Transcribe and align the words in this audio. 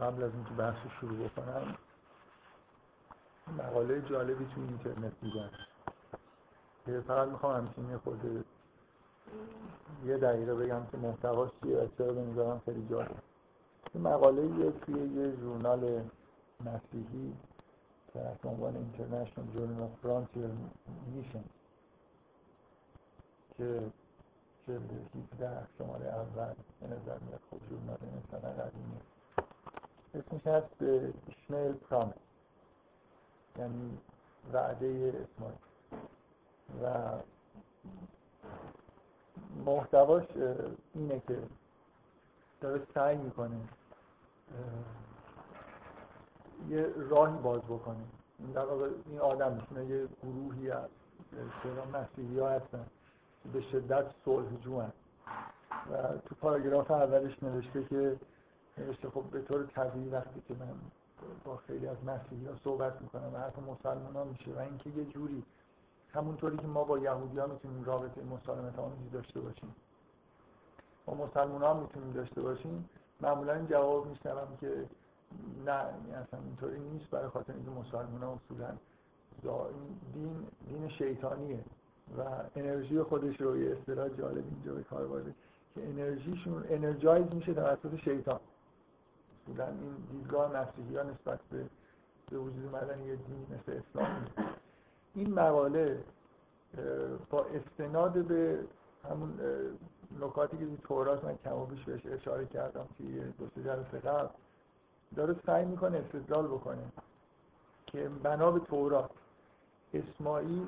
قبل 0.00 0.22
از 0.22 0.34
اینکه 0.34 0.50
بحث 0.50 0.76
شروع 1.00 1.28
بکنم 1.28 1.76
مقاله 3.58 4.02
جالبی 4.02 4.46
تو 4.54 4.60
اینترنت 4.60 5.12
دیدم 5.20 5.50
فقط 7.00 7.28
می‌خوام 7.28 7.56
همچین 7.56 7.98
خود 7.98 8.44
یه 10.04 10.16
دقیقه 10.16 10.54
بگم 10.54 10.86
که 10.86 10.96
محتواش 10.96 11.50
چیه 11.62 11.78
و 11.78 11.86
چرا 11.98 12.12
به 12.12 12.60
خیلی 12.64 12.86
جالب 12.90 13.22
مقاله 13.94 14.42
یه 14.42 14.70
توی 14.70 14.94
یه 14.94 15.36
ژورنال 15.36 16.10
مسیحی 16.60 17.34
تحت 18.14 18.46
عنوان 18.46 18.76
اینترنشنال 18.76 19.46
جورنال 19.54 19.82
اف 19.82 19.90
فرانتیر 20.02 20.50
میشن 21.14 21.44
که 23.56 23.92
جلد 24.66 24.90
17 25.32 25.66
شماره 25.78 26.06
اول 26.06 26.54
به 26.80 26.86
نظر 26.86 27.18
میاد 27.18 27.40
خب 27.50 27.58
ژورنال 27.68 27.98
مثلا 27.98 28.50
قدیمی. 28.64 29.00
اسمش 30.16 30.46
هست 30.46 30.82
اشمایل 31.28 31.72
پرامس 31.72 32.14
یعنی 33.58 33.98
وعده 34.52 34.86
اسماعیل. 35.34 35.58
و 36.82 37.12
محتواش 39.66 40.24
اینه 40.94 41.22
که 41.28 41.38
داره 42.60 42.86
سعی 42.94 43.16
می‌کنه 43.16 43.56
یه 46.68 46.92
راهی 46.96 47.36
باز 47.36 47.60
بکنه. 47.60 48.04
در 48.54 48.64
واقع 48.64 48.90
این 49.06 49.20
آدم 49.20 49.66
یه 49.88 50.08
گروهی 50.22 50.70
از 50.70 50.88
مسیحی 51.92 52.38
ها 52.38 52.48
هستن. 52.48 52.86
به 53.52 53.60
شدت 53.60 54.04
صلح 54.24 54.56
جوان 54.64 54.92
و 55.92 56.18
تو 56.18 56.34
پاراگراف 56.34 56.90
اولش 56.90 57.42
نوشته 57.42 57.84
که 57.84 58.16
نوشته 58.78 59.10
خب 59.10 59.22
به 59.22 59.42
طور 59.42 59.66
طبیعی 59.66 60.08
وقتی 60.08 60.42
که 60.48 60.54
من 60.54 60.74
با 61.44 61.56
خیلی 61.56 61.86
از 61.86 61.96
مسیحی 62.06 62.46
ها 62.46 62.56
صحبت 62.64 63.02
می‌کنم 63.02 63.34
و 63.34 63.38
حتی 63.38 63.60
مسلمان 63.60 64.16
ها 64.16 64.24
میشه 64.24 64.50
و 64.50 64.58
اینکه 64.58 64.90
یه 64.90 65.04
جوری 65.04 65.42
همونطوری 66.14 66.56
که 66.56 66.66
ما 66.66 66.84
با 66.84 66.98
یهودی 66.98 67.38
ها 67.38 67.46
می‌تونیم 67.46 67.84
رابطه 67.84 68.22
مسالمت 68.22 68.78
آمیزی 68.78 69.08
داشته 69.12 69.40
باشیم. 69.40 69.74
با 71.06 71.14
مسلمان 71.14 71.62
ها 71.62 71.74
می‌تونیم 71.74 72.12
داشته 72.12 72.40
باشیم. 72.42 72.88
معمولا 73.20 73.66
جواب 73.66 74.06
میشنوم 74.06 74.56
که 74.60 74.86
نه 75.66 75.72
اصلا 75.72 76.40
اینطوری 76.44 76.80
نیست. 76.80 77.10
برای 77.10 77.28
خاطر 77.28 77.52
اینکه 77.52 77.70
مسلمان 77.70 78.22
ها 78.22 78.38
اصولا 78.44 78.76
دین 80.14 80.46
دین 80.68 80.88
شیطانیه 80.88 81.64
و 82.18 82.22
انرژی 82.56 83.02
خودش 83.02 83.40
رو 83.40 83.56
یه 83.56 83.76
اصطلاح 83.76 84.08
جالب 84.08 84.44
اینجا 84.50 84.74
به 84.74 84.82
کار 84.82 85.22
که 85.74 85.88
انرژیشون 85.88 86.64
انرژایز 86.68 87.26
میشه 87.34 87.54
توسط 87.54 87.96
شیطان. 87.96 88.40
اصولا 89.46 89.66
این 89.66 89.96
دیدگاه 90.10 90.52
مسیحی 90.52 90.96
ها 90.96 91.02
نسبت 91.02 91.40
به 91.50 91.64
به 92.30 92.38
وجود 92.38 92.64
اومدن 92.64 92.98
یه 93.00 93.16
دین 93.16 93.46
مثل 93.50 93.80
اسلام 93.80 94.26
این 95.14 95.34
مقاله 95.34 96.04
با 97.30 97.44
استناد 97.44 98.12
به 98.12 98.58
همون 99.10 99.40
نکاتی 100.20 100.58
که 100.58 100.66
تورات 100.84 101.24
من 101.24 101.38
کم 101.44 101.56
و 101.56 101.66
بیش 101.66 101.84
بهش 101.84 102.06
اشاره 102.06 102.46
کردم 102.46 102.86
توی 102.98 103.20
دو 103.20 103.48
سه 103.54 103.62
جلسه 103.62 103.98
قبل 103.98 104.28
داره 105.16 105.36
سعی 105.46 105.64
می‌کنه 105.64 105.98
استدلال 105.98 106.46
بکنه 106.46 106.82
که 107.86 108.08
بنا 108.22 108.50
به 108.50 108.60
تورات 108.60 109.10
اسماعیل 109.94 110.66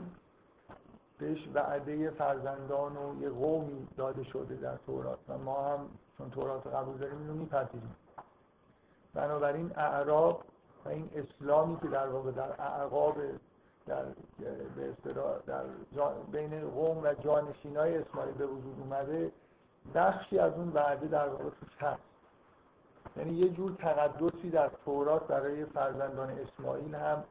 بهش 1.19 1.49
وعده 1.55 2.11
فرزندان 2.11 2.97
و 2.97 3.23
یه 3.23 3.31
قومی 3.31 3.89
داده 3.97 4.25
شده 4.25 4.55
در 4.55 4.77
تورات 4.87 5.19
و 5.29 5.39
ما 5.39 5.65
هم 5.65 5.89
چون 6.19 6.31
تورات 6.31 6.67
قبول 6.67 6.97
داریم 6.97 7.19
اینو 7.19 7.35
میپذیریم. 7.35 7.97
بنابراین 9.19 9.73
اعراب 9.77 10.45
و 10.85 10.89
این 10.89 11.11
اسلامی 11.15 11.81
که 11.81 11.87
در 11.87 12.09
واقع 12.09 12.31
در 12.31 12.63
اعقاب 12.63 13.17
در 13.87 14.05
به 14.77 15.13
در 15.47 15.63
بین 16.33 16.71
قوم 16.71 16.99
و 17.03 17.15
جانشینای 17.15 17.97
اسماعیل 17.97 18.35
به 18.35 18.47
وجود 18.47 18.81
اومده 18.81 19.33
بخشی 19.95 20.39
از 20.39 20.53
اون 20.53 20.73
وعده 20.75 21.07
در 21.07 21.29
واقع 21.29 21.45
توش 21.45 21.77
هست 21.81 22.03
یعنی 23.17 23.37
یه 23.39 23.49
جور 23.49 23.73
تقدسی 23.73 24.51
در 24.51 24.71
تورات 24.85 25.27
برای 25.27 25.65
فرزندان 25.65 26.31
اسماعیل 26.31 26.95
هم 26.95 27.25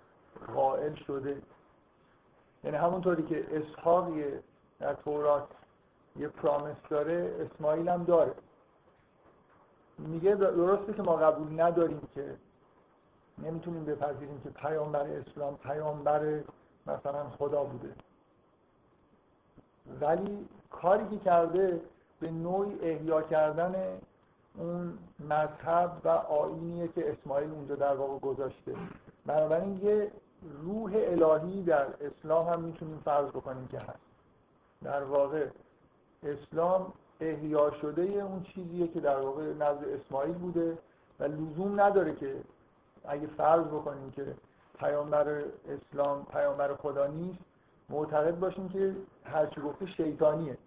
قائل 0.56 0.96
شده. 0.96 1.42
یعنی 2.64 2.78
همونطوری 2.78 3.24
که 3.24 3.46
اسحاقی 3.52 4.24
در 4.80 4.94
تورات 4.94 5.48
یه 6.16 6.28
پرامس 6.28 6.76
داره 6.90 7.48
اسماعیل 7.52 7.90
هم 7.90 8.04
داره. 8.04 8.34
میگه 9.98 10.36
درسته 10.36 10.94
که 10.94 11.02
ما 11.02 11.16
قبول 11.16 11.62
نداریم 11.62 12.02
که 12.16 12.36
نمی‌تونیم 13.38 13.86
بپذیریم 13.86 14.42
که 14.44 14.50
پیامبر 14.50 15.08
اسلام 15.08 15.58
پیامبر 15.58 16.40
مثلا 16.88 17.30
خدا 17.30 17.64
بوده. 17.64 17.94
ولی 20.02 20.48
کاری 20.70 21.08
که 21.10 21.18
کرده 21.18 21.82
به 22.20 22.32
نوعی 22.32 22.80
احیا 22.82 23.22
کردن 23.22 24.00
اون 24.58 24.98
مذهب 25.20 25.92
و 26.04 26.10
آینیه 26.10 26.88
که 26.88 27.12
اسماعیل 27.12 27.52
اونجا 27.52 27.76
در 27.76 27.96
واقع 27.96 28.20
گذاشته. 28.20 28.76
بنابراین 29.26 29.80
یه 29.84 30.12
روح 30.64 30.92
الهی 30.96 31.64
در 31.64 31.88
اسلام 32.02 32.48
هم 32.48 32.62
می‌تونیم 32.62 33.02
فرض 33.06 33.30
بکنیم 33.30 33.68
که 33.68 33.80
هست. 33.80 34.00
در 34.84 35.04
واقع 35.04 35.48
اسلام 36.24 36.94
احیا 37.22 37.72
شده 37.82 38.02
اون 38.02 38.44
چیزیه 38.44 38.88
که 38.88 39.00
در 39.00 39.20
واقع 39.20 39.44
نزد 39.54 39.86
اسماعیل 39.88 40.34
بوده 40.34 40.78
و 41.20 41.24
لزوم 41.24 41.82
نداره 41.82 42.16
که 42.16 42.36
اگه 43.06 43.28
فرض 43.28 43.66
بکنیم 43.66 44.12
که 44.12 44.26
پیامبر 44.80 45.44
اسلام 45.70 46.26
پیامبر 46.26 46.76
خدا 46.76 47.08
نیست 47.08 47.40
معتقد 47.90 48.40
باشیم 48.40 48.70
که 48.70 48.96
هرچی 49.24 49.62
گفته 49.62 49.86
شیطانیه. 49.86 50.58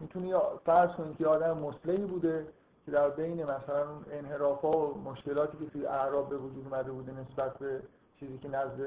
می‌تونی 0.00 0.34
فرض 0.64 0.90
کنید 0.90 1.16
که 1.16 1.26
آدم 1.26 1.58
مسلمی 1.58 2.06
بوده 2.06 2.46
که 2.86 2.92
در 2.92 3.10
بین 3.10 3.42
مثلا 3.42 3.86
انحراف 4.12 4.60
ها 4.60 4.70
و 4.70 5.00
مشکلاتی 5.00 5.58
که 5.58 5.70
توی 5.70 5.86
اعراب 5.86 6.28
به 6.28 6.36
وجود 6.36 6.66
اومده 6.72 6.92
بوده 6.92 7.12
نسبت 7.12 7.58
به 7.58 7.80
چیزی 8.20 8.38
که 8.38 8.48
نزد 8.48 8.80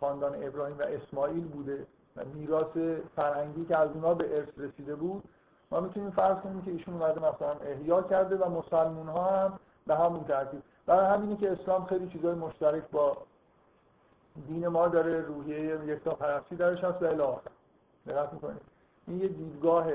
خاندان 0.00 0.44
ابراهیم 0.44 0.78
و 0.78 0.82
اسماعیل 0.82 1.44
بوده 1.44 1.86
و 2.16 2.24
میراث 2.34 3.00
فرهنگی 3.16 3.64
که 3.64 3.76
از 3.76 3.90
اونها 3.90 4.14
به 4.14 4.36
ارث 4.36 4.48
رسیده 4.56 4.94
بود 4.94 5.24
ما 5.74 5.80
می‌تونیم 5.80 6.10
فرض 6.10 6.36
کنیم 6.36 6.62
که 6.62 6.70
ایشون 6.70 6.94
اومده 6.94 7.20
مثلا 7.20 7.52
احیا 7.52 8.02
کرده 8.02 8.36
و 8.36 8.48
مسلمون 8.48 9.08
ها 9.08 9.30
هم 9.30 9.58
به 9.86 9.96
همون 9.96 10.24
ترتیب. 10.24 10.62
برای 10.86 11.06
همینه 11.06 11.36
که 11.36 11.52
اسلام 11.52 11.84
خیلی 11.84 12.08
چیزای 12.08 12.34
مشترک 12.34 12.90
با 12.92 13.16
دین 14.46 14.68
ما 14.68 14.88
داره 14.88 15.20
روحیه 15.20 15.84
یکتا 15.84 16.14
پرستی 16.14 16.56
درش 16.56 16.84
هست 16.84 17.02
و 17.02 17.06
الی 17.06 17.36
دقت 18.06 18.32
می‌کنید. 18.32 18.60
این 19.06 19.20
یه 19.20 19.28
دیدگاه 19.28 19.86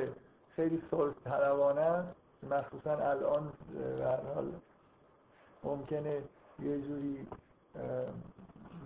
خیلی 0.56 0.84
صلح 0.92 1.14
طلبانه 1.24 1.82
است. 1.82 2.10
مخصوصا 2.50 2.92
الان 2.92 3.52
حال 4.36 4.52
ممکنه 5.64 6.22
یه 6.60 6.82
جوری 6.82 7.28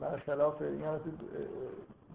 برخلاف 0.01 0.61
این 0.61 0.85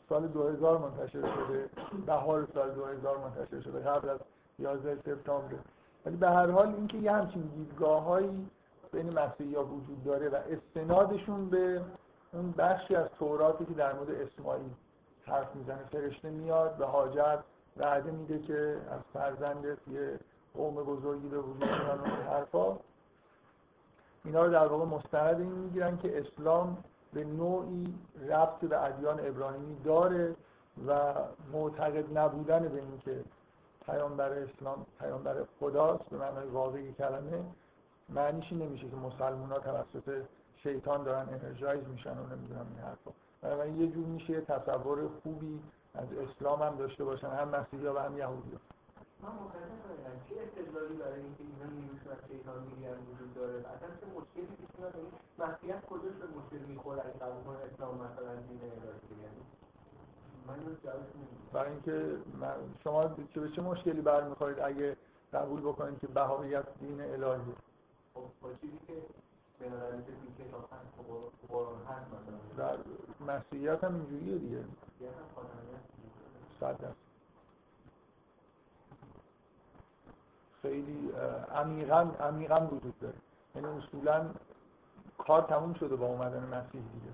سال 0.09 0.29
2000 0.29 0.79
منتشر 0.79 1.21
شده. 1.21 1.71
بهار 2.07 2.49
سال 2.55 2.71
2000 2.71 3.19
منتشر 3.19 3.61
شده. 3.61 3.81
قبل 3.81 4.09
از 4.09 4.19
11 4.59 4.97
سپتامبر 4.97 5.55
ولی 6.07 6.17
به 6.17 6.29
هر 6.29 6.51
حال 6.51 6.67
اینکه 6.67 6.99
یه 6.99 7.13
همچین 7.13 7.43
دیدگاه 7.43 8.03
هایی 8.03 8.47
بین 8.93 9.19
مسیحی 9.19 9.55
ها 9.55 9.65
وجود 9.65 10.05
داره 10.05 10.29
و 10.29 10.35
استنادشون 10.35 11.51
به 11.51 11.83
اون 12.33 12.53
بخشی 12.53 12.95
از 12.95 13.09
توراتی 13.19 13.65
که 13.65 13.75
در 13.75 13.93
مورد 13.93 14.11
اسماعیل 14.11 14.71
حرف 15.27 15.57
می‌زنه 15.57 15.85
فرشته 15.93 16.31
میاد 16.31 16.77
به 16.77 16.87
حاجت 16.87 17.39
وعده 17.77 18.11
میده 18.11 18.39
که 18.39 18.77
از 18.91 19.01
فرزندت 19.13 19.79
یه 19.89 20.19
قوم 20.55 20.75
بزرگی 20.75 21.29
به 21.29 21.39
وجود 21.39 21.65
میان 21.65 22.01
این 22.05 22.27
حرفا. 22.27 22.77
اینا 24.25 24.45
رو 24.45 24.53
در 24.53 24.67
واقع 24.67 24.85
مستند 24.85 25.41
این 25.41 25.53
می‌گیرن 25.53 25.99
که 25.99 26.19
اسلام 26.19 26.85
به 27.13 27.25
نوعی 27.25 27.95
ربط 28.29 28.61
به 28.61 28.85
ادیان 28.85 29.27
ابراهیمی 29.27 29.77
داره 29.85 30.37
و 30.87 31.15
معتقد 31.53 32.19
نبودن 32.19 32.69
به 32.69 32.79
اینکه 32.79 33.25
پیامبر 33.91 34.33
اسلام 34.33 34.87
پیامبر 34.99 35.45
خداست 35.61 36.05
به 36.11 36.17
معنای 36.17 36.47
واقعی 36.47 36.93
کلمه. 36.93 37.45
معنیشی 38.09 38.55
نمیشه 38.55 38.89
که 38.89 38.97
مسلمان 38.97 39.53
ها 39.53 39.59
توسط 39.59 40.23
شیطان 40.63 41.03
دارن 41.05 41.29
انرژایز 41.29 41.89
میشن 41.89 42.19
و 42.19 42.27
نمی‌دونم 42.27 42.67
این 42.71 42.79
حرفا. 42.85 43.11
بنابراین 43.43 43.81
یه 43.81 43.87
جور 43.87 44.07
میشه 44.07 44.41
تصور 44.41 45.09
خوبی 45.23 45.63
از 45.95 46.09
اسلام 46.13 46.63
هم 46.63 46.77
داشته 46.77 47.05
باشن 47.05 47.27
هم 47.29 47.49
مسیحی 47.49 47.87
و 47.87 47.99
هم 47.99 48.19
یهودی 48.19 48.53
ها. 48.53 48.61
من 49.23 49.31
چه 50.29 50.35
استدلالی 50.43 50.95
برای 50.95 51.21
اینکه 51.21 51.45
اینا 51.45 51.73
نیروشون 51.75 52.13
از 52.13 52.19
شیطان 52.31 52.63
می‌گیرن 52.63 52.99
وجود 53.13 53.35
داره؟ 53.35 53.59
اصلا 53.59 53.89
چه 54.01 54.07
مشکلی 54.17 54.57
پیش 54.57 54.69
میاد؟ 54.79 54.95
یعنی 54.97 55.09
مسیحیت 55.39 55.87
کجاش 55.87 56.15
به 56.23 56.27
مشکل 56.39 56.63
می‌خوره 56.73 57.01
اگه 57.01 57.19
قبول 57.19 57.57
اسلام 57.73 57.95
مثلا 57.95 58.35
دین 58.49 58.61
برای 61.53 61.71
اینکه 61.71 62.17
شما 62.85 63.15
چه 63.35 63.41
به 63.41 63.51
چه 63.51 63.63
مشکلی 63.63 64.01
برمیخورید 64.01 64.61
اگه 64.61 64.97
قبول 65.33 65.61
بکنید 65.61 66.01
که 66.01 66.07
بهاییت 66.07 66.65
دین 66.81 67.01
الهیه؟ 67.01 67.55
خب 68.15 68.23
در 72.59 72.77
مسیحیت 73.27 73.85
هم 73.85 73.95
اینجوریه 73.95 74.39
دیگه. 74.39 74.65
صد 76.61 76.95
خیلی 80.63 81.13
عمیقا 81.55 82.11
عمیقا 82.21 82.67
وجود 82.67 82.99
داره. 83.01 83.15
یعنی 83.55 83.69
اصولا 83.69 84.31
کار 85.19 85.43
تموم 85.43 85.75
شده 85.75 85.97
با 85.97 86.07
اومدن 86.07 86.45
مسیح 86.45 86.83
دیگه. 86.83 87.13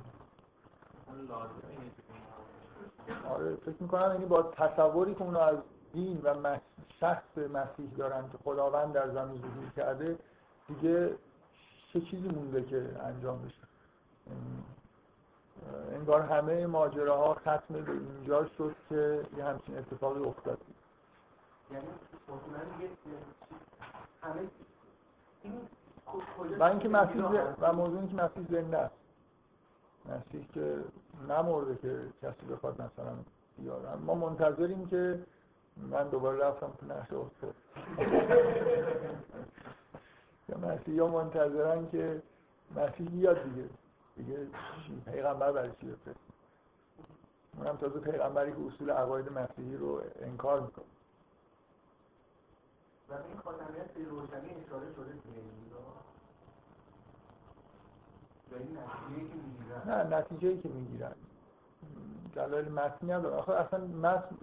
آره 3.30 3.56
فکر 3.56 3.76
می‌کنم 3.80 4.12
یعنی 4.12 4.26
با 4.26 4.42
تصوری 4.42 5.14
که 5.14 5.22
اونو 5.22 5.38
از 5.38 5.56
دین 5.92 6.20
و 6.24 6.58
شخص 7.00 7.38
مسیح 7.38 7.90
دارن 7.96 8.22
که 8.32 8.38
خداوند 8.44 8.92
در 8.92 9.10
زمین 9.10 9.40
ظهور 9.40 9.70
کرده 9.76 10.18
دیگه 10.68 11.14
چه 11.92 12.00
چیزی 12.00 12.28
مونده 12.28 12.62
که 12.62 12.90
انجام 13.04 13.42
بشه؟ 13.42 13.64
انگار 15.94 16.22
همه 16.22 16.66
ماجراها 16.66 17.34
ختم 17.34 17.74
به 17.74 17.92
اینجا 17.92 18.46
شد 18.58 18.74
که 18.88 19.26
یه 19.36 19.44
همچین 19.44 19.78
اتفاقی 19.78 20.20
افتاد. 20.20 20.58
یعنی 21.72 21.86
و 26.58 26.62
اینکه 26.62 26.88
مسیح 26.88 27.24
و 27.60 27.72
موضوع 27.72 27.98
اینکه 27.98 28.14
مسیح 28.14 28.46
زنده 28.50 28.78
است. 28.78 28.94
مسیح 30.08 30.46
که 30.54 30.84
نمرده 31.28 31.76
که 31.76 31.98
کسی 32.22 32.46
بخواد 32.46 32.74
مثلا 32.74 33.12
بیاره. 33.58 33.94
ما 33.94 34.14
منتظریم 34.14 34.86
که 34.86 35.20
من 35.76 36.08
دوباره 36.08 36.38
رفتم 36.38 36.72
تو 37.08 37.20
افتاد 37.20 37.54
یا 40.48 40.58
مسیح 40.58 41.00
ها 41.00 41.08
منتظرن 41.08 41.88
که 41.90 42.22
مسیح 42.76 43.08
بیاد 43.10 43.42
دیگه. 43.42 43.68
دیگه 44.16 44.46
پیغمبر 45.04 45.52
برای 45.52 45.70
چی 45.80 45.94
اونم 47.58 47.76
تازه 47.76 48.00
پیغمبری 48.00 48.52
که 48.52 48.58
اصول 48.66 48.90
عقاید 48.90 49.32
مسیحی 49.32 49.76
رو 49.76 50.02
انکار 50.22 50.60
می‌کنه. 50.60 50.84
و 53.08 53.12
این 53.12 53.38
خاتمیت 53.44 53.92
به 53.94 54.04
روشنی 54.04 54.50
اشاره 54.64 54.86
شده 54.96 55.12
نه 59.86 60.16
نتیجه 60.16 60.48
ای 60.48 60.58
که 60.58 60.68
می‌گیرن. 60.68 61.12
دلایل 62.34 62.68
متنی 62.68 63.10
نداره 63.10 63.34
آخه 63.34 63.52
اصلا 63.52 63.84
متن 63.84 64.36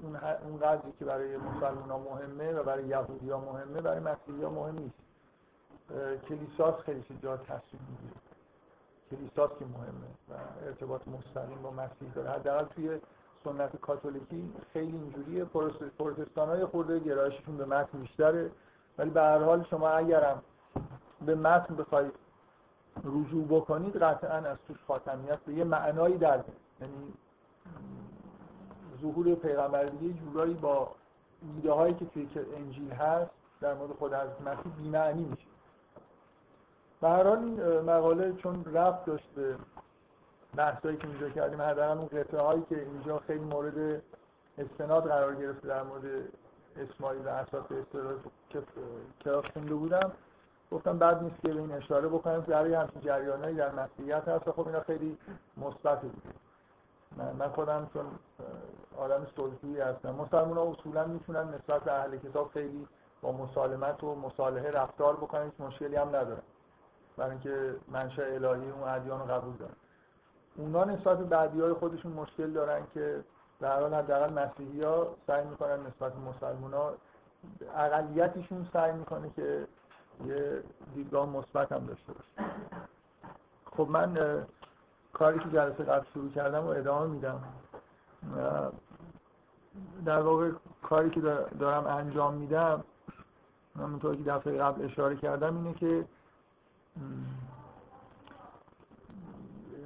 اون 0.43 0.59
قدری 0.59 0.93
که 0.99 1.05
برای 1.05 1.37
مسلمان 1.37 1.89
ها 1.89 1.97
مهمه 1.97 2.53
و 2.53 2.63
برای 2.63 2.87
یهودی 2.87 3.29
ها 3.29 3.39
مهمه 3.39 3.81
برای 3.81 3.99
مسیحی 3.99 4.43
ها 4.43 4.49
مهم 4.49 4.75
نیست. 4.75 4.95
کلیساس 6.29 6.75
خیلی 6.75 7.03
جا 7.21 7.37
تصمیم 7.37 7.87
می‌گیره. 7.89 8.19
کلیساس 9.11 9.49
که 9.59 9.65
مهمه 9.65 10.11
و 10.29 10.33
ارتباط 10.65 11.01
مستقیم 11.07 11.61
با 11.61 11.71
مسیح 11.71 12.11
داره. 12.15 12.29
حداقل 12.29 12.65
توی 12.65 12.99
سنت 13.43 13.75
کاتولیکی 13.75 14.53
خیلی 14.73 14.97
اینجوریه. 14.97 15.45
پروتستان 15.97 16.49
های 16.49 16.65
خورده 16.65 16.99
گرایششون 16.99 17.57
به 17.57 17.65
متن 17.65 17.99
بیشتره. 17.99 18.51
ولی 18.97 19.09
به 19.09 19.21
هر 19.21 19.43
حال 19.43 19.63
شما 19.63 19.89
اگرم 19.89 20.41
به 21.25 21.35
متن 21.35 21.75
بخواید 21.75 22.13
رجوع 23.03 23.45
بکنید 23.47 23.97
قطعا 23.97 24.37
از 24.37 24.57
توش 24.67 24.77
خاتمیت 24.87 25.39
به 25.39 25.53
یه 25.53 25.63
معنایی 25.63 26.17
در 26.17 26.43
یعنی 26.81 27.13
ظهور 29.01 29.35
پیغمبر 29.35 29.85
دیگه 29.85 30.13
جورایی 30.13 30.53
با 30.53 30.91
ایده 31.55 31.71
هایی 31.71 31.93
که 31.93 32.05
توی 32.05 32.29
انجیل 32.57 32.91
هست 32.91 33.31
در 33.61 33.73
مورد 33.73 33.91
خود 33.91 34.13
از 34.13 34.29
مسیح 34.45 34.73
بی‌معنی 34.77 35.23
میشه. 35.23 35.47
به 37.01 37.27
این 37.27 37.79
مقاله 37.79 38.33
چون 38.33 38.65
رفت 38.73 39.05
داشت 39.05 39.29
به 39.35 39.55
بحثایی 40.55 40.97
که 40.97 41.07
اینجا 41.07 41.29
کردیم 41.29 41.61
حداقل 41.61 41.97
اون 41.97 42.07
قطعه 42.07 42.41
هایی 42.41 42.63
که 42.69 42.81
اینجا 42.81 43.19
خیلی 43.19 43.45
مورد 43.45 44.01
استناد 44.57 45.07
قرار 45.07 45.35
گرفته 45.35 45.67
در 45.67 45.83
مورد 45.83 46.03
اسماعیل 46.77 47.25
و 47.25 47.29
اساس 47.29 47.65
استراد 47.71 48.19
که 49.19 49.31
خونده 49.53 49.73
بودم 49.73 50.11
گفتم 50.71 50.97
بعد 50.97 51.23
نیست 51.23 51.41
که 51.41 51.47
به 51.47 51.59
این 51.59 51.71
اشاره 51.71 52.07
بکنم 52.07 52.41
برای 52.41 52.73
همچین 52.73 53.01
جریانایی 53.01 53.55
در 53.55 53.71
مسیحیت 53.71 54.27
هست 54.27 54.51
خب 54.51 54.67
اینا 54.67 54.79
خیلی 54.79 55.17
مثبت 55.57 56.01
بود. 56.01 56.23
من, 57.39 57.49
خودم 57.49 57.89
چون 57.93 58.05
آدم 58.97 59.27
صلحجویی 59.35 59.79
هستم. 59.79 60.15
مسلمان 60.15 60.57
ها 60.57 60.63
اصولا 60.63 61.05
می‌تونن 61.05 61.53
نسبت 61.53 61.83
به 61.83 61.93
اهل 61.93 62.17
کتاب 62.17 62.49
خیلی 62.53 62.87
با 63.21 63.31
مسالمت 63.31 64.03
و 64.03 64.15
مصالحه 64.15 64.71
رفتار 64.71 65.15
بکنن. 65.15 65.43
هیچ 65.43 65.53
مشکلی 65.59 65.95
هم 65.95 66.07
ندارن. 66.07 66.41
برای 67.17 67.31
اینکه 67.31 67.75
منشأ 67.87 68.23
الهی 68.23 68.69
اون 68.69 68.83
ادیان 68.87 69.19
رو 69.19 69.25
قبول 69.25 69.53
دارن. 69.57 69.75
اونا 70.57 70.83
نسبت 70.83 71.17
به 71.17 71.23
بعدی 71.23 71.61
های 71.61 71.73
خودشون 71.73 72.11
مشکل 72.11 72.51
دارن 72.51 72.81
که 72.93 73.23
در 73.59 73.79
حال 73.79 73.93
حداقل 73.93 74.33
مسیحی 74.33 74.83
ها 74.83 75.07
سعی 75.27 75.45
می‌کنن 75.45 75.79
نسبت 75.79 76.13
به 76.13 76.19
مسلمان 76.19 76.73
ها 76.73 76.93
اقلیتشون 77.75 78.67
سعی 78.73 78.91
می‌کنه 78.91 79.29
که 79.35 79.67
یه 80.27 80.63
دیدگاه 80.95 81.29
مثبت 81.29 81.71
هم 81.71 81.85
داشته 81.85 82.13
باشه. 82.13 82.51
خب 83.71 83.87
من 83.89 84.17
کاری 85.13 85.39
که 85.39 85.49
جلسه 85.49 85.83
قبل 85.83 86.05
شروع 86.13 86.29
کردم 86.29 86.63
و 86.63 86.67
ادامه 86.67 87.07
میدم. 87.07 87.43
در 90.05 90.19
واقع 90.19 90.51
کاری 90.83 91.09
که 91.09 91.21
دارم 91.59 91.87
انجام 91.87 92.33
میدم 92.33 92.83
همونطور 93.75 94.15
که 94.15 94.23
دفعه 94.23 94.57
قبل 94.57 94.85
اشاره 94.85 95.15
کردم 95.15 95.57
اینه 95.57 95.73
که 95.73 96.05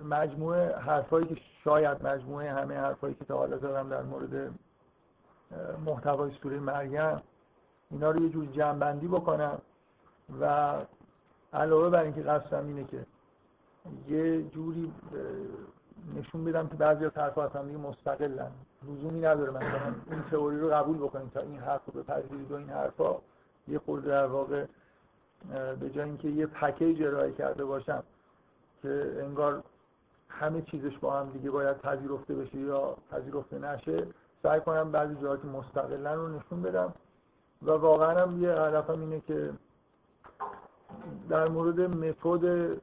مجموعه 0.10 0.78
حرفایی 0.78 1.28
که 1.28 1.38
شاید 1.64 2.08
مجموعه 2.08 2.54
همه 2.54 2.78
حرفایی 2.78 3.16
که 3.16 3.26
تا 3.26 3.38
حالا 3.38 3.58
زدم 3.58 3.90
در 3.90 4.02
مورد 4.02 4.52
محتوای 5.86 6.32
سوره 6.44 6.60
مریم 6.60 7.22
اینا 7.92 8.12
رو 8.12 8.24
یه 8.24 8.30
جور 8.30 8.46
جمع 8.46 8.94
بکنم. 8.94 9.62
و 10.42 10.76
علاوه 11.54 11.90
بر 11.90 12.04
اینکه 12.04 12.22
قصدم 12.22 12.68
اینه 12.68 12.84
که 12.84 13.06
یه 14.08 14.44
جوری 14.44 14.94
نشون 16.16 16.46
بدم 16.46 16.68
که 16.68 16.76
بعضی 16.76 17.06
از 17.06 17.12
حرف 17.16 17.56
هم 17.56 17.66
دیگه 17.66 17.78
مستقلن. 17.78 18.52
لزومی 18.84 19.20
نداره 19.20 19.52
مثلا 19.52 19.96
این 20.12 20.24
تئوری 20.32 20.60
رو 20.60 20.70
قبول 20.70 20.98
بکنید 20.98 21.32
تا 21.32 21.40
این 21.40 21.60
حرف 21.60 21.82
رو 21.86 22.02
بپذیرید 22.02 22.52
و 22.52 22.56
این 22.56 22.70
حرفا. 22.70 23.16
یه 23.68 23.80
خورده 23.80 24.08
در 24.08 24.26
واقع 24.26 24.66
به 25.80 25.90
جای 25.90 26.04
اینکه 26.04 26.28
یه 26.28 26.46
پکیج 26.46 27.04
ارائه 27.04 27.32
کرده 27.32 27.66
باشم 27.66 28.04
که 28.82 29.18
انگار 29.20 29.64
همه 30.30 30.62
چیزش 30.62 30.98
با 30.98 31.20
هم 31.20 31.30
دیگه 31.30 31.52
باید 31.52 31.78
پذیرفته 31.78 32.36
بشه 32.36 32.58
یا 32.58 32.98
پذیرفته 33.12 33.60
نشه 33.60 34.08
سعی 34.44 34.60
کنم 34.60 34.92
بعضی 34.92 35.16
جاهات 35.16 35.46
مستقلا 35.46 36.14
رو 36.14 36.28
نشون 36.28 36.62
بدم. 36.62 36.94
و 37.62 37.72
واقعا 37.72 38.22
هم 38.22 38.44
یه 38.44 38.50
هدفم 38.50 39.00
اینه 39.00 39.20
که 39.20 39.50
در 41.30 41.48
مورد 41.48 41.82
متد 41.82 42.78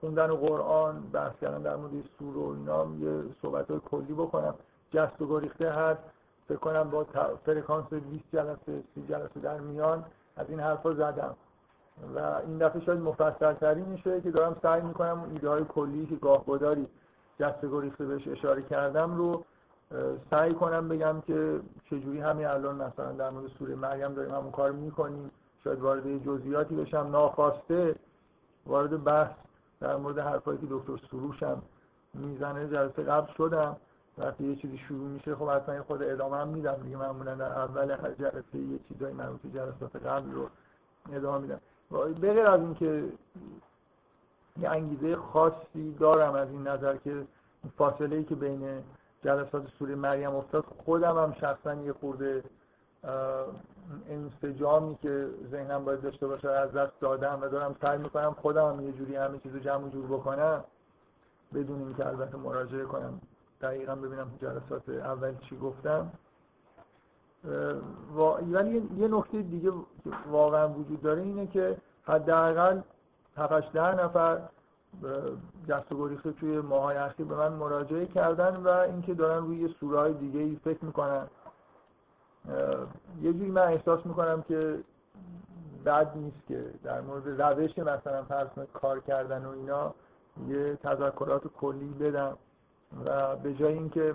خوندن 0.00 0.26
قرآن 0.26 1.00
بحث 1.12 1.32
کردم 1.40 1.62
در 1.62 1.76
مورد 1.76 1.92
سور 2.18 2.36
و 2.36 2.56
اینا 2.58 2.86
یه 2.98 3.24
صحبت 3.42 3.70
های 3.70 3.80
کلی 3.90 4.12
بکنم. 4.12 4.54
جست 4.92 5.22
و 5.22 5.26
گریخته 5.26 5.70
هست 5.70 6.00
فکر 6.48 6.58
کنم 6.58 6.90
با 6.90 7.06
فرکانس 7.46 7.92
20 7.92 8.24
جلسه 8.32 8.82
30 8.94 9.06
جلسه 9.08 9.40
در 9.40 9.60
میان 9.60 10.04
از 10.36 10.46
این 10.48 10.60
حرفا 10.60 10.94
زدم. 10.94 11.36
و 12.14 12.18
این 12.18 12.58
دفعه 12.58 12.84
شاید 12.84 13.00
مفصل 13.00 13.52
تری 13.52 13.82
میشه 13.82 14.20
که 14.20 14.30
دارم 14.30 14.56
سعی 14.62 14.82
می‌کنم 14.82 15.30
ایده 15.32 15.48
های 15.48 15.64
کلی 15.64 16.06
که 16.06 16.16
گاه 16.16 16.44
گداری 16.44 16.86
جست 17.40 17.64
گریخته 17.64 18.06
بهش 18.06 18.28
اشاره 18.28 18.62
کردم 18.62 19.16
رو 19.16 19.44
سعی 20.30 20.54
کنم 20.54 20.88
بگم 20.88 21.20
که 21.20 21.60
چجوری 21.90 22.20
همین 22.20 22.46
الان 22.46 22.74
مثلا 22.74 23.12
در 23.12 23.30
مورد 23.30 23.48
سوره 23.58 23.74
مریم 23.74 24.14
داریم 24.14 24.34
همون 24.34 24.50
کار 24.50 24.72
می‌کنیم. 24.72 25.30
شاید 25.64 25.80
وارد 25.80 26.24
جزئیاتی 26.24 26.74
بشم 26.74 27.08
ناخواسته 27.12 27.94
وارد 28.66 29.04
بحث 29.04 29.30
در 29.80 29.96
مورد 29.96 30.18
حرفایی 30.18 30.58
که 30.58 30.66
دکتر 30.70 31.06
سروش 31.10 31.42
هم 31.42 31.62
می‌زنه 32.14 32.68
جلسه 32.68 33.02
قبل 33.02 33.32
شدم. 33.32 33.76
وقتی 34.18 34.44
یه 34.44 34.56
چیزی 34.56 34.78
شروع 34.78 35.08
میشه 35.08 35.36
خب 35.36 35.50
حتما 35.50 35.82
خود 35.82 36.02
ادامه 36.02 36.36
هم 36.36 36.48
میدم 36.48 36.74
دیگه. 36.74 36.96
معمولا 36.96 37.34
در 37.34 37.52
اول 37.52 37.90
هر 37.90 38.10
جلسه 38.10 38.58
یه 38.58 38.78
چیزای 38.88 39.12
مربوط 39.12 39.40
جلسات 39.54 39.96
قبل 39.96 40.32
رو 40.32 40.48
ادامه 41.12 41.38
میدم. 41.38 41.60
بغیر 42.22 42.46
از 42.46 42.60
اینکه 42.60 43.04
یه 44.60 44.68
انگیزه 44.70 45.16
خاصی 45.16 45.94
دارم 46.00 46.34
از 46.34 46.48
این 46.48 46.68
نظر 46.68 46.96
که 46.96 47.24
فاصله 47.76 48.16
ای 48.16 48.24
که 48.24 48.34
بین 48.34 48.82
جلسات 49.24 49.68
سوره 49.78 49.94
مریم 49.94 50.34
افتاد 50.36 50.64
خودم 50.84 51.18
هم 51.18 51.32
شخصا 51.40 51.74
یه 51.74 51.92
خورده 51.92 52.42
انسجامی 54.08 54.96
که 54.96 55.28
ذهنم 55.50 55.84
باید 55.84 56.02
داشته 56.02 56.26
باشه 56.26 56.50
از 56.50 56.72
دست 56.72 57.00
دادم 57.00 57.38
و 57.42 57.48
دارم 57.48 57.76
سعی 57.82 57.98
می‌کنم 57.98 58.36
خودم 58.42 58.72
هم 58.72 58.80
یه 58.80 58.92
جوری 58.92 59.16
همه 59.16 59.38
چیزو 59.38 59.58
جمع 59.58 59.88
جور 59.88 60.06
بکنم 60.06 60.64
بدون 61.54 61.80
اینکه 61.80 62.06
البته 62.06 62.36
مراجعه 62.36 62.84
کنم. 62.84 63.20
دقیقا 63.60 63.94
ببینم 63.94 64.30
جلسات 64.42 64.88
اول 64.88 65.34
چی 65.36 65.56
گفتم. 65.56 66.12
ولی 68.52 68.88
یه 68.96 69.08
نکته 69.08 69.42
دیگه 69.42 69.72
واقعا 70.30 70.68
وجود 70.68 71.02
داره 71.02 71.22
اینه 71.22 71.46
که 71.46 71.76
حداقل 72.04 72.80
هفتش 73.36 73.64
ده 73.72 74.04
نفر 74.04 74.38
دست 75.68 75.92
و 75.92 76.32
توی 76.32 76.60
ماهای 76.60 76.96
اخیر 76.96 77.26
به 77.26 77.34
من 77.34 77.52
مراجعه 77.52 78.06
کردن 78.06 78.56
و 78.56 78.68
اینکه 78.68 79.14
دارن 79.14 79.46
روی 79.46 79.74
سورهای 79.80 80.12
دیگه 80.12 80.40
ای 80.40 80.60
فکر 80.64 80.84
می‌کنن. 80.84 81.26
یه 83.22 83.32
جوری 83.32 83.50
من 83.50 83.62
احساس 83.62 84.06
می‌کنم 84.06 84.42
که 84.42 84.78
بد 85.84 86.16
نیست 86.16 86.46
که 86.48 86.64
در 86.82 87.00
مورد 87.00 87.42
روش 87.42 87.78
مثلا 87.78 88.22
فرض 88.22 88.48
کار 88.72 89.00
کردن 89.00 89.44
و 89.44 89.50
اینا 89.50 89.94
یه 90.48 90.76
تذکرات 90.76 91.46
کلی 91.46 91.94
بدم. 92.00 92.36
و 93.06 93.36
به 93.36 93.54
جای 93.54 93.72
اینکه 93.72 94.14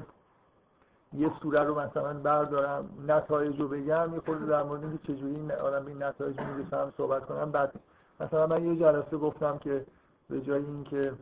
یه 1.13 1.31
سوره 1.41 1.63
رو 1.63 1.79
مثلا 1.79 2.13
بردارم 2.13 2.89
نتایج 3.07 3.59
رو 3.59 3.67
بگم 3.67 4.13
یه 4.13 4.19
خورده 4.19 4.45
در 4.45 4.63
مورد 4.63 4.83
اینکه 4.83 5.13
چجوری 5.13 5.51
آدم 5.51 5.85
به 5.85 5.91
این 5.91 6.03
نتایج 6.03 6.39
می‌رسم 6.39 6.93
صحبت 6.97 7.25
کنم. 7.25 7.51
بعد 7.51 7.73
مثلا 8.19 8.47
من 8.47 8.65
یه 8.65 8.79
جلسه 8.79 9.17
گفتم 9.17 9.57
که 9.57 9.85
به 10.29 10.41
جای 10.41 10.65
اینکه 10.65 11.13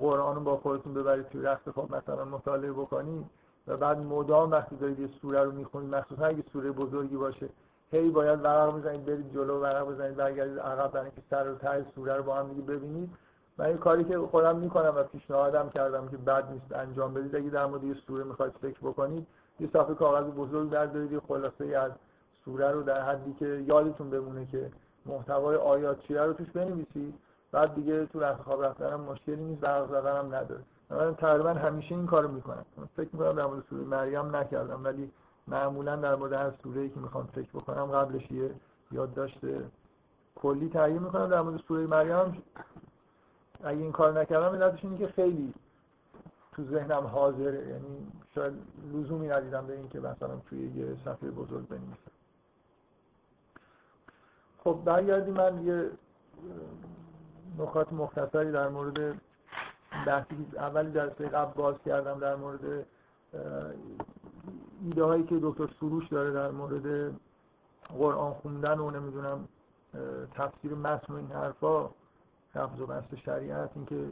قرآن 0.00 0.36
رو 0.36 0.40
با 0.40 0.56
خودتون 0.56 0.94
ببرید 0.94 1.28
توی 1.28 1.42
رخت 1.42 1.70
خواب 1.70 1.96
مثلا 1.96 2.24
مطالعه 2.24 2.72
بکنید 2.72 3.26
و 3.70 3.76
بعد 3.76 3.98
مدام 3.98 4.50
وقتی 4.50 4.76
دارید 4.76 5.00
یه 5.00 5.08
سوره 5.22 5.42
رو 5.42 5.52
می‌خونید 5.52 5.94
مخصوصا 5.94 6.24
اگه 6.24 6.44
سوره 6.52 6.70
بزرگی 6.70 7.16
باشه 7.16 7.48
هی 7.90 8.10
باید 8.10 8.44
ورق 8.44 8.76
بزنید 8.78 9.04
برید 9.04 9.34
جلو 9.34 9.60
ورق 9.60 9.86
بزنید 9.88 10.16
برگردید 10.16 10.58
عقب 10.58 10.92
برای 10.92 11.06
اینکه 11.06 11.22
سر 11.30 11.48
و 11.48 11.54
ته 11.54 11.84
سوره 11.94 12.14
رو 12.14 12.22
با 12.22 12.34
هم 12.34 12.48
دیگه 12.48 12.62
ببینید. 12.62 13.10
من 13.58 13.66
این 13.66 13.78
کاری 13.78 14.04
که 14.04 14.18
خودم 14.18 14.56
می‌کنم 14.56 14.92
و 14.96 15.02
پیشنهادم 15.02 15.70
کردم 15.70 16.08
که 16.08 16.16
بد 16.16 16.52
نیست 16.52 16.72
انجام 16.72 17.14
بدید. 17.14 17.36
اگه 17.36 17.50
در 17.50 17.66
مورد 17.66 17.84
یه 17.84 17.94
سوره 18.06 18.24
می‌خواید 18.24 18.52
فکر 18.62 18.78
بکنید 18.82 19.26
یه 19.60 19.68
صفحه 19.72 19.94
کاغذ 19.94 20.24
بزرگ 20.24 20.70
بردارید 20.70 21.12
یه 21.12 21.20
خلاصه 21.28 21.64
از 21.64 21.92
سوره 22.44 22.70
رو 22.70 22.82
در 22.82 23.00
حدی 23.00 23.32
که 23.32 23.46
یادتون 23.46 24.10
بمونه 24.10 24.46
که 24.46 24.70
محتوای 25.06 25.56
آیات 25.56 26.00
چیه 26.00 26.20
رو 26.20 26.32
توش 26.32 26.50
بنویسید. 26.50 27.14
بعد 27.52 27.74
دیگه 27.74 28.06
تو 28.06 28.20
رفت 28.20 28.42
خواب 28.42 28.64
رفتن 28.64 28.92
هم 28.92 29.00
مشکلی 29.00 29.44
نیست 29.44 29.64
ورق 29.64 29.88
زدن 29.90 30.16
هم 30.16 30.34
نداره. 30.34 30.60
من 30.90 31.14
تقریبا 31.14 31.54
همیشه 31.54 31.94
این 31.94 32.06
کارو 32.06 32.28
می‌کنم. 32.28 32.64
فکر 32.96 33.08
می‌کنم 33.12 33.32
در 33.32 33.46
مورد 33.46 33.64
سوره 33.70 33.84
مریم 33.84 34.36
نکردم 34.36 34.84
ولی 34.84 35.10
معمولا 35.48 35.96
در 35.96 36.14
مورد 36.14 36.32
هر 36.32 36.52
سوره 36.62 36.88
که 36.88 37.00
می‌خوام 37.00 37.26
فکر 37.26 37.48
بکنم 37.54 37.86
قبلش 37.86 38.30
یه 38.30 38.50
یادداشت 38.92 39.38
کلی 40.34 40.68
تهیه 40.68 40.98
می‌کنم. 40.98 41.28
در 41.28 41.40
مورد 41.40 41.60
سوره 41.60 41.86
مریم 41.86 42.42
اگه 43.64 43.78
این 43.78 43.92
کار 43.92 44.20
نکردم 44.20 44.62
علتش 44.62 44.84
اینه 44.84 44.98
که 44.98 45.06
خیلی 45.06 45.54
تو 46.52 46.64
ذهنم 46.64 47.06
حاضره 47.06 47.68
یعنی 47.68 48.06
شاید 48.34 48.52
لزومی 48.92 49.28
ندیدم 49.28 49.66
به 49.66 49.76
اینکه 49.76 50.00
مثلا 50.00 50.36
توی 50.48 50.68
یه 50.68 50.96
صفحه 51.04 51.30
بزرگ 51.30 51.68
بنویسم. 51.68 52.10
خب 54.64 54.78
برگردیم. 54.84 55.34
من 55.34 55.64
یه 55.64 55.90
نکات 57.58 57.92
مختصری 57.92 58.52
در 58.52 58.68
مورد 58.68 59.20
بحثی 60.06 60.46
اول 60.56 60.90
جلسه 60.90 61.28
قبل 61.28 61.52
باز 61.52 61.74
کردم 61.84 62.18
در 62.18 62.36
مورد 62.36 62.86
ایده 64.84 65.04
هایی 65.04 65.24
که 65.24 65.38
دکتر 65.42 65.68
سروش 65.80 66.08
داره 66.08 66.32
در 66.32 66.50
مورد 66.50 67.14
قرآن 67.98 68.32
خوندن 68.32 68.78
و 68.78 68.90
نمی‌دونم 68.90 69.48
تفسیر 70.34 70.74
متن 70.74 71.12
و 71.12 71.16
این 71.16 71.32
حرفا 71.32 71.90
حفظ 72.54 72.80
و 72.80 72.86
بست 72.86 73.14
شریعت 73.14 73.70
اینکه 73.74 74.08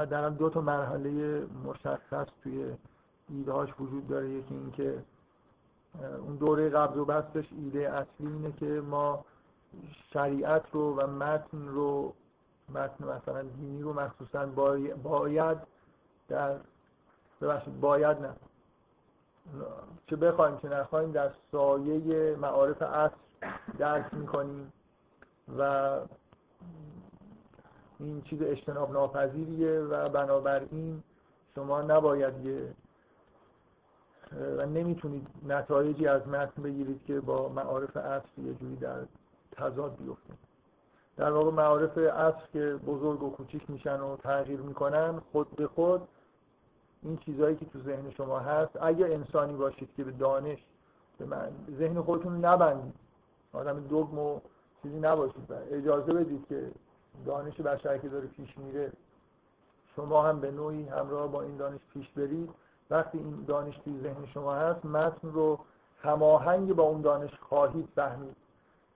حداقل 0.00 0.34
دو 0.34 0.50
تا 0.50 0.60
مرحله 0.60 1.42
مشخص 1.64 2.26
توی 2.42 2.74
ایده 3.28 3.52
هاش 3.52 3.68
وجود 3.80 4.08
داره. 4.08 4.30
یکی 4.30 4.54
اینکه 4.54 5.02
اون 6.26 6.36
دوره 6.36 6.68
قبض 6.68 6.96
و 6.96 7.04
بستش 7.04 7.52
ایده 7.52 7.90
اصلی 7.90 8.26
اینه 8.26 8.52
که 8.52 8.66
ما 8.66 9.24
شریعت 10.12 10.64
رو 10.72 10.96
و 10.96 11.06
متن 11.06 11.68
رو 11.68 12.14
متن 12.74 13.04
مثلا 13.04 13.42
دینی 13.42 13.82
رو 13.82 13.92
مخصوصا 13.92 14.46
باید 15.02 15.58
در 16.28 16.56
ببخشید 17.40 17.80
باید 17.80 18.18
نه. 18.18 18.32
چه 20.06 20.16
بخوایم 20.16 20.58
چه 20.58 20.68
نخواهیم 20.68 21.12
در 21.12 21.30
سایه 21.52 22.36
معارف 22.36 22.82
اصل 22.82 23.16
درک 23.78 24.14
می‌کنیم 24.14 24.72
و 25.58 26.00
این 28.00 28.22
چیز 28.22 28.42
اجتناب 28.42 28.92
ناپذیریه 28.92 29.80
و 29.80 30.08
بنابراین 30.08 31.02
شما 31.54 31.82
نباید 31.82 32.46
یه 32.46 32.74
و 34.32 34.66
نمی‌تونید 34.66 35.26
نتایجی 35.46 36.06
از 36.06 36.28
متن 36.28 36.62
بگیرید 36.62 37.04
که 37.04 37.20
با 37.20 37.48
معارف 37.48 37.96
اصل 37.96 38.42
یه 38.42 38.54
جوری 38.54 38.76
در 38.76 39.00
تضاد 39.52 39.96
بیفته. 39.96 40.47
در 41.18 41.32
واقع 41.32 41.50
معارف 41.50 41.98
اصل 41.98 42.46
که 42.52 42.80
بزرگ 42.86 43.22
و 43.22 43.30
کوچیک 43.30 43.70
میشن 43.70 44.00
و 44.00 44.16
تغییر 44.16 44.60
می‌کنن 44.60 45.20
خود 45.32 45.56
به 45.56 45.66
خود 45.66 46.08
این 47.02 47.16
چیزهایی 47.16 47.56
که 47.56 47.66
تو 47.66 47.78
ذهن 47.78 48.10
شما 48.10 48.38
هست 48.38 48.82
اگر 48.82 49.12
انسانی 49.12 49.52
باشید 49.52 49.94
که 49.96 50.04
به 50.04 50.10
دانش 50.10 50.58
به 51.18 51.24
من 51.24 51.52
ذهن 51.78 52.00
خودتون 52.00 52.44
نبندید. 52.44 52.94
آدم 53.52 53.80
دگم 53.80 54.18
و 54.18 54.40
چیزی 54.82 55.00
نباشید. 55.00 55.52
اجازه 55.70 56.12
بدید 56.12 56.46
که 56.48 56.70
دانش 57.26 57.60
بشر 57.60 57.98
که 57.98 58.08
داره 58.08 58.26
پیش 58.26 58.58
میره 58.58 58.92
شما 59.96 60.22
هم 60.22 60.40
به 60.40 60.50
نوعی 60.50 60.84
همراه 60.84 61.28
با 61.28 61.42
این 61.42 61.56
دانش 61.56 61.80
پیش 61.92 62.08
برید. 62.08 62.50
وقتی 62.90 63.18
این 63.18 63.44
دانش 63.46 63.78
توی 63.78 64.00
ذهن 64.02 64.26
شما 64.26 64.54
هست 64.54 64.84
متن 64.84 65.28
رو 65.28 65.58
هماهنگ 66.02 66.72
با 66.74 66.82
اون 66.82 67.00
دانش 67.00 67.34
خواهید 67.40 67.88
فهمید. 67.94 68.36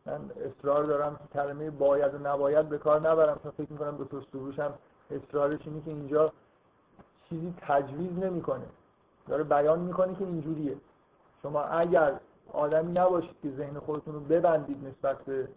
من 0.06 0.20
اصرار 0.44 0.84
دارم 0.84 1.16
که 1.16 1.38
کلمه 1.38 1.70
باید 1.70 2.14
و 2.14 2.18
نباید 2.18 2.68
به 2.68 2.78
کار 2.78 3.00
نبرم 3.00 3.40
تا 3.42 3.50
فکر 3.50 3.72
می‌کنم 3.72 3.96
دکتر 3.98 4.20
سروش 4.32 4.58
هم 4.58 4.74
اصرارش 5.10 5.60
اینه 5.64 5.80
که 5.80 5.90
اینجا 5.90 6.32
چیزی 7.28 7.54
تجویز 7.60 8.18
نمی‌کنه. 8.18 8.64
داره 9.28 9.44
بیان 9.44 9.78
می‌کنه 9.78 10.14
که 10.14 10.24
اینجوریه. 10.24 10.76
شما 11.42 11.62
اگر 11.62 12.20
آدمی 12.52 12.92
نباشید 12.92 13.36
که 13.42 13.50
ذهن 13.50 13.78
خودتون 13.78 14.14
رو 14.14 14.20
ببندید 14.20 14.86
نسبت 14.86 15.18
به 15.24 15.48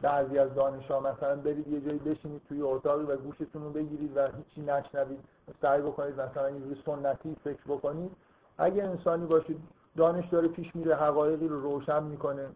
بعضی 0.00 0.38
از 0.38 0.54
دانشا 0.54 1.00
مثلا 1.00 1.36
برید 1.36 1.68
یه 1.68 1.80
جایی 1.80 1.98
بشینید 1.98 2.42
توی 2.48 2.62
اتاقی 2.62 3.04
و 3.04 3.16
گوشتون 3.16 3.62
رو 3.62 3.70
بگیرید 3.70 4.16
و 4.16 4.26
هیچی 4.26 4.62
نشنوید 4.62 5.20
سعی 5.62 5.82
بکنید 5.82 6.20
مثلا 6.20 6.46
اینجوری 6.46 6.82
سنتی 6.86 7.36
فکر 7.44 7.62
بکنید. 7.68 8.12
اگه 8.58 8.84
انسانی 8.84 9.26
باشید 9.26 9.60
دانش 9.96 10.28
داره 10.28 10.48
پیش 10.48 10.76
میره 10.76 10.96
حقایقی 10.96 11.48
رو 11.48 11.60
روشن 11.60 12.02
می‌کنه. 12.02 12.48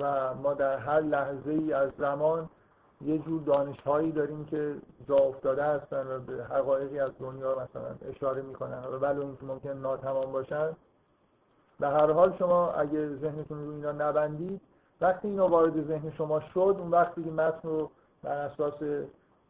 و 0.00 0.34
ما 0.34 0.54
در 0.54 0.78
هر 0.78 1.00
لحظه 1.00 1.50
ای 1.50 1.72
از 1.72 1.90
زمان 1.98 2.48
یه 3.00 3.18
جور 3.18 3.42
دانش 3.42 3.80
هایی 3.80 4.12
داریم 4.12 4.44
که 4.44 4.74
جا 5.08 5.16
افتاده 5.16 5.64
هستن 5.64 6.06
و 6.06 6.18
به 6.18 6.44
حقایقی 6.44 6.98
از 6.98 7.10
دنیا 7.20 7.50
مثلا 7.54 8.10
اشاره 8.10 8.42
می‌کنن 8.42 8.84
و 8.84 8.98
ولو 8.98 9.20
اینکه 9.20 9.44
ممکن 9.44 9.68
ناتمام 9.70 10.32
باشن. 10.32 10.76
به 11.80 11.88
هر 11.88 12.12
حال 12.12 12.36
شما 12.38 12.72
اگه 12.72 13.16
ذهنتون 13.16 13.66
رو 13.66 13.72
اینا 13.72 13.92
نبندید 13.92 14.60
وقتی 15.00 15.28
اینا 15.28 15.48
وارد 15.48 15.86
ذهن 15.88 16.10
شما 16.10 16.40
شد 16.40 16.76
اون 16.78 16.90
وقتی 16.90 17.24
که 17.24 17.30
متن 17.30 17.68
رو 17.68 17.90
بر 18.22 18.36
اساس 18.36 18.82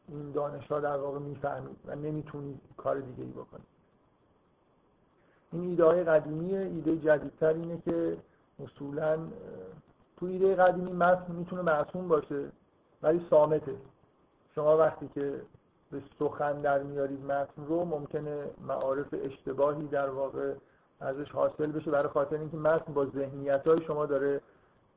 این 0.08 0.32
دانش 0.32 0.66
ها 0.66 0.80
در 0.80 0.96
واقع 0.96 1.18
می‌فهمید 1.18 1.76
و 1.86 1.94
نمی‌تونید 1.94 2.60
کار 2.76 3.00
دیگه 3.00 3.24
ای 3.24 3.30
بکنید. 3.30 3.66
این 5.52 5.62
ایده 5.62 5.84
های 5.84 6.04
قدیمیه 6.04 6.58
ایده 6.58 6.96
جدیدتر 6.96 7.48
اینه 7.52 7.82
که 7.84 8.16
اصولا 8.64 9.18
تو 10.20 10.26
ایده 10.26 10.54
قدیمی 10.54 10.92
متن 10.92 11.32
می‌تونه 11.32 11.62
معصوم 11.62 12.08
باشه 12.08 12.44
ولی 13.02 13.26
سامته 13.30 13.76
شما 14.54 14.76
وقتی 14.76 15.08
که 15.14 15.42
به 15.90 16.02
سخن 16.18 16.60
در 16.60 16.82
میارید 16.82 17.24
متن 17.24 17.64
رو 17.66 17.84
ممکنه 17.84 18.50
معارف 18.66 19.06
اشتباهی 19.12 19.88
در 19.88 20.10
واقع 20.10 20.54
ازش 21.00 21.30
حاصل 21.30 21.66
بشه 21.66 21.90
برای 21.90 22.08
خاطر 22.08 22.36
اینکه 22.36 22.56
متن 22.56 22.92
با 22.92 23.06
ذهنیت 23.06 23.66
های 23.66 23.84
شما 23.84 24.06
داره 24.06 24.40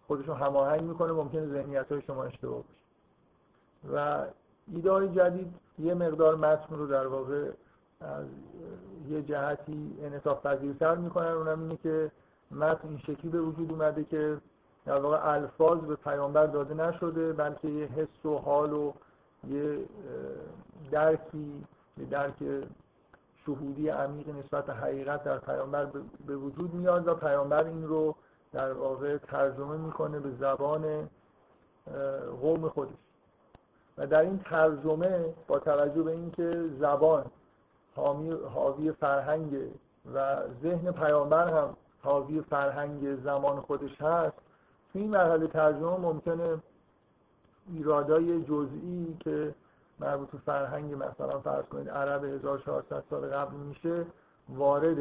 خودشون 0.07 0.37
هماهنگ 0.37 0.81
می‌کنه 0.81 1.11
ممکنه 1.11 1.47
ذهنیت 1.47 1.91
های 1.91 2.01
شما 2.01 2.23
اشتباه 2.23 2.63
باشه. 2.63 2.81
و 3.93 4.25
ایده 4.73 4.91
های 4.91 5.07
جدید 5.07 5.53
یه 5.79 5.93
مقدار 5.93 6.35
متن 6.35 6.75
رو 6.75 6.87
در 6.87 7.07
واقع 7.07 7.51
از 8.01 8.25
یه 9.09 9.21
جهتی 9.21 9.97
انعطاف 10.01 10.45
پذیرتر 10.45 10.95
می‌کنن. 10.95 11.31
اونم 11.31 11.61
اینه 11.61 11.77
که 11.83 12.11
متن 12.51 12.87
این 12.87 12.97
شکلی 12.97 13.31
به 13.31 13.41
وجود 13.41 13.71
اومده 13.71 14.03
که 14.03 14.37
در 14.85 14.99
واقع 14.99 15.33
الفاظ 15.33 15.79
به 15.79 15.95
پیامبر 15.95 16.45
داده 16.45 16.73
نشده 16.73 17.33
بلکه 17.33 17.67
یه 17.67 17.85
حس 17.85 18.25
و 18.25 18.37
حال 18.37 18.73
و 18.73 18.93
یه 19.49 19.77
درکی 20.91 21.63
یه 21.97 22.05
درک 22.05 22.33
شهودی 23.45 23.89
عمیق 23.89 24.29
نسبت 24.29 24.69
حقیقت 24.69 25.23
در 25.23 25.37
پیامبر 25.37 25.87
به 26.27 26.35
وجود 26.35 26.73
میاد 26.73 27.07
و 27.07 27.13
پیامبر 27.13 27.63
این 27.63 27.87
رو 27.87 28.15
در 28.53 28.73
واقع 28.73 29.17
ترجمه 29.17 29.77
می‌کنه 29.77 30.19
به 30.19 30.31
زبان 30.39 31.09
قوم 32.41 32.69
خودش. 32.69 32.93
و 33.97 34.07
در 34.07 34.19
این 34.19 34.39
ترجمه 34.39 35.33
با 35.47 35.59
توجه 35.59 36.03
به 36.03 36.11
اینکه 36.11 36.69
زبان 36.79 37.25
حاوی 38.53 38.91
فرهنگ 38.91 39.71
و 40.13 40.37
ذهن 40.63 40.91
پیامبر 40.91 41.47
هم 41.47 41.75
حاوی 42.03 42.41
فرهنگ 42.41 43.15
زمان 43.23 43.61
خودش 43.61 44.01
هست 44.01 44.37
تو 44.93 44.99
این 44.99 45.09
مرحله 45.09 45.47
ترجمه 45.47 45.97
ممکنه 45.97 46.57
ایرادای 47.73 48.43
جزئی 48.43 49.17
که 49.19 49.55
مربوط 49.99 50.31
به 50.31 50.37
فرهنگ 50.37 50.93
مثلا 50.93 51.39
فرض 51.39 51.65
کنید 51.65 51.89
عرب 51.89 52.23
1400 52.23 53.03
سال 53.09 53.29
قبل 53.29 53.55
میشه 53.55 54.05
وارد 54.49 54.97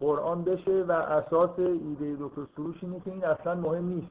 قرآن 0.00 0.44
بشه 0.44 0.84
و 0.88 0.92
اساس 0.92 1.58
ایده 1.58 2.16
دکتر 2.20 2.42
سروش 2.56 2.76
اینه 2.82 3.00
که 3.00 3.10
این 3.10 3.24
اصلا 3.24 3.54
مهم 3.54 3.84
نیست. 3.84 4.10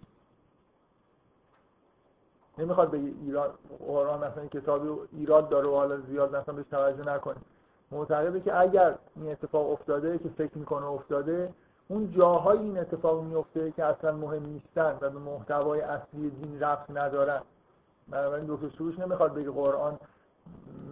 نمی‌خواد 2.58 2.92
بگه 2.92 3.14
ایراد 3.22 3.60
قرآن 3.88 4.20
مثلا 4.20 4.46
کتابی 4.46 4.90
ایراد 5.12 5.50
داره 5.50 5.68
و 5.68 5.76
حالا 5.76 5.98
زیاد 5.98 6.36
مثلا 6.36 6.56
بهش 6.56 6.66
توجه 6.72 7.16
نکنه. 7.16 7.38
معتقده 7.92 8.42
که 8.42 8.60
اگر 8.60 8.96
این 9.16 9.32
اتفاق 9.32 9.72
افتاده 9.72 10.18
که 10.18 10.30
فکر 10.30 10.58
می‌کنه 10.58 10.86
افتاده 10.86 11.54
اون 11.92 12.12
جاهای 12.12 12.58
این 12.58 12.78
اتفاق 12.78 13.24
میفته 13.24 13.72
که 13.72 13.86
اصلا 13.86 14.12
مهم 14.12 14.46
نیستن 14.46 14.98
و 15.02 15.10
به 15.10 15.20
محتوای 15.20 15.82
اصلی 15.82 16.30
دین 16.30 16.60
رفت 16.60 16.92
ندارن. 16.92 17.42
بنابراین 18.08 18.46
دکتر 18.48 18.70
سروش 18.78 19.00
نمی‌خواد 19.00 19.34
بگه 19.34 19.52
قرآن 19.52 20.00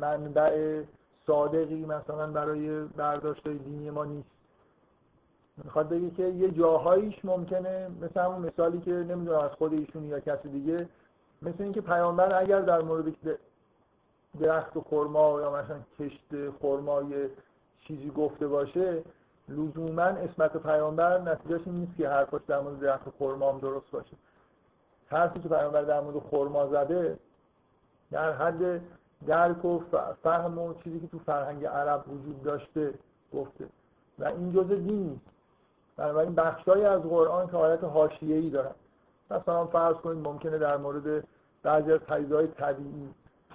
منبع 0.01 0.83
صادقی 1.27 1.85
مثلا 1.85 2.27
برای 2.27 2.83
برداشت 2.83 3.47
دینی 3.47 3.89
ما 3.89 4.05
نیست. 4.05 4.29
می‌خواد 5.63 5.89
بگه 5.89 6.09
که 6.09 6.23
یه 6.23 6.51
جاهاییش 6.51 7.25
ممکنه 7.25 7.87
مثل 8.01 8.19
همون 8.19 8.41
مثالی 8.41 8.79
که 8.81 8.91
نمی‌دونم 8.91 9.39
از 9.39 9.51
خود 9.51 9.73
ایشون 9.73 10.03
یا 10.03 10.19
کسی 10.19 10.49
دیگه 10.49 10.89
مثل 11.41 11.63
اینکه 11.63 11.81
پیامبر 11.81 12.41
اگر 12.41 12.61
در 12.61 12.81
مورد 12.81 13.05
درخت 14.39 14.79
خرما 14.79 15.41
یا 15.41 15.51
مثلا 15.51 15.79
کشت 15.99 16.49
خرمای 16.61 17.29
چیزی 17.79 18.09
گفته 18.09 18.47
باشه 18.47 19.03
لزوما 19.49 20.03
اسمت 20.03 20.57
پیامبر 20.57 21.19
نتیجهش 21.21 21.61
این 21.65 21.75
نیست 21.75 21.97
که 21.97 22.09
حرفاش 22.09 22.41
در 22.47 22.59
مورد 22.59 22.79
درخت 22.79 23.09
خرما 23.19 23.51
هم 23.51 23.59
درست 23.59 23.91
باشه. 23.91 24.15
حرفی 25.07 25.39
که 25.39 25.49
پیامبر 25.49 25.81
در 25.81 25.99
مورد 25.99 26.19
خرما 26.31 26.67
زده 26.67 27.19
در 28.11 28.33
حد 28.33 28.81
درک 29.27 29.65
و 29.65 29.79
فهم 30.23 30.59
و 30.59 30.73
چیزی 30.73 30.99
که 30.99 31.07
تو 31.07 31.19
فرهنگ 31.19 31.65
عرب 31.65 32.03
وجود 32.09 32.43
داشته 32.43 32.93
گفته. 33.33 33.65
و 34.19 34.25
این 34.25 34.53
جزء 34.53 34.75
دین 34.75 35.09
نیست. 35.09 35.25
بنابراین 35.97 36.35
بخشهایی 36.35 36.83
از 36.83 37.01
قرآن 37.01 37.47
که 37.47 37.57
حالت 37.57 37.83
حاشیه‌ای 37.83 38.49
دارن. 38.49 38.75
مثلا 39.31 39.65
فرض 39.65 39.95
کنید 39.95 40.27
ممکنه 40.27 40.57
در 40.57 40.77
مورد 40.77 41.27
بعضی 41.63 41.91
از 41.91 41.99
پدیده‌های 41.99 42.47
طبیعی 42.47 43.09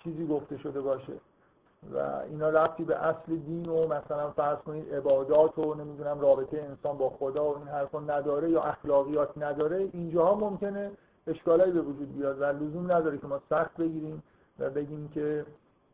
چیزی 0.05 0.27
گفته 0.27 0.59
شده 0.59 0.81
باشه. 0.81 1.13
و 1.91 1.99
اینا 2.29 2.49
رفتی 2.49 2.85
به 2.85 2.97
اصل 2.97 3.37
دین 3.37 3.69
و 3.69 3.87
مثلا 3.87 4.31
فرض 4.31 4.59
کنید 4.59 4.95
عبادات 4.95 5.59
و 5.59 5.75
نمی‌دونم 5.75 6.21
رابطه 6.21 6.59
انسان 6.59 6.99
با 6.99 7.11
خدا 7.11 7.45
و 7.45 7.59
این 7.59 7.69
حرفا 7.69 8.01
نداره 8.01 8.51
یا 8.51 8.63
اخلاقیات 8.63 9.39
نداره 9.39 9.89
اینجاها 9.93 10.35
ممکنه 10.35 10.91
اشکالایی 11.27 11.73
به 11.73 11.81
وجود 11.81 12.15
بیاد 12.15 12.41
و 12.41 12.45
لزوم 12.45 12.93
نداره 12.93 13.19
که 13.19 13.27
ما 13.27 13.41
سخت 13.51 13.77
بگیریم 13.77 14.23
و 14.59 14.71
بگیم 14.71 15.09
که 15.09 15.47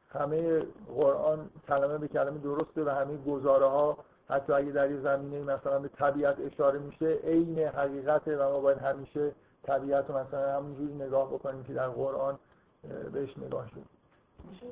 همه 0.09 0.63
قرآن 0.97 1.51
کلمه 1.69 1.99
به 1.99 2.09
کلمه 2.09 2.39
درسته 2.39 2.85
و 2.85 2.89
همه 2.89 3.17
گزاره 3.17 3.67
ها 3.67 3.99
حتی 4.29 4.53
اگه 4.53 4.71
در 4.71 4.91
یه 4.91 5.01
زمینه 5.01 5.43
مثلا 5.43 5.79
به 5.79 5.89
طبیعت 5.89 6.37
اشاره 6.41 6.79
میشه 6.79 7.07
عین 7.07 7.59
حقیقته 7.59 8.37
و 8.37 8.53
ما 8.53 8.61
باید 8.61 8.79
همیشه 8.79 9.33
طبیعت 9.63 10.11
رو 10.11 10.19
مثلا 10.19 10.57
همونجوری 10.57 10.95
نگاه 10.95 11.29
بکنیم 11.29 11.65
که 11.65 11.73
در 11.73 11.89
قرآن 11.89 12.39
بهش 13.13 13.39
نگاه 13.39 13.69
شد. 13.69 13.83
میشه؟ 14.51 14.67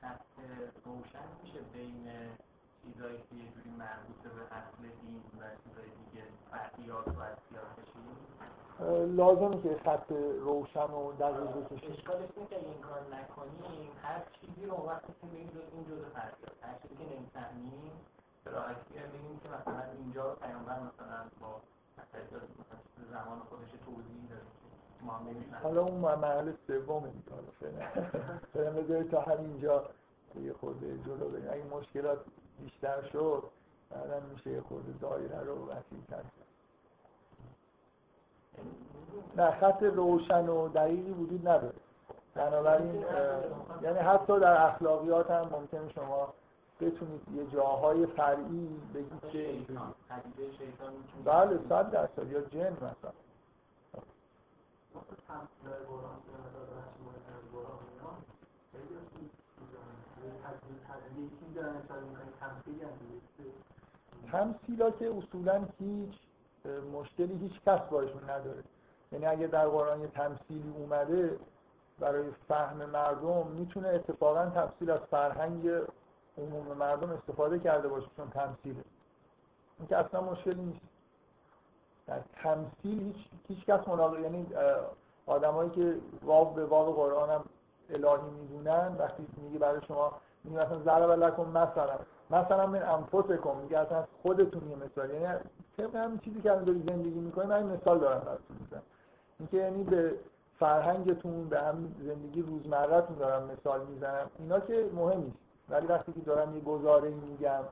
خط 0.00 0.20
روشن 0.84 1.28
میشه 1.42 1.60
بین 1.74 2.06
چیزایی 2.82 3.18
که 3.18 3.34
یه 3.34 3.48
جوری 3.54 3.70
مربوط 3.70 4.20
به 4.22 4.42
اصل 4.56 4.82
دین 5.00 5.22
و 5.40 5.42
چیزایی 5.64 5.92
دیگه 6.04 6.24
فرقیات 6.50 7.08
و 7.08 7.20
بشیم 7.76 9.16
لازمه 9.16 9.62
که 9.62 9.80
خط 9.84 10.12
روشن 10.40 10.90
و 10.98 11.12
دقیق 11.12 11.50
بکشیم 11.56 11.92
اشکالش 11.92 12.28
اینه 12.36 12.48
که 12.48 12.56
این 12.56 12.80
کار 12.80 13.00
نکنیم. 13.16 13.90
هر 14.02 14.20
چیزی 14.40 14.66
رو 14.66 14.76
وقتی 14.76 15.12
که 15.20 15.26
این 15.36 15.48
جزء 15.48 15.70
این 15.72 15.84
جزء 15.84 16.08
فرقیات 16.14 16.56
هر 16.62 16.74
چیزی 16.82 16.94
که 16.96 17.04
نمی‌فهمیم 17.14 17.92
به 18.44 18.50
راحتی 18.50 18.94
بگیم 18.94 19.38
که 19.42 19.48
مثلا 19.48 19.82
اینجا 19.98 20.34
پیامبر 20.34 20.78
مثلا 20.88 21.20
با 21.40 21.60
زمان 23.12 23.38
خودش 23.48 23.70
توضیح 23.86 24.28
داره 24.30 24.57
حالا 25.62 25.82
اون 25.82 26.00
مرحله 26.00 26.54
سوم 26.66 27.00
دیگه 27.00 27.88
فعلا 28.54 28.70
بذارید 28.70 29.10
تا 29.10 29.20
همینجا 29.20 29.84
یه 30.44 30.52
خورده 30.52 30.98
جلو 31.06 31.28
بریم. 31.28 31.48
اگه 31.50 31.64
مشکلات 31.64 32.18
بیشتر 32.60 33.02
شد 33.02 33.42
بعدا 33.90 34.20
میشه 34.32 34.50
یه 34.50 34.60
خورده 34.60 34.92
دایره 35.00 35.40
رو 35.40 35.66
وسیع 35.66 35.98
کرد. 36.10 36.32
نه 39.36 39.50
خط 39.50 39.82
روشن 39.82 40.48
و 40.48 40.68
دقیقی 40.68 41.10
وجود 41.10 41.48
نداره. 41.48 41.74
بنابراین 42.34 43.04
یعنی 43.82 43.98
حتی 43.98 44.40
در 44.40 44.66
اخلاقیات 44.66 45.30
هم 45.30 45.48
ممکن 45.52 45.88
شما 45.94 46.34
بتونید 46.80 47.20
یه 47.34 47.46
جاهای 47.46 48.06
فرعی 48.06 48.80
بگید 48.94 49.30
که 49.32 49.54
بله 51.24 51.58
صد 51.68 51.90
درصد 51.90 52.30
یا 52.30 52.40
جن 52.40 52.72
مثلا. 52.72 53.12
تمثیلا 64.32 64.90
که 64.90 65.14
اصولا 65.16 65.64
هیچ 65.78 66.14
مشکلی 66.92 67.38
هیچ 67.38 67.60
کس 67.66 67.80
باشون 67.80 68.30
نداره. 68.30 68.62
یعنی 69.12 69.26
اگه 69.26 69.46
در 69.46 69.68
قرآن 69.68 70.00
یه 70.00 70.08
تمثیلی 70.08 70.70
اومده 70.76 71.38
برای 71.98 72.30
فهم 72.48 72.76
مردم 72.76 73.46
می‌تونه 73.46 73.88
اتفاقا 73.88 74.50
تمثیل 74.50 74.90
از 74.90 75.00
فرهنگ 75.00 75.70
عموم 76.38 76.66
مردم 76.66 77.10
استفاده 77.10 77.58
کرده 77.58 77.88
باشه 77.88 78.06
چون 78.16 78.30
تمثیله. 78.30 78.84
این 79.78 79.88
که 79.88 79.96
اصلا 79.96 80.20
مشکلی 80.20 80.62
نیست. 80.62 80.80
در 82.08 82.20
تمثیل 82.42 83.02
هیچ, 83.02 83.16
هیچ 83.48 83.66
کس 83.66 83.80
یعنی 84.22 84.46
آدمایی 85.26 85.70
که 85.70 85.94
واو 86.22 86.54
به 86.54 86.64
واو 86.64 86.92
قرآن 86.92 87.30
هم 87.30 87.44
الهی 87.90 88.30
می‌دونن 88.40 88.96
وقتی 88.98 89.26
میگه 89.42 89.58
برای 89.58 89.80
شما 89.88 90.12
میگه 90.44 90.58
مثلا 90.58 90.78
ضرب 90.78 91.10
لکم 91.10 91.42
مثلا. 91.42 91.98
مثلا 92.30 92.66
من 92.66 92.82
انفسکم 92.82 93.56
میگه 93.62 93.78
اصلا 93.78 94.04
خودتون 94.22 94.70
یه 94.70 94.76
مثال 94.76 95.10
یعنی 95.10 95.38
طبق 95.76 95.96
همین 95.96 96.18
چیزی 96.18 96.40
که 96.40 96.50
الان 96.50 96.64
داری 96.64 96.82
زندگی 96.86 97.18
می‌کنی 97.18 97.46
من 97.46 97.56
این 97.56 97.66
مثال 97.66 97.98
دارم 97.98 98.20
براتون 98.20 98.56
می‌زنم. 98.60 98.82
اینکه 99.38 99.56
یعنی 99.56 99.84
به 99.84 100.14
فرهنگتون 100.58 101.48
به 101.48 101.60
هم 101.60 101.94
زندگی 102.02 102.42
روزمرهتون 102.42 103.16
دارم 103.16 103.50
مثال 103.50 103.86
می‌زنم. 103.86 104.30
اینا 104.38 104.60
که 104.60 104.90
مهم 104.94 105.20
نیست. 105.20 105.38
ولی 105.68 105.86
وقتی 105.86 106.12
که 106.12 106.20
دارم 106.20 106.56
یه 106.56 106.60
گزاره 106.60 107.10
میگم 107.10 107.62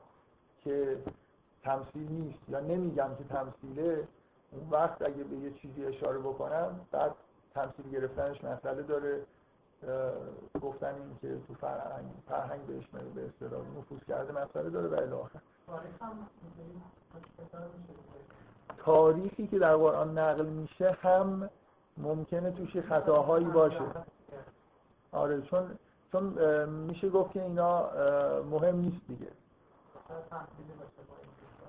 که 0.63 0.97
تمثیل 1.63 2.11
نیست 2.11 2.49
یا 2.49 2.59
نمیگم 2.59 3.09
که 3.17 3.23
تمثیله 3.23 4.07
اون 4.51 4.69
وقت 4.69 5.01
اگه 5.01 5.23
به 5.23 5.35
یه 5.35 5.53
چیزی 5.53 5.85
اشاره 5.85 6.19
بکنم 6.19 6.79
بعد 6.91 7.11
تمثیل 7.53 7.89
گرفتنش 7.91 8.43
مسئله 8.43 8.83
داره. 8.83 9.23
گفتن 10.61 10.95
این 10.95 11.17
که 11.21 11.37
تو 11.47 11.53
فرهنگ 11.53 12.05
فرهنگ 12.27 12.61
بهش 12.65 12.87
به 13.15 13.25
اصطلاح 13.25 13.61
نفوذ 13.77 13.99
کرده 14.07 14.31
مسئله 14.43 14.69
داره 14.69 14.87
و 14.87 14.93
الی 14.93 15.11
آخر. 15.11 15.39
تاریخی 18.77 19.47
که 19.47 19.59
در 19.59 19.75
قرآن 19.75 20.17
نقل 20.17 20.45
میشه 20.45 20.91
هم 20.91 21.49
ممکنه 21.97 22.51
توش 22.51 22.77
خطاهایی 22.77 23.45
باشه. 23.45 23.85
آره 25.11 25.41
چون 25.41 25.77
چون 26.11 26.23
میشه 26.69 27.09
گفت 27.09 27.31
که 27.31 27.43
اینا 27.43 27.89
مهم 28.41 28.75
نیست 28.75 29.07
دیگه. 29.07 29.27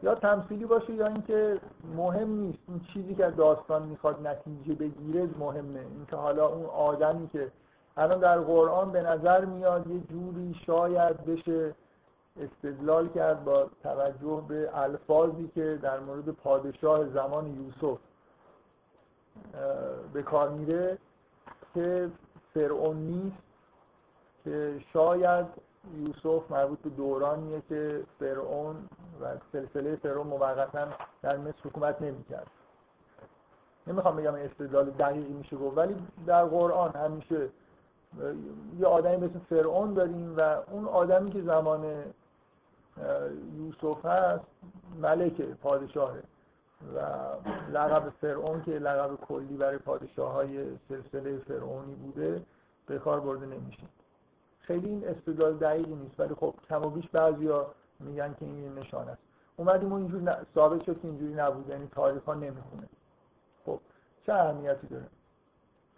یا 0.02 0.14
تمثیلی 0.14 0.64
باشه 0.64 0.92
یا 0.92 1.06
اینکه 1.06 1.60
مهم 1.96 2.28
نیست. 2.28 2.58
این 2.68 2.80
چیزی 2.92 3.14
که 3.14 3.30
داستان 3.30 3.82
می‌خواد 3.82 4.26
نتیجه 4.26 4.74
بگیره 4.74 5.28
مهمه. 5.38 5.80
اینکه 5.80 6.16
حالا 6.16 6.46
اون 6.46 6.66
آدمی 6.66 7.28
که 7.28 7.50
الان 7.96 8.20
در 8.20 8.38
قرآن 8.38 8.92
به 8.92 9.02
نظر 9.02 9.44
میاد 9.44 9.86
یه 9.86 10.00
جوری 10.00 10.54
شاید 10.66 11.24
بشه 11.24 11.74
استدلال 12.40 13.08
کرد 13.08 13.44
با 13.44 13.66
توجه 13.82 14.44
به 14.48 14.70
الفاظی 14.74 15.50
که 15.54 15.78
در 15.82 16.00
مورد 16.00 16.28
پادشاه 16.28 17.08
زمان 17.08 17.46
یوسف 17.46 17.98
به 20.12 20.22
کار 20.22 20.48
میره 20.48 20.98
که 21.74 22.10
فرعون 22.54 22.96
نیست 22.96 23.36
که 24.44 24.80
شاید 24.92 25.46
یوسف 25.96 26.50
مربوط 26.50 26.78
به 26.78 26.90
دورانیه 26.90 27.62
که 27.68 28.02
فرعون 28.18 28.76
و 29.22 29.36
سلسله 29.52 29.96
فرعون 29.96 30.26
موقتا 30.26 30.88
در 31.22 31.36
مصر 31.36 31.58
حکومت 31.64 32.02
نمی‌کرد. 32.02 32.46
نمی‌خوام 33.86 34.16
بگم 34.16 34.34
استدلال 34.34 34.90
دقیقی 34.90 35.32
میشه 35.32 35.56
گفت 35.56 35.78
ولی 35.78 35.96
در 36.26 36.44
قرآن 36.44 36.92
همیشه 36.92 37.48
یه 38.78 38.86
آدمی 38.86 39.16
مثل 39.16 39.38
فرعون 39.38 39.94
داریم 39.94 40.34
و 40.36 40.40
اون 40.70 40.84
آدمی 40.84 41.30
که 41.30 41.42
زمان 41.42 42.04
یوسف 43.56 44.06
هست 44.06 44.44
ملکه 45.00 45.44
پادشاهه 45.44 46.22
و 46.94 47.00
لقب 47.72 48.08
فرعون 48.20 48.62
که 48.62 48.70
لقب 48.70 49.14
کلی 49.14 49.56
برای 49.56 49.78
پادشاه 49.78 50.32
های 50.32 50.78
سلسله 50.88 51.38
فرعونی 51.38 51.94
بوده 51.94 52.42
به 52.86 52.98
کار 52.98 53.20
برده 53.20 53.46
نمیشه. 53.46 53.82
خیلی 54.60 54.88
این 54.88 55.08
استدلال 55.08 55.56
دقیقی 55.56 55.94
نیست 55.94 56.20
ولی 56.20 56.34
خب 56.34 56.54
کم 56.68 56.86
و 56.86 56.90
بیش 56.90 57.08
بعضیا 57.08 57.66
میگن 58.00 58.34
که 58.34 58.44
این 58.44 58.74
نشان 58.74 59.08
است. 59.08 59.22
اومدیم 59.56 59.92
اون 59.92 60.02
اینجور 60.02 60.46
ثابت 60.54 60.84
شد 60.84 61.00
که 61.00 61.08
اینجوری 61.08 61.34
نبود 61.34 61.68
یعنی 61.68 61.86
تاریخ 61.86 62.24
ها 62.24 62.34
نمی‌خونه. 62.34 62.88
خب 63.66 63.80
چه 64.26 64.32
اهمیتی 64.32 64.86
داره؟ 64.86 65.06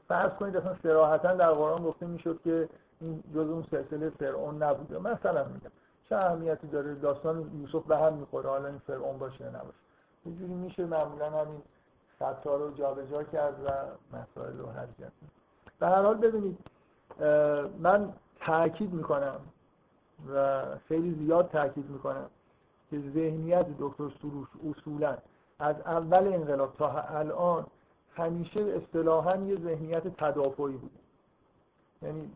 فرض 0.08 0.32
کنید 0.32 0.56
اصلا 0.56 0.76
صراحتا 0.82 1.34
در 1.34 1.52
قرآن 1.52 1.82
گفته 1.82 2.06
می‌شد 2.06 2.40
که 2.44 2.68
این 3.00 3.22
جز 3.34 3.48
اون 3.48 3.66
سلسله 3.70 4.10
فرعون 4.10 4.62
نبوده. 4.62 4.98
مثلا 4.98 5.44
میگم 5.44 5.70
چه 6.08 6.16
اهمیتی 6.16 6.66
داره؟ 6.66 6.94
داستان 6.94 7.50
یوسف 7.60 7.86
به 7.86 7.98
هم 7.98 8.14
می‌خوره 8.14 8.48
حالا 8.48 8.68
این 8.68 8.78
فرعون 8.78 9.18
باشه 9.18 9.44
یا 9.44 9.50
نباشه. 9.50 9.78
یه 10.26 10.32
جوری 10.32 10.54
میشه 10.54 10.86
معمولا 10.86 11.30
همین 11.30 11.62
خطا 12.18 12.56
رو 12.56 12.70
جابجا 12.70 13.22
کرد 13.22 13.54
و 13.64 13.68
مسائل 14.16 14.58
رو 14.58 14.66
حل 14.66 14.86
کرد. 14.98 15.12
به 15.78 15.86
هر 15.86 16.02
حال 16.02 16.16
ببینید 16.16 16.58
من 17.78 18.12
تاکید 18.40 18.92
می‌کنم 18.92 19.40
و 20.28 20.64
خیلی 20.88 21.24
زیاد 21.24 21.48
تاکید 21.48 21.90
می‌کنم 21.90 22.30
که 22.90 22.98
ذهنیت 23.14 23.66
دکتر 23.78 24.10
سروش 24.22 24.48
اصولا 24.70 25.16
از 25.58 25.76
اول 25.80 26.32
انقلاب 26.32 26.74
تا 26.76 27.00
الان 27.00 27.66
همیشه 28.16 28.60
اصطلاحا 28.60 29.36
یه 29.36 29.56
ذهنیت 29.56 30.08
تدافعی 30.08 30.76
بود. 30.76 30.90
یعنی 32.02 32.30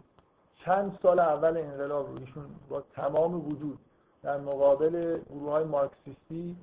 چند 0.65 0.99
سال 1.03 1.19
اول 1.19 1.57
انقلاب 1.57 2.17
ایشون 2.17 2.45
با 2.69 2.81
تمام 2.81 3.49
وجود 3.49 3.79
در 4.23 4.41
مقابل 4.41 5.19
گروه 5.31 5.51
های 5.51 5.65
مارکسیستی 5.65 6.57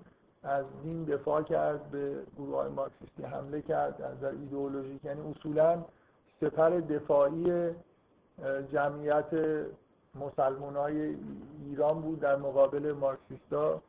از 0.44 0.66
دین 0.84 1.04
دفاع 1.04 1.42
کرد 1.42 1.92
به 1.92 2.24
گروه 2.38 2.56
های 2.56 2.70
مارکسیستی 2.70 3.24
حمله 3.24 3.62
کرد 3.62 4.02
از 4.02 4.20
در 4.20 4.30
ایدئولوژیک 4.30 5.06
یعنی 5.06 5.22
اصولا 5.32 5.84
سپر 6.42 6.70
دفاعی 6.70 7.70
جمعیت 8.72 9.30
مسلمان 10.16 10.76
های 10.76 11.16
ایران 11.66 12.02
بود 12.02 12.20
در 12.20 12.36
مقابل 12.36 12.92
مارکسیستا. 12.92 13.82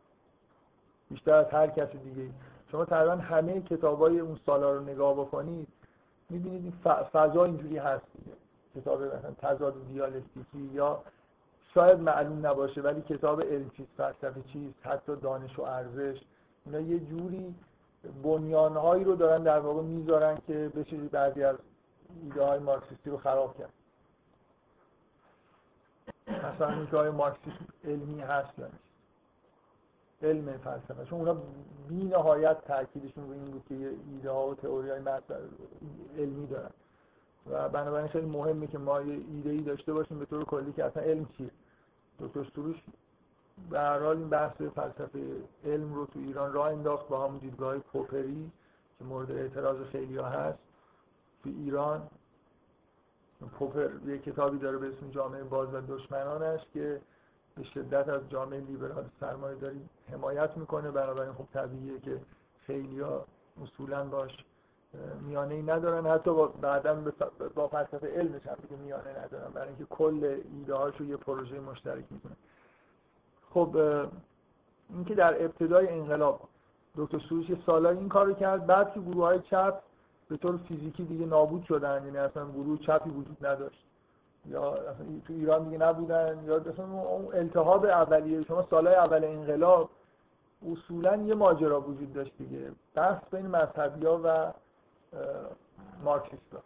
بیشتر 1.10 1.34
از 1.34 1.46
هر 1.46 1.66
کسی 1.66 1.98
دیگه. 1.98 2.30
شما 2.70 2.84
تقریبا 2.84 3.16
همه 3.16 3.60
کتاب 3.60 4.00
های 4.00 4.20
اون 4.20 4.38
سالا 4.46 4.72
رو 4.72 4.80
نگاه 4.80 5.14
بکنید 5.14 5.68
می‌بینید 6.30 6.62
این 6.62 7.04
فضا 7.12 7.44
اینجوری 7.44 7.78
هست. 7.78 8.04
دیگه 8.18 8.36
کتاب 8.74 9.02
مثلا 9.02 9.32
تضاد 9.38 9.74
دیالکتیکی 9.88 10.70
یا 10.72 11.02
شاید 11.74 12.00
معلوم 12.00 12.46
نباشه 12.46 12.80
ولی 12.80 13.02
کتاب 13.02 13.42
علم 13.42 13.70
چیز 13.70 13.86
فلسفه 13.96 14.42
چیز 14.52 14.72
حتی 14.82 15.16
دانش 15.16 15.58
و 15.58 15.62
ارزش 15.62 16.20
اینا 16.66 16.80
یه 16.80 17.00
جوری 17.00 17.54
بنیانهایی 18.22 19.04
رو 19.04 19.16
دارن 19.16 19.42
در 19.42 19.58
واقع 19.58 19.82
می‌ذارن 19.82 20.38
که 20.46 20.72
بشه 20.76 20.96
بعضی 20.96 21.42
از 21.44 21.56
ایده 22.22 22.42
های 22.42 22.58
مارکسیستی 22.58 23.10
رو 23.10 23.16
خراب 23.16 23.58
کرد. 23.58 23.72
مثلا 26.28 26.72
اینکه 26.72 26.96
های 26.96 27.10
مارکسیسم 27.10 27.66
علمی 27.84 28.20
هست 28.20 28.58
یا 28.58 28.66
نیست؟ 28.66 28.92
علم 30.22 30.58
فلسفه. 30.58 31.04
چون 31.04 31.18
اونا 31.18 31.36
بی 31.88 32.04
نهایت 32.04 32.64
تاکیدشون 32.64 33.24
رو 33.24 33.32
این 33.32 33.44
بود 33.44 33.64
که 33.68 33.74
ایده 34.12 34.30
ها 34.30 34.48
و 34.48 34.54
تئوری 34.54 34.90
های 34.90 35.00
علمی 36.18 36.46
دارن. 36.46 36.70
و 37.50 37.68
بنابراین 37.68 38.08
خیلی 38.08 38.26
مهمه 38.26 38.66
که 38.66 38.78
ما 38.78 39.00
یه 39.00 39.14
ایده 39.14 39.50
ای 39.50 39.60
داشته 39.60 39.92
باشیم 39.92 40.18
به 40.18 40.24
طور 40.24 40.44
کلی 40.44 40.72
که 40.72 40.84
اصلا 40.84 41.02
علم 41.02 41.28
چیه؟ 41.36 41.50
دکتر 42.20 42.46
سروش 42.54 42.76
به 43.70 44.02
این 44.02 44.28
بحث 44.28 44.56
فلسفه 44.56 45.18
علم 45.64 45.94
رو 45.94 46.06
تو 46.06 46.18
ایران 46.18 46.52
راه 46.52 46.66
انداخت 46.66 47.08
با 47.08 47.24
همون 47.24 47.38
دیدگاه 47.38 47.78
پوپری 47.78 48.50
که 48.98 49.04
مورد 49.04 49.30
اعتراض 49.30 49.76
خیلی 49.92 50.18
هست. 50.18 50.58
تو 51.42 51.50
ایران 51.50 52.08
پوپر 53.46 53.88
یه 54.06 54.18
کتابی 54.18 54.58
داره 54.58 54.78
به 54.78 54.86
اسم 54.86 55.10
جامعه 55.10 55.42
باز 55.42 55.74
و 55.74 55.80
دشمنانش 55.80 56.60
که 56.74 57.00
به 57.56 57.62
شدت 57.62 58.08
از 58.08 58.20
جامعه 58.28 58.60
لیبرال 58.60 59.04
سرمایه 59.20 59.56
داری 59.56 59.88
حمایت 60.12 60.56
می‌کنه. 60.56 60.90
بنابراین 60.90 61.32
خب 61.32 61.46
طبیعیه 61.52 62.00
که 62.00 62.20
خیلی 62.66 63.00
ها 63.00 63.26
اصولا 63.62 64.04
باش 64.04 64.44
میانه 65.20 65.54
ای 65.54 65.62
ندارن. 65.62 66.06
حتی 66.06 66.30
با 66.34 66.46
بعدا 66.46 67.02
با 67.54 67.68
فلسفه 67.68 68.18
علمش 68.18 68.46
هم 68.46 68.56
دیگه 68.62 68.76
میانه 68.82 69.24
ندارن 69.24 69.52
برای 69.52 69.68
اینکه 69.68 69.84
کل 69.84 70.40
ایده 70.58 70.76
رو 70.98 71.04
یه 71.04 71.16
پروژه 71.16 71.60
مشترک 71.60 72.04
می‌کنه. 72.10 72.36
خب 73.50 73.76
اینکه 74.90 75.14
در 75.14 75.44
ابتدای 75.44 75.88
انقلاب 75.88 76.48
دکتر 76.96 77.18
سروش 77.28 77.46
سالای 77.66 77.96
این 77.96 78.08
کارو 78.08 78.34
کرد 78.34 78.66
بعد 78.66 78.92
که 78.92 79.00
گروه 79.00 79.24
های 79.24 79.40
چپ 79.40 79.82
به 80.32 80.38
طور 80.38 80.56
فیزیکی 80.56 81.04
دیگه 81.04 81.26
نابود 81.26 81.64
شدن 81.64 82.02
یعنی 82.04 82.18
اصلا 82.18 82.50
گروه 82.50 82.78
چپی 82.78 83.10
وجود 83.10 83.46
نداشت. 83.46 83.84
یا 84.46 84.72
اصلا 84.72 85.06
تو 85.26 85.32
ایران 85.32 85.64
دیگه 85.64 85.78
نبودن 85.78 86.42
یا 86.46 86.56
اصلا 86.56 86.84
اون 86.84 87.34
التهاب 87.34 87.84
اولیه 87.84 88.42
شما 88.42 88.66
سالهای 88.70 88.96
اول 88.96 89.24
انقلاب 89.24 89.90
اصولا 90.72 91.16
یه 91.16 91.34
ماجرا 91.34 91.80
وجود 91.80 92.12
داشت 92.12 92.32
دیگه. 92.38 92.70
بحث 92.94 93.22
بین 93.30 93.46
مذهبی 93.46 94.06
ها 94.06 94.20
و 94.24 94.52
مارکسیستا. 96.04 96.62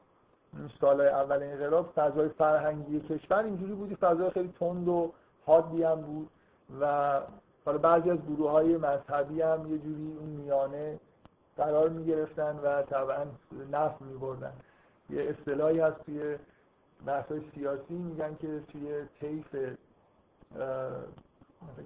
این 0.53 0.71
سالهای 0.81 1.09
اول 1.09 1.43
انقلاب 1.43 1.93
فضای 1.97 2.29
فرهنگی 2.29 3.01
کشور 3.01 3.45
اینجوری 3.45 3.73
بودی 3.73 3.95
فضای 3.95 4.31
خیلی 4.31 4.53
تند 4.61 4.89
و 4.89 5.13
حادی 5.47 5.83
هم 5.83 6.01
بود 6.01 6.29
و 6.81 7.21
حالا 7.65 7.79
بعضی 7.79 8.11
از 8.11 8.19
گروه 8.29 8.51
های 8.51 8.77
مذهبی 8.77 9.43
هم 9.43 9.73
یه 9.73 9.79
جوری 9.79 10.17
اون 10.21 10.29
میانه 10.29 10.99
قرار 11.57 11.89
می 11.89 12.05
گرفتن 12.05 12.57
و 12.57 12.83
طبعا 12.83 13.27
نفت 13.71 14.03
می 14.03 14.19
بردن 14.19 14.53
یه 15.11 15.23
اصطلاحی 15.23 15.81
هست 15.81 16.05
توی 16.05 16.39
بحث 17.07 17.27
های 17.27 17.41
سیاسی 17.55 17.95
میگن 17.95 18.37
که 18.41 18.61
توی 18.73 19.05
طیف 19.21 19.57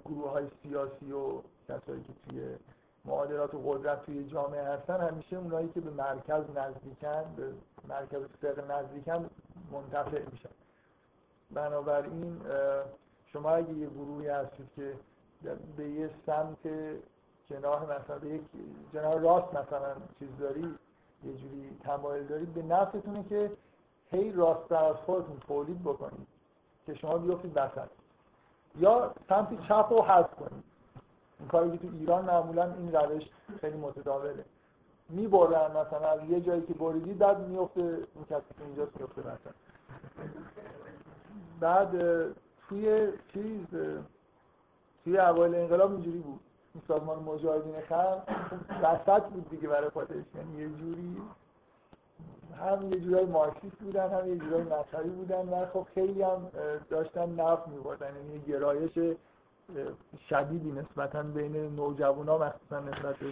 گروه 0.05 0.31
های 0.31 0.47
سیاسی 0.63 1.13
و 1.13 1.43
کسایی 1.69 2.03
که 2.03 2.13
توی 2.29 2.57
معادلات 3.05 3.55
و 3.55 3.59
قدرت 3.59 4.07
توی 4.07 4.25
جامعه 4.25 4.65
هستن 4.65 5.01
همیشه 5.01 5.37
اونایی 5.37 5.69
که 5.69 5.81
به 5.81 5.91
مرکز 5.91 6.45
نزدیکن 6.57 7.35
به 7.37 7.53
مرکز 7.89 8.23
فقه 8.43 8.65
نزدیکن 8.75 9.31
منتفع 9.73 10.23
میشن. 10.33 10.49
بنابراین 11.51 12.41
شما 13.33 13.51
اگه 13.51 13.73
یه 13.73 13.87
گروهی 13.87 14.29
هستید 14.29 14.69
که 14.77 14.95
به 15.77 15.91
یه 15.91 16.11
سمت 16.27 16.59
جناح 17.51 17.83
مثلا 17.83 18.29
یک 18.29 18.43
جناح 18.93 19.15
راست 19.15 19.55
مثلا 19.55 19.95
چیز 20.19 20.29
داری 20.39 20.79
یه 21.25 21.33
جوری 21.33 21.79
تمایل 21.85 22.27
دارید 22.27 22.55
به 22.55 22.63
نفعتونه 22.63 23.25
که 23.29 23.53
هی 24.11 24.33
راست 24.33 24.73
از 24.73 24.97
خودتون 24.97 25.39
تولید 25.47 25.83
بکنید 25.83 26.27
که 26.87 26.95
شما 26.95 27.19
بیافتید 27.19 27.57
وسط 27.57 27.89
یا 28.79 29.15
سمت 29.29 29.63
چپ 29.69 29.87
رو 29.91 30.03
حذف 30.03 30.35
کنید. 30.35 30.65
این 31.41 31.49
کاری 31.49 31.71
که 31.71 31.79
تو 31.79 31.89
ایران 31.95 32.25
معمولا 32.25 32.75
این 32.75 32.93
روش 32.93 33.23
خیلی 33.61 33.77
متداوله. 33.77 34.45
می‌برن 35.09 35.71
مثلا 35.71 36.09
از 36.09 36.21
یه 36.29 36.41
جایی 36.41 36.63
که 36.63 36.75
بریدی 36.75 37.15
بعد 37.15 37.49
میفته 37.49 37.81
اون 37.81 38.25
کسی 38.31 38.55
که 38.59 38.65
اینجاست 38.65 39.01
میفته 39.01 39.21
مثلا 39.21 39.53
بعد 41.61 41.91
توی 42.69 43.13
چیز 43.33 43.67
توی 45.05 45.19
اوایل 45.19 45.55
انقلاب 45.55 45.93
اینجوری 45.93 46.19
بود. 46.19 46.41
این 46.75 46.83
سازمان 46.89 47.19
مجاهدین 47.19 47.81
خلق 47.89 48.23
وسط 48.83 49.23
بود 49.23 49.51
دیگه 49.51 49.69
برای 49.69 49.91
خودش 49.91 50.25
یعنی 50.35 50.63
یه 50.63 50.69
جوری 50.69 51.17
هم 52.61 52.93
یه 52.93 53.01
جورای 53.01 53.25
مارکسیست 53.25 53.77
بودن 53.77 54.11
هم 54.11 54.29
یه 54.29 54.37
جورای 54.37 54.63
مذهبی 54.63 55.11
بودن 55.11 55.49
و 55.49 55.67
خب 55.67 55.87
خیلی 55.95 56.23
هم 56.23 56.49
داشتن 56.91 57.31
نفت 57.31 57.69
میبردن. 57.69 58.17
یعنی 58.17 58.39
گرایش 58.39 59.17
شدیدی 60.29 60.73
نسبتا 60.73 61.23
بین 61.23 61.79
ها 62.01 62.39
مخصوصا 62.39 62.81
نسبت 62.81 63.17
به 63.17 63.27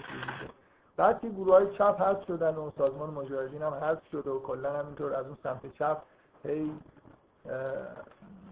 بعد 0.96 1.20
که 1.20 1.28
گروه 1.28 1.54
های 1.54 1.66
چپ 1.76 2.00
حذف 2.00 2.26
شدن 2.26 2.54
و 2.54 2.70
سازمان 2.78 3.10
مجاهدین 3.10 3.62
هم 3.62 3.74
حذف 3.74 4.06
شده 4.12 4.30
و 4.30 4.40
کلا 4.40 4.72
همینطور 4.72 5.14
از 5.14 5.26
اون 5.26 5.36
سمت 5.42 5.72
چپ 5.74 6.02
هی 6.44 6.72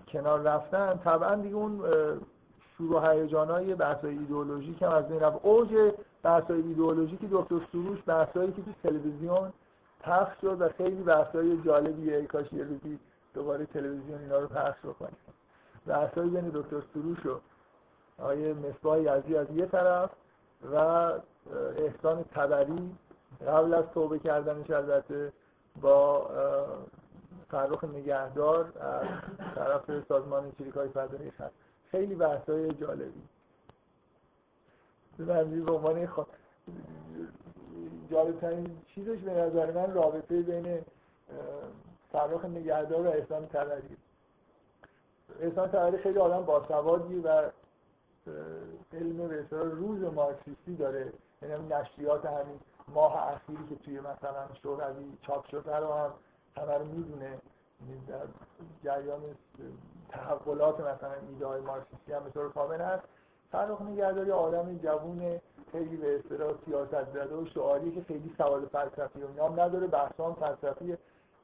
کنار 0.09 0.41
رفتن 0.41 1.01
طبعا 1.05 1.35
دیگه 1.35 1.55
اون 1.55 1.83
شروع 2.79 3.13
هیجان 3.13 3.51
های 3.51 3.75
بحث 3.75 4.05
ایدئولوژیک 4.05 4.83
هم 4.83 4.93
از 4.93 5.11
این 5.11 5.21
رفت. 5.21 5.39
اوج 5.43 5.93
بحث 6.23 6.51
ایدئولوژیک 6.51 7.21
دکتر 7.31 7.61
سروش 7.73 7.99
بحثایی 8.07 8.53
که 8.53 8.63
تو 8.63 8.71
تلویزیون 8.83 9.53
پخش 10.01 10.41
شد 10.41 10.61
و 10.61 10.69
خیلی 10.69 11.03
بحثای 11.03 11.63
جالبیه 11.63 12.17
ای 12.17 12.27
کاش 12.27 12.53
یه 12.53 12.65
روزی 12.65 12.99
دوباره 13.35 13.67
تلویزیون 13.67 14.21
اینا 14.21 14.39
رو 14.39 14.47
پخش 14.47 14.79
بکنیم. 14.81 15.17
بحثایی 15.87 16.31
بین 16.31 16.49
دکتر 16.55 16.83
سروش 16.95 17.27
و 17.27 17.41
آقای 18.19 18.53
مصباح 18.53 19.01
یزدی 19.01 19.37
از 19.37 19.51
یه 19.51 19.67
طرف 19.67 20.11
و 20.73 20.77
احسان 21.77 22.25
تبری 22.35 22.97
قبل 23.47 23.75
از 23.75 23.85
توبه 23.95 24.19
کردنش 24.19 24.71
البته 24.71 25.33
با 25.81 26.31
فرخ 27.51 27.85
نگهدار 27.85 28.73
از 28.81 29.07
طرف 29.55 30.07
سازمان 30.09 30.53
چریکای 30.59 30.89
فضایی 30.89 31.33
هست 31.39 31.66
خیلی 31.91 32.15
بحثای 32.15 32.71
جالبی. 32.75 33.23
به 35.19 35.73
عنوان 35.73 36.09
جالبترین 38.11 38.83
چیزش 38.87 39.19
به 39.19 39.33
نظر 39.33 39.73
من 39.73 39.95
رابطه 39.95 40.43
بین 40.43 40.79
فراخ 42.13 42.45
نگهدار 42.45 43.07
و 43.07 43.11
احسان 43.11 43.47
تبری 43.47 43.97
احسان 45.41 45.69
تبری 45.69 45.99
خیلی 45.99 46.19
آدم 46.19 46.45
باسوادی 46.45 47.19
و 47.19 47.51
علم 48.93 49.29
به 49.29 49.47
روز 49.51 50.03
مارکسیستی 50.03 50.77
داره. 50.77 51.13
یعنی 51.43 51.69
نشریات 51.69 52.27
همین 52.27 52.61
ماه 52.89 53.33
اخیری 53.33 53.67
که 53.69 53.77
توی 53.77 54.01
مثلا 54.01 54.49
شوروی 54.63 55.19
چاپ 55.23 55.47
شده 55.47 55.77
رو 55.77 55.93
هم 55.93 56.13
همه 56.57 56.75
رو 56.75 56.85
می‌دونه. 56.85 57.25
یعنی 57.25 58.07
در 58.09 58.27
جریان 58.85 59.21
تحولات 60.09 60.81
مثلا 60.81 61.15
ایده 61.29 61.47
های 61.47 61.61
مارکسیستی 61.61 62.13
هم 62.13 62.25
به 62.25 62.31
طور 62.31 62.53
کامل 62.53 62.81
هست. 62.81 63.03
فرق 63.53 63.83
نگهداری 63.83 64.31
آدم 64.31 64.79
جوون 64.83 65.41
خیلی 65.73 65.97
به 65.97 66.17
اصطلاح 66.17 66.53
سیاست 66.65 67.13
زده 67.13 67.37
و 67.37 67.47
شعاری 67.47 67.93
که 67.93 68.03
خیلی 68.09 68.35
سوال 68.39 68.67
فلسفی 68.67 69.23
و 69.23 69.33
نام 69.37 69.61
نداره 69.61 69.87
بحثان 69.87 70.35
فلسفی. 70.35 70.97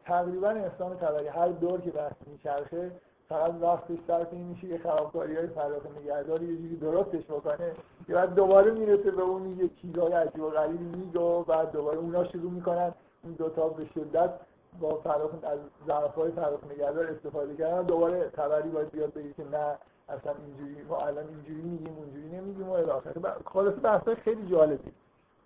تقریبا 0.05 0.48
انسان 0.48 0.96
تبری 0.96 1.29
هر 1.29 1.48
دور 1.48 1.81
که 1.81 1.90
بحث 1.90 2.16
میچرخه 2.27 2.90
فقط 3.29 3.55
وقتش 3.61 3.98
صرف 4.07 4.29
این 4.33 4.46
میشه 4.46 4.68
که 4.68 4.79
خرابکاری 4.79 5.37
های 5.37 5.46
فراخ 5.46 5.83
نگهداری 6.01 6.46
یه 6.46 6.57
جوری 6.57 6.77
درستش 6.77 7.25
بکنه 7.25 7.72
که 8.07 8.14
بعد 8.14 8.35
دوباره 8.35 8.70
می‌رسه 8.70 9.11
به 9.11 9.22
اون 9.22 9.61
یه 9.61 9.70
چیزهای 9.83 10.12
عجیب 10.12 10.42
و 10.42 10.51
غریبی 10.51 10.85
میگه 10.85 11.20
و 11.20 11.42
بعد 11.42 11.72
دوباره 11.72 11.98
اونا 11.98 12.25
شروع 12.25 12.51
می‌کنن 12.51 12.94
اون 13.25 13.33
دوتا 13.33 13.68
به 13.68 13.85
شدت 13.94 14.31
با 14.80 14.94
فراخ 14.94 15.30
از 15.42 15.58
ضعف 15.87 16.14
های 16.14 16.30
فراخ 16.30 16.64
نگهدار 16.64 17.06
استفاده 17.06 17.56
کردن 17.56 17.82
دوباره 17.82 18.30
خبری 18.37 18.68
باید 18.68 18.90
بیاد 18.90 19.12
بگه 19.12 19.32
که 19.32 19.44
نه 19.44 19.78
اصلا 20.08 20.35
اینجوری 20.46 20.82
ما 20.82 20.96
الان 20.96 21.28
اینجوری 21.28 21.62
میگیم 21.62 21.96
اونجوری 21.96 22.28
نمیگیم 22.28 22.68
و 22.68 22.72
الاخر 22.72 23.11
خلاص 23.46 23.74
بحث 23.82 24.08
خیلی 24.08 24.50
جالبی. 24.50 24.92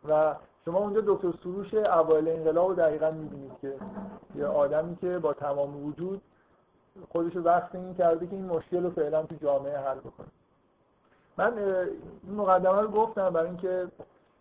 و 0.08 0.34
شما 0.64 0.78
اونجا 0.78 1.00
دکتر 1.06 1.32
سروش 1.42 1.74
اوایل 1.74 2.28
انقلاب 2.28 2.68
رو 2.68 2.74
دقیقا 2.74 3.10
می‌بینید 3.10 3.52
که 3.60 3.74
یه 4.34 4.46
آدمی 4.46 4.96
که 4.96 5.18
با 5.18 5.32
تمام 5.32 5.86
وجود 5.86 6.22
خودش 7.12 7.36
رو 7.36 7.42
وقت 7.42 7.74
این 7.74 7.94
کرده 7.94 8.26
که 8.26 8.32
این 8.32 8.46
مشکل 8.46 8.82
رو 8.82 8.90
فعلا 8.90 9.22
تو 9.22 9.34
جامعه 9.34 9.78
حل 9.78 9.98
بکنه. 9.98 10.26
من 11.36 11.58
این 11.58 12.36
مقدمه 12.36 12.80
رو 12.80 12.88
گفتم 12.88 13.30
برای 13.30 13.48
اینکه 13.48 13.86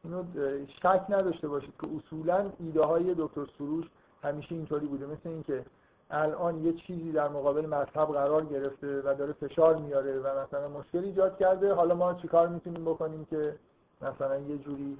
اینو 0.03 0.23
شک 0.67 1.05
نداشته 1.09 1.47
باشید 1.47 1.73
که 1.81 1.87
اصولا 1.97 2.51
ایده 2.59 2.83
های 2.83 3.15
دکتر 3.17 3.45
سروش 3.57 3.85
همیشه 4.25 4.55
اینطوری 4.55 4.87
بوده. 4.87 5.05
مثل 5.05 5.29
اینکه 5.29 5.65
الان 6.09 6.63
یه 6.63 6.73
چیزی 6.73 7.11
در 7.11 7.27
مقابل 7.27 7.65
مذهب 7.65 8.07
قرار 8.07 8.45
گرفته 8.45 9.01
و 9.01 9.15
داره 9.17 9.33
فشار 9.33 9.75
میاره 9.75 10.19
و 10.19 10.39
مثلا 10.39 10.67
مشکل 10.67 11.03
ایجاد 11.03 11.37
کرده 11.37 11.73
حالا 11.73 11.95
ما 11.95 12.13
چیکار 12.13 12.47
می‌تونیم 12.47 12.85
بکنیم 12.85 13.25
که 13.25 13.55
مثلا 14.01 14.37
یه 14.37 14.57
جوری 14.57 14.97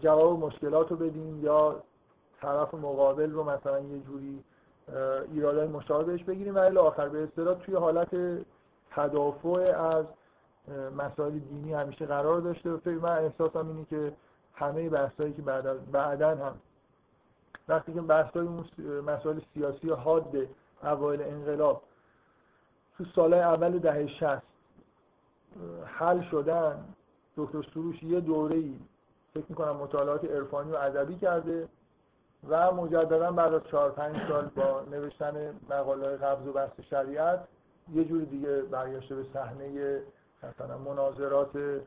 جواب 0.00 0.38
مشکلات 0.38 0.90
رو 0.90 0.96
بدیم 0.96 1.44
یا 1.44 1.82
طرف 2.40 2.74
مقابل 2.74 3.30
رو 3.30 3.44
مثلا 3.44 3.80
یه 3.80 4.00
جوری 4.00 4.44
ایرادای 5.32 5.68
مشابه 5.68 6.04
بهش 6.04 6.24
بگیریم. 6.24 6.54
و 6.54 6.58
الی 6.58 6.78
آخر 6.78 7.08
به 7.08 7.22
اصطلاح 7.22 7.58
توی 7.58 7.74
حالت 7.74 8.16
تدافع 8.90 9.80
از 9.80 10.04
مسائل 10.96 11.38
دینی 11.38 11.72
همیشه 11.72 12.06
قرار 12.06 12.40
داشته. 12.40 12.70
و 12.70 12.78
من 12.86 13.18
احساسم 13.18 13.68
اینه 13.68 13.84
که 13.90 14.12
همه 14.54 14.88
بحثایی 14.88 15.32
که 15.32 15.42
بعد 15.42 15.90
بعدا 15.90 16.30
هم 16.30 16.54
وقتی 17.68 17.92
که 17.92 18.00
بحثای 18.00 18.46
اون 18.46 18.64
مسائل 19.00 19.40
سیاسی 19.54 19.90
حاد 19.90 20.36
اوایل 20.82 21.22
انقلاب 21.22 21.82
تو 22.98 23.04
سالهای 23.14 23.42
اول 23.42 23.78
دهه 23.78 24.06
60 24.06 24.42
حل 25.84 26.22
شدن 26.30 26.84
دکتر 27.36 27.62
سروش 27.74 28.02
یه 28.02 28.20
دوره 28.20 28.56
ای 28.56 28.78
فکر 29.34 29.44
می‌کنم 29.48 29.76
مطالعات 29.76 30.24
عرفانی 30.24 30.72
و 30.72 30.76
ادبی 30.76 31.16
کرده 31.16 31.68
و 32.48 32.72
مجددا 32.72 33.32
بعد 33.32 33.54
از 33.54 33.62
4 33.70 33.90
5 33.90 34.28
سال 34.28 34.50
با 34.56 34.82
نوشتن 34.90 35.60
مقاله 35.70 36.16
قبض 36.16 36.46
و 36.46 36.52
بحث 36.52 36.80
شریعت 36.90 37.48
یه 37.92 38.04
جور 38.04 38.22
دیگه 38.22 38.62
برگشته 38.62 39.14
به 39.14 39.26
صحنه 39.34 40.00
مثلا 40.42 40.78
مناظرات 40.78 41.82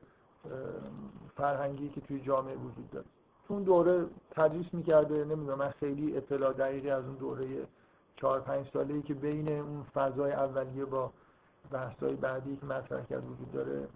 فرهنگی 1.38 1.90
که 1.90 2.02
توی 2.02 2.20
جامعه 2.20 2.56
وجود 2.56 2.92
داره. 2.92 3.06
اون 3.48 3.64
دوره 3.64 4.06
تدریس 4.32 4.66
می‌کرده 4.74 5.26
نمی‌دونم 5.26 5.58
من 5.58 5.70
خیلی 5.70 6.18
اطلاع 6.18 6.54
دقیقی 6.54 6.90
از 6.90 7.06
اون 7.06 7.16
دوره 7.16 7.48
4 8.16 8.40
5 8.40 8.68
ساله 8.74 9.02
که 9.02 9.14
بین 9.14 9.50
اون 9.50 9.86
فضای 9.94 10.32
اولیه 10.32 10.86
با 10.86 11.12
بحث‌های 11.72 12.16
بعدی 12.16 12.58
که 12.58 12.66
مطرح 12.66 13.06
کرد 13.06 13.24
وجود 13.32 13.52
داره 13.52 13.88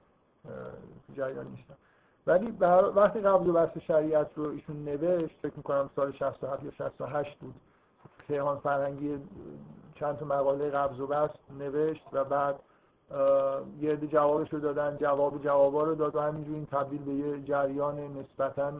جریان 1.15 1.47
نیستم 1.47 1.75
ولی 2.27 2.51
وقتی 2.95 3.19
قبل 3.19 3.49
و 3.49 3.53
بحث 3.53 3.77
شریعت 3.77 4.27
رو 4.35 4.49
ایشون 4.49 4.83
نوشت 4.83 5.35
فکر 5.41 5.53
می‌کنم 5.57 5.89
سال 5.95 6.11
67 6.11 6.63
یا 6.63 6.71
68 6.71 7.37
بود 7.37 7.55
کیهان 8.27 8.57
فرهنگی 8.57 9.19
چند 9.95 10.17
تا 10.17 10.25
مقاله 10.25 10.69
قبض 10.69 10.99
و 10.99 11.07
بحث 11.07 11.29
نوشت 11.59 12.03
و 12.13 12.23
بعد 12.23 12.55
یه 13.81 13.97
جوابش 13.97 14.53
رو 14.53 14.59
دادن 14.59 14.97
جواب 14.97 15.43
جوابا 15.43 15.83
رو 15.83 15.95
داد 15.95 16.15
و 16.15 16.21
همینجور 16.21 16.55
این 16.55 16.65
تبدیل 16.65 17.03
به 17.03 17.13
یه 17.13 17.41
جریان 17.43 17.99
نسبتا 17.99 18.71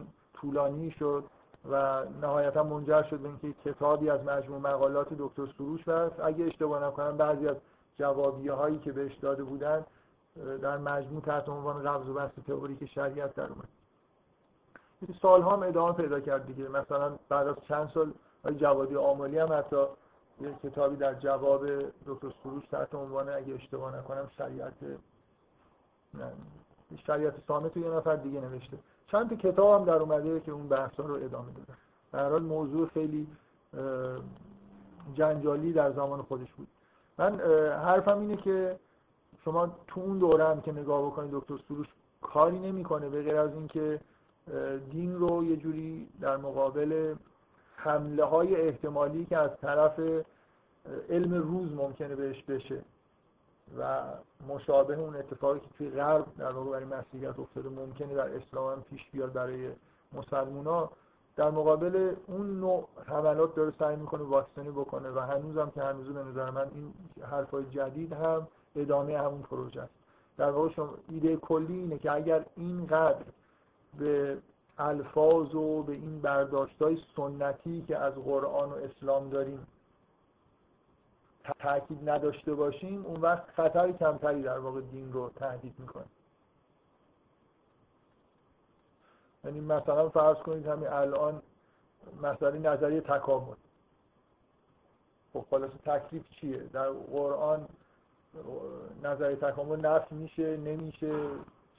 طولانی 0.42 0.90
شد 0.90 1.24
و 1.70 2.04
نهایتا 2.22 2.62
منجر 2.62 3.02
شد 3.02 3.18
به 3.18 3.28
اینکه 3.28 3.52
کتابی 3.64 4.10
از 4.10 4.24
مجموع 4.24 4.58
مقالات 4.58 5.08
دکتر 5.18 5.46
سروش 5.58 5.88
هست. 5.88 6.20
اگه 6.20 6.44
اشتباه 6.44 6.84
نکنم 6.84 7.16
بعضی 7.16 7.48
از 7.48 7.56
جوابیه 7.98 8.52
هایی 8.52 8.78
که 8.78 8.92
بهش 8.92 9.14
داده 9.14 9.44
بودن 9.44 9.84
در 10.62 10.78
مجموع 10.78 11.22
تحت 11.22 11.48
عنوان 11.48 11.82
قبض 11.82 12.08
و 12.08 12.14
بحث 12.14 12.30
تئوریک 12.46 12.84
شریعت 12.84 13.34
در 13.34 13.48
اومد. 13.48 13.68
سال 15.22 15.42
هم 15.42 15.62
ادامه 15.62 15.92
پیدا 15.92 16.20
کرد 16.20 16.46
دیگه. 16.46 16.68
مثلا 16.68 17.18
بعد 17.28 17.46
از 17.46 17.56
چند 17.68 17.90
سال 17.94 18.12
جوادی 18.56 18.96
آمالی 18.96 19.38
هم 19.38 19.52
حتی 19.52 19.84
یه 20.40 20.54
کتابی 20.62 20.96
در 20.96 21.14
جواب 21.14 21.66
دکتر 22.06 22.32
سروش 22.42 22.66
تحت 22.66 22.94
عنوان 22.94 23.28
اگه 23.28 23.54
اشتباه 23.54 23.96
نکنم 23.96 24.30
شریعت 24.36 24.72
شریعت 27.06 27.34
سامت 27.48 27.76
یه 27.76 27.88
نفر 27.88 28.16
دیگه 28.16 28.40
نوشته. 28.40 28.78
چند 29.12 29.30
تا 29.30 29.36
کتاب 29.36 29.80
هم 29.80 29.86
در 29.86 29.98
اومده 30.02 30.40
که 30.40 30.52
اون 30.52 30.68
بحثا 30.68 31.02
رو 31.02 31.14
ادامه 31.14 31.52
دادن. 31.52 31.74
در 32.12 32.30
حال 32.30 32.42
موضوع 32.42 32.88
خیلی 32.88 33.26
جنجالی 35.14 35.72
در 35.72 35.92
زمان 35.92 36.22
خودش 36.22 36.52
بود. 36.52 36.68
من 37.18 37.40
حرفم 37.84 38.20
اینه 38.20 38.36
که 38.36 38.78
شما 39.44 39.76
تو 39.86 40.00
اون 40.00 40.18
دوره 40.18 40.48
هم 40.48 40.60
که 40.60 40.72
نگاه 40.72 41.06
بکنید 41.06 41.30
دکتر 41.32 41.58
سروش 41.68 41.86
کاری 42.22 42.58
نمی‌کنه 42.58 43.08
به 43.08 43.22
غیر 43.22 43.36
از 43.36 43.54
اینکه 43.54 44.00
دین 44.90 45.14
رو 45.14 45.44
یه 45.44 45.56
جوری 45.56 46.08
در 46.20 46.36
مقابل 46.36 47.14
حمله 47.76 48.24
های 48.24 48.56
احتمالی 48.56 49.24
که 49.24 49.38
از 49.38 49.50
طرف 49.60 50.00
علم 51.10 51.34
روز 51.34 51.72
ممکنه 51.72 52.14
بهش 52.14 52.42
بشه. 52.42 52.82
و 53.78 54.02
مشابه 54.48 54.98
اون 54.98 55.16
اتفاقی 55.16 55.60
که 55.60 55.68
توی 55.78 55.90
غرب 55.90 56.26
در 56.38 56.52
واقع 56.52 56.70
برای 56.70 56.84
مسیحیت 56.84 57.38
افتاده 57.38 57.68
ممکنه 57.68 58.14
در 58.14 58.36
اسلام 58.36 58.72
هم 58.72 58.82
پیش 58.82 59.10
بیاد 59.12 59.32
برای 59.32 59.70
مسلمونا 60.12 60.90
در 61.36 61.50
مقابل 61.50 62.14
اون 62.26 62.60
نوع 62.60 62.88
حملات 63.06 63.54
داره 63.54 63.72
سعی 63.78 63.96
می‌کنه 63.96 64.22
واکسنی 64.22 64.70
بکنه 64.70 65.10
و 65.10 65.18
هنوزم 65.18 65.70
که 65.74 65.82
هنوز 65.82 66.06
به 66.06 66.22
نظر 66.22 66.50
من 66.50 66.70
این 66.74 66.94
حرفای 67.30 67.64
جدید 67.64 68.12
هم 68.12 68.48
ادامه 68.76 69.18
همون 69.18 69.42
پروژه 69.42 69.80
است. 69.80 69.92
در 70.36 70.50
واقع 70.50 70.68
شما 70.68 70.94
ایده 71.08 71.36
کلی 71.36 71.74
اینه 71.74 71.98
که 71.98 72.12
اگر 72.12 72.44
اینقدر 72.56 73.24
به 73.98 74.38
الفاظ 74.78 75.54
و 75.54 75.82
به 75.82 75.92
این 75.92 76.20
برداشت 76.20 76.76
سنتی 77.16 77.82
که 77.82 77.98
از 77.98 78.14
قرآن 78.14 78.70
و 78.70 78.74
اسلام 78.74 79.28
داریم 79.30 79.66
تاکید 81.58 82.10
نداشته 82.10 82.54
باشیم 82.54 83.06
اون 83.06 83.20
وقت 83.20 83.50
خطر 83.50 83.92
کمتری 83.92 84.42
در 84.42 84.58
واقع 84.58 84.80
دین 84.80 85.12
رو 85.12 85.30
تهدید 85.36 85.74
می‌کنه. 85.78 86.04
یعنی 89.44 89.60
مثلا 89.60 90.08
فرض 90.08 90.36
کنید 90.36 90.66
همین 90.66 90.88
الان 90.88 91.42
مسئله 92.22 92.58
نظریه 92.58 93.00
تکامل. 93.00 93.54
خب 95.32 95.44
خلاص 95.50 95.70
تکلیف 95.70 96.30
چیه؟ 96.30 96.58
در 96.58 96.90
قرآن 96.90 97.68
نظریه 99.02 99.36
تکامل 99.36 99.80
نفی 99.86 100.14
میشه 100.14 100.56
نمیشه 100.56 101.12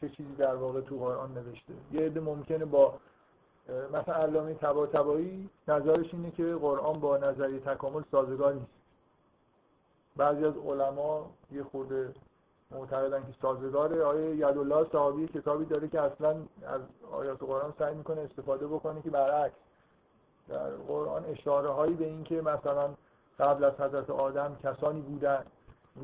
چه 0.02 0.10
چیزی 0.10 0.36
در 0.36 0.56
واقع 0.56 0.82
تو 0.82 0.98
قرآن 1.00 1.34
نوشته؟ 1.34 1.74
یه 1.92 2.02
عده 2.02 2.20
ممکنه 2.20 2.66
با 2.66 2.94
مثلا 3.94 4.16
علامه 4.16 4.54
تبایی 4.54 5.50
نظرش 5.68 6.14
اینه 6.14 6.32
که 6.32 6.56
قرآن 6.56 7.00
با 7.00 7.18
نظریه 7.18 7.60
تکامل 7.60 8.04
سازگار 8.12 8.54
نیست. 8.54 8.83
بعضی 10.18 10.46
از 10.46 10.54
علما 10.58 11.30
یه 11.52 11.64
خورده 11.64 12.14
معتقدن 12.72 13.20
که 13.20 13.34
سازگاره. 13.42 14.04
آیه 14.04 14.36
یدالله 14.36 14.88
صحابی 14.92 15.28
کتابی 15.28 15.66
داره 15.66 15.88
که 15.88 16.02
اصلا 16.02 16.36
از 16.66 16.82
آیات 17.12 17.44
قرآن 17.44 17.74
سعی 17.80 17.96
می‌کنه 17.96 18.22
استفاده 18.22 18.68
بکنه 18.68 19.02
که 19.02 19.10
برعکس. 19.10 19.56
در 20.48 20.70
قرآن 20.70 21.26
اشاره 21.26 21.70
هایی 21.70 21.94
به 21.94 22.06
این 22.06 22.24
که 22.24 22.42
مثلا 22.42 22.90
قبل 23.40 23.64
از 23.64 23.74
حضرت 23.74 24.10
آدم 24.10 24.58
کسانی 24.64 25.02
بودن 25.02 25.44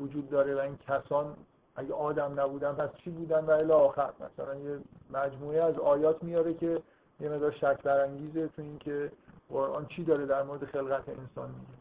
وجود 0.00 0.30
داره 0.30 0.54
و 0.54 0.58
این 0.58 0.78
کسان 0.88 1.36
اگه 1.76 1.94
آدم 1.94 2.40
نبودن 2.40 2.72
پس 2.72 2.90
چی 3.04 3.10
بودن 3.10 3.44
و 3.44 3.50
الی 3.50 3.72
آخر؟ 3.72 4.12
مثلا 4.20 4.54
یه 4.54 4.78
مجموعه 5.10 5.62
از 5.62 5.78
آیات 5.78 6.22
میاره 6.22 6.54
که 6.54 6.82
یه 7.20 7.28
مقدار 7.28 7.50
شک 7.50 7.82
برانگیزه 7.82 8.48
تو 8.48 8.62
اینکه 8.62 9.12
قرآن 9.50 9.86
چی 9.86 10.04
داره 10.04 10.26
در 10.26 10.42
مورد 10.42 10.64
خلقت 10.64 11.08
انسان 11.08 11.50
میگه. 11.50 11.80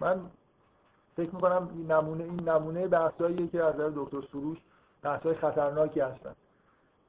من 0.00 0.20
فکر 1.18 1.34
می‌کنم 1.34 1.68
این 1.74 1.92
نمونه 1.92 2.24
این 2.24 2.48
نمونه 2.48 2.88
بحثاییه 2.88 3.46
که 3.46 3.64
از 3.64 3.74
نظر 3.74 3.90
دکتر 3.94 4.22
سروش 4.32 4.58
بحثای 5.02 5.34
خطرناکی 5.34 6.00
هستن. 6.00 6.34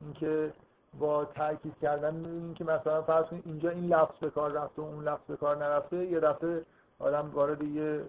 اینکه 0.02 0.54
با 1.00 1.26
تاکید 1.26 1.74
کردن 1.82 2.26
این 2.26 2.54
که 2.54 2.64
مثلا 2.64 3.02
فرض 3.02 3.26
کنید 3.26 3.44
اینجا 3.46 3.70
این 3.70 3.86
لفظ 3.86 4.14
به 4.22 4.30
کار 4.30 4.52
رفته 4.52 4.82
و 4.82 4.86
اون 4.86 5.04
لفظ 5.04 5.22
به 5.28 5.36
کار 5.36 5.58
نرفته 5.58 6.06
یه 6.06 6.20
دفعه 6.20 6.62
آدم 7.00 7.32
وارد 7.34 7.62
یه 7.62 8.02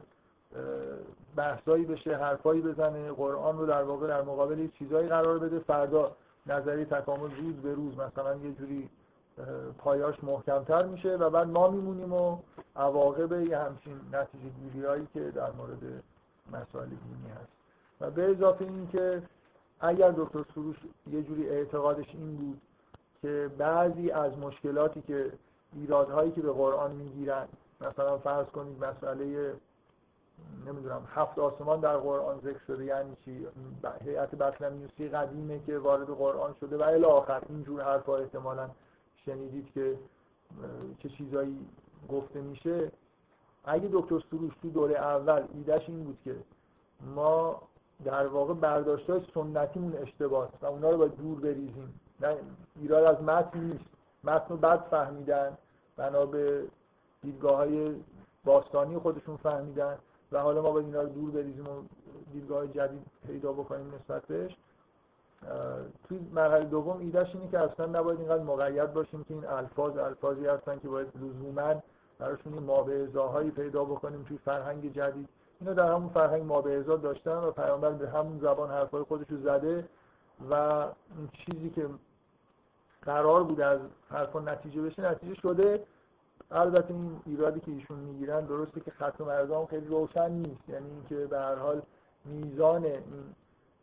بحثایی 1.37 1.85
بشه 1.85 2.17
حرفایی 2.17 2.61
بزنه 2.61 3.13
قرآن 3.13 3.59
رو 3.59 3.67
در 3.67 3.83
واقع 3.83 4.09
در 4.09 4.23
مقابل 4.23 4.69
چیزایی 4.79 5.09
قرار 5.09 5.39
بده 5.39 5.59
فردا 5.59 6.13
نظری 6.47 6.85
تکامل 6.85 7.31
روز 7.37 7.55
به 7.55 7.75
روز 7.75 7.95
مثلا 7.99 8.37
یه 8.37 8.53
جوری 8.53 8.89
پایاش 9.79 10.25
محکمتر 10.25 10.83
میشه 10.87 11.17
و 11.17 11.31
بعد 11.31 11.49
ما 11.49 11.71
میمونیم 11.71 12.13
و 12.13 12.39
عواقب 12.77 13.33
یه 13.33 13.59
همچین 13.59 14.01
نتیجه 14.13 14.49
گیری 14.63 14.87
هایی 14.87 15.09
که 15.15 15.21
در 15.21 15.51
مورد 15.51 16.03
مسائل 16.53 16.89
دینی 16.89 17.31
هست. 17.41 17.53
و 18.01 18.11
به 18.11 18.31
اضافه 18.31 18.65
این 18.65 18.89
که 18.93 19.23
اگر 19.81 20.11
دکتر 20.11 20.45
سروش 20.55 20.77
یه 21.11 21.23
جوری 21.23 21.49
اعتقادش 21.49 22.07
این 22.15 22.37
بود 22.37 22.61
که 23.23 23.51
بعضی 23.59 24.11
از 24.11 24.39
مشکلاتی 24.39 25.03
که 25.03 25.33
ایرادهایی 25.73 26.33
که 26.33 26.41
به 26.41 26.53
قرآن 26.53 26.91
می‌گیرن 26.91 27.49
مثلا 27.81 28.19
فرض 28.19 28.47
کنید 28.47 28.85
مسئله 28.85 29.55
نمی‌دونم 30.67 31.03
هفت 31.15 31.39
آسمان 31.39 31.81
در 31.81 31.97
قرآن 31.97 32.41
ذکر 32.41 32.59
شده 32.67 32.85
یعنی 32.85 33.17
چی؟ 33.25 33.47
هیئت 34.05 34.35
بطلمیوسی 34.35 35.09
قدیمه 35.09 35.61
که 35.67 35.79
وارد 35.79 36.07
قرآن 36.07 36.55
شده 36.61 36.77
و 36.77 36.83
الی 36.83 37.05
آخر 37.05 37.43
اینجور 37.49 37.83
حرفا 37.83 38.17
احتمالا 38.17 38.71
شنیدید 39.25 39.73
که 39.75 39.99
چه 40.99 41.09
چیزایی 41.09 41.67
گفته 42.09 42.41
میشه. 42.41 42.93
اگه 43.65 43.89
دکتر 43.93 44.23
سروش 44.31 44.53
تو 44.63 44.71
دوره 44.71 44.95
اول 44.95 45.47
ایدهش 45.55 45.89
این 45.89 46.05
بود 46.05 46.19
که 46.25 46.37
ما 47.15 47.63
در 48.05 48.27
واقع 48.27 48.55
برداشت 48.55 49.11
های 49.11 49.21
سنتیمون 49.35 49.97
اشتباه 49.97 50.49
و 50.63 50.67
اونا 50.67 50.91
رو 50.91 50.99
باید 50.99 51.17
دور 51.17 51.41
بریزیم. 51.41 52.01
نه 52.21 52.37
ایراد 52.81 53.05
از 53.05 53.23
متن 53.23 53.61
نیست. 53.61 53.85
متن 54.25 54.49
رو 54.49 54.57
بد 54.57 54.81
فهمیدن. 54.81 55.59
بنا 55.97 56.27
به 56.27 56.65
دیدگاه 57.23 57.67
باستانی 58.45 58.99
خودشون 58.99 59.37
فهمیدن 59.37 59.99
و 60.33 60.41
حالا 60.41 60.63
ما 60.63 60.71
باید 60.71 60.87
اینا 60.87 61.03
رو 61.03 61.09
دور 61.09 61.31
بریزیم 61.31 61.67
و 61.67 61.83
دیدگاه 62.33 62.67
جدید 62.67 63.03
پیدا 63.27 63.53
بکنیم 63.53 63.95
نسبت 63.95 64.27
بهش. 64.27 64.57
توی 66.09 66.19
مرحله 66.33 66.65
دوم 66.65 66.99
ایدهش 66.99 67.35
اینه 67.35 67.49
که 67.49 67.59
اصلا 67.59 67.87
نباید 67.87 68.21
اینقدر 68.21 68.43
مقید 68.43 68.93
باشیم 68.93 69.25
که 69.25 69.35
این 69.35 69.47
الفاظ 69.47 69.97
الفاظی 69.97 70.47
هستن 70.47 70.79
که 70.79 70.89
باید 70.89 71.09
لزوما 71.17 71.83
براشون 72.19 72.71
این 72.71 73.51
پیدا 73.51 73.85
بکنیم 73.85 74.23
توی 74.23 74.39
فرهنگ 74.39 74.93
جدید. 74.93 75.29
اینا 75.61 75.73
در 75.73 75.93
همون 75.93 76.09
فرهنگ 76.09 76.43
مابعضا 76.43 76.97
داشتن 76.97 77.37
و 77.37 77.51
پیامبر 77.51 77.91
به 77.91 78.11
همون 78.11 78.39
زبان 78.39 78.71
حرفای 78.71 79.03
خودش 79.03 79.27
رو 79.31 79.37
زده 79.37 79.89
و 80.51 80.55
این 80.55 81.29
چیزی 81.33 81.71
که 81.71 81.87
قرار 83.03 83.45
بود 83.45 83.61
از 83.61 83.81
حرفا 84.11 84.41
نتیجه 84.41 84.83
بشه 84.83 85.11
نتیجه 85.11 85.35
شده. 85.35 85.85
البته 86.51 86.95
این 86.95 87.21
ایرادی 87.27 87.61
که 87.61 87.71
ایشون 87.71 87.99
می‌گیرن 87.99 88.41
درسته 88.41 88.81
که 88.81 88.91
ختم 88.91 89.29
ارزام 89.29 89.67
خیلی 89.67 89.87
روشن 89.87 90.31
نیست. 90.31 90.69
یعنی 90.69 90.91
اینکه 90.91 91.27
به 91.27 91.39
هر 91.39 91.55
حال 91.55 91.83
میزان 92.25 92.87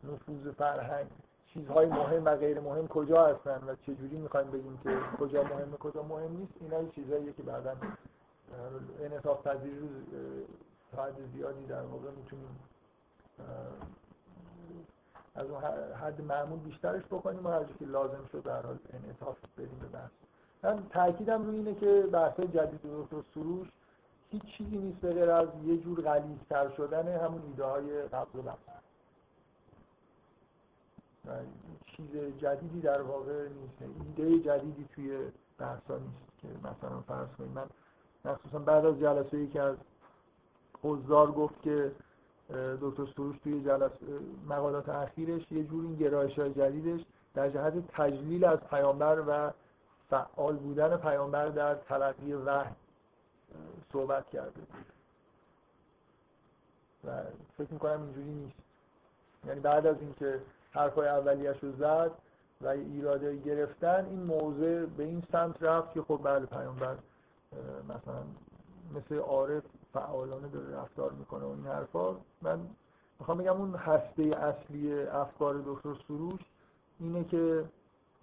نفوذ 0.03 0.53
فرهنگ 0.57 1.07
چیزهای 1.53 1.85
مهم 1.85 2.25
و 2.25 2.35
غیر 2.35 2.59
مهم 2.59 2.87
کجا 2.87 3.27
هستن 3.27 3.63
و 3.67 3.75
چجوری 3.75 4.17
می‌خوایم 4.17 4.51
بگیم 4.51 4.79
که 4.83 4.97
کجا 5.19 5.43
مهمه 5.43 5.77
کجا 5.77 6.03
مهم 6.03 6.37
نیست 6.37 6.53
اینا 6.61 6.89
چیزهاییه 6.89 7.33
که 7.33 7.43
بعدا 7.43 7.75
انعطاف 9.01 9.47
پذیری 9.47 9.79
رو 9.79 9.87
زیادی 11.33 11.65
در 11.65 11.81
واقع 11.81 12.09
می‌تونیم 12.17 12.59
از 15.35 15.49
اون 15.49 15.63
حد 15.93 16.21
معمول 16.21 16.59
بیشترش 16.59 17.03
بکنیم 17.03 17.45
و 17.45 17.49
هرچی 17.49 17.73
که 17.79 17.85
لازم 17.85 18.25
شد 18.31 18.43
در 18.43 18.61
حال 18.61 18.77
انعطاف 18.93 19.37
بدیم 19.57 19.79
به 19.81 19.87
بحث. 19.87 20.11
من 20.63 20.83
تاکیدم 20.89 21.45
روی 21.45 21.55
اینه 21.55 21.75
که 21.75 22.03
بحث 22.11 22.39
جدید 22.39 22.81
دکتر 22.83 23.23
سروش 23.33 23.67
هیچ 24.29 24.43
چیزی 24.57 24.77
نیست 24.77 24.99
به 24.99 25.33
از 25.33 25.47
یه 25.65 25.77
جور 25.77 26.01
غلیظتر 26.01 26.69
شدن 26.69 27.07
همون 27.07 27.41
ایده 27.47 27.63
های 27.63 28.01
قبل 28.01 28.39
و 28.39 28.41
چیز 31.85 32.15
جدیدی 32.37 32.81
در 32.81 33.01
واقع 33.01 33.47
نیست. 33.47 33.97
ایده 34.07 34.39
جدیدی 34.39 34.85
توی 34.95 35.17
بحثا 35.57 35.97
نیست 35.97 36.37
که 36.37 36.47
مثلا 36.47 37.01
فرض 37.01 37.27
کنید 37.37 37.51
من 37.51 37.67
مخصوصا 38.25 38.59
بعد 38.59 38.85
از 38.85 38.99
جلسه 38.99 39.37
ای 39.37 39.47
که 39.47 39.61
از 39.61 39.75
حضار 40.83 41.31
گفت 41.31 41.61
که 41.61 41.91
دکتر 42.81 43.05
سروش 43.15 43.37
توی 43.43 43.63
جلس 43.63 43.91
مقالات 44.49 44.89
اخیرش 44.89 45.51
یه 45.51 45.63
جور 45.63 45.83
این 45.83 45.95
گرایش 45.95 46.39
های 46.39 46.53
جدیدش 46.53 47.05
در 47.33 47.49
جهت 47.49 47.87
تجلیل 47.87 48.45
از 48.45 48.59
پیامبر 48.59 49.23
و 49.27 49.51
فعال 50.09 50.55
بودن 50.55 50.97
پیامبر 50.97 51.49
در 51.49 51.75
تلقی 51.75 52.33
وحی 52.33 52.75
صحبت 53.93 54.29
کرده. 54.29 54.61
و 57.03 57.21
فکر 57.57 57.73
می‌کنم 57.73 58.01
اینجوری 58.01 58.31
نیست. 58.31 58.57
یعنی 59.47 59.59
بعد 59.59 59.85
از 59.85 60.01
اینکه 60.01 60.41
حرفای 60.71 61.07
اولیش 61.07 61.57
رو 61.61 61.71
زد 61.71 62.11
و 62.61 62.67
ایراده 62.67 63.35
گرفتن. 63.35 64.05
این 64.05 64.23
موضع 64.23 64.85
به 64.85 65.03
این 65.03 65.23
سمت 65.31 65.63
رفت 65.63 65.93
که 65.93 66.01
خب 66.01 66.19
بله 66.23 66.45
پیامبر 66.45 66.95
مثلا 67.83 68.23
مثل 68.95 69.17
عارف 69.17 69.63
فعالانه 69.93 70.47
داره 70.47 70.75
رفتار 70.75 71.11
می‌کنه 71.11 71.45
و 71.45 71.49
این 71.49 71.65
حرفا. 71.65 72.15
من 72.41 72.59
می‌خوام 73.19 73.37
بگم 73.37 73.61
اون 73.61 73.75
هسته 73.75 74.23
اصلی 74.23 74.99
افکار 75.01 75.63
دکتر 75.65 75.95
سروش 76.07 76.41
اینه 76.99 77.23
که 77.23 77.65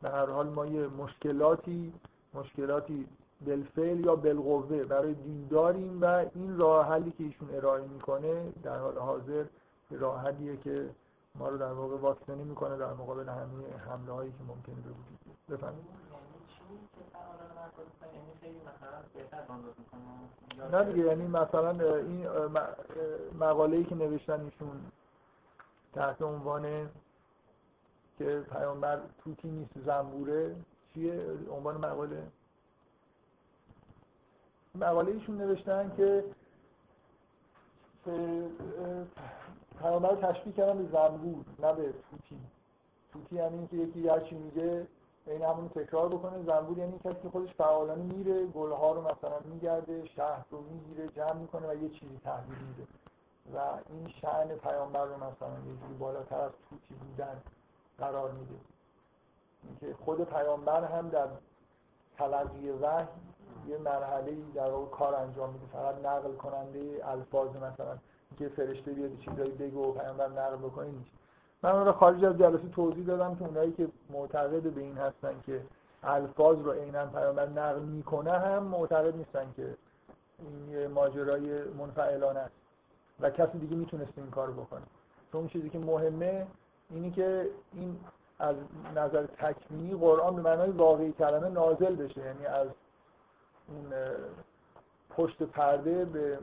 به 0.02 0.10
هر 0.10 0.26
حال 0.26 0.46
ما 0.46 0.66
یه 0.66 0.86
مشکلاتی 0.86 1.92
مشکلاتی 2.34 3.08
بالفعل 3.46 4.04
یا 4.04 4.16
بالقوه 4.16 4.84
برای 4.84 5.14
دین 5.14 5.46
داریم 5.50 6.02
و 6.02 6.04
این 6.34 6.58
راه 6.58 6.88
حلی 6.88 7.10
که 7.10 7.24
ایشون 7.24 7.48
ارائه 7.54 7.84
می‌کنه 7.84 8.52
در 8.62 8.78
حال 8.78 8.98
حاضر 8.98 9.44
راه 9.90 10.20
حلیه 10.20 10.56
که 10.56 10.90
ما 11.38 11.48
رو 11.48 11.58
در 11.58 11.72
واقع 11.72 11.96
واکسنه 11.96 12.44
می‌کنه 12.44 12.76
در 12.76 12.92
مقابل 12.92 13.28
همه 13.28 13.76
حمله 13.88 14.12
هایی 14.12 14.32
که 14.32 14.44
ممکنه 14.48 14.74
به 14.74 14.90
وجود 14.90 15.18
بفرمایید. 15.50 15.86
نه 20.72 20.84
دیگه 20.84 21.06
یعنی 21.06 21.26
مثلا 21.26 21.70
این 21.98 22.26
مقاله 23.40 23.76
ای 23.76 23.84
که 23.84 23.94
نوشتن 23.94 24.40
ایشون 24.40 24.92
تحت 25.92 26.22
عنوان 26.22 26.90
که 28.18 28.44
پیامبر 28.52 29.00
توتی 29.18 29.48
نیست 29.48 29.78
زنبوره 29.86 30.56
چیه؟ 30.94 31.24
عنوان 31.50 31.76
مقاله. 31.76 32.22
مقاله 34.74 35.12
ایشون 35.12 35.36
نوشتن 35.36 35.92
که 35.96 36.24
پیامبر 39.80 40.10
رو 40.10 40.16
تشبیه 40.16 40.52
کردن 40.52 40.78
به 40.78 40.88
زنبور 40.92 41.44
نه 41.58 41.72
به 41.72 41.82
توتی. 42.10 42.40
توتی 43.12 43.36
یعنی 43.36 43.58
اینکه 43.58 43.76
یکی 43.76 44.08
هر 44.08 44.20
چی 44.20 44.34
میگه 44.34 44.86
این 45.26 45.42
همون 45.42 45.68
تکرار 45.68 46.08
بکنه. 46.08 46.42
زنبور 46.42 46.78
یعنی 46.78 46.98
کسی 47.04 47.16
که 47.22 47.28
خودش 47.28 47.54
فعالانه 47.54 48.02
میره 48.02 48.46
گلها 48.46 48.92
رو 48.92 49.00
مثلا 49.00 49.38
میگرده 49.44 50.06
شهر 50.06 50.44
رو 50.50 50.60
می‌گیره 50.60 51.08
جمع 51.08 51.32
می‌کنه 51.32 51.68
و 51.68 51.74
یه 51.74 51.88
چیزی 51.88 52.20
تحویل 52.24 52.58
میده. 52.58 52.86
و 53.54 53.58
این 53.88 54.08
شعن 54.08 54.48
پیامبر 54.48 55.04
رو 55.04 55.16
مثلا 55.16 55.48
یه 55.66 55.76
جوری 55.80 55.94
بالاتر 55.98 56.40
از 56.40 56.52
توتی 56.70 56.94
بودن 56.94 57.42
قرار 57.98 58.30
میده. 58.30 58.54
اینکه 59.64 59.96
خود 60.04 60.24
پیامبر 60.24 60.84
هم 60.84 61.08
در 61.08 61.26
تلقی 62.18 62.70
وحی 62.70 63.06
یه 63.68 63.78
مرحله 63.78 64.36
در 64.54 64.70
کار 64.92 65.14
انجام 65.14 65.50
میده. 65.50 65.66
فقط 65.72 66.04
نقل 66.04 66.32
کننده 66.32 67.00
الفاظ 67.04 67.56
مثلا. 67.56 67.98
که 68.38 68.48
فرشته 68.48 68.92
بیاد 68.92 69.18
چیزایی 69.18 69.50
بگو 69.50 69.82
و 69.82 69.92
پیامبر 69.92 70.28
نقل 70.28 70.56
بکنه 70.56 70.86
من 71.62 71.70
اون 71.70 71.92
خارج 71.92 72.24
از 72.24 72.38
جلسه 72.38 72.68
توضیح 72.68 73.06
دادم 73.06 73.36
که 73.36 73.44
اونایی 73.44 73.72
که 73.72 73.88
معتقد 74.10 74.62
به 74.62 74.80
این 74.80 74.96
هستن 74.96 75.34
که 75.46 75.60
الفاظ 76.02 76.58
رو 76.58 76.72
عینا 76.72 77.06
پیامبر 77.06 77.46
نقل 77.46 77.80
می‌کنه 77.80 78.32
هم 78.32 78.62
معتقد 78.62 79.16
نیستن 79.16 79.52
که 79.56 79.76
این 80.38 80.68
یه 80.68 80.88
ماجرای 80.88 81.62
منفعلانه 81.64 82.40
است 82.40 82.54
و 83.20 83.30
کسی 83.30 83.58
دیگه 83.58 83.76
می‌تونست 83.76 84.12
این 84.16 84.30
کار 84.30 84.50
بکنه. 84.50 84.82
چون 85.32 85.40
اون 85.40 85.48
چیزی 85.48 85.70
که 85.70 85.78
مهمه 85.78 86.46
اینی 86.90 87.10
که 87.10 87.50
این 87.72 88.00
از 88.38 88.56
نظر 88.96 89.26
تکوینی 89.26 89.94
قرآن 89.94 90.36
به 90.36 90.42
معنای 90.42 90.70
واقعی 90.70 91.12
کلمه 91.12 91.48
نازل 91.48 91.94
بشه. 91.94 92.20
یعنی 92.20 92.46
از 92.46 92.68
اون 93.68 93.92
پشت 95.10 95.42
پرده 95.42 96.04
به 96.04 96.38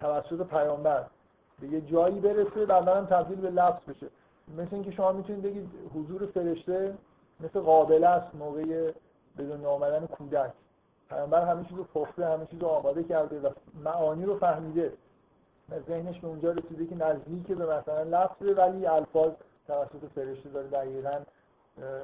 توسط 0.00 0.46
پیامبر. 0.46 1.06
به 1.60 1.66
یه 1.66 1.80
جایی 1.80 2.20
برسه 2.20 2.66
بعدا 2.66 2.94
هم 2.94 3.06
تبدیل 3.06 3.40
به 3.40 3.50
لفظ 3.50 3.84
بشه. 3.88 4.06
مثل 4.58 4.68
اینکه 4.74 4.90
شما 4.90 5.12
می‌تونید 5.12 5.42
بگید 5.42 5.68
حضور 5.94 6.26
فرشته 6.26 6.94
مثل 7.40 7.60
قابل 7.60 8.04
است 8.04 8.34
موقع 8.34 8.92
به 9.36 9.44
دنیا 9.44 9.70
آمدن 9.70 10.06
کودک. 10.06 10.52
پیامبر 11.08 11.44
همه 11.44 11.64
چیز 11.64 11.76
رو 11.76 11.84
پخته 11.84 12.26
همه 12.26 12.46
چیز 12.46 12.60
رو 12.60 12.68
آماده 12.68 13.04
کرده 13.04 13.40
و 13.40 13.50
معانی 13.84 14.24
رو 14.24 14.38
فهمیده. 14.38 14.92
ذهنش 15.88 16.20
به 16.20 16.28
اونجا 16.28 16.52
رسیده 16.52 16.86
که 16.86 16.94
نزدیک 16.94 17.46
به 17.46 17.78
مثلا 17.78 18.02
لفظه 18.02 18.52
ولی 18.52 18.86
الفاظ 18.86 19.32
توسط 19.66 20.06
فرشته 20.14 20.48
داره 20.48 20.68
دقیقا 20.68 21.18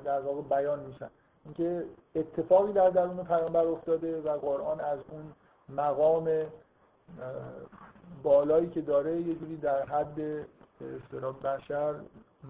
در 0.05 0.21
واقع 0.21 0.43
بیان 0.43 0.81
میشن. 0.81 1.11
اینکه 1.45 1.85
اتفاقی 2.15 2.73
در 2.73 2.91
درون 2.91 3.25
پیامبر 3.25 3.67
افتاده 3.67 4.21
و 4.21 4.39
قرآن 4.39 4.81
از 4.81 4.99
اون 5.11 5.33
مقام 5.69 6.29
بالایی 8.23 8.69
که 8.69 8.81
داره 8.81 9.21
یه 9.21 9.35
جوری 9.35 9.57
در 9.57 9.87
حد 9.87 10.47
اصطلاح 10.81 11.37
بشر 11.37 11.95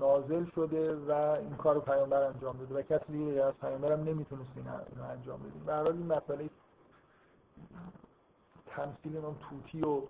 نازل 0.00 0.44
شده 0.44 0.96
و 0.96 1.10
این 1.12 1.56
کار 1.56 1.74
رو 1.74 1.80
پیامبر 1.80 2.22
انجام 2.22 2.56
داده 2.56 2.74
و 2.74 2.82
کسی 2.82 3.12
دیگه 3.12 3.44
از 3.44 3.54
پیامبر 3.60 3.92
هم 3.92 4.00
نمی‌تونست 4.00 4.50
این 4.56 4.66
انجام 5.00 5.38
بده. 5.38 5.64
به 5.66 5.74
حال 5.74 5.86
این 5.86 6.06
مسئله 6.06 6.50
تمثیل 8.66 9.16
اون 9.16 9.36
توتی 9.50 9.82
و 9.82 10.02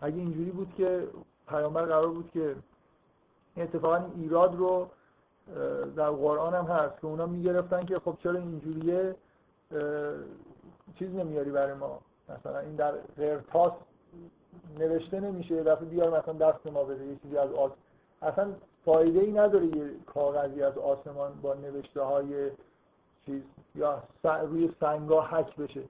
اگه 0.00 0.16
اینجوری 0.16 0.50
بود 0.50 0.74
که 0.76 1.08
پیامبر 1.48 1.84
قرار 1.84 2.08
بود 2.08 2.30
که 2.30 2.56
اتفاقا 3.56 4.10
ایراد 4.16 4.56
رو 4.56 4.88
در 5.96 6.10
قرآن 6.10 6.54
هم 6.54 6.64
هست 6.64 7.00
که 7.00 7.06
اونا 7.06 7.26
می‌گرفتن 7.26 7.84
که 7.84 7.98
خب 7.98 8.16
چرا 8.22 8.38
اینجوریه؟ 8.38 9.16
چیز 10.98 11.10
نمیاری 11.14 11.50
برای 11.50 11.74
ما. 11.74 12.00
مثلا 12.38 12.58
این 12.58 12.74
در 12.74 12.92
قرطاس 13.16 13.72
نوشته 14.78 15.20
نمیشه 15.20 15.54
یه 15.54 15.62
دفعه 15.62 15.84
بیار 15.84 16.20
مثلا 16.20 16.34
دست 16.34 16.66
ما 16.66 16.84
بده 16.84 17.06
یه 17.06 17.16
چیزی 17.22 17.36
از 17.36 17.52
آس 17.52 17.70
اصلا 18.22 18.52
فایده 18.84 19.20
ای 19.20 19.32
نداره 19.32 19.66
یه 19.66 19.90
کاغذی 20.06 20.62
از 20.62 20.78
آسمان 20.78 21.32
با 21.42 21.54
نوشته 21.54 22.02
های 22.02 22.50
چیز 23.26 23.42
یا 23.74 24.02
روی 24.42 24.70
سنگا 24.80 25.22
حک 25.22 25.56
بشه. 25.56 25.82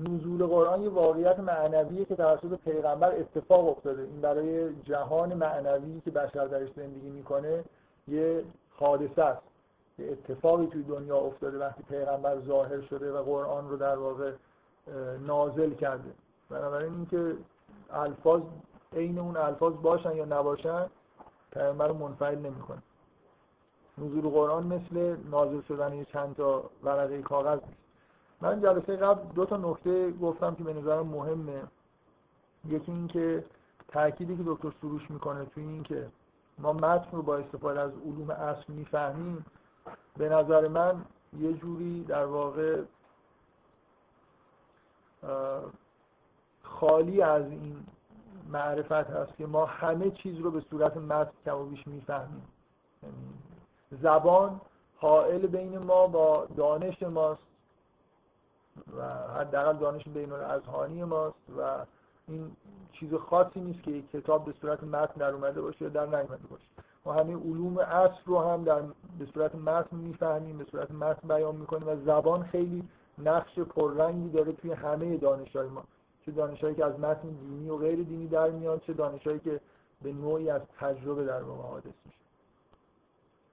نزول 0.00 0.46
قرآن 0.46 0.82
یه 0.82 0.88
واقعیت 0.88 1.38
معنویه 1.38 2.04
که 2.04 2.16
توسط 2.16 2.58
پیغمبر 2.64 3.14
اتفاق 3.14 3.68
افتاده. 3.68 4.02
این 4.02 4.20
برای 4.20 4.74
جهان 4.84 5.34
معنوی 5.34 6.00
که 6.00 6.10
بشر 6.10 6.46
درش 6.46 6.68
زندگی 6.76 7.10
می‌کنه 7.10 7.64
یه 8.08 8.44
حادثه 8.70 9.22
است. 9.22 9.42
یه 9.98 10.10
اتفاقی 10.12 10.66
توی 10.66 10.82
دنیا 10.82 11.16
افتاده 11.16 11.58
وقتی 11.58 11.82
پیغمبر 11.82 12.40
ظاهر 12.40 12.80
شده 12.80 13.12
و 13.12 13.22
قرآن 13.22 13.68
رو 13.68 13.76
در 13.76 13.96
واقع 13.96 14.32
نازل 15.26 15.74
کرده. 15.74 16.10
بنابراین 16.50 16.94
اینکه 16.94 17.36
الفاظ 17.90 18.42
عین 18.92 19.18
اون 19.18 19.36
الفاظ 19.36 19.74
باشن 19.82 20.16
یا 20.16 20.24
نباشن 20.24 20.86
پیامبر 21.52 21.88
رو 21.88 21.94
منفعل 21.94 22.38
نمی‌کنه. 22.38 22.82
نزول 23.98 24.28
قرآن 24.28 24.66
مثل 24.66 25.16
نازل 25.30 25.60
شدن 25.68 25.94
یه 25.94 26.04
چند 26.04 26.36
تا 26.36 26.70
ورقه 26.82 27.22
کاغذ. 27.22 27.58
من 28.40 28.60
جلسه 28.60 28.96
قبل 28.96 29.28
دو 29.34 29.44
تا 29.44 29.56
نکته 29.56 30.10
گفتم 30.10 30.54
که 30.54 30.64
به 30.64 30.72
نظرم 30.72 31.06
مهمه. 31.06 31.62
یکی 32.68 32.92
اینکه 32.92 33.44
تأکیدی 33.88 34.36
که 34.36 34.42
دکتر 34.46 34.72
سروش 34.80 35.10
می‌کنه 35.10 35.44
توی 35.44 35.62
این 35.62 35.82
که 35.82 36.08
ما 36.58 36.72
متن 36.72 37.16
رو 37.16 37.22
با 37.22 37.36
استفاده 37.36 37.80
از 37.80 37.92
علوم 38.06 38.30
اصل 38.30 38.72
می‌فهمیم 38.72 39.46
به 40.16 40.28
نظر 40.28 40.68
من 40.68 41.04
یه 41.38 41.52
جوری 41.52 42.04
در 42.04 42.24
واقع 42.24 42.82
خالی 46.62 47.22
از 47.22 47.44
این 47.50 47.86
معرفت 48.48 48.92
هست 48.92 49.36
که 49.36 49.46
ما 49.46 49.66
همه 49.66 50.10
چیز 50.10 50.38
رو 50.38 50.50
به 50.50 50.60
صورت 50.60 50.96
متن 50.96 51.30
کم 51.44 51.56
و 51.56 51.64
بیش 51.64 51.86
می‌فهمیم. 51.86 52.42
یعنی 53.02 53.16
زبان 54.02 54.60
حائل 54.96 55.46
بین 55.46 55.78
ما 55.78 56.06
با 56.06 56.46
دانش 56.56 57.02
ماست 57.02 57.42
و 58.98 59.02
حداقل 59.40 59.76
دانش 59.76 60.08
بین 60.08 60.32
الاذهانی 60.32 61.04
ماست 61.04 61.36
و 61.58 61.86
این 62.28 62.56
چیز 62.92 63.14
خاصی 63.14 63.60
نیست 63.60 63.82
که 63.82 63.90
یک 63.90 64.10
کتاب 64.10 64.44
به 64.44 64.52
صورت 64.60 64.84
متن 64.84 65.14
در 65.14 65.30
اومده 65.30 65.60
باشه 65.60 65.82
یا 65.82 65.88
در 65.88 66.06
نیومده 66.06 66.46
باشه. 66.50 66.64
ما 67.04 67.12
همه 67.12 67.36
علوم 67.36 67.78
اصل 67.78 68.22
رو 68.26 68.38
هم 68.38 68.64
در 68.64 68.82
به 69.18 69.26
صورت 69.34 69.54
متن 69.54 69.96
می‌فهمیم 69.96 70.58
به 70.58 70.64
صورت 70.64 70.90
متن 70.90 71.28
بیان 71.28 71.56
می‌کنیم 71.56 71.88
و 71.88 71.96
زبان 71.96 72.42
خیلی 72.42 72.88
نقش 73.24 73.58
پررنگی 73.58 74.30
داره 74.30 74.52
توی 74.52 74.72
همه 74.72 75.16
دانشهای 75.16 75.68
ما. 75.68 75.84
چه 76.26 76.32
دانشهایی 76.32 76.74
که 76.74 76.84
از 76.84 77.00
متن 77.00 77.28
دینی 77.28 77.68
و 77.68 77.76
غیر 77.76 78.02
دینی 78.02 78.28
در 78.28 78.50
میاد 78.50 78.82
چه 78.86 78.92
دانشهایی 78.92 79.38
که 79.38 79.60
به 80.02 80.12
نوعی 80.12 80.50
از 80.50 80.62
تجربه 80.78 81.24
در 81.24 81.42
واقع 81.42 81.68
حادث 81.68 81.94
میشه. 82.04 82.18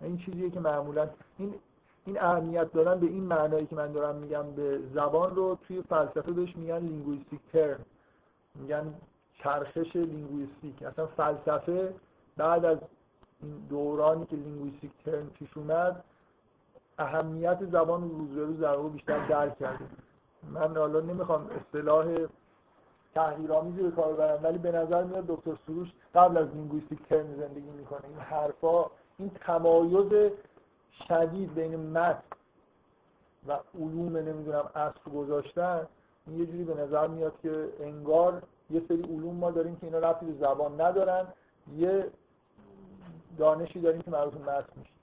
این 0.02 0.18
چیزیه 0.18 0.50
که 0.50 0.60
معمولا 0.60 1.10
این 1.38 1.54
این 2.06 2.22
اهمیت 2.22 2.74
دارن 2.74 3.00
به 3.00 3.08
این 3.08 3.24
معنایی 3.24 3.66
که 3.66 3.76
من 3.76 3.92
دارم 3.92 4.16
میگم. 4.16 4.52
به 4.52 4.80
زبان 4.94 5.36
رو 5.36 5.58
توی 5.68 5.82
فلسفه 5.82 6.32
بهش 6.32 6.56
میگن 6.56 6.78
لینگویستیک 6.78 7.40
ترم. 7.54 7.86
میگن 8.56 8.94
چرخش 9.44 9.96
linguistic. 9.96 10.84
اصلا 10.84 11.08
فلسفه 11.08 11.94
بعد 12.38 12.66
از 12.66 12.78
دورانی 13.70 14.26
که 14.26 14.36
linguistic 14.36 14.92
turn 15.06 15.30
پیش 15.30 15.58
اومد 15.58 16.04
اهمیت 16.98 17.66
زبان 17.66 18.02
رو 18.02 18.18
روز 18.18 18.30
به 18.30 18.46
روز 18.46 18.60
در 18.60 18.78
بیشتر 18.78 19.28
درک 19.28 19.60
کرده 19.60 19.86
من 20.44 20.78
حالا 20.78 21.00
نمی‌خوام 21.00 21.50
اصطلاح 21.50 22.28
تحقیرآمیزی 23.16 23.84
به 23.84 23.92
کار 23.92 24.14
برم 24.14 24.44
ولی 24.44 24.58
به 24.58 24.72
نظر 24.72 25.04
میاد 25.04 25.26
دکتر 25.28 25.58
سروش 25.68 25.88
قبل 26.16 26.38
از 26.38 26.48
linguistic 26.48 27.00
turn 27.10 27.36
زندگی 27.36 27.70
می‌کنه. 27.70 28.02
این 28.08 28.20
حرفا 28.20 28.86
این 29.18 29.32
تمایز 29.46 30.32
شدید 31.08 31.54
بین 31.54 31.76
متن 31.76 32.24
و 33.48 33.60
علوم 33.80 34.18
نمی‌دونم 34.18 34.70
اصل 34.76 35.12
گذاشتن 35.16 35.88
یه 36.32 36.46
جوری 36.46 36.64
به 36.64 36.74
نظر 36.74 37.08
میاد 37.08 37.34
که 37.44 37.70
انگار 37.80 38.44
یه 38.70 38.82
سری 38.88 39.02
علوم 39.02 39.36
ما 39.36 39.52
داریم 39.52 39.76
که 39.76 39.86
اینا 39.86 40.00
رفتی 40.00 40.26
به 40.26 40.34
زبان 40.34 40.82
ندارن 40.82 41.28
یه 41.78 42.12
دانشی 43.38 43.82
داریم 43.82 44.02
که 44.02 44.12
مربوط 44.12 44.42
متن 44.42 44.80
میشه. 44.80 44.97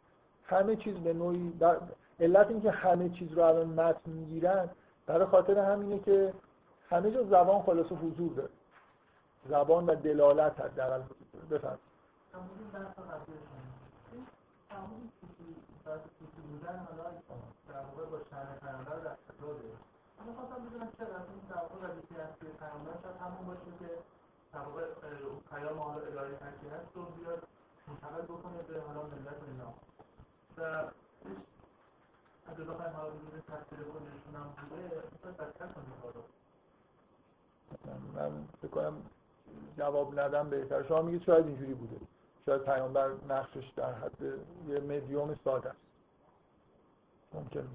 همه 0.47 0.77
چیز 0.77 0.95
به 0.95 1.13
نوعی 1.13 1.53
در 1.53 1.77
علت 2.21 2.47
اینکه 2.47 2.71
همه 2.71 3.09
چیز 3.09 3.33
رو 3.33 3.43
الان 3.43 3.67
متن 3.67 4.11
می‌گیرن 4.11 4.69
برای 5.07 5.27
خاطر 5.27 5.59
همینه 5.59 5.99
که 5.99 6.33
همه 6.91 7.11
جا 7.11 7.23
زبان 7.25 7.63
خلاص 7.63 7.87
حضور 7.87 8.35
داره. 8.35 8.51
زبان 9.49 9.87
و 9.87 9.95
دلالت 9.95 10.61
هست 10.61 10.77
در 10.77 10.91
واقع 24.61 24.85
پیام 25.51 25.79
حالا 25.79 26.01
الهی 26.01 26.35
هست 26.35 26.95
رو 26.95 27.03
بیاد 27.03 27.43
منتقل 27.89 28.23
بکنه 28.23 28.63
به 28.69 28.81
حالا 28.81 29.03
ملت 29.03 29.41
اینا 29.49 29.75
و 30.59 30.63
اگه 32.47 32.65
بخوایم 32.65 32.93
بدون 32.93 33.43
تفسیر 33.49 33.79
خودشون 33.93 34.35
هم 34.35 34.69
بوده 34.69 35.03
بدتر 35.39 35.67
کنیم 35.67 36.25
من 38.15 38.49
فکر 38.63 38.71
کنم 38.71 39.03
جواب 39.79 40.21
ندم 40.21 40.51
بهتر. 40.51 40.83
شما 40.83 41.03
میگید 41.03 41.23
شاید 41.23 41.47
اینجوری 41.47 41.75
بوده. 41.75 41.97
شاید 42.47 42.63
پیامبر 42.63 43.11
نقشش 43.29 43.73
در 43.77 43.93
حد 43.93 44.23
یه 44.69 44.81
مدیوم 44.81 45.35
ساده 45.45 45.69
است. 45.69 45.79
ممکن 47.35 47.69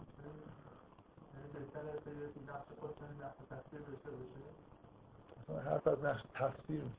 حرف 5.65 5.88
از 5.88 6.03
نقش 6.03 6.21
تفسیر 6.34 6.82
نیست. 6.82 6.97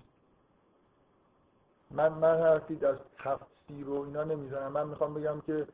من 1.91 2.09
من 2.09 2.39
حرفی 2.41 2.87
از 2.87 2.97
تفسیر 3.19 3.60
و 3.71 4.03
اینا 4.03 4.25
نمی‌زنم 4.25 4.73
من 4.73 4.87
می‌خوام 4.87 5.15
بگم 5.15 5.41
که 5.47 5.67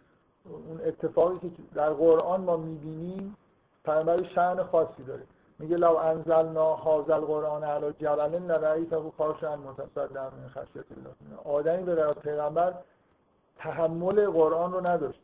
اون 0.44 0.80
اتفاقی 0.84 1.38
که 1.38 1.50
در 1.74 1.90
قرآن 1.90 2.40
ما 2.40 2.56
می‌بینیم 2.56 3.36
پیامبر 3.84 4.22
شأن 4.22 4.62
خاصی 4.62 5.02
داره. 5.02 5.22
میگه 5.58 5.76
لو 5.76 5.96
انزلنا 5.96 6.76
هذا 6.76 7.14
القرآن 7.14 7.64
علی 7.64 7.92
جبل 7.92 8.42
لرأیته 8.42 9.12
خاشعا 9.18 9.56
متصدعا 9.56 10.24
من 10.24 10.48
خشیت 10.48 10.84
الله. 10.90 11.40
آدمی 11.44 11.82
به 11.82 12.12
پیغمبر 12.12 12.74
تحمل 13.56 14.30
قرآن 14.30 14.72
رو 14.72 14.86
نداشت. 14.86 15.20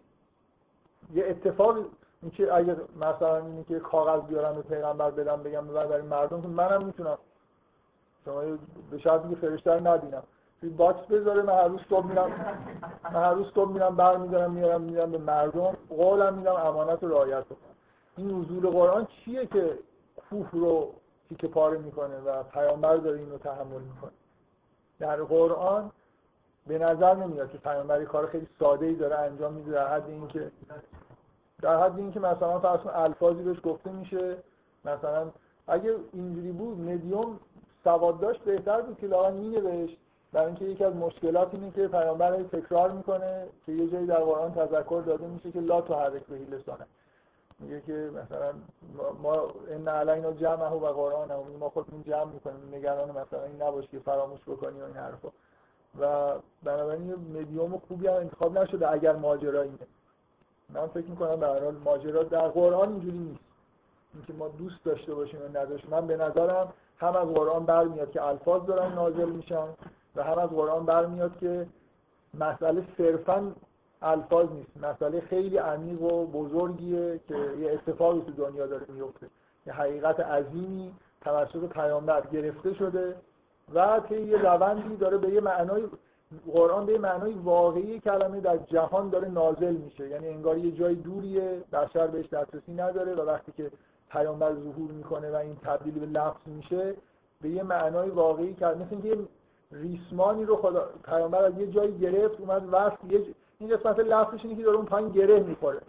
یه 1.14 1.27
اتفاق 1.27 1.77
اینکه 2.23 2.55
اگه 2.55 2.77
مثلا 2.97 3.37
اینه 3.37 3.64
که 3.64 3.81
کاغذ 3.81 4.23
بیارم 4.23 4.55
به 4.55 4.62
پیغمبر 4.62 5.11
بدم 5.11 5.43
بگم 5.43 5.66
برای 5.66 6.03
مردم 6.03 6.43
که 6.43 6.49
منم 6.49 6.85
می‌تونم. 6.85 7.18
شما 8.25 8.43
به 8.91 8.99
شرطی 8.99 9.29
که 9.29 9.37
فرشته 9.37 9.73
رو 9.73 9.81
توی 10.63 10.71
box 10.70 11.07
بذاره 11.07 11.43
من 11.43 11.53
هر 11.53 11.69
روز 11.69 11.81
صبح 11.91 12.07
میرم 12.07 12.31
من 13.05 13.23
هر 13.23 13.33
روز 13.33 13.47
صبح 13.55 13.73
میرم 13.73 13.97
برمیدارم 13.97 14.51
میارم 14.51 14.81
میرم 14.81 15.11
به 15.11 15.19
مردم 15.19 15.77
قول 15.89 16.35
میدم 16.35 16.53
امانت 16.53 17.03
رو 17.03 17.09
رعایت 17.09 17.45
کنم 17.45 17.59
این 18.17 18.41
نزول 18.41 18.71
قرآن 18.71 19.07
چیه 19.07 19.47
که 19.47 19.79
کوه 20.31 20.49
رو 20.53 20.93
تیکه 21.29 21.49
پاره 21.49 21.79
می‌کنه 21.79 22.19
و 22.19 22.43
پیامبر 22.43 22.97
داره 22.97 23.19
اینو 23.19 23.39
تحمل 23.39 23.81
می‌کنه؟ 23.81 24.11
در 24.99 25.23
قرآن 25.23 25.91
به 26.67 26.79
نظر 26.79 27.15
نمیاد 27.15 27.51
که 27.53 27.59
پیامبر 27.59 28.05
کار 28.05 28.27
خیلی 28.27 28.49
ساده 28.59 28.87
ای 28.87 28.95
داره 28.95 29.19
انجام 29.19 29.53
میده 29.53 29.71
در 29.71 29.95
حد 29.95 30.09
اینکه 30.09 30.51
در 31.63 31.83
حد 31.83 31.99
اینکه 31.99 32.21
مثلا 32.21 32.59
فرض 32.59 32.81
الفاظی 32.95 33.43
بهش 33.43 33.59
گفته 33.65 33.93
میشه 33.93 34.37
مثلا 34.85 35.31
اگه 35.67 35.97
اینجوری 36.13 36.53
بود 36.53 36.81
مدیوم 36.81 37.41
سواد 37.85 38.21
داشت 38.21 38.41
بهتر 38.41 38.81
بود 38.81 38.99
که 38.99 39.07
لاغا 39.07 39.31
مینوشت 39.31 40.01
برای 40.33 40.47
اینکه 40.47 40.64
یکی 40.64 40.85
از 40.85 40.95
مشکلات 40.95 41.55
اینه 41.55 41.70
که 41.70 41.89
پیامبر 41.89 42.43
تکرار 42.43 42.91
می‌کنه 42.91 43.47
که 43.66 43.72
یه 43.72 43.91
جایی 43.91 44.07
در 44.07 44.20
قرآن 44.20 44.55
تذکر 44.55 45.03
داده 45.07 45.26
میشه 45.26 45.53
که 45.53 45.61
لا 45.61 45.80
تو 45.80 45.95
حرک 45.95 46.22
به 46.26 46.57
لسانه 46.57 46.87
میگه 47.59 47.80
که 47.80 48.11
مثلا 48.14 48.53
ما 49.22 49.47
ان 49.70 49.89
علینا 49.89 50.33
جمعه 50.33 50.68
و 50.68 50.87
قرآن 50.87 51.30
هم 51.30 51.41
ما 51.61 51.68
خودمون 51.68 52.03
جمع 52.03 52.24
می‌کنیم. 52.24 52.74
نگران 52.74 53.09
مثلا 53.11 53.45
این 53.45 53.62
نباشه 53.62 53.89
که 53.89 53.99
فراموش 53.99 54.41
بکنی 54.47 54.80
و 54.80 54.85
این 54.85 54.97
حرفا. 54.97 55.28
و 56.01 56.35
بنابراین 56.62 57.14
مدیوم 57.14 57.78
خوبی 57.89 58.07
هم 58.07 58.14
انتخاب 58.14 58.59
نشده 58.59 58.91
اگر 58.91 59.16
ماجرا 59.16 59.62
اینه. 59.62 59.87
من 60.68 60.87
فکر 60.87 61.07
می‌کنم 61.07 61.37
به 61.37 61.47
هر 61.47 61.64
حال 61.64 61.76
ماجرا 61.85 62.22
در 62.22 62.49
قرآن 62.49 62.89
اینجوری 62.89 63.18
نیست. 63.18 63.45
اینکه 64.14 64.33
ما 64.33 64.49
دوست 64.49 64.85
داشته 64.85 65.14
باشیم 65.14 65.41
و 65.43 65.59
نداشته 65.59 65.91
من 65.91 66.07
به 66.07 66.16
نظرم 66.16 66.72
هم 66.99 67.16
از 67.16 67.28
قرآن 67.28 67.66
برمیاد 67.66 68.11
که 68.11 68.22
الفاظ 68.22 68.66
دارن 68.66 68.93
نازل 68.93 69.30
میشن. 69.30 69.66
و 70.17 70.23
هم 70.23 70.39
از 70.39 70.49
قرآن 70.49 70.87
برمیاد 70.87 71.39
که 71.39 71.67
مسئله 72.35 72.85
صرفا 72.99 73.53
الفاظ 74.03 74.49
نیست. 74.51 74.77
مسئله 74.77 75.21
خیلی 75.21 75.59
عمیق 75.59 76.03
و 76.03 76.27
بزرگیه 76.27 77.21
که 77.29 77.37
یه 77.61 77.73
اتفاقی 77.73 78.21
تو 78.21 78.33
دنیا 78.33 78.67
داره 78.67 78.87
میفته. 78.89 79.27
یه 79.67 79.73
حقیقت 79.73 80.21
عظیمی 80.21 80.95
توسط 81.21 81.65
پیامبر 81.73 82.23
گرفته 82.33 82.75
شده 82.75 83.17
و 83.75 84.01
طی 84.09 84.23
یه 84.23 84.39
روندی 84.39 84.97
داره 84.97 85.19
به 85.19 85.31
یه 85.31 85.41
معنای 85.41 85.83
قرآن 86.53 86.87
به 86.87 86.99
معنای 86.99 87.33
واقعی 87.33 88.01
کلمه 88.01 88.41
در 88.41 88.57
جهان 88.57 89.09
داره 89.09 89.29
نازل 89.29 89.73
میشه. 89.73 90.09
یعنی 90.09 90.29
انگار 90.29 90.59
یه 90.59 90.73
جای 90.73 90.95
دوریه 90.95 91.65
بشر 91.73 92.07
بهش 92.07 92.27
دسترسی 92.27 92.73
نداره 92.73 93.15
و 93.15 93.21
وقتی 93.21 93.53
که 93.53 93.71
پیامبر 94.11 94.55
ظهور 94.55 94.91
می‌کنه 94.91 95.31
و 95.31 95.35
این 95.35 95.57
تبدیل 95.57 95.99
به 95.99 96.07
لفظ 96.07 96.47
میشه 96.47 96.95
به 97.43 97.49
یه 97.49 97.63
معنای 97.63 98.11
واقعی 98.11 98.55
کرد 98.55 98.77
مثل 98.77 98.89
اینکه 98.91 99.19
ریسمانی 99.73 100.45
رو 100.45 100.57
خدا 100.57 100.89
پیامبر 101.05 101.45
از 101.45 101.59
یه 101.59 101.66
جایی 101.66 101.99
گرفت 101.99 102.41
اومد 102.41 102.73
وقت 102.73 102.99
یه 103.09 103.27
این 103.59 103.77
قسمت 103.77 103.99
لفظش 103.99 104.45
اینه 104.45 104.57
که 104.57 104.62
داره 104.62 104.77
اون 104.77 104.87
پایین 104.87 105.09
گره 105.09 105.41
می‌خوره. 105.41 105.81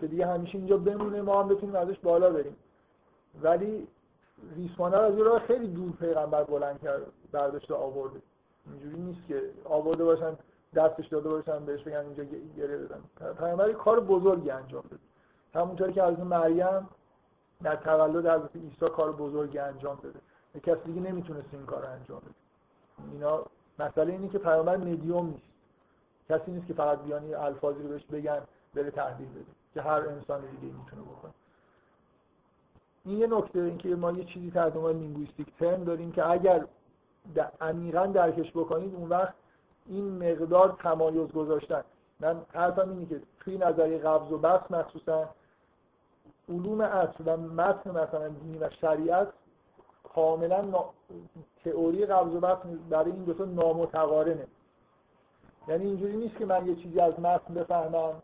که 0.00 0.06
دیگه 0.06 0.26
همیشه 0.26 0.58
اینجا 0.58 0.76
بمونه 0.76 1.22
ما 1.22 1.42
هم 1.42 1.48
بتونیم 1.48 1.74
ازش 1.74 1.98
بالا 1.98 2.30
بریم. 2.30 2.56
ولی 3.42 3.86
ریسمانه 4.56 4.96
از 4.96 5.14
یه 5.14 5.24
راه 5.24 5.38
خیلی 5.38 5.68
دور 5.68 5.92
پیغمبر 5.92 6.44
بلند 6.44 6.80
کرد 6.80 7.02
برداشته 7.32 7.74
آورده. 7.74 8.22
اینجوری 8.66 9.02
نیست 9.02 9.26
که 9.28 9.42
آورده 9.64 10.04
باشن 10.04 10.36
دستش 10.74 11.06
داده 11.06 11.28
باشن 11.28 11.64
بهش 11.64 11.82
بگن 11.82 11.96
اینجا 11.96 12.24
گره 12.56 12.76
بدن 12.76 13.00
پیامبر 13.34 13.72
کار 13.72 14.00
بزرگی 14.00 14.50
انجام 14.50 14.84
داد. 14.90 15.00
همونطوری 15.54 15.92
که 15.92 16.02
از 16.02 16.20
مریم 16.20 16.88
در 17.62 17.76
تولد 17.76 18.26
حضرت 18.26 18.56
عیسی 18.56 18.94
کار 18.96 19.12
بزرگی 19.12 19.58
انجام 19.58 19.98
داده. 20.02 20.18
کسی 20.62 20.80
دیگه 20.84 21.00
نمی‌تونست 21.00 21.48
این 21.52 21.66
کار 21.66 21.86
انجام 21.86 22.18
بده. 22.18 22.45
اینا 23.12 23.42
مسئله 23.78 24.12
اینه 24.12 24.28
که 24.28 24.38
پیامبر 24.38 24.76
مدیوم 24.76 25.26
نیست. 25.26 25.46
کسی 26.28 26.50
نیست 26.50 26.66
که 26.66 26.74
فقط 26.74 26.98
بیانی 26.98 27.34
الفاظی 27.34 27.82
رو 27.82 27.88
بهش 27.88 28.04
بگن 28.04 28.40
بره 28.74 28.90
تحویل 28.90 29.28
بده 29.28 29.44
که 29.74 29.82
هر 29.82 30.08
انسان 30.08 30.40
دیگه 30.40 30.74
می‌تونه 30.74 31.02
بکنه. 31.02 31.32
این 33.04 33.18
یه 33.18 33.26
نکته 33.26 33.60
اینکه 33.60 33.88
ما 33.96 34.12
یه 34.12 34.24
چیزی 34.24 34.58
عنوان 34.58 34.98
لینگویستیک 34.98 35.46
ترم 35.58 35.84
داریم 35.84 36.12
که 36.12 36.30
اگر 36.30 36.64
عمیقا 37.60 38.06
درکش 38.06 38.50
بکنید 38.50 38.94
اون 38.94 39.08
وقت 39.08 39.34
این 39.86 40.32
مقدار 40.32 40.76
تمایز 40.82 41.32
گذاشتن. 41.32 41.84
من 42.20 42.40
حرفم 42.52 42.90
اینه 42.90 43.06
که 43.06 43.20
توی 43.40 43.58
نظریه 43.58 43.98
قبض 43.98 44.32
و 44.32 44.38
بس 44.38 44.70
مخصوصا 44.70 45.28
علوم 46.48 46.80
اصل 46.80 47.24
و 47.26 47.36
متن 47.36 47.90
مثلا 47.90 48.28
دینی 48.28 48.58
و 48.58 48.70
شریعت 48.70 49.28
کاملا 50.16 50.60
نا... 50.60 50.84
تئوری 51.64 52.06
قبض 52.06 52.34
و 52.34 52.40
بس 52.40 52.56
برای 52.90 53.12
این 53.12 53.24
دوتا 53.24 53.44
نامتقارنه. 53.44 54.46
یعنی 55.68 55.84
اینجوری 55.84 56.16
نیست 56.16 56.36
که 56.36 56.46
من 56.46 56.66
یه 56.66 56.74
چیزی 56.74 57.00
از 57.00 57.20
متن 57.20 57.54
بفهمم 57.54 58.22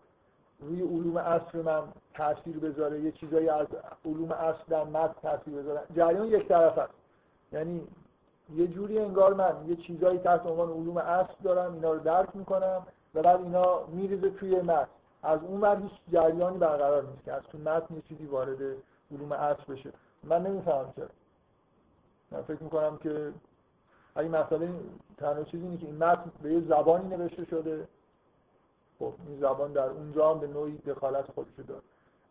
روی 0.61 0.82
علوم 0.82 1.16
اصل 1.16 1.62
من 1.62 1.82
تاثیر 2.14 2.59
بذاره 2.59 3.01
یه 3.01 3.12
چیزایی 3.12 3.49
از 3.49 3.66
علوم 4.05 4.32
اصل 4.32 4.64
در 4.68 4.84
متن 4.84 5.14
تاثیر 5.22 5.55
بذاره. 5.55 5.80
جریان 5.97 6.26
یک 6.26 6.49
طرف 6.49 6.78
است. 6.78 6.95
یعنی 7.53 7.80
یه 8.55 8.66
جوری 8.66 8.99
انگار 8.99 9.34
من 9.34 9.55
یه 9.66 9.76
چیزایی 9.76 10.18
تحت 10.18 10.47
عنوان 10.47 10.70
علوم 10.70 10.97
اصل 10.97 11.34
دارم 11.43 11.74
اینا 11.74 11.93
رو 11.93 11.99
درک 11.99 12.28
می‌کنم 12.34 12.86
و 13.14 13.22
بعد 13.22 13.40
اینا 13.40 13.86
میریزه 13.86 14.30
توی 14.30 14.61
متن. 14.61 14.88
از 15.22 15.40
اون 15.43 15.61
ور 15.61 15.82
هیچ 15.82 15.93
جریانی 16.12 16.59
برقرار 16.59 17.03
نیست 17.03 17.24
که 17.24 17.32
از 17.32 17.43
تو 17.43 17.59
متن 17.59 17.95
یه 17.95 18.03
چیزی 18.09 18.26
وارد 18.26 18.59
علوم 19.12 19.32
اصل 19.32 19.72
بشه. 19.72 19.93
من 20.24 20.43
نمی‌فهمم 20.43 20.93
چرا. 20.97 21.09
من 22.33 22.43
فکر 22.43 22.62
می‌کنم 22.62 22.97
که 22.97 23.33
اگه 24.14 24.28
مسئله 24.28 24.70
تنها 25.16 25.45
چیزی 25.45 25.64
اینه 25.64 25.76
که 25.76 25.87
این 25.87 25.97
متن 25.97 26.33
به 26.43 26.53
یه 26.53 26.61
زبانی 26.61 27.16
نوشته 27.16 27.45
شده. 27.45 27.89
خب 28.99 29.12
این 29.26 29.41
زبان 29.41 29.72
در 29.72 29.89
اونجا 29.89 30.30
هم 30.30 30.41
به 30.41 30.47
نوعی 30.47 30.78
دخالت 30.78 31.30
خودش 31.30 31.51
داره. 31.68 31.80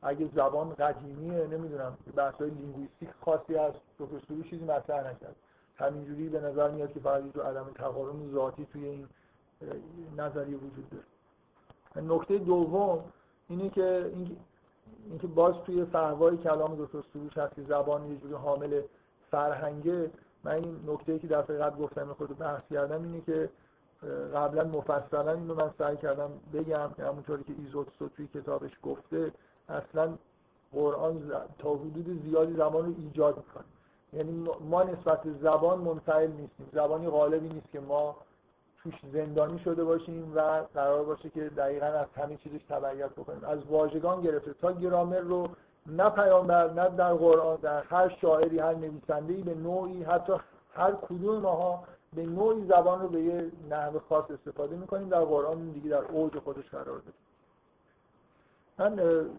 اگه 0.02 0.30
زبان 0.36 0.74
قدیمیه 0.74 1.47
نمی‌دونم 1.47 1.97
بحث 2.16 2.34
های 2.34 2.49
لینگویستیک 2.49 3.10
خاصی 3.26 3.56
از 3.56 3.74
دکتر 3.99 4.41
چیزی 4.49 4.66
مطرح 4.66 5.12
نکرد. 5.12 5.36
همینجوری 5.76 6.30
به 6.30 6.39
نظر 6.39 6.72
میاد 6.72 6.93
که 6.93 6.99
فقط 6.99 7.24
یه 7.36 7.43
عدم 7.43 7.70
تقارن 7.76 8.32
ذاتی 8.34 8.66
توی 8.66 8.86
این 8.86 9.08
نظریه 10.18 10.58
وجود 10.58 10.89
داره. 10.89 11.04
نکته 12.08 12.38
دوم 12.38 13.04
اینه 13.49 13.70
که 13.70 14.12
اینکه 15.10 15.28
باز 15.28 15.56
توی 15.66 15.86
فهوای 15.86 16.38
کلام 16.38 16.76
دکتر 16.76 17.04
سروش 17.14 17.38
هست 17.38 17.56
که 17.56 17.62
زبان 17.62 18.12
یه 18.12 18.18
جوری 18.18 18.34
حامل 18.34 18.82
فرهنگه 19.32 20.11
من 20.43 20.51
این 20.51 20.79
نکته 20.88 21.19
که 21.19 21.27
دفعه 21.27 21.57
قبل 21.57 21.84
گفتم 21.84 22.13
خود 22.13 22.38
بحث 22.38 22.61
کردم 22.71 23.03
اینه 23.03 23.21
که 23.21 23.49
قبلا 24.36 24.63
مفصلا 24.63 25.32
اینو 25.32 25.55
من 25.55 25.71
سعی 25.77 25.97
کردم 25.97 26.29
بگم 26.53 26.89
که 26.97 27.03
همونطوری 27.05 27.43
که 27.43 27.53
ایزوتسو 27.57 28.09
توی 28.09 28.27
کتابش 28.27 28.71
گفته 28.84 29.32
اصلا 29.69 30.13
قرآن 30.73 31.32
تا 31.59 31.73
حدود 31.73 32.21
زیادی 32.25 32.53
زبان 32.53 32.86
رو 32.86 32.93
ایجاد 32.97 33.38
می‌کنه. 33.38 33.63
یعنی 34.13 34.49
ما 34.69 34.84
نسبت 34.84 35.19
زبان 35.41 35.79
منفعل 35.79 36.32
نیستیم. 36.32 36.69
زبانی 36.73 37.07
غالبی 37.07 37.49
نیست 37.49 37.71
که 37.71 37.79
ما 37.79 38.15
توش 38.84 38.93
زندانی 39.13 39.59
شده 39.59 39.84
باشیم 39.84 40.32
و 40.36 40.63
قرار 40.73 41.03
باشه 41.03 41.29
که 41.29 41.49
دقیقا 41.49 41.86
از 41.86 42.07
همه 42.15 42.38
چیزش 42.38 42.63
تبعیت 42.69 43.09
بکنیم. 43.09 43.43
از 43.43 43.59
واژگان 43.69 44.21
گرفته. 44.21 44.53
تا 44.53 44.71
گرامر 44.71 45.19
رو 45.19 45.47
نه 45.88 46.09
پیامبر 46.09 46.73
نه 46.73 46.89
در 46.89 47.13
قرآن 47.13 47.55
در 47.55 47.84
هر 47.84 48.09
شاعری 48.09 48.59
هر 48.59 48.73
نویسنده‌ای 48.73 49.41
به 49.41 49.55
نوعی 49.55 50.03
حتی 50.03 50.34
هر 50.73 50.91
کدوم 50.91 51.41
ماها 51.41 51.84
به 52.13 52.25
نوعی 52.25 52.65
زبان 52.65 53.01
رو 53.01 53.07
به 53.07 53.21
یه 53.21 53.51
نحو 53.69 53.99
خاص 53.99 54.32
استفاده 54.32 54.75
می‌کنیم. 54.75 55.09
در 55.09 55.21
قرآن 55.21 55.71
دیگه 55.71 55.89
در 55.89 56.03
اوج 56.03 56.39
خودش 56.39 56.69
قرار 56.69 56.86
داده 56.86 57.13
من 58.77 59.29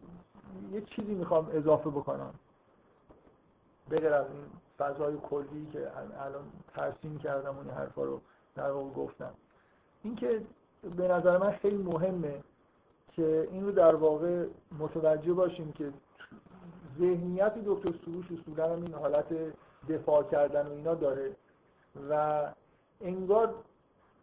یه 0.72 0.80
چیزی 0.80 1.14
می‌خوام 1.14 1.50
اضافه 1.52 1.90
بکنم. 1.90 2.34
بغیر 3.90 4.12
از 4.12 4.26
این 4.26 4.44
فضای 4.78 5.16
کلی 5.16 5.68
که 5.72 5.90
الان 6.20 6.42
ترسیم 6.74 7.18
کردم 7.18 7.56
اون 7.56 7.70
حرفا 7.70 8.02
رو 8.02 8.20
در 8.54 8.70
واقع 8.70 8.90
گفتم. 8.90 9.34
اینکه 10.02 10.42
به 10.96 11.08
نظر 11.08 11.38
من 11.38 11.50
خیلی 11.50 11.82
مهمه 11.82 12.40
که 13.12 13.48
این 13.50 13.64
رو 13.64 13.72
در 13.72 13.94
واقع 13.94 14.46
متوجه 14.78 15.32
باشیم 15.32 15.72
که 15.72 15.92
ذهنیت 16.98 17.54
دکتر 17.66 17.92
سروش 18.04 18.26
اصولا 18.40 18.72
هم 18.72 18.82
این 18.82 18.94
حالت 18.94 19.26
دفاع 19.88 20.22
کردن 20.22 20.66
و 20.66 20.72
اینا 20.72 20.94
داره 20.94 21.36
و 22.10 22.42
انگار 23.00 23.54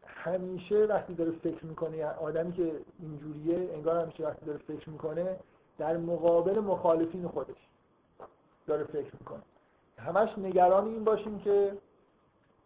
همیشه 0.05 0.85
وقتی 0.85 1.13
داره 1.13 1.31
فکر 1.31 1.65
می‌کنه 1.65 2.05
آدمی 2.05 2.53
که 2.53 2.79
اینجوریه 2.99 3.73
انگار 3.73 4.01
همیشه 4.01 4.27
وقتی 4.27 4.45
داره 4.45 4.57
فکر 4.57 4.89
می‌کنه 4.89 5.39
در 5.77 5.97
مقابل 5.97 6.59
مخالفین 6.59 7.27
خودش 7.27 7.67
داره 8.67 8.83
فکر 8.83 9.11
می‌کنه. 9.19 9.41
همش 9.97 10.37
نگران 10.37 10.87
این 10.87 11.03
باشیم 11.03 11.39
که 11.39 11.77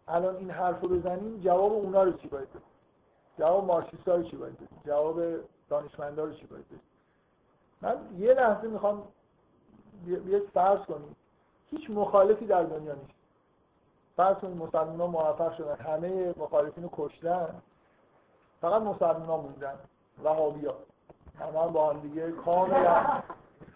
الان 0.08 0.36
این 0.36 0.50
حرف 0.50 0.80
رو 0.80 0.88
بزنیم 0.88 1.40
جواب 1.40 1.72
اونا 1.72 2.02
رو 2.02 2.12
چی 2.12 2.28
باید 2.28 2.48
بدیم 2.48 2.62
جواب 3.38 3.64
مارکسیستا 3.64 4.14
رو 4.16 4.22
چی 4.22 4.36
باید 4.36 4.56
بدیم 4.56 4.80
جواب 4.86 5.20
دانشمندا 5.68 6.24
رو 6.24 6.32
چی 6.32 6.46
باید 6.46 6.64
بدیم 6.66 6.80
من 7.82 7.96
یه 8.18 8.34
لحظه 8.34 8.68
می‌خوام 8.68 9.02
بیاید 10.04 10.42
فرض 10.54 10.78
کنیم. 10.78 11.16
هیچ 11.70 11.90
مخالفی 11.90 12.46
در 12.46 12.62
دنیا 12.62 12.94
نیست. 12.94 13.14
فرض 14.16 14.36
کنید 14.36 14.56
مسلمان 14.56 15.00
ها 15.00 15.06
موفق 15.06 15.56
شدن. 15.56 15.76
همه 15.76 16.34
مخالفین 16.36 16.84
رو 16.84 16.90
کشتن. 16.92 17.54
فقط 18.60 18.82
مسلمان 18.82 19.26
ها 19.26 19.36
موندن. 19.36 19.78
وهابی 20.24 20.66
ها 20.66 20.74
همه 21.38 21.72
با 21.72 21.90
هم 21.90 22.00
دیگه 22.00 22.32
کاملا 22.32 23.22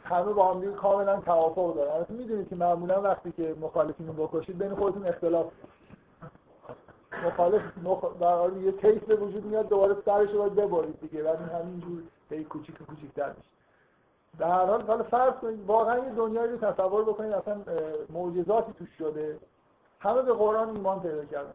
همه 0.04 0.32
با 0.32 0.54
هم 0.54 0.60
دیگه 0.60 0.72
کاملا 0.72 1.20
توافق 1.20 1.74
دارن. 1.74 2.06
می‌دونید 2.08 2.48
که 2.48 2.56
معمولا 2.56 3.02
وقتی 3.02 3.32
که 3.32 3.56
مخالفین 3.60 4.06
رو 4.06 4.26
بکشید 4.26 4.58
بین 4.58 4.74
خودتون 4.74 5.06
اختلاف. 5.06 5.46
مخالف 7.24 7.62
مخ... 7.82 8.04
در 8.20 8.56
یه 8.56 8.72
کیس 8.72 9.02
به 9.02 9.16
وجود 9.16 9.44
میاد 9.44 9.68
دوباره 9.68 9.96
سرش 10.04 10.30
رو 10.30 10.38
باید 10.38 10.54
ببرید 10.54 11.00
دیگه. 11.00 11.22
بعد 11.22 11.40
همینجور 11.40 12.02
هی 12.30 12.44
کوچیک 12.44 12.78
کوچیک‌تر 12.78 13.28
میشه. 13.28 13.57
در 14.38 14.46
هر 14.46 14.66
حال 14.66 14.82
حالا 14.82 15.02
فرض 15.02 15.34
کنید 15.34 15.66
واقعا 15.66 15.98
یه 15.98 16.10
دنیایی 16.10 16.52
رو 16.52 16.56
تصور 16.56 17.04
بکنید 17.04 17.32
اصلا 17.32 17.60
معجزاتی 18.10 18.72
توش 18.72 18.88
شده. 18.98 19.38
همه 20.00 20.22
به 20.22 20.32
قرآن 20.32 20.68
ایمان 20.68 21.00
پیدا 21.00 21.24
کردن. 21.24 21.54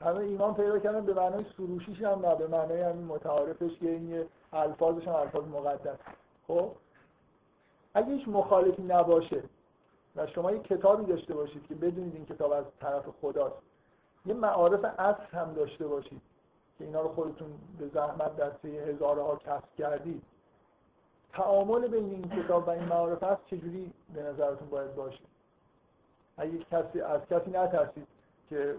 همه 0.00 0.18
ایمان 0.18 0.54
پیدا 0.54 0.78
کردن 0.78 1.04
به 1.04 1.14
معنای 1.14 1.44
سروشیش 1.56 2.02
هم 2.02 2.26
نه 2.26 2.34
به 2.34 2.46
معنای 2.46 2.82
همین 2.82 3.04
متعارفش 3.04 3.78
که 3.80 3.90
این 3.90 4.24
الفاظش 4.52 5.08
هم 5.08 5.14
الفاظ 5.14 5.44
مقدس. 5.44 5.98
خب؟ 6.48 6.70
اگه 7.94 8.08
هیچ 8.12 8.28
مخالفی 8.28 8.82
نباشه 8.82 9.42
و 10.16 10.26
شما 10.26 10.52
یه 10.52 10.58
کتابی 10.58 11.04
داشته 11.04 11.34
باشید 11.34 11.66
که 11.66 11.74
بدونید 11.74 12.14
این 12.14 12.26
کتاب 12.26 12.52
از 12.52 12.64
طرف 12.80 13.04
خداست 13.22 13.56
یه 14.26 14.34
معارف 14.34 14.84
اصل 14.98 15.36
هم 15.36 15.52
داشته 15.52 15.86
باشید 15.86 16.22
که 16.78 16.84
اینا 16.84 17.00
رو 17.00 17.08
خودتون 17.08 17.48
به 17.78 17.88
زحمت 17.88 18.36
در 18.36 18.52
سه 18.62 18.68
هزارها 18.68 19.36
کسب 19.36 19.74
کردید. 19.78 20.22
تعامل 21.36 21.88
بین 21.88 22.10
این 22.10 22.42
کتاب 22.42 22.68
و 22.68 22.70
این 22.70 22.84
معارف 22.84 23.22
هست 23.22 23.46
چجوری 23.46 23.92
به 24.14 24.22
نظرتون 24.22 24.68
باید 24.68 24.94
باشه؟ 24.94 25.24
اگه 26.36 26.58
کسی 26.58 27.00
از 27.00 27.20
کسی 27.30 27.50
نترسید 27.50 28.06
که 28.50 28.74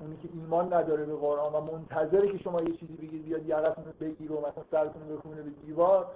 اونی 0.00 0.16
که 0.16 0.28
ایمان 0.34 0.72
نداره 0.72 1.04
به 1.04 1.16
قرآن 1.16 1.52
و 1.52 1.60
منتظره 1.60 2.32
که 2.32 2.38
شما 2.38 2.62
یه 2.62 2.76
چیزی 2.76 2.96
بگید 2.96 3.24
بیاد 3.24 3.46
یقتون 3.46 3.84
رو 3.84 3.92
بگیر 4.00 4.32
و 4.32 4.40
مثلا 4.40 4.64
سرتون 4.70 5.08
رو 5.08 5.16
بکنه 5.16 5.42
به 5.42 5.50
دیوار 5.50 6.06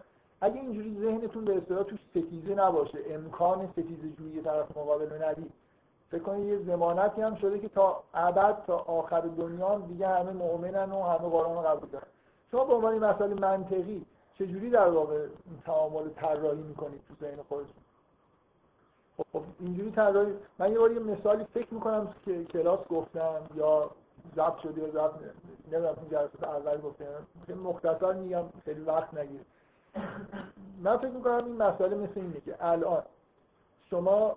اگه 0.40 0.60
اینجوری 0.60 0.96
ذهنتون 1.00 1.44
به 1.44 1.56
اصطلاح 1.56 1.82
توش 1.82 2.00
ستیزه 2.10 2.54
نباشه 2.54 2.98
امکان 3.10 3.68
ستیزه 3.72 4.08
جویی 4.18 4.42
طرف 4.42 4.76
مقابل 4.78 5.24
ندید. 5.24 5.52
فکر 6.10 6.22
کنید 6.22 6.46
یه 6.46 6.58
زمانتی 6.66 7.22
هم 7.22 7.34
شده 7.34 7.58
که 7.58 7.68
تا 7.68 8.02
ابد 8.14 8.64
تا 8.66 8.76
آخر 8.76 9.20
دنیا 9.20 9.78
دیگه 9.78 10.08
همه 10.08 10.30
مؤمنن 10.30 10.92
و 10.92 11.02
همه 11.02 11.28
قرآن 11.28 11.56
رو 11.56 11.60
قبول 11.60 11.88
دارن. 11.88 12.06
شما 12.50 12.64
به 12.64 12.74
عنوان 12.74 12.98
مسئله 12.98 13.34
منطقی 13.34 14.06
چجوری 14.38 14.70
در 14.70 14.88
واقع 14.88 15.14
این 15.14 15.60
تعامل 15.64 16.08
طراحی 16.08 16.62
می‌کنید 16.62 17.00
تو 17.08 17.26
ذهن 17.26 17.42
خودتون؟ 17.48 17.74
خب 19.32 19.42
اینجوری 19.60 19.90
طراحی 19.90 20.32
من 20.58 20.72
یه 20.72 20.78
بار 20.78 20.92
یه 20.92 20.98
مثالی 20.98 21.44
فکر 21.54 21.74
می‌کنم 21.74 22.14
که 22.24 22.44
کلاس 22.44 22.88
گفتم 22.88 23.40
یا 23.54 23.90
ضبط 24.36 24.58
شده 24.58 24.80
یا 24.80 24.90
ضبط 24.90 25.14
نمی‌دونم 25.72 25.94
این 26.00 26.10
جلسات 26.10 26.44
اول 26.44 26.80
گفتم 26.80 27.04
مختصر 27.64 28.12
میگم 28.12 28.44
خیلی 28.64 28.80
وقت 28.80 29.14
نگیر 29.14 29.40
من 30.82 30.96
فکر 30.96 31.10
می‌کنم 31.10 31.44
این 31.44 31.56
مسئله 31.56 31.96
مثل 31.96 32.20
اینه 32.20 32.40
که 32.40 32.56
الان 32.60 33.02
شما 33.90 34.36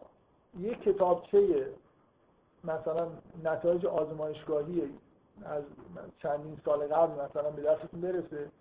یه 0.59 0.75
کتابچه 0.75 1.67
مثلا 2.63 3.07
نتایج 3.43 3.85
آزمایشگاهی 3.85 4.89
از 5.45 5.63
چندین 6.17 6.57
سال 6.65 6.87
قبل 6.87 7.25
مثلا 7.25 7.49
به 7.49 7.61
دستتون 7.61 8.01
برسه 8.01 8.51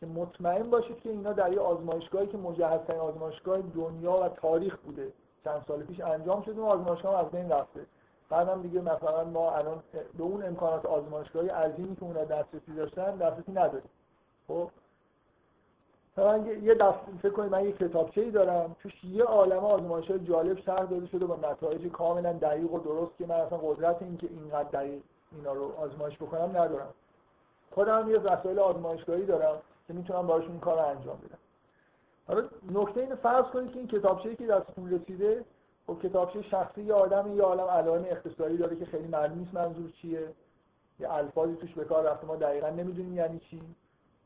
که 0.00 0.06
مطمئن 0.06 0.70
باشید 0.70 1.00
که 1.00 1.10
اینا 1.10 1.32
در 1.32 1.52
یه 1.52 1.60
آزمایشگاهی 1.60 2.26
که 2.26 2.38
مجهزترین 2.38 3.00
آزمایشگاه 3.00 3.60
دنیا 3.60 4.12
و 4.12 4.28
تاریخ 4.28 4.76
بوده. 4.76 5.12
چند 5.44 5.64
سال 5.68 5.82
پیش 5.82 6.00
انجام 6.00 6.42
شده 6.42 6.60
و 6.60 6.64
آزمایشگاه 6.64 7.20
از 7.20 7.30
بین 7.30 7.50
رفته. 7.50 7.86
بعدم 8.28 8.62
دیگه 8.62 8.80
مثلا 8.80 9.24
ما 9.24 9.52
الان 9.56 9.82
به 10.18 10.22
اون 10.22 10.46
امکانات 10.46 10.86
آزمایشگاهی 10.86 11.48
عظیمی 11.48 11.96
که 11.96 12.02
اونا 12.02 12.24
دسترسی 12.24 12.74
داشتن 12.76 13.16
دسترسی 13.16 13.52
نداریم. 13.52 13.90
خب؟ 14.48 14.70
من 16.16 16.46
یه 16.62 16.74
دست 16.74 16.98
فکر 17.22 17.32
کنید 17.32 17.52
من 17.52 17.64
یه 17.64 17.72
کتابچه 17.72 18.20
ای 18.20 18.30
دارم. 18.30 18.76
توش 18.82 19.04
یه 19.04 19.24
عالمه 19.24 19.60
آزمایش 19.60 20.10
های 20.10 20.20
جالب 20.20 20.58
شرح 20.58 20.84
داده 20.84 21.06
شده 21.06 21.26
با 21.26 21.36
نتایج 21.50 21.92
کاملا 21.92 22.32
دقیق 22.32 22.72
و 22.72 22.78
درست 22.78 23.18
که 23.18 23.26
من 23.26 23.34
اصلا 23.34 23.58
قدرت 23.58 24.02
این 24.02 24.16
که 24.16 24.28
اینقدر 24.30 24.68
دقیق 24.68 25.02
اینا 25.32 25.52
رو 25.52 25.72
آزمایش 25.78 26.16
بکنم 26.16 26.50
ندارم. 26.50 26.94
خودم 27.70 28.10
یه 28.10 28.18
وسایل 28.18 28.58
آزمایشگاهی 28.58 29.26
دارم. 29.26 29.58
که 29.90 29.96
می‌تونم 29.96 30.26
باشون 30.26 30.50
این 30.50 30.60
کار 30.60 30.78
انجام 30.78 31.16
بدم. 31.16 31.38
حالا 32.28 32.48
نکته 32.72 33.00
اینو 33.00 33.16
فرض 33.16 33.44
کنید 33.44 33.72
که 33.72 33.78
این 33.78 33.88
کتابچه‌ای 33.88 34.36
که 34.36 34.46
دستتون 34.46 34.90
رسیده 34.90 35.44
خب 35.86 35.98
کتابچه 36.02 36.42
شخصی 36.42 36.82
یه 36.82 36.94
آدم 36.94 37.36
یه 37.36 37.42
عالم 37.42 37.64
علائم 37.64 38.04
اختصاری 38.10 38.56
داره 38.56 38.76
که 38.76 38.84
خیلی 38.84 39.08
معلوم 39.08 39.38
نیست 39.38 39.54
منظور 39.54 39.90
چیه. 39.90 40.28
یه 41.00 41.12
الفاظی 41.12 41.56
توش 41.56 41.74
به 41.74 41.84
کار 41.84 42.04
رفته 42.04 42.26
ما 42.26 42.36
دقیقا 42.36 42.68
نمی‌دونیم 42.68 43.14
یعنی 43.14 43.38
چی. 43.38 43.62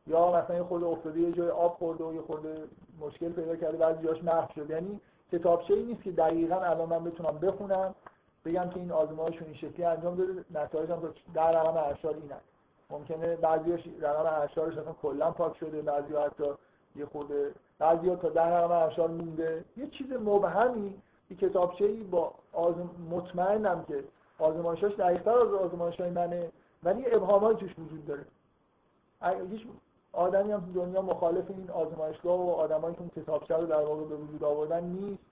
یا 0.07 0.33
مثلا 0.33 0.57
یه 0.57 0.63
خورده 0.63 0.87
افتاده 0.87 1.21
یه 1.21 1.33
جای 1.33 1.51
آب 1.51 1.77
خورده 1.79 2.05
و 2.05 2.15
یه 2.15 2.23
خورده 2.23 2.55
مشکل 3.01 3.29
پیدا 3.29 3.57
کرده 3.57 3.77
بعضی 3.77 4.05
جاش 4.05 4.25
محو 4.25 4.53
شد 4.55 4.71
یعنی 4.71 5.01
کتابچه‌ای 5.33 5.83
نیست 5.83 6.03
که 6.03 6.13
دقیقا 6.13 6.57
الان 6.57 6.89
من 6.89 7.05
بتونم 7.05 7.39
بخونم 7.39 7.95
بگم 8.45 8.71
که 8.71 8.77
این 8.81 8.93
آزمایش 8.93 9.43
این 9.43 9.55
شکلی 9.55 9.85
انجام 9.85 10.17
داده 10.17 10.45
نتایج 10.55 10.91
هم 10.91 11.15
در 11.35 11.53
رقم 11.53 11.77
ارشاد 11.77 12.15
اینه 12.15 12.35
ممکنه 12.91 13.37
بعضیاش 13.37 13.81
رقم 14.01 14.41
ارشادش 14.41 14.79
اصلا 14.79 14.93
کلا 15.03 15.31
پاک 15.31 15.57
شده 15.57 15.83
بعضی 15.83 16.17
حتی 16.17 16.45
یه 16.97 17.07
خورده 17.07 17.53
بعضی 17.79 18.17
تا 18.17 18.29
در 18.29 18.61
رقم 18.61 18.73
ارشاد 18.73 19.11
مونده. 19.11 19.65
یه 19.77 19.87
چیز 19.87 20.13
مبهمی 20.13 20.95
یه 21.31 21.37
کتابچه‌ای 21.37 22.03
با 22.03 22.33
آزم... 22.53 22.91
مطمئنم 23.11 23.85
که 23.89 24.05
آزمایشاش 24.39 24.95
دقیق‌تر 24.95 25.39
از 25.39 25.55
آزمایش‌های 25.55 26.11
منه 26.11 26.51
ولی 26.83 27.15
ابهاماتی 27.15 27.61
توش 27.61 27.79
وجود 27.79 28.07
داره. 28.07 28.25
هیچ 29.51 29.67
آدمی 30.13 30.53
هم 30.53 30.61
تو 30.61 30.73
دنیا 30.85 31.03
مخالف 31.03 31.51
این 31.51 31.71
آزمایشگاه 31.71 32.47
و 32.47 32.51
آدمایی 32.51 32.95
که 32.95 33.01
اون 33.01 33.11
کتابچه 33.17 33.57
رو 33.57 33.67
در 33.67 33.85
واقع 33.85 34.05
به 34.05 34.17
وجود 34.17 34.45
آوردن 34.45 34.85
نیست. 34.85 35.23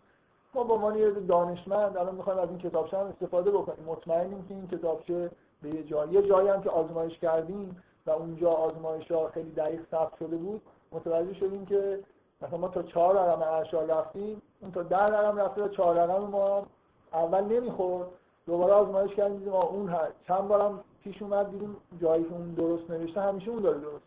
ما 0.55 0.65
با 0.65 0.75
عنوان 0.75 0.99
یه 0.99 1.11
دانشمند 1.11 1.97
الان 1.97 2.15
می‌خوایم 2.15 2.39
از 2.39 2.49
این 2.49 2.59
کتابچه 2.59 2.99
هم 2.99 3.07
استفاده 3.07 3.51
بکنیم. 3.51 3.85
مطمئنیم 3.87 4.45
که 4.49 4.55
این 4.55 4.69
کتابچه 4.69 5.31
به 5.63 5.75
یه 5.75 5.83
جای 5.83 6.09
یه 6.09 6.23
جایی 6.23 6.49
هم 6.49 6.63
که 6.63 6.71
آزمایش 6.71 7.19
کردیم 7.19 7.83
و 8.07 8.11
اونجا 8.11 8.51
آزمایش 8.51 9.11
ها 9.11 9.29
خیلی 9.29 9.51
دقیق 9.51 9.81
ثبت 9.91 10.17
شده 10.19 10.37
بود 10.37 10.63
متوجه 10.93 11.35
شدیم 11.35 11.67
که 11.67 12.01
مثلا 12.43 12.59
ما 12.59 12.69
تا 12.69 12.83
چهار 12.83 13.15
رقم 13.15 13.43
ارشاد 13.43 13.91
رفتیم 13.91 14.43
اون 14.61 14.73
تا 14.73 14.83
ده 14.83 14.97
رقم 14.97 15.39
رفته 15.39 15.63
و 15.63 15.69
چهار 15.69 15.97
رقم 15.97 16.25
ما 16.25 16.67
اول 17.13 17.45
نمی‌خورد. 17.45 18.09
دوباره 18.47 18.73
آزمایش 18.73 19.15
کردیم 19.15 19.39
دیدیم 19.39 19.53
اون 19.53 19.89
هست 19.89 20.13
چند 20.29 20.49
بارم 20.49 20.85
پیش 21.05 21.23
اومد 21.23 21.51
دیدیم 21.51 21.77
جایی 22.01 22.25
که 22.25 22.33
اون 22.33 22.55
درست 22.55 22.91
نوشته 22.91 23.21
همیشه 23.21 23.51
اون 23.51 23.63
داره 23.63 23.79
درست 23.79 24.05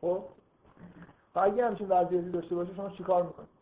خب؟ 0.00 0.22
اگه 1.34 1.66
همچین 1.66 1.88
وضعیتی 1.88 2.30
داشته 2.30 2.54
باشه 2.54 2.74
شما 2.74 2.88
چیکار 2.88 3.22
می‌کنید؟ 3.22 3.59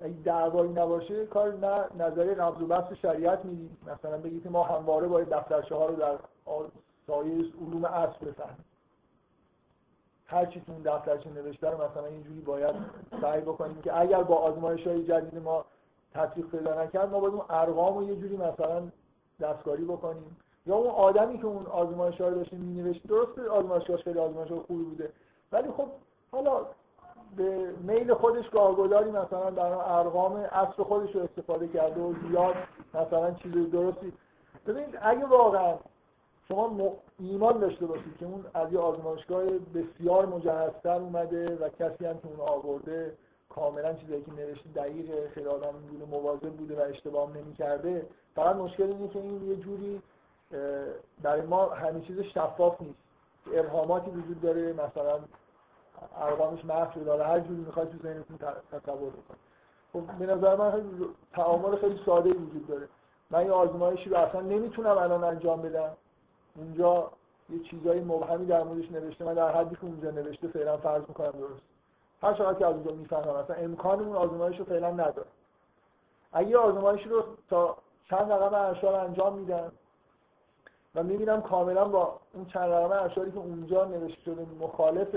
اگه 0.00 0.14
دعوایی 0.24 0.72
نباشه 0.72 1.26
کار 1.26 1.54
نه 1.54 2.04
نظریه 2.04 2.34
قبض 2.34 2.62
و 2.62 2.66
بحث 2.66 2.92
شریعت 2.92 3.44
می‌دید 3.44 3.70
مثلا 3.86 4.18
بگید 4.18 4.48
ما 4.48 4.62
همواره 4.62 5.06
باید 5.06 5.28
دفترچه 5.28 5.74
ها 5.74 5.86
رو 5.86 5.96
در 5.96 6.16
سایه 7.06 7.32
علوم 7.34 7.84
اصل 7.84 8.26
بفهمیم. 8.26 8.64
هر 10.26 10.46
چی 10.46 10.60
تو 10.60 10.72
اون 10.72 10.82
دفترچه 10.82 11.30
نوشته 11.30 11.70
رو 11.70 11.76
مثلا 11.90 12.06
اینجوری 12.06 12.40
باید 12.40 12.74
سعی 13.20 13.40
بکنیم 13.40 13.80
که 13.82 14.00
اگر 14.00 14.22
با 14.22 14.36
آزمایش 14.36 14.86
های 14.86 15.04
جدید 15.04 15.42
ما 15.42 15.64
تطبیق 16.14 16.46
پیدا 16.46 16.82
نکرد 16.82 17.10
ما 17.10 17.20
باید 17.20 17.34
اون 17.34 17.44
ارقام 17.50 17.98
رو 17.98 18.04
یه 18.04 18.16
جوری 18.16 18.36
مثلا 18.36 18.82
دستکاری 19.40 19.84
بکنیم. 19.84 20.36
یا 20.66 20.74
اون 20.74 20.90
آدمی 20.90 21.38
که 21.38 21.46
اون 21.46 21.66
آزمایش 21.66 22.20
ها 22.20 22.28
رو 22.28 22.34
داشته 22.34 22.56
مینوشت 22.56 23.06
درست 23.06 23.38
آزمایشگاهش 23.38 24.02
خیلی 24.02 24.18
آزمایش 24.18 24.52
خوبی 24.52 24.84
بوده. 24.84 25.12
ولی 25.52 25.68
خب 25.76 25.86
حالا 26.32 26.66
به 27.36 27.74
میل 27.82 28.14
خودش 28.14 28.50
گاهگداری 28.50 29.10
مثلا 29.10 29.50
در 29.50 29.72
ارقام 29.72 30.36
اصل 30.36 30.82
خودش 30.82 31.14
رو 31.14 31.22
استفاده 31.22 31.68
کرده 31.68 32.00
و 32.00 32.14
زیاد 32.28 32.54
مثلا 32.94 33.30
چیز 33.30 33.52
درستی. 33.52 34.12
ببینید 34.66 34.98
اگه 35.02 35.26
واقعا 35.26 35.74
شما 36.48 36.92
ایمان 37.18 37.58
داشته 37.58 37.86
باشید 37.86 38.16
که 38.18 38.26
اون 38.26 38.44
از 38.54 38.72
یه 38.72 38.78
آزمایشگاه 38.78 39.44
بسیار 39.44 40.26
مجهزتر 40.26 41.00
اومده 41.00 41.56
و 41.56 41.68
کسی 41.68 42.06
هم 42.06 42.18
که 42.18 42.28
اون 42.28 42.48
آورده 42.48 43.12
کاملا 43.48 43.94
چیزی 43.94 44.22
که 44.22 44.32
نوشته 44.32 44.68
دقیق 44.76 45.30
خیلی 45.30 45.46
آدم 45.46 45.72
بوده 45.90 46.04
مواظب 46.10 46.50
بوده 46.50 46.76
و 46.76 46.80
اشتباه 46.80 47.36
نمی‌کرده 47.36 48.06
فقط 48.34 48.56
مشکل 48.56 48.82
اینه 48.82 49.08
که 49.08 49.18
این 49.18 49.48
یه 49.48 49.56
جوری 49.56 50.02
برای 51.22 51.40
ما 51.40 51.66
همه 51.66 52.00
چیز 52.00 52.20
شفاف 52.20 52.80
نیست. 52.80 52.98
ابهاماتی 53.54 54.10
وجود 54.10 54.40
داره 54.40 54.72
مثلا 54.72 55.18
ارقامش 56.20 56.64
محو 56.64 57.04
داره 57.04 57.24
هر 57.24 57.40
جوری 57.40 57.60
می‌خواد 57.60 57.90
تو 57.90 57.98
ذهنتون 57.98 58.38
تصور 58.72 59.10
بکنید 59.10 59.46
خب 59.92 60.02
به 60.18 60.26
نظر 60.26 60.56
من 60.56 60.82
تعامل 61.32 61.76
خیلی 61.76 62.00
ساده 62.06 62.30
وجود 62.30 62.66
داره. 62.66 62.88
من 63.30 63.46
یه 63.46 63.52
آزمایشی 63.52 64.10
رو 64.10 64.16
اصلا 64.16 64.40
نمی‌تونم 64.40 64.98
الان 64.98 65.24
انجام 65.24 65.62
بدم. 65.62 65.90
اونجا 66.56 67.10
یه 67.50 67.58
چیزایی 67.62 68.00
مبهمی 68.00 68.46
در 68.46 68.62
موردش 68.62 68.92
نوشته. 68.92 69.24
من 69.24 69.34
در 69.34 69.56
حدی 69.56 69.76
که 69.76 69.84
اونجا 69.84 70.10
نوشته 70.10 70.48
فعلا 70.48 70.76
فرض 70.76 71.02
می‌کنم 71.08 71.30
درست. 71.30 71.62
هر 72.22 72.34
چقدر 72.34 72.58
که 72.58 72.66
از 72.66 72.74
اونجا 72.74 72.92
می‌فهمم 72.92 73.34
اصلا 73.34 73.56
امکان 73.56 74.00
اون 74.00 74.16
آزمایش 74.16 74.58
رو 74.58 74.64
فعلا 74.64 74.90
نداره 74.90 75.26
اگه 76.32 76.58
آزمایشی 76.58 77.08
رو 77.08 77.24
تا 77.50 77.76
چند 78.10 78.32
رقم 78.32 78.54
ارشاد 78.54 78.94
انجام 78.94 79.38
میدم 79.38 79.72
و 80.94 81.02
می‌بینم 81.02 81.42
کاملا 81.42 81.84
با 81.84 82.20
اون 82.32 82.46
چند 82.46 82.72
رقم 82.72 83.02
ارشادی 83.02 83.30
که 83.30 83.38
اونجا 83.38 83.84
نوشته 83.84 84.20
شده 84.22 84.46
مخالف 84.60 85.08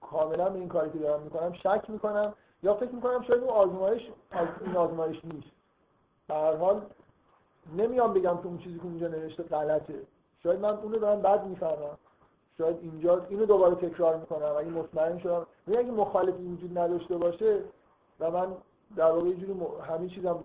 کاملا 0.00 0.48
به 0.48 0.58
این 0.58 0.68
کاری 0.68 0.90
که 0.90 0.98
دارم 0.98 1.22
می‌کنم 1.22 1.52
شک 1.52 1.90
می‌کنم 1.90 2.34
یا 2.62 2.74
فکر 2.74 2.90
می‌کنم 2.90 3.22
شاید 3.22 3.42
اون 3.42 3.50
آزمایش 3.50 4.02
از 4.30 4.48
این 4.66 4.76
آزمایش 4.76 5.24
نیست. 5.24 5.50
به 6.28 6.34
هر 6.34 6.56
حال 6.56 6.82
نمیام 7.76 8.12
بگم 8.12 8.36
که 8.36 8.46
اون 8.46 8.58
چیزی 8.58 8.78
که 8.78 8.84
اونجا 8.84 9.08
نوشته 9.08 9.42
غلطه. 9.42 9.94
شاید 10.42 10.60
من 10.60 10.74
اونو 10.74 10.98
دارم 10.98 11.22
بد 11.22 11.46
می‌فهمم. 11.46 11.98
شاید 12.58 12.76
اینجا 12.80 13.26
اینو 13.28 13.46
دوباره 13.46 13.74
تکرار 13.74 14.16
می‌کنم 14.16 14.54
اگه 14.58 14.68
مطمئن 14.68 15.18
شدم. 15.18 15.46
یعنی 15.68 15.80
اگه 15.80 15.90
مخالفی 15.90 16.42
وجود 16.42 16.78
نداشته 16.78 17.16
باشه 17.16 17.60
و 18.20 18.30
من 18.30 18.46
در 18.96 19.10
واقع 19.10 19.32
جوری 19.32 19.56
همه 19.88 20.08
چیزم 20.08 20.44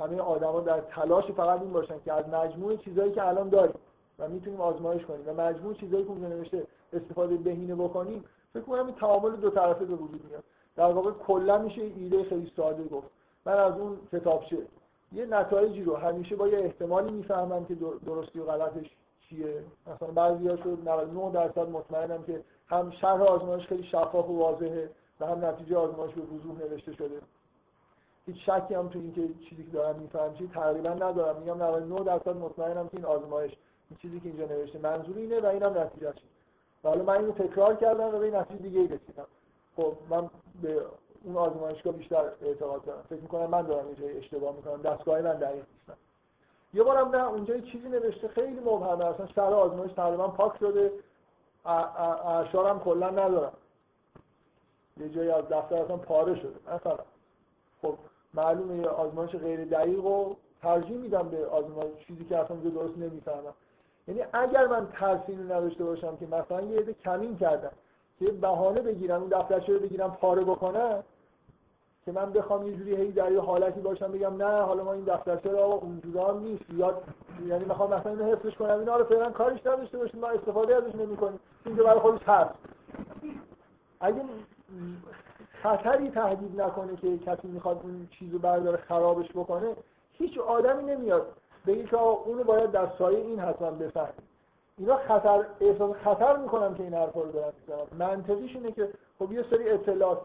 همه 0.00 0.20
آدما 0.20 0.60
در 0.60 0.80
تلاش 0.80 1.24
فقط 1.24 1.60
این 1.60 1.72
باشن 1.72 2.00
که 2.04 2.12
از 2.12 2.28
مجموع 2.28 2.76
چیزایی 2.76 3.12
که 3.12 3.28
الان 3.28 3.48
داریم 3.48 3.74
و 4.18 4.28
می‌تونیم 4.28 4.60
آزمایش 4.60 5.04
کنیم 5.04 5.28
و 5.28 5.34
مجموع 5.34 5.74
چیزایی 5.74 6.04
که 6.04 6.10
اونجا 6.10 6.28
نوشته 6.28 6.66
استفاده 6.92 7.36
بهینه 7.36 7.74
بکنیم 7.74 8.24
فکر 8.52 8.62
کنم 8.62 8.86
این 8.86 8.94
تعامل 8.94 9.36
دو 9.36 9.50
طرفه 9.50 9.84
به 9.84 9.94
وجود 9.94 10.24
میاد. 10.24 10.44
در 10.76 10.92
واقع 10.92 11.10
کلا 11.10 11.58
میشه 11.58 11.82
ایده 11.82 12.24
خیلی 12.24 12.52
ساده 12.56 12.84
گفت. 12.84 13.08
من 13.46 13.52
از 13.52 13.78
اون 13.78 13.98
کتابچه 14.12 14.58
یه 15.12 15.26
نتایجی 15.26 15.84
رو 15.84 15.96
همیشه 15.96 16.36
با 16.36 16.48
یه 16.48 16.58
احتمالی 16.58 17.10
می‌فهمم 17.10 17.64
که 17.64 17.74
درستی 18.06 18.38
و 18.38 18.44
غلطش 18.44 18.90
چیه. 19.20 19.64
مثلا 19.86 20.08
بعضی 20.08 20.48
ها 20.48 20.56
شد 20.56 20.88
99 20.88 21.30
درصد 21.32 21.68
مطمئنم 21.68 22.22
که 22.22 22.44
هم 22.66 22.90
شرح 22.90 23.22
آزمایش 23.22 23.66
خیلی 23.66 23.84
شفاف 23.84 24.28
و 24.28 24.38
واضحه 24.38 24.90
و 25.20 25.26
هم 25.26 25.44
نتیجه 25.44 25.76
آزمایش 25.76 26.14
به 26.14 26.22
وضوح 26.22 26.58
نوشته 26.58 26.92
شده. 26.92 27.20
هیچ 28.26 28.36
شکی 28.36 28.74
هم 28.74 28.88
تو 28.88 28.98
اینکه 28.98 29.28
چیزی 29.48 29.64
که 29.64 29.70
دارم 29.70 29.98
میفهم 29.98 30.34
چی 30.34 30.50
تقریبا 30.54 30.88
ندارم. 30.88 31.40
میگم 31.40 31.62
99 31.62 32.04
درصد 32.04 32.36
مطمئنم 32.36 32.88
که 32.88 32.96
این 32.96 33.04
آزمایش 33.04 33.52
این 33.90 33.98
چیزی 34.02 34.20
که 34.20 34.28
اینجا 34.28 34.44
نوشته 34.44 34.78
منظور 34.78 35.16
اینه 35.16 35.40
و 35.40 35.46
اینم 35.46 35.78
نتیجهش 35.78 36.14
و 36.14 36.37
حالا 36.82 37.02
من 37.02 37.16
اینو 37.16 37.32
تکرار 37.32 37.76
کردم 37.76 38.14
و 38.14 38.18
به 38.18 38.30
نتیجه 38.30 38.62
دیگه 38.62 38.82
رسیدم. 38.82 39.26
خب 39.76 39.92
من 40.10 40.30
به 40.62 40.82
اون 41.24 41.36
آزمایشگاه 41.36 41.92
بیشتر 41.92 42.24
اعتقاد 42.42 42.84
دارم. 42.84 43.02
فکر 43.08 43.20
می‌کنم 43.20 43.46
من 43.46 43.62
دارم 43.62 43.86
اینجا 43.86 44.06
اشتباه 44.06 44.56
می‌کنم. 44.56 44.82
دستگاه 44.82 45.20
من 45.20 45.34
دقیق 45.34 45.64
نیستم 45.74 45.96
یه 46.74 46.82
بارم 46.82 47.16
نه 47.16 47.28
اونجا 47.28 47.56
یه 47.56 47.62
چیزی 47.62 47.88
نوشته. 47.88 48.28
خیلی 48.28 48.60
مبهمه 48.60 49.04
اصلا 49.04 49.26
سر 49.34 49.54
آزمایش 49.54 49.92
تقریبا 49.92 50.28
پاک 50.28 50.58
شده. 50.58 50.92
هم 51.64 52.80
کلا 52.84 53.10
ندارم. 53.10 53.52
یه 54.96 55.08
جایی 55.08 55.30
از 55.30 55.44
دفتر 55.48 55.76
اصلا 55.76 55.96
پاره 55.96 56.34
شده. 56.34 56.74
مثلا. 56.74 56.98
خب 57.82 57.94
معلومه 58.34 58.76
یه 58.76 58.88
آزمایش 58.88 59.30
غیر 59.30 59.64
دقیق 59.64 60.04
و 60.04 60.34
ترجیح 60.62 60.96
میدم 60.96 61.28
به 61.28 61.46
آزمایش. 61.46 62.06
چیزی 62.06 62.24
که 62.24 62.38
اصلا 62.38 62.56
درست 62.56 62.98
نمی‌فهمم. 62.98 63.54
یعنی 64.08 64.22
اگر 64.32 64.66
من 64.66 64.88
ترسیم 64.92 65.42
نداشته 65.42 65.84
باشم 65.84 66.16
که 66.16 66.26
مثلا 66.26 66.60
یه 66.60 66.78
عده 66.78 66.92
کمین 66.92 67.36
کردم 67.36 67.72
که 68.18 68.26
بهانه 68.26 68.80
بگیرم 68.80 69.20
اون 69.20 69.28
دفترچه 69.28 69.72
رو 69.72 69.78
بگیرم 69.78 70.10
پاره 70.20 70.44
بکنم 70.44 71.02
که 72.04 72.12
من 72.12 72.32
بخوام 72.32 72.66
یه 72.66 72.76
جوری 72.76 72.96
هی 72.96 73.12
در 73.12 73.32
یه 73.32 73.40
حالتی 73.40 73.80
باشم 73.80 74.12
بگم 74.12 74.36
نه 74.36 74.62
حالا 74.62 74.84
ما 74.84 74.92
این 74.92 75.04
دفترچه 75.04 75.50
رو 75.50 75.58
اونجوری 75.58 76.38
نیست 76.38 76.64
یاد 76.70 77.02
یعنی 77.46 77.64
می‌خوام 77.64 77.94
مثلا 77.94 78.12
اینو 78.12 78.24
حفظش 78.24 78.54
کنم 78.54 78.78
اینا 78.78 78.96
رو 78.96 79.04
فعلا 79.04 79.30
کارش 79.30 79.66
نداشته 79.66 79.98
باشیم 79.98 80.20
ما 80.20 80.28
استفاده 80.28 80.76
ازش 80.76 80.94
نمی‌کنیم 80.94 81.40
این 81.64 81.76
که 81.76 81.82
برای 81.82 82.00
خودش 82.00 82.22
هست 82.22 82.54
اگه 84.00 84.22
خطری 85.62 86.10
تهدید 86.10 86.60
نکنه 86.60 86.96
که 86.96 87.18
کسی 87.18 87.48
می‌خواد 87.48 87.80
اون 87.82 88.08
چیزو 88.10 88.38
برداره 88.38 88.76
خرابش 88.76 89.28
بکنه 89.34 89.76
هیچ 90.12 90.38
آدمی 90.38 90.82
نمیاد 90.82 91.26
بگه 91.68 91.84
که 91.84 91.96
اونو 91.98 92.44
باید 92.44 92.70
در 92.70 92.88
سایه 92.98 93.18
این 93.18 93.38
حتما 93.40 93.70
بفهم 93.70 94.12
اینا 94.78 94.96
خطر 94.96 95.44
احساس 95.60 95.96
خطر 95.96 96.36
می‌کنم 96.36 96.74
که 96.74 96.82
این 96.82 96.94
حرفا 96.94 97.20
رو 97.20 97.32
دارم 97.32 97.52
منطقیش 97.98 98.56
اینه 98.56 98.72
که 98.72 98.88
خب 99.18 99.32
یه 99.32 99.44
سری 99.50 99.70
اطلاعات. 99.70 100.18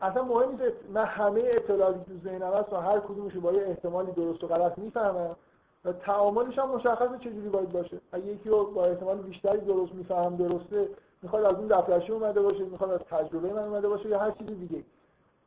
اصلا 0.00 0.22
مهم 0.24 0.50
نیست 0.50 0.76
من 0.94 1.04
همه 1.04 1.42
اطلاعاتی 1.44 2.00
تو 2.04 2.28
ذهنم 2.28 2.52
هست 2.52 2.72
و 2.72 2.76
هر 2.76 3.00
کدومش 3.00 3.36
با 3.36 3.52
یه 3.52 3.62
احتمالی 3.62 4.12
درست 4.12 4.44
و 4.44 4.46
غلط 4.46 4.78
می‌فهمم. 4.78 5.36
و 5.84 5.92
تعاملش 5.92 6.58
هم 6.58 6.70
مشخصه 6.70 7.18
چجوری 7.20 7.48
باید 7.48 7.72
باشه. 7.72 8.00
اگه 8.12 8.26
یکی 8.26 8.48
رو 8.48 8.64
با 8.64 8.86
احتمال 8.86 9.18
بیشتری 9.18 9.60
درست 9.60 9.94
میفهم 9.94 10.36
درسته 10.36 10.88
می‌خواد 11.22 11.44
از 11.44 11.54
اون 11.54 11.66
دفترچه 11.66 12.12
اومده 12.12 12.42
باشه 12.42 12.64
می‌خواد 12.64 12.90
از 12.90 13.00
تجربه 13.00 13.52
من 13.52 13.62
اومده 13.62 13.88
باشه 13.88 14.08
یا 14.08 14.18
هر 14.18 14.30
چیز 14.30 14.46
دیگه 14.46 14.84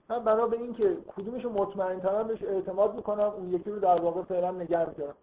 من 0.09 0.23
بنا 0.23 0.47
به 0.47 0.57
این 0.57 0.73
که 0.73 0.97
کدومش 1.17 1.45
مطمئن 1.45 1.99
ترم 1.99 2.27
بهش 2.27 2.43
اعتماد 2.43 2.95
می‌کنم 2.95 3.33
اون 3.37 3.53
یکی 3.53 3.69
رو 3.69 3.79
در 3.79 4.01
واقع 4.01 4.21
فعلا 4.21 4.51
نگه 4.51 4.89
میدارم. 4.89 5.15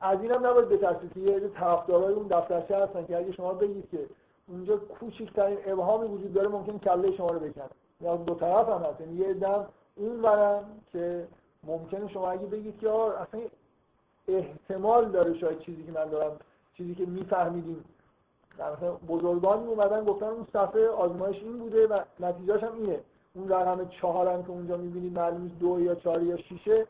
از 0.00 0.20
اینم 0.22 0.46
نباید 0.46 0.68
بترسید 0.68 1.12
که 1.12 1.20
یه 1.20 1.48
طرفدارای 1.48 2.14
اون 2.14 2.26
دفترچه 2.26 2.76
هستن 2.76 3.06
که 3.06 3.16
اگه 3.16 3.32
شما 3.32 3.54
بگید 3.54 3.90
که 3.90 4.06
اونجا 4.48 4.76
کوچکترین 4.76 5.58
ابهامی 5.66 6.08
وجود 6.08 6.32
داره 6.32 6.48
ممکن 6.48 6.78
کله 6.78 7.16
شما 7.16 7.30
رو 7.30 7.38
بکنه 7.38 7.64
یا 8.00 8.16
دو 8.16 8.34
طرف 8.34 8.68
هم 8.68 8.82
هست. 8.82 9.00
یعنی 9.00 9.14
یه 9.14 9.34
دم 9.34 9.66
اون 9.96 10.22
برم 10.22 10.64
که 10.92 11.28
ممکنه 11.64 12.08
شما 12.08 12.30
اگه 12.30 12.46
بگید 12.46 12.78
که 12.78 12.90
اصلا 12.90 13.40
احتمال 14.28 15.10
داره 15.10 15.38
شاید 15.38 15.58
چیزی 15.58 15.84
که 15.84 15.92
من 15.92 16.04
دارم 16.04 16.36
چیزی 16.76 16.94
که 16.94 17.06
میفهمیدیم. 17.06 17.84
مثلا 18.54 18.92
بزرگانی 19.08 19.66
اومدن 19.66 20.04
گفتن 20.04 20.26
اون 20.26 20.46
صفحه 20.52 20.88
آزمایش 20.88 21.42
این 21.42 21.58
بوده 21.58 21.86
و 21.86 22.00
نتیجهش 22.20 22.62
هم 22.62 22.74
اینه. 22.74 23.00
اون 23.36 23.48
رقم 23.48 23.88
چهار 23.88 24.42
که 24.42 24.50
اونجا 24.50 24.76
می‌بینید 24.76 25.18
معلوم 25.18 25.48
دو 25.60 25.80
یا 25.80 25.94
چهار 25.94 26.22
یا 26.22 26.36
شیشه 26.36 26.86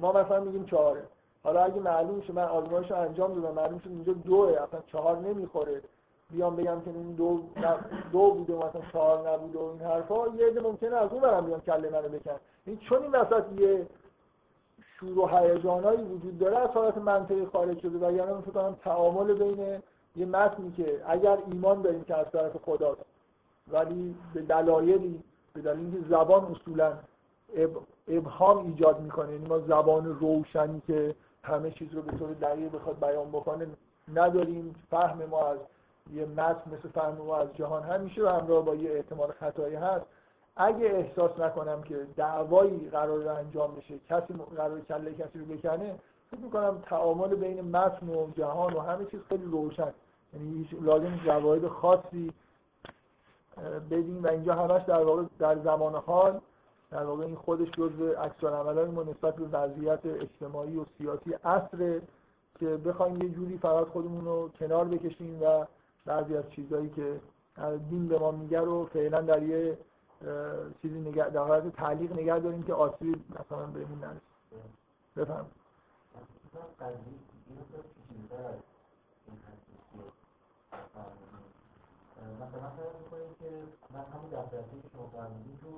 ما 0.00 0.12
مثلا 0.12 0.40
میگیم 0.40 0.64
چهاره. 0.64 1.02
حالا 1.44 1.64
اگه 1.64 1.80
معلوم 1.80 2.20
شه 2.20 2.32
من 2.32 2.44
آزمایش 2.44 2.90
رو 2.90 2.96
انجام 2.96 3.40
دادم 3.40 3.54
معلوم 3.54 3.78
شد 3.78 3.88
اینجا 3.88 4.12
دوه 4.12 4.48
اصلا 4.50 4.80
چهار 4.86 5.18
نمی‌خوره. 5.18 5.82
بیام 6.30 6.56
بگم 6.56 6.80
که 6.80 6.90
این 6.90 7.12
دو 7.12 7.40
دو 8.12 8.30
بوده 8.30 8.54
و 8.54 8.68
مثلا 8.68 8.82
چهار 8.92 9.30
نبوده 9.30 9.58
و 9.58 9.62
این 9.62 9.80
حرفا 9.80 10.28
یه 10.28 10.46
عده 10.46 10.60
ممکنه 10.60 10.96
از 10.96 11.12
اون 11.12 11.20
برم 11.20 11.46
بیام 11.46 11.60
کله 11.60 11.90
منو 11.90 12.08
بکن. 12.08 12.36
این 12.66 12.78
چون 12.78 13.02
این 13.02 13.12
وسط 13.12 13.44
یه 13.58 13.86
شور 15.00 15.18
و 15.18 15.26
هیجانایی 15.26 16.02
وجود 16.02 16.38
داره 16.38 16.58
از 16.58 16.70
حالت 16.70 16.98
منطقی 16.98 17.46
خارج 17.46 17.80
شده 17.80 18.08
و 18.08 18.12
یعنی 18.12 18.42
فکر 18.42 18.72
تعامل 18.84 19.34
بین 19.34 19.82
یه 20.16 20.26
متنی 20.26 20.72
که 20.72 21.02
اگر 21.06 21.38
ایمان 21.46 21.82
داریم 21.82 22.04
که 22.04 22.16
از 22.16 22.26
طرف 22.32 22.56
خداست 22.56 23.00
ولی 23.68 24.14
به 24.34 24.42
دلایلی 24.42 25.22
به 25.52 25.60
دلیل 25.60 25.80
اینکه 25.80 26.08
زبان 26.08 26.44
اصولا 26.44 26.92
ابهام 28.08 28.66
ایجاد 28.66 29.00
می‌کنه. 29.00 29.32
یعنی 29.32 29.46
ما 29.46 29.58
زبان 29.58 30.18
روشنی 30.20 30.82
که 30.86 31.14
همه 31.42 31.70
چیز 31.70 31.94
رو 31.94 32.02
به 32.02 32.18
طور 32.18 32.30
دقیق 32.30 32.72
بخواد 32.72 33.00
بیان 33.00 33.28
بکنه 33.28 33.66
نداریم. 34.14 34.74
فهم 34.90 35.24
ما 35.24 35.46
از 35.46 35.58
یه 36.12 36.26
متن 36.26 36.70
مثل 36.70 36.88
فهم 36.88 37.14
ما 37.14 37.36
از 37.36 37.48
جهان 37.54 37.82
همیشه 37.82 38.24
و 38.24 38.28
همراه 38.28 38.64
با 38.64 38.74
یه 38.74 38.90
احتمال 38.90 39.32
خطایی 39.40 39.74
هست. 39.74 40.06
اگه 40.56 40.86
احساس 40.86 41.38
نکنم 41.38 41.82
که 41.82 42.06
دعوایی 42.16 42.88
قرار 42.92 43.28
انجام 43.28 43.74
بشه 43.74 43.94
کسی 44.08 44.34
قرار 44.56 44.80
کله 44.80 45.14
کسی 45.14 45.38
رو 45.38 45.44
بکنه 45.44 45.94
فکر 46.30 46.40
می‌کنم 46.40 46.82
تعامل 46.86 47.34
بین 47.34 47.60
متن 47.60 48.08
و 48.08 48.30
جهان 48.36 48.72
و 48.72 48.80
همه 48.80 49.04
چیز 49.04 49.20
خیلی 49.28 49.44
روشن. 49.44 49.92
یعنی 50.34 50.68
لازم 50.82 51.20
جواهد 51.26 51.68
خاصی 51.68 52.32
بدیم 53.90 54.24
و 54.24 54.26
اینجا 54.26 54.54
همش 54.54 54.82
در 54.82 55.02
واقع 55.02 55.22
در 55.38 55.58
زمان 55.58 55.94
حال 55.94 56.40
در 56.90 57.04
واقع 57.04 57.24
این 57.24 57.36
خودش 57.36 57.70
جزء 57.70 58.20
عکس 58.20 58.44
ما 58.94 59.02
نسبت 59.02 59.36
به 59.36 59.58
وضعیت 59.58 60.06
اجتماعی 60.06 60.76
و 60.76 60.84
سیاسی 60.98 61.32
عصره 61.44 62.02
که 62.60 62.66
بخوایم 62.66 63.22
یه 63.22 63.28
جوری 63.28 63.58
فقط 63.58 63.86
خودمون 63.86 64.24
رو 64.24 64.48
کنار 64.48 64.84
بکشیم 64.84 65.42
و 65.42 65.66
بعضی 66.06 66.36
از 66.36 66.44
چیزهایی 66.50 66.90
که 66.90 67.20
دین 67.90 68.08
به 68.08 68.18
ما 68.18 68.30
میگه 68.30 68.60
رو 68.60 68.86
فعلا 68.86 69.20
در 69.20 69.42
یه 69.42 69.78
چیزی 70.82 71.00
نگه 71.00 71.30
در 71.30 71.40
حالت 71.40 71.76
تعلیق 71.76 72.12
نگه 72.12 72.38
داریم 72.38 72.62
که 72.62 72.74
آسیب 72.74 73.20
مثلا 73.30 73.66
بهمون 73.66 73.98
نرسه. 73.98 74.20
بفهم 75.16 75.46
مثلا 82.42 82.70
فرض 82.76 82.94
می‌کنیم 83.02 83.34
که 83.40 83.50
من 83.94 84.04
همون 84.12 84.30
دفترچه 84.30 84.76
که 84.82 84.88
شما 84.92 85.06
فرمودید 85.06 85.58
رو 85.62 85.72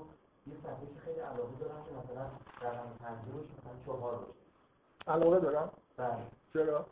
یه 0.47 0.55
صفحه 0.63 1.01
خیلی 1.05 1.21
علاقه 1.21 1.55
دارم 1.61 1.85
که 1.85 1.91
مثلا 2.01 2.25
رقم 2.63 2.91
ترجمهش 2.99 3.47
مثلا 3.59 3.75
چهار 3.87 4.17
باشه. 4.19 4.33
علاقه 5.07 5.41
دارم؟ 5.41 5.71
بله. 5.97 6.27
چرا؟ 6.53 6.87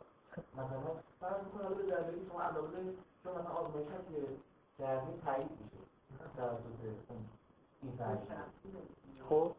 مثلا 0.53 0.79
فرض 1.19 1.43
می‌کنم 1.45 1.73
به 1.75 1.83
دلیلی 1.83 2.25
شما 2.29 2.41
علاقه 2.41 2.71
دارید 2.71 2.97
چون 3.23 3.31
مثلا 3.31 3.51
آزمایش 3.51 3.87
که 3.87 4.27
کردین 4.77 5.21
تایید 5.25 5.51
میشه 5.51 5.81
توسط 6.35 6.63
این 7.81 7.97
خب. 9.29 9.51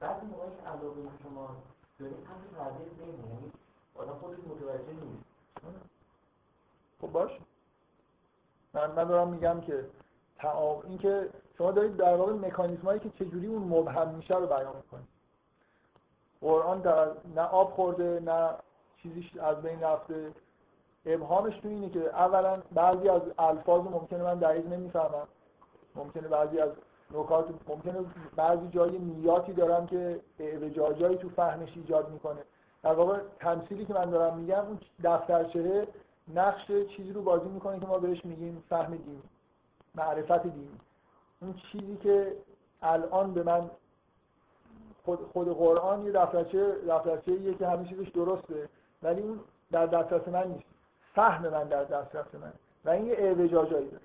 بعد 0.00 0.24
موقعی 0.24 0.50
که 0.56 0.68
علاقه 0.68 1.00
شما 1.22 1.56
دارید 1.98 2.16
همین 2.16 2.50
تغییر 2.56 2.88
بینه 2.88 3.28
یعنی 3.28 3.52
آدم 3.94 4.12
خودش 4.12 4.38
متوجه 4.38 4.92
نیست. 4.92 5.24
خب 7.00 7.12
باش. 7.12 7.30
من, 8.74 8.90
من 8.90 9.04
دارم 9.04 9.28
میگم 9.28 9.60
که 9.60 9.84
این 10.84 10.98
که 10.98 11.28
شما 11.58 11.72
دارید 11.72 11.96
در 11.96 12.16
واقع 12.16 12.32
مکانیزم 12.32 12.82
هایی 12.82 13.00
که 13.00 13.10
چجوری 13.10 13.46
اون 13.46 13.62
مبهم 13.62 14.08
میشه 14.08 14.36
رو 14.36 14.46
بیان 14.46 14.76
می‌کنید. 14.76 15.08
قرآن 16.40 16.80
در 16.80 17.08
نه 17.34 17.42
آب 17.42 17.70
خورده 17.70 18.20
نه 18.20 18.50
چیزیش 19.02 19.36
از 19.36 19.62
بین 19.62 19.80
رفته. 19.80 20.32
ابهامش 21.06 21.56
تو 21.56 21.68
اینه 21.68 21.90
که 21.90 22.00
اولا 22.00 22.62
بعضی 22.72 23.08
از 23.08 23.22
الفاظ 23.38 23.82
ممکنه 23.82 24.22
من 24.22 24.38
دقیق 24.38 24.66
نمی‌فهمم. 24.66 25.28
ممکنه 25.94 26.28
بعضی 26.28 26.58
از 26.58 26.70
نکات 27.10 27.48
ممکنه 27.68 27.94
بعضی 28.36 28.68
جای 28.68 28.98
نیاتی 28.98 29.52
دارم 29.52 29.86
که 29.86 30.20
اعوجاجایی 30.38 31.16
تو 31.16 31.28
فهمش 31.28 31.72
ایجاد 31.76 32.10
می‌کنه. 32.10 32.40
در 32.82 32.92
واقع 32.92 33.18
تمثیلی 33.40 33.84
که 33.86 33.94
من 33.94 34.10
دارم 34.10 34.38
میگم 34.38 34.66
اون 34.66 34.78
دفترچه 35.04 35.88
نقش 36.34 36.66
چیزی 36.96 37.12
رو 37.12 37.22
بازی 37.22 37.48
می‌کنه 37.48 37.80
که 37.80 37.86
ما 37.86 37.98
بهش 37.98 38.24
میگیم 38.24 38.64
فهم 38.68 38.96
دینی 38.96 39.22
معرفت 39.94 40.42
دینی 40.42 40.80
اون 41.40 41.54
چیزی 41.72 41.96
که 41.96 42.36
الان 42.82 43.34
به 43.34 43.42
من 43.42 43.70
خود, 45.04 45.18
خود 45.32 45.48
قرآن 45.48 46.06
یه 46.06 46.12
دفترچه 46.12 46.72
دفترچه 46.88 47.54
که 47.54 47.66
همه 47.68 47.88
چیزش 47.88 48.08
درسته 48.08 48.68
ولی 49.02 49.22
اون 49.22 49.40
در 49.72 49.86
دسترس 49.86 50.28
من 50.28 50.48
نیست. 50.48 50.64
فهم 51.14 51.48
من 51.48 51.64
در 51.64 51.84
دسترس 51.84 52.34
من. 52.34 52.52
و 52.84 52.90
این 52.90 53.06
یه 53.06 53.14
اعوجاجایی 53.18 53.88
داره. 53.88 54.02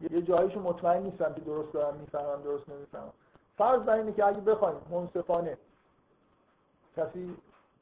یه 0.00 0.22
جاییشو 0.22 0.60
مطمئن 0.60 1.02
نیستم 1.02 1.34
که 1.34 1.40
درست 1.40 1.72
دارم 1.72 1.96
می‌فهمم 1.96 2.42
درست 2.42 2.68
نمی‌فهمم. 2.68 3.12
فرض 3.58 3.82
بر 3.82 3.94
اینه 3.94 4.12
که 4.12 4.26
اگه 4.26 4.40
بخوایم 4.40 4.76
منصفانه 4.90 5.58
کسی 6.96 7.36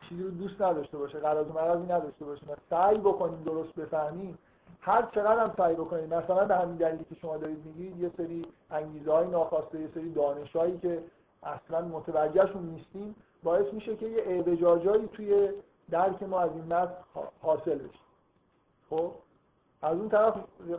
چیزی 0.08 0.22
رو 0.22 0.30
دوست 0.30 0.62
نداشته 0.62 0.98
باشه 0.98 1.18
قراض 1.18 1.46
و 1.46 1.52
مرضی 1.52 1.92
نداشته 1.92 2.24
باشه. 2.24 2.42
سعی 2.70 2.98
بکنیم 2.98 3.42
درست 3.42 3.74
بفهمیم. 3.74 4.38
هر 4.80 5.02
چقدر 5.14 5.42
هم 5.42 5.54
سعی 5.56 5.74
بکنیم. 5.74 6.14
مثلا 6.14 6.44
به 6.44 6.56
همین 6.56 6.76
دلیلی 6.76 7.04
که 7.04 7.14
شما 7.14 7.36
دارید 7.36 7.66
میگید 7.66 8.00
یه 8.00 8.10
سری 8.16 8.46
انگیزه 8.70 9.12
های 9.12 9.28
ناخواسته 9.28 9.80
یه 9.80 9.88
سری 9.94 10.12
دانشهایی 10.12 10.78
که 10.78 11.02
اصلا 11.42 11.80
متوجهشون 11.80 12.62
نیستیم 12.62 13.14
باعث 13.42 13.72
میشه 13.72 13.96
که 13.96 14.06
یه 14.06 14.22
اعوجاجایی 14.26 15.08
توی 15.12 15.48
درک 15.90 16.22
ما 16.22 16.40
از 16.40 16.50
این 16.50 16.64
متن 16.64 16.94
حاصل 17.42 17.78
بشه. 17.78 17.98
خب؟ 18.90 19.12
از 19.82 19.98
اون 19.98 20.08
طرف 20.08 20.34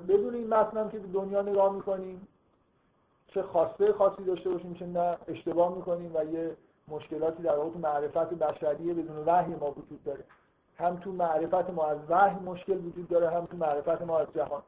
بدون 0.08 0.36
این 0.36 0.48
متن 0.48 0.90
که 0.90 1.00
دنیا 1.00 1.42
نگاه 1.42 1.74
می‌کنیم 1.74 2.28
چه 3.28 3.44
خواسته 3.44 3.94
خاصی 3.94 4.24
داشته 4.24 4.50
باشیم 4.50 4.74
چه 4.74 4.86
نه 4.86 5.18
اشتباه 5.28 5.76
می‌کنیم 5.76 6.12
و 6.16 6.26
یه 6.26 6.58
مشکلاتی 6.88 7.44
در 7.44 7.56
واقع 7.56 7.78
معرفت 7.78 8.34
بشریه 8.34 8.94
بدون 8.94 9.24
وحی 9.26 9.56
ما 9.56 9.72
وجود 9.72 10.04
داره. 10.06 10.24
هم 10.78 10.98
تو 10.98 11.12
معرفت 11.12 11.70
ما 11.70 11.86
از 11.86 11.98
وحی 12.10 12.40
مشکل 12.40 12.78
وجود 12.78 13.08
داره 13.08 13.30
هم 13.30 13.46
تو 13.46 13.58
معرفت 13.58 14.02
ما 14.02 14.20
از 14.20 14.28
جهان. 14.36 14.62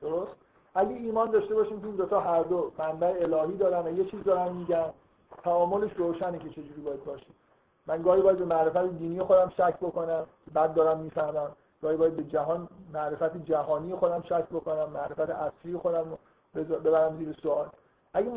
درست؟ 0.00 0.32
اگه 0.74 0.90
ایمان 0.90 1.30
داشته 1.30 1.54
باشیم 1.54 1.80
که 1.80 1.86
این 1.86 1.96
دوتا 1.96 2.20
هر 2.20 2.42
دو 2.42 2.72
منبع 2.78 3.16
الهی 3.20 3.56
دارن 3.56 3.86
و 3.86 3.98
یه 3.98 4.04
چیز 4.04 4.24
دارن 4.24 4.52
میگن 4.52 4.90
تعاملش 5.42 5.92
روشنه 5.96 6.38
که 6.38 6.48
چجوری 6.48 6.82
باید 6.84 7.04
باشه. 7.04 7.26
من 7.86 8.02
گاهی 8.02 8.22
باید 8.22 8.38
به 8.38 8.44
معرفت 8.44 8.98
دینی 8.98 9.22
خودم 9.22 9.52
شک 9.56 9.76
بکنم 9.76 10.26
بعد 10.52 10.74
دارم 10.74 10.98
می‌فهمم. 10.98 11.50
گاهی 11.82 11.96
باید 11.96 12.16
به 12.16 12.24
جهان 12.24 12.68
معرفت 12.92 13.36
جهانی 13.44 13.94
خودم 13.94 14.22
شک 14.22 14.44
بکنم 14.44 14.90
معرفت 14.90 15.30
اصلی 15.30 15.76
خودم 15.76 16.18
ببرم 16.54 17.16
زیر 17.16 17.36
سوال. 17.42 17.68
اگه 18.14 18.30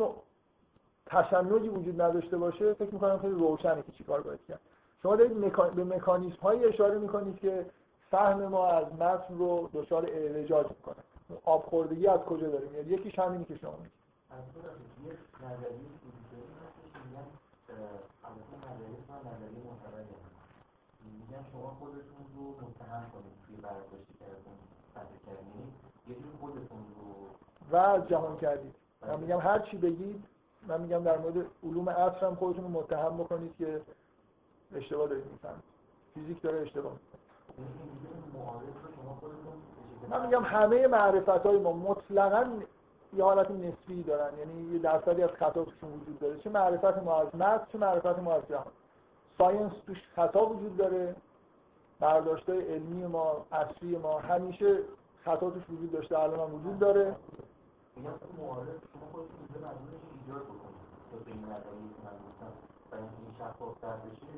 م... 1.14 1.22
تشنجی 1.22 1.70
وجود 1.70 2.02
نداشته 2.02 2.38
باشه 2.38 2.74
فکر 2.74 2.94
می‌کنم 2.94 3.20
خیلی 3.20 3.34
روشنه 3.34 3.82
که 3.82 3.92
چیکار 3.92 4.22
باید 4.22 4.40
کرد. 4.48 4.60
شما 5.02 5.16
دارید 5.16 5.42
به 5.76 5.84
مکانیزم 5.84 6.38
هایی 6.42 6.66
اشاره 6.66 6.98
می‌کنید 6.98 7.40
که 7.40 7.66
فهم 8.12 8.46
ما 8.46 8.68
از 8.68 8.94
متن 8.94 9.38
رو 9.38 9.70
دچار 9.74 10.06
اعوجاج 10.06 10.68
می‌کنه. 10.70 10.96
آب 11.46 11.66
خوردگی 11.66 12.08
از 12.08 12.20
کجا 12.20 12.50
داریم؟ 12.50 12.76
یعنی 12.76 12.90
یکیش 12.90 13.20
همینی 13.20 13.46
که 13.46 13.58
شما 13.58 13.72
میگید. 13.72 13.92
میگن 21.20 21.46
شما 21.52 21.76
خودتون 21.80 22.26
رو 22.36 22.44
متهم 22.52 23.12
کنید 23.14 23.34
توی 23.48 23.56
برداشتی 23.56 24.14
کردن 24.20 24.58
کردین. 25.26 25.74
یه 26.08 26.16
خودتون 26.40 26.86
رو 27.00 27.78
و 27.78 28.00
جهان 28.08 28.38
کردید. 28.38 28.76
من 29.08 29.20
میگم 29.20 29.40
هر 29.40 29.60
چی 29.60 29.78
بگید 29.78 30.24
من 30.68 30.82
میگم 30.82 31.04
در 31.04 31.18
مورد 31.18 31.46
علوم 31.64 31.90
عصر 31.90 32.26
هم 32.26 32.36
خودتون 32.36 32.64
رو 32.64 32.70
متهم 32.70 33.18
بکنید 33.18 33.56
که 33.58 33.82
اشتباه 34.76 35.08
دارید 35.08 35.26
می‌فهمید. 35.32 35.64
فیزیک 36.14 36.42
داره 36.42 36.60
اشتباه 36.60 36.92
من 40.10 40.26
میگم 40.26 40.44
همه 40.44 40.88
معرفت 40.88 41.30
های 41.30 41.60
ما 41.60 41.74
مطلقا 41.74 42.50
یه 43.14 43.24
حالت 43.24 43.52
نسبی 43.52 44.04
دارن. 44.04 44.38
یعنی 44.40 44.74
یه 44.74 44.80
درصدی 44.80 45.24
از 45.24 45.30
خطا 45.30 45.64
توشون 45.64 45.90
وجود 45.94 46.20
داره. 46.20 46.38
چه 46.38 46.50
معرفت 46.50 47.04
ما 47.04 47.22
از 47.22 47.36
متن 47.36 47.66
چه 47.72 47.78
معرفت 47.78 48.20
ما 48.20 48.34
از 48.34 48.48
جهان. 48.50 48.72
ساینس 49.38 49.72
توش 49.86 49.98
خطا 50.16 50.46
وجود 50.46 50.78
داره. 50.78 51.16
برداشت 52.00 52.50
علمی 52.50 53.08
ما 53.08 53.46
اصلی 53.52 53.98
ما 53.98 54.20
همیشه 54.20 54.78
خطا 55.26 55.50
توش 55.50 55.64
وجود 55.70 55.92
داشته 55.92 56.20
الان 56.20 56.40
هم 56.40 56.56
وجود 56.56 56.80
داره. 56.80 57.16
میگم 58.00 58.18
تو 58.24 58.30
معارض 58.42 58.80
شما 58.92 59.06
خودتون 59.12 59.38
اینجا 59.40 59.60
مجبورش 59.68 60.04
ایجاد 60.18 60.44
بکنید 60.52 60.84
تا 61.10 61.16
به 61.26 61.32
این 61.36 61.46
نظریه 61.54 61.90
که 61.96 62.02
من 62.08 62.16
گفتم 62.26 62.52
و 62.90 62.94
این 62.96 63.32
شفافتر 63.40 63.96
بشه 64.04 64.32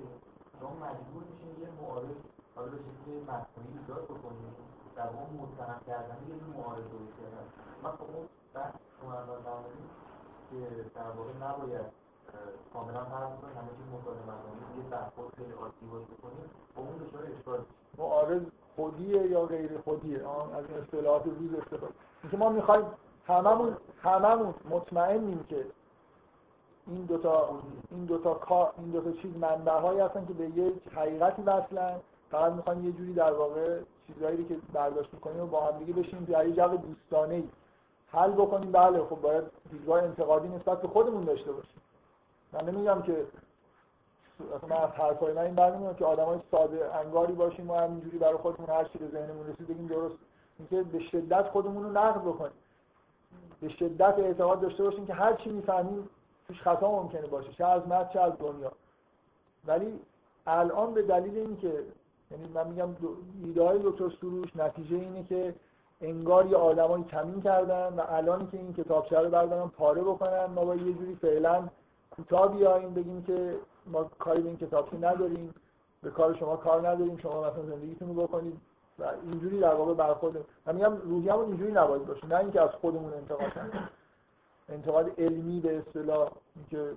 شما 0.60 0.72
مجبور 0.86 1.24
میشین 1.30 1.54
یه 1.64 1.70
معارض 1.80 2.18
حالا 2.56 2.68
به 2.74 2.78
شکل 2.86 3.08
مفهومی 3.32 3.72
ایجاد 3.80 4.04
بکنید 4.12 4.54
در 4.98 5.10
اون 5.18 5.30
متهم 5.42 5.80
کردن 5.88 6.18
یه 6.30 6.36
معارض 6.58 6.86
درست 6.94 7.16
کردن 7.20 7.46
من 7.84 7.92
خب 8.00 8.10
اون 8.14 8.26
بحث 8.56 8.74
شما 8.98 9.12
الان 9.20 9.40
که 10.50 10.60
در 10.98 11.12
واقع 11.18 11.34
نباید 11.46 11.88
کاملا 12.74 13.04
فرض 13.12 13.32
کنید 13.40 13.56
همه 13.60 13.72
چیز 13.78 13.88
مدنی 14.30 14.62
یه 14.78 14.84
برخورد 14.94 15.32
خیلی 15.38 15.54
عادی 15.62 15.86
باید 15.92 16.08
بکنید 16.14 16.50
با 16.76 16.80
اون 16.86 16.96
دچار 17.02 17.24
اشکال 17.34 17.60
معارض 17.98 18.44
خودیه 18.76 19.22
یا 19.34 19.42
غیر 19.46 19.72
خودیه؟ 19.86 20.20
از 20.58 20.64
این 20.70 20.78
اصطلاحات 20.82 21.26
روز 21.26 21.54
استفاده. 21.62 21.94
اینکه 22.24 22.38
ما 22.38 22.50
می‌خوایم 22.50 22.86
هممون 23.32 23.78
هممون 24.04 24.54
مطمئنیم 24.70 25.46
که 25.50 25.66
این 26.88 27.06
دوتا 27.06 27.50
این 27.92 28.06
دوتا 28.06 28.34
کار 28.34 28.74
این 28.78 28.90
دوتا 28.90 29.12
چیز 29.12 29.38
منبع 29.38 29.80
هایی 29.80 30.00
هستن 30.00 30.26
که 30.26 30.34
به 30.34 30.50
یه 30.50 30.74
حقیقتی 30.96 31.42
وصلن. 31.42 32.00
فقط 32.32 32.52
می‌خوایم 32.54 32.86
یه 32.86 32.92
جوری 32.92 33.14
در 33.14 33.34
واقع 33.34 33.80
چیزایی 34.08 34.46
که 34.46 34.58
برداشت 34.74 35.14
می‌کنیم 35.14 35.44
و 35.44 35.48
با 35.48 35.62
هم 35.62 35.78
دیگه 35.80 35.94
بشیم 35.94 36.26
در 36.26 36.48
یه 36.48 36.56
جو 36.56 36.78
دوستانه 36.78 37.34
ای 37.34 37.50
حل 38.08 38.32
بکنیم. 38.32 38.72
بله 38.72 39.04
خب 39.04 39.22
باید 39.22 39.44
دیدگاه 39.72 40.04
انتقادی 40.04 40.48
نسبت 40.48 40.82
به 40.82 40.88
خودمون 40.88 41.24
داشته 41.24 41.52
باشیم. 41.52 41.82
من 42.54 42.70
نمیگم 42.70 43.02
که 43.02 43.26
من 44.70 44.78
از 44.78 44.90
حرفای 44.90 45.34
من 45.34 45.42
این 45.42 45.56
برمیاد 45.56 45.98
که 45.98 46.06
آدمای 46.06 46.40
ساده 46.52 46.96
انگاری 46.96 47.34
باشیم 47.34 47.70
و 47.70 47.76
همینجوری 47.76 48.18
برای 48.18 48.38
خودمون 48.38 48.70
هر 48.70 48.84
چی 48.84 48.98
به 49.00 49.08
ذهنمون 49.08 49.48
رسید 49.48 49.68
بگیم 49.68 49.88
درست. 49.88 50.16
اینکه 50.60 50.84
به 50.84 51.00
شدت 51.00 51.48
خودمون 51.48 51.84
رو 51.84 51.92
نقد 51.92 52.22
بکنیم. 52.22 52.61
به 53.62 53.70
شدت 53.70 54.20
اعتقاد 54.20 54.62
داشته 54.62 54.84
باشیم 54.84 55.06
که 55.06 55.14
هر 55.14 55.34
چی 55.34 55.50
می‌فهمیم 55.50 56.10
توش 56.48 56.62
خطا 56.62 56.92
ممکنه 56.92 57.28
باشه 57.28 57.54
چه 57.54 57.66
از 57.66 57.88
متن 57.88 58.14
چه 58.14 58.20
از 58.20 58.34
دنیا. 58.40 58.72
ولی 59.66 60.00
الان 60.48 60.94
به 60.94 61.02
دلیل 61.02 61.38
اینکه 61.38 61.84
یعنی 62.32 62.48
من 62.54 62.68
میگم 62.68 62.90
ایده 63.44 63.78
دکتر 63.84 64.10
سروش 64.22 64.56
نتیجه 64.56 64.96
اینه 64.96 65.24
که 65.24 65.56
انگار 66.02 66.46
یه 66.46 66.58
آدمایی 66.58 67.04
کمین 67.04 67.42
کردن 67.42 67.94
و 67.94 68.02
الان 68.10 68.48
که 68.52 68.58
این 68.58 68.74
کتابچه 68.74 69.20
رو 69.20 69.30
بردارن 69.30 69.68
پاره 69.68 70.02
بکنن 70.02 70.46
ما 70.46 70.66
با 70.66 70.76
یه 70.76 70.94
جوری 70.94 71.16
فعلا 71.16 71.68
کوتاه 72.12 72.58
بیایم 72.58 72.94
بگیم 72.94 73.24
که 73.24 73.56
ما 73.86 74.04
کاری 74.04 74.42
به 74.42 74.48
این 74.48 74.58
کتابچه 74.58 74.98
نداریم 74.98 75.54
به 76.04 76.10
کار 76.10 76.36
شما 76.36 76.56
کار 76.56 76.90
نداریم 76.90 77.18
شما 77.18 77.42
مثلا 77.42 77.66
زندگیتون 77.66 78.08
رو 78.08 78.14
بکنید. 78.14 78.62
و 79.02 79.06
اینجوری 79.32 79.60
در 79.60 79.74
واقع 79.74 79.94
برخورد 79.94 80.36
من 80.66 80.76
میگم 80.76 80.98
روحیه‌مون 80.98 81.46
اینجوری 81.46 81.72
نباید 81.72 82.06
باشه 82.06 82.28
نه 82.28 82.38
اینکه 82.38 82.62
از 82.62 82.70
خودمون 82.70 83.14
انتقاد 83.14 83.54
کنیم. 83.54 83.90
انتقاد 84.70 85.12
علمی 85.18 85.60
به 85.60 85.78
اصطلاح 85.78 86.30
اینکه 86.56 86.92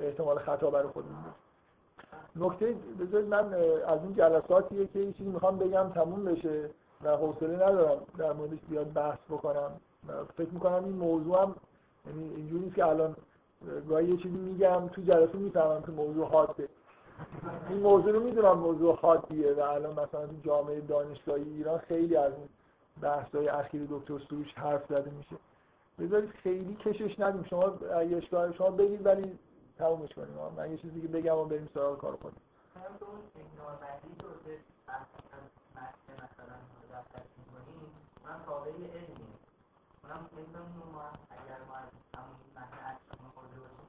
احتمال 0.00 0.38
خطا 0.38 0.70
برای 0.70 0.88
خودمون 0.88 1.14
نکته 2.36 2.74
بذارید 3.00 3.28
من 3.28 3.54
از 3.86 3.98
این 4.02 4.14
جلساتیه 4.14 4.86
که 4.86 4.98
یه 4.98 5.12
چیزی 5.12 5.30
می‌خوام 5.30 5.58
بگم 5.58 5.90
تموم 5.94 6.24
بشه 6.24 6.70
و 7.04 7.16
حوصله 7.16 7.54
ندارم 7.54 8.02
در 8.18 8.32
موردش 8.32 8.58
بیاد 8.68 8.92
بحث 8.92 9.18
بکنم. 9.30 9.70
فکر 10.36 10.50
می‌کنم 10.50 10.84
این 10.84 10.96
موضوع 10.96 11.42
هم 11.42 11.54
یعنی 12.06 12.34
اینجوری 12.36 12.70
که 12.70 12.86
الان 12.86 13.16
گاهی 13.88 14.08
یه 14.08 14.16
چیزی 14.16 14.36
میگم 14.36 14.88
تو 14.88 15.02
جلسه 15.02 15.38
می‌فهمم 15.38 15.82
که 15.82 15.92
موضوع 15.92 16.26
حاده 16.26 16.68
این 17.68 17.78
موضوع 17.78 18.12
رو 18.12 18.20
می‌دونم 18.20 18.58
موضوع 18.58 18.96
حادیه 18.96 19.52
و 19.52 19.60
الان 19.60 19.92
مثلا 19.92 20.26
تو 20.26 20.36
جامعه 20.44 20.80
دانشگاهی 20.80 21.42
ایران 21.42 21.78
خیلی 21.78 22.16
از 22.16 22.32
این 22.32 22.48
بحث‌های 23.00 23.48
اخیر 23.48 23.86
دکتر 23.90 24.18
سروش 24.18 24.54
حرف 24.54 24.86
زده 24.88 25.10
میشه. 25.10 25.36
بذارید 25.98 26.30
خیلی 26.30 26.74
کشش 26.74 27.20
ندیم 27.20 27.44
شما 27.44 27.64
اشکال 28.16 28.52
شما 28.52 28.70
بگید 28.70 29.06
ولی 29.06 29.38
تمومش 29.78 30.12
کنیم. 30.12 30.28
من 30.56 30.70
یه 30.70 30.76
چیزی 30.76 31.00
که 31.00 31.08
بگم 31.08 31.36
و 31.36 31.44
بریم 31.44 31.68
سراغ 31.74 31.98
کار 31.98 32.16
کنیم. 32.16 32.40
من 38.24 38.36
تابع 38.46 38.70
علمی 38.70 39.30
اونم 40.02 40.28
اگر 41.30 41.58
ما 41.68 41.74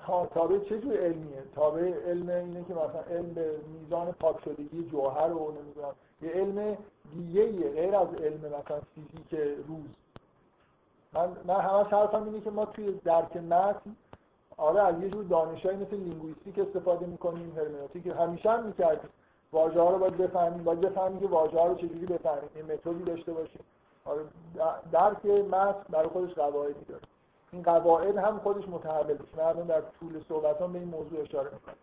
تابع 0.07 0.59
چه 0.59 0.79
جور 0.79 0.97
علمیه؟ 0.97 1.43
تابع 1.55 1.81
علم 1.81 2.29
اینه 2.29 2.63
که 2.63 2.73
مثلا 2.73 3.01
علم 3.09 3.33
به 3.33 3.55
میزان 3.73 4.11
پاک 4.11 4.35
شدگی 4.45 4.89
جوهر 4.91 5.27
رو 5.27 5.51
نمی‌دونم 5.51 5.93
یه 6.21 6.29
علم 6.29 6.77
دیگه 7.13 7.69
غیر 7.69 7.95
از 7.95 8.07
علم 8.13 8.37
مثلا 8.37 8.79
فیزیک 8.95 9.57
روز. 9.67 9.85
من 11.13 11.29
من 11.45 11.59
همه 11.61 11.83
حرفم 11.83 12.23
اینه 12.23 12.41
که 12.41 12.49
ما 12.49 12.65
توی 12.65 12.99
درک 13.03 13.37
متن 13.37 13.95
آره 14.57 14.81
از 14.81 15.03
یه 15.03 15.09
جور 15.09 15.25
مثل 15.65 15.95
linguistic 15.95 16.59
استفاده 16.59 17.05
می‌کنیم 17.05 17.57
هرمنوتیک 17.57 18.07
همیشه 18.07 18.49
هم 18.49 18.63
می‌کردیم. 18.63 19.09
واژه 19.51 19.81
ها 19.81 19.91
رو 19.91 19.97
باید 19.97 20.17
بفهمیم 20.17 20.63
باید 20.63 20.79
بفهمیم 20.81 21.19
که 21.19 21.27
واژه 21.27 21.59
ها 21.59 21.67
رو 21.67 21.75
چجوری 21.75 22.05
بفهمیم 22.05 22.49
یه 22.55 22.63
متدی 22.63 23.03
داشته 23.03 23.33
باشیم. 23.33 23.61
آره 24.05 24.21
درک 24.91 25.25
متن 25.25 25.83
برای 25.89 26.07
خودش 26.07 26.33
قواعدی 26.33 26.85
داره. 26.87 27.01
این 27.53 27.63
قواعد 27.63 28.17
هم 28.17 28.39
خودش 28.39 28.69
متحول 28.69 29.17
من 29.37 29.53
در 29.53 29.81
طول 29.99 30.23
صحبت 30.29 30.57
به 30.57 30.79
این 30.79 30.87
موضوع 30.87 31.21
اشاره 31.21 31.49
می‌کنم. 31.53 31.75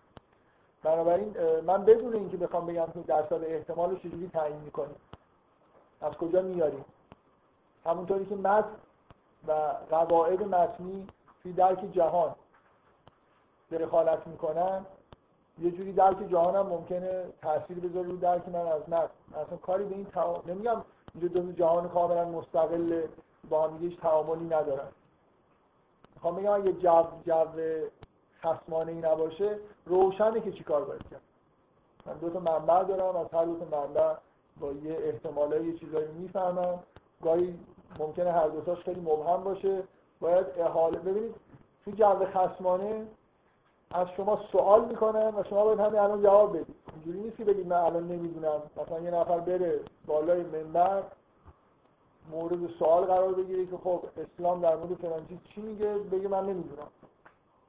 بنابراین 0.82 1.34
من 1.66 1.84
بدون 1.84 2.14
اینکه 2.14 2.36
بخوام 2.36 2.66
بگم 2.66 2.86
که 2.86 3.00
درصد 3.00 3.44
احتمال 3.44 3.90
رو 3.90 3.96
چجوری 3.96 4.30
تعیین 4.32 4.60
می‌کنیم 4.60 4.96
از 6.00 6.12
کجا 6.12 6.42
میاریم 6.42 6.84
همونطوری 7.84 8.26
که 8.26 8.34
متن 8.34 8.68
و 9.48 9.52
قواعد 9.90 10.42
متنی 10.42 11.06
توی 11.42 11.52
درک 11.52 11.92
جهان 11.92 12.34
دخالت 13.70 14.26
می‌کنن 14.26 14.86
یه 15.58 15.70
جوری 15.70 15.92
درک 15.92 16.28
جهان 16.30 16.56
هم 16.56 16.66
ممکنه 16.66 17.24
تاثیر 17.42 17.80
بذاره 17.80 18.08
رو 18.08 18.16
درک 18.16 18.48
من 18.48 18.66
از 18.66 18.88
متن. 18.88 19.10
اصلا 19.34 19.56
کاری 19.56 19.84
به 19.84 19.94
این 19.94 20.04
تا... 20.04 20.42
نمیگم 20.46 20.84
اینجا 21.14 21.40
دو 21.40 21.52
جهان 21.52 21.88
کاملا 21.88 22.24
مستقل 22.24 23.06
با 23.50 23.68
هم 23.68 23.78
هیچ 23.78 24.00
تعاملی 24.00 24.44
ندارن. 24.44 24.88
می‌خوام 26.18 26.36
بگم 26.36 26.52
اگه 26.52 26.72
جو 26.72 27.02
جو 27.26 27.44
خصمانه 28.42 28.92
ای 28.92 28.98
نباشه 28.98 29.58
روشنه 29.86 30.40
که 30.40 30.52
چیکار 30.52 30.84
باید 30.84 31.02
کرد. 31.10 31.20
من 32.06 32.14
دو 32.14 32.30
تا 32.30 32.40
منبع 32.40 32.84
دارم 32.84 33.16
از 33.16 33.26
هر 33.32 33.44
دو 33.44 33.58
تا 33.58 33.78
منبع 33.78 34.14
با 34.60 34.72
یه 34.72 34.98
احتمالای 35.00 35.66
یه 35.66 35.78
چیزایی 35.78 36.06
می‌فهمم. 36.06 36.78
گاهی 37.22 37.58
ممکنه 37.98 38.32
هر 38.32 38.48
دوتاش 38.48 38.78
خیلی 38.78 39.00
مبهم 39.00 39.44
باشه. 39.44 39.82
باید 40.20 40.46
احاله 40.58 40.98
ببینید 40.98 41.34
تو 41.84 41.90
جو 41.90 42.24
خصمانه 42.34 43.06
از 43.90 44.08
شما 44.16 44.40
سوال 44.52 44.84
می‌کنن 44.84 45.34
و 45.34 45.42
شما 45.50 45.64
باید 45.64 45.80
همین 45.80 45.98
الان 45.98 46.22
جواب 46.22 46.56
بدید. 46.56 46.76
اینجوری 46.94 47.20
نیست 47.20 47.36
که 47.36 47.44
بگید 47.44 47.66
من 47.66 47.76
الان 47.76 48.08
نمی‌دونم. 48.08 48.62
مثلا 48.76 49.00
یه 49.00 49.10
نفر 49.10 49.38
بره 49.38 49.80
بالای 50.06 50.42
منبر 50.42 51.02
مورد 52.30 52.70
سوال 52.78 53.04
قرار 53.04 53.32
بگیره 53.32 53.66
که 53.66 53.76
خب 53.76 54.02
اسلام 54.16 54.60
در 54.60 54.76
مورد 54.76 54.94
فلان 54.94 55.26
چی 55.54 55.60
میگه؟ 55.60 55.86
بگه 55.86 56.28
من 56.28 56.46
نمی‌دونم. 56.46 56.88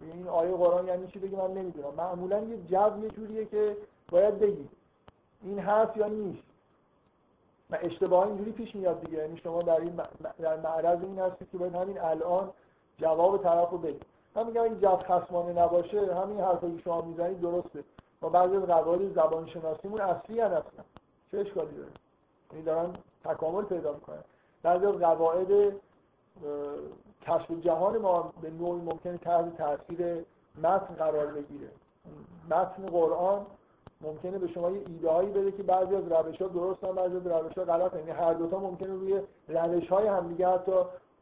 این 0.01 0.27
آیه 0.27 0.51
قرآن 0.51 0.87
یعنی 0.87 1.07
چی 1.07 1.19
بگه؟ 1.19 1.37
من 1.37 1.53
نمی‌دونم. 1.53 1.93
معمولا 1.97 2.39
یه 2.39 2.57
جو 2.57 3.33
یه 3.33 3.45
که 3.45 3.77
باید 4.11 4.39
بگید 4.39 4.69
این 5.43 5.59
هست 5.59 5.97
یا 5.97 6.07
نیست. 6.07 6.43
و 7.69 7.77
اشتباه 7.81 8.27
اینجوری 8.27 8.51
پیش 8.51 8.75
میاد 8.75 9.01
دیگه. 9.01 9.17
یعنی 9.17 9.37
شما 9.37 9.61
در 9.61 9.79
این 9.79 10.01
در 10.39 10.57
معرض 10.59 11.01
این 11.01 11.19
هستید 11.19 11.51
که 11.51 11.57
باید 11.57 11.75
همین 11.75 11.99
الان 12.01 12.49
جواب 12.97 13.43
طرف 13.43 13.69
رو 13.69 13.77
بدید 13.77 14.05
من 14.35 14.47
میگم 14.47 14.61
این 14.61 14.79
جو 14.79 14.95
خصمانه 14.95 15.61
نباشه 15.61 16.15
همین 16.15 16.39
حرفایی 16.39 16.75
که 16.75 16.81
شما 16.81 17.01
می‌زنید 17.01 17.41
درسته. 17.41 17.83
و 18.21 18.29
بعضی 18.29 18.55
از 18.55 18.63
قواعد 18.63 19.13
زبان 19.13 19.47
شناسیمون 19.47 20.01
اصلی 20.01 20.39
هستن. 20.39 20.83
چه 21.31 21.37
اشکالی 21.39 21.75
داره؟ 21.75 21.89
یعنی 22.51 22.65
دارن 22.65 22.93
تکامل 23.23 23.63
پیدا 23.63 23.93
می‌کنن. 23.93 24.23
بعضی 24.63 24.85
از 24.85 24.95
قواعد 24.95 25.73
کشف 27.21 27.51
جهان 27.51 27.97
ما 27.97 28.33
به 28.41 28.49
نوعی 28.49 28.81
ممکنه 28.81 29.17
تحت 29.17 29.57
تاثیر 29.57 30.25
متن 30.63 30.93
قرار 30.93 31.25
بگیره. 31.25 31.69
متن 32.49 32.85
قرآن 32.85 33.45
ممکنه 34.01 34.37
به 34.37 34.47
شما 34.47 34.71
یه 34.71 34.83
ایده 34.87 35.09
هایی 35.09 35.29
بده 35.29 35.51
که 35.51 35.63
بعضی 35.63 35.95
از 35.95 36.11
روش 36.11 36.41
ها 36.41 36.47
درست 36.47 36.81
بعضی 36.81 37.15
از 37.15 37.27
روش 37.27 37.57
ها 37.57 37.63
غلط 37.63 37.95
یعنی 37.95 38.11
هر 38.11 38.33
دوتا 38.33 38.59
ممکنه 38.59 38.93
روی 38.93 39.21
روش 39.47 39.87
های 39.87 40.07
همدیگه 40.07 40.49
حتی 40.49 40.71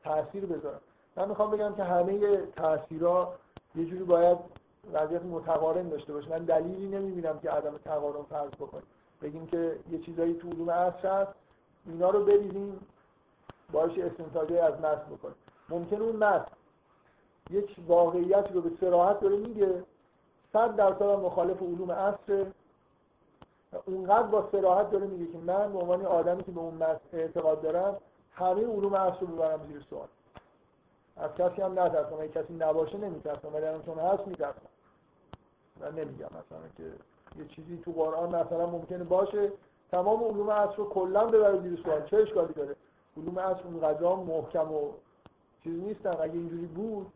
تاثیر 0.04 0.46
بذارن. 0.46 0.80
من 1.16 1.30
می‌خوام 1.30 1.52
بگم 1.52 1.76
که 1.76 1.84
همه 1.84 2.38
تاثیرها 2.38 3.34
یه 3.76 3.86
جوری 3.86 4.04
باید 4.04 4.38
وضعیت 4.94 5.26
متقارن 5.26 5.90
داشته 5.90 6.14
باشه. 6.14 6.30
من 6.30 6.46
دلیلی 6.46 6.88
نمی‌بینم 6.88 7.40
که 7.40 7.52
عدم 7.52 7.78
تقارن 7.78 8.24
فرض 8.30 8.52
بکنیم 8.52 8.84
بگیم 9.22 9.48
که 9.48 9.76
یه 9.92 10.00
چیزایی 10.00 10.34
تو 10.34 10.50
علوم 10.50 10.70
عصر 10.70 11.22
هست 11.22 11.32
اینا 11.86 12.10
رو 12.10 12.26
بریزیم 12.26 12.80
باش 13.72 14.00
استنتاجی 14.00 14.58
از 14.58 14.74
متن 14.74 15.16
بکنیم 15.16 15.36
ممکن 15.70 16.02
اون 16.02 16.16
متن 16.16 16.52
یک 17.50 17.76
واقعیت 17.88 18.52
رو 18.52 18.62
به 18.62 18.72
سراحت 18.82 19.20
داره 19.20 19.36
میگه 19.36 19.84
صد 20.54 20.76
درصد 20.76 21.04
مخالف 21.04 21.62
علوم 21.62 21.92
عصر. 21.92 22.46
اونقدر 23.86 24.28
با 24.28 24.50
سراحت 24.52 24.92
داره 24.92 25.08
میگه 25.08 25.32
که 25.32 25.38
من 25.38 25.74
به 25.74 25.80
عنوان 25.80 26.06
آدمی 26.06 26.44
که 26.44 26.52
به 26.52 26.60
اون 26.60 26.74
متن 26.74 27.00
اعتقاد 27.14 27.62
دارم 27.62 27.98
همه 28.32 28.68
علوم 28.68 28.96
عصر 28.96 29.20
رو 29.20 29.28
ببرم 29.28 29.68
زیر 29.68 29.86
سوال. 29.90 30.08
از 31.18 31.32
کسی 31.38 31.62
هم 31.62 31.80
نترسم. 31.80 32.14
اگه 32.14 32.28
کسی 32.28 32.54
نباشه 32.54 32.98
نمیترسم. 32.98 33.54
ولی 33.54 33.66
الان 33.66 33.84
چون 33.84 34.00
هست 34.00 34.28
میترسم. 34.28 34.70
من 35.80 35.92
نمیگم 35.92 36.26
مثلا 36.26 36.60
که 36.78 36.84
یه 37.40 37.48
چیزی 37.48 37.78
تو 37.78 37.92
قرآن 37.92 38.36
مثلا 38.36 38.66
ممکنه 38.66 39.04
باشه. 39.04 39.52
تمام 39.92 40.24
علوم 40.24 40.50
عصر 40.50 40.76
رو 40.76 40.90
کلا 40.90 41.26
ببره 41.26 41.62
زیر 41.62 41.82
سوال. 41.84 42.06
چه 42.06 42.18
اشکالی 42.18 42.54
داره؟ 42.54 42.76
علوم 43.18 43.40
عصر 43.40 43.64
اونقدر 43.64 44.16
محکم 44.16 44.72
و 44.72 44.90
چیز 45.64 45.80
نیستن. 45.80 46.10
اگه 46.10 46.34
اینجوری 46.34 46.66
بود 46.66 47.08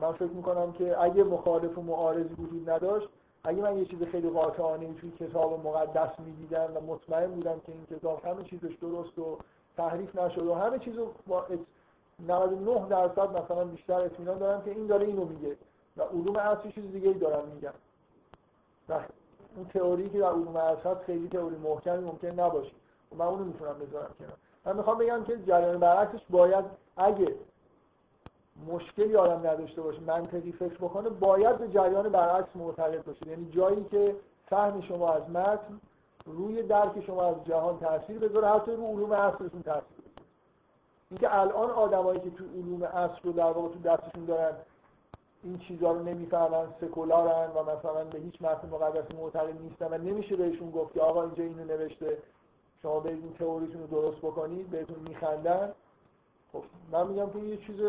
من 0.00 0.12
فکر 0.12 0.30
می‌کنم 0.30 0.72
که 0.72 1.02
اگه 1.02 1.24
مخالف 1.24 1.78
و 1.78 1.82
معارضی 1.82 2.34
وجود 2.34 2.70
نداشت 2.70 3.08
اگه 3.44 3.62
من 3.62 3.78
یه 3.78 3.84
چیز 3.84 4.02
خیلی 4.02 4.30
قاطعانه 4.30 4.94
توی 4.94 5.10
کتاب 5.10 5.66
مقدس 5.66 6.20
می‌دیدم 6.20 6.76
و 6.76 6.80
مطمئن 6.80 7.30
بودم 7.30 7.60
که 7.66 7.72
این 7.72 7.86
کتاب 7.86 8.24
همه 8.24 8.44
چیزش 8.44 8.74
درست 8.80 9.18
و 9.18 9.38
تحریف 9.76 10.18
نشد 10.18 10.46
و 10.46 10.54
همه 10.54 10.78
چیزو 10.78 11.08
با 11.26 11.46
99 12.28 12.88
درصد 12.88 13.42
مثلا 13.42 13.64
بیشتر 13.64 14.00
اطمینان 14.00 14.38
دارم 14.38 14.62
که 14.62 14.70
این 14.70 14.86
داره 14.86 15.06
اینو 15.06 15.24
میگه 15.24 15.56
و 15.96 16.02
علوم 16.02 16.36
اصلی 16.36 16.72
چیز 16.72 16.92
دیگه 16.92 17.08
ای 17.08 17.14
دارن 17.14 17.48
میگن. 17.48 17.72
و 18.88 19.00
اون 19.56 19.66
تئوری 19.68 20.08
که 20.08 20.18
در 20.18 20.26
علوم 20.26 20.56
اصل 20.56 20.94
خیلی 20.94 21.28
تئوری 21.28 21.56
محکمی 21.56 22.04
ممکن 22.04 22.28
نباشه. 22.28 22.72
و 23.12 23.16
من 23.16 23.26
اونو 23.26 23.44
می‌تونم 23.44 23.78
بذارم 23.78 24.14
کنار. 24.18 24.36
من 24.66 24.76
می‌خوام 24.76 24.98
بگم 24.98 25.24
که 25.24 25.38
جریان 25.46 25.78
برعکسش 25.78 26.22
باید 26.30 26.64
اگه 26.96 27.34
مشکلی 28.66 29.16
آدم 29.16 29.46
نداشته 29.46 29.82
باشه 29.82 30.00
منطقی 30.00 30.52
فکر 30.52 30.74
بکنه 30.74 31.08
باید 31.08 31.58
به 31.58 31.68
جریان 31.68 32.08
برعکس 32.08 32.56
معتقد 32.56 33.04
باشه. 33.04 33.28
یعنی 33.28 33.50
جایی 33.50 33.84
که 33.84 34.16
فهم 34.46 34.80
شما 34.80 35.12
از 35.12 35.30
متن 35.30 35.80
روی 36.26 36.62
درک 36.62 37.04
شما 37.06 37.22
از 37.22 37.44
جهان 37.44 37.78
تاثیر 37.78 38.18
بذاره 38.18 38.48
حتی 38.48 38.70
رو 38.72 38.86
علوم 38.86 39.12
اصلشون 39.12 39.62
تاثیر 39.62 40.04
اینکه 41.10 41.38
الان 41.38 41.70
آدمایی 41.70 42.20
که 42.20 42.30
تو 42.30 42.44
علوم 42.44 42.82
اصل 42.82 43.20
رو 43.22 43.32
در 43.32 43.50
واقع 43.50 43.68
تو 43.68 43.78
دستشون 43.78 44.24
دارن 44.24 44.52
این 45.42 45.58
چیزها 45.58 45.92
رو 45.92 46.02
نمی‌فهمن 46.02 46.66
سکولارن 46.80 47.50
و 47.50 47.62
مثلا 47.62 48.04
به 48.04 48.18
هیچ 48.18 48.42
متن 48.42 48.68
مقدسی 48.68 49.14
معتقد 49.16 49.60
نیستن 49.60 49.86
و 49.86 49.98
نمیشه 49.98 50.36
بهشون 50.36 50.70
گفت 50.70 50.94
که 50.94 51.00
آقا 51.00 51.22
اینجا 51.22 51.44
اینو 51.44 51.64
نوشته. 51.64 52.18
شما 52.82 53.02
این 53.04 53.34
تئوریتون 53.38 53.80
رو 53.80 53.86
درست 53.86 54.18
بکنید 54.18 54.70
بهتون 54.70 54.98
میخندن. 55.08 55.72
خب 56.52 56.62
من 56.92 57.06
میگم 57.06 57.30
که 57.30 57.38
یه 57.38 57.56
چیز 57.56 57.80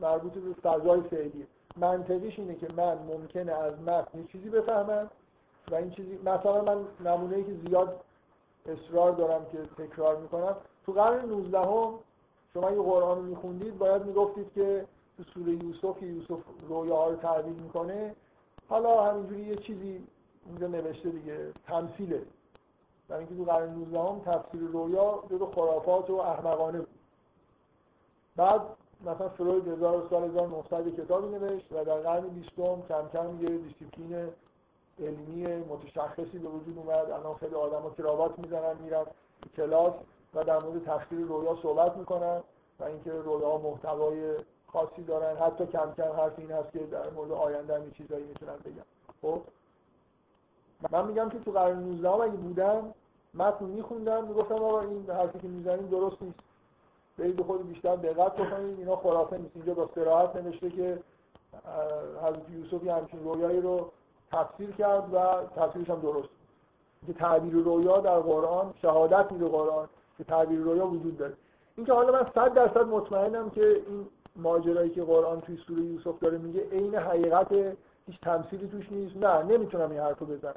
مربوط 0.00 0.32
به 0.32 0.52
فضای 0.52 1.00
فعلی. 1.00 1.46
منطقیش 1.76 2.38
اینه 2.38 2.54
که 2.54 2.68
من 2.76 2.98
ممکنه 2.98 3.52
از 3.52 3.80
متن 3.80 4.18
یه 4.18 4.24
چیزی 4.24 4.50
بفهمم 4.50 5.10
و 5.70 5.74
این 5.74 5.90
چیزی 5.90 6.18
مثلا 6.24 6.62
من 6.62 6.84
نمونه 7.04 7.36
ای 7.36 7.44
که 7.44 7.54
زیاد 7.66 8.00
اصرار 8.66 9.12
دارم 9.12 9.46
که 9.52 9.84
تکرار 9.84 10.16
می‌کنم. 10.16 10.56
تو 10.86 10.92
قرن 10.92 11.24
19 11.24 11.58
هم 11.58 11.94
شما 12.54 12.70
یه 12.70 12.82
قرآن 12.82 13.18
میخوندید 13.18 13.78
باید 13.78 14.04
می‌گفتید 14.04 14.52
که 14.54 14.86
تو 15.16 15.22
سوره 15.22 15.52
یوسف 15.52 16.00
که 16.00 16.06
یوسف 16.06 16.38
رویا 16.68 17.08
رو 17.08 17.16
تعبیر 17.16 17.52
می‌کنه 17.52 18.14
حالا 18.68 19.04
همینجوری 19.04 19.42
یه 19.42 19.56
چیزی 19.56 20.04
اینجا 20.46 20.66
نوشته 20.66 21.10
دیگه 21.10 21.52
تمثیله. 21.66 22.22
برای 23.08 23.24
اینکه 23.24 23.44
تو 23.44 23.50
قرن 23.50 23.68
19 23.68 24.00
هم 24.00 24.20
تفسیر 24.20 24.60
رویا 24.60 25.22
جزو 25.30 25.46
خرافات 25.46 26.10
و 26.10 26.14
احمقانه 26.14 26.78
بود. 26.78 26.88
بعد 28.36 28.60
مثلا 29.00 29.28
فروید 29.28 29.68
هزار 29.68 30.06
سال 30.10 30.24
1900 30.24 30.88
کتابی 30.88 31.28
نوشت 31.28 31.72
و 31.72 31.84
در 31.84 32.00
قرن 32.00 32.28
بیستم 32.28 32.82
کم 32.88 33.08
کم 33.12 33.42
یه 33.42 33.58
دیسیپلین 33.58 34.28
علمی 35.00 35.46
متشخصی 35.46 36.38
به 36.38 36.48
وجود 36.48 36.78
اومد. 36.78 37.10
الان 37.10 37.34
خیلی 37.34 37.54
آدما 37.54 37.90
کراوات 37.90 38.38
می‌زنن 38.38 38.76
میرن 38.82 39.04
کلاس 39.56 39.92
و 40.34 40.44
در 40.44 40.58
مورد 40.58 40.84
تفسیر 40.84 41.18
رویا 41.18 41.56
صحبت 41.62 41.96
می‌کنن 41.96 42.42
و 42.80 42.84
اینکه 42.84 43.12
رویا 43.12 43.58
محتوای 43.58 44.36
خاصی 44.72 45.02
دارن. 45.02 45.36
حتی 45.36 45.66
کم 45.66 45.92
کم 45.96 46.12
حرف 46.12 46.38
این 46.38 46.50
هست 46.50 46.72
که 46.72 46.78
در 46.78 47.10
مورد 47.10 47.32
آینده 47.32 47.90
چیزایی 47.90 48.24
می‌تونن 48.24 48.56
بگن. 48.56 48.84
خب؟ 49.22 49.40
من 50.92 51.06
میگم 51.06 51.28
که 51.28 51.38
تو 51.38 51.50
قرن 51.50 51.78
19 51.78 52.10
اگه 52.10 52.32
بودم 52.32 52.94
متن 53.34 53.64
میخوندم 53.64 54.24
می‌گفتم 54.24 54.54
آقا 54.54 54.80
این 54.80 55.10
حرفی 55.10 55.38
که 55.38 55.48
می‌زنیم 55.48 55.86
درست 55.86 56.22
نیست. 56.22 56.38
برید 57.18 57.36
به 57.36 57.42
خود 57.42 57.68
بیشتر 57.68 57.96
دقت 57.96 58.36
بکنید 58.36 58.78
اینا 58.78 58.96
خرافه 58.96 59.38
نیست. 59.38 59.56
اینجا 59.56 59.74
با 59.74 59.90
صراحت 59.94 60.36
نوشته 60.36 60.70
که 60.70 60.98
حضرت 62.22 62.50
یوسف 62.50 62.84
یه 62.84 62.94
همچین 62.94 63.24
رویایی 63.24 63.60
رو 63.60 63.90
تفسیر 64.32 64.70
کرد 64.70 65.14
و 65.14 65.18
تفسیرش 65.56 65.90
هم 65.90 66.00
درست. 66.00 66.28
که 67.06 67.12
تعبیر 67.12 67.54
رویا 67.54 67.98
در 67.98 68.18
قرآن 68.18 68.74
شهادت 68.82 69.32
میده 69.32 69.48
قرآن 69.48 69.88
که 70.18 70.24
تعبیر 70.24 70.60
رویا 70.60 70.86
وجود 70.86 71.18
داره. 71.18 71.34
اینکه 71.76 71.92
حالا 71.92 72.12
من 72.12 72.26
صد 72.34 72.54
درصد 72.54 72.86
مطمئنم 72.86 73.50
که 73.50 73.82
این 73.86 74.06
ماجرایی 74.36 74.90
که 74.90 75.02
قرآن 75.02 75.40
توی 75.40 75.56
سوره 75.56 75.82
یوسف 75.82 76.18
داره 76.20 76.38
میگه 76.38 76.68
عین 76.72 76.94
حقیقت 76.94 77.52
هیچ 78.06 78.20
تمثیلی 78.22 78.68
توش 78.68 78.92
نیست. 78.92 79.16
نه 79.16 79.42
نمی‌تونم 79.42 79.90
این 79.90 80.00
حرفو 80.00 80.26
بزنم. 80.26 80.54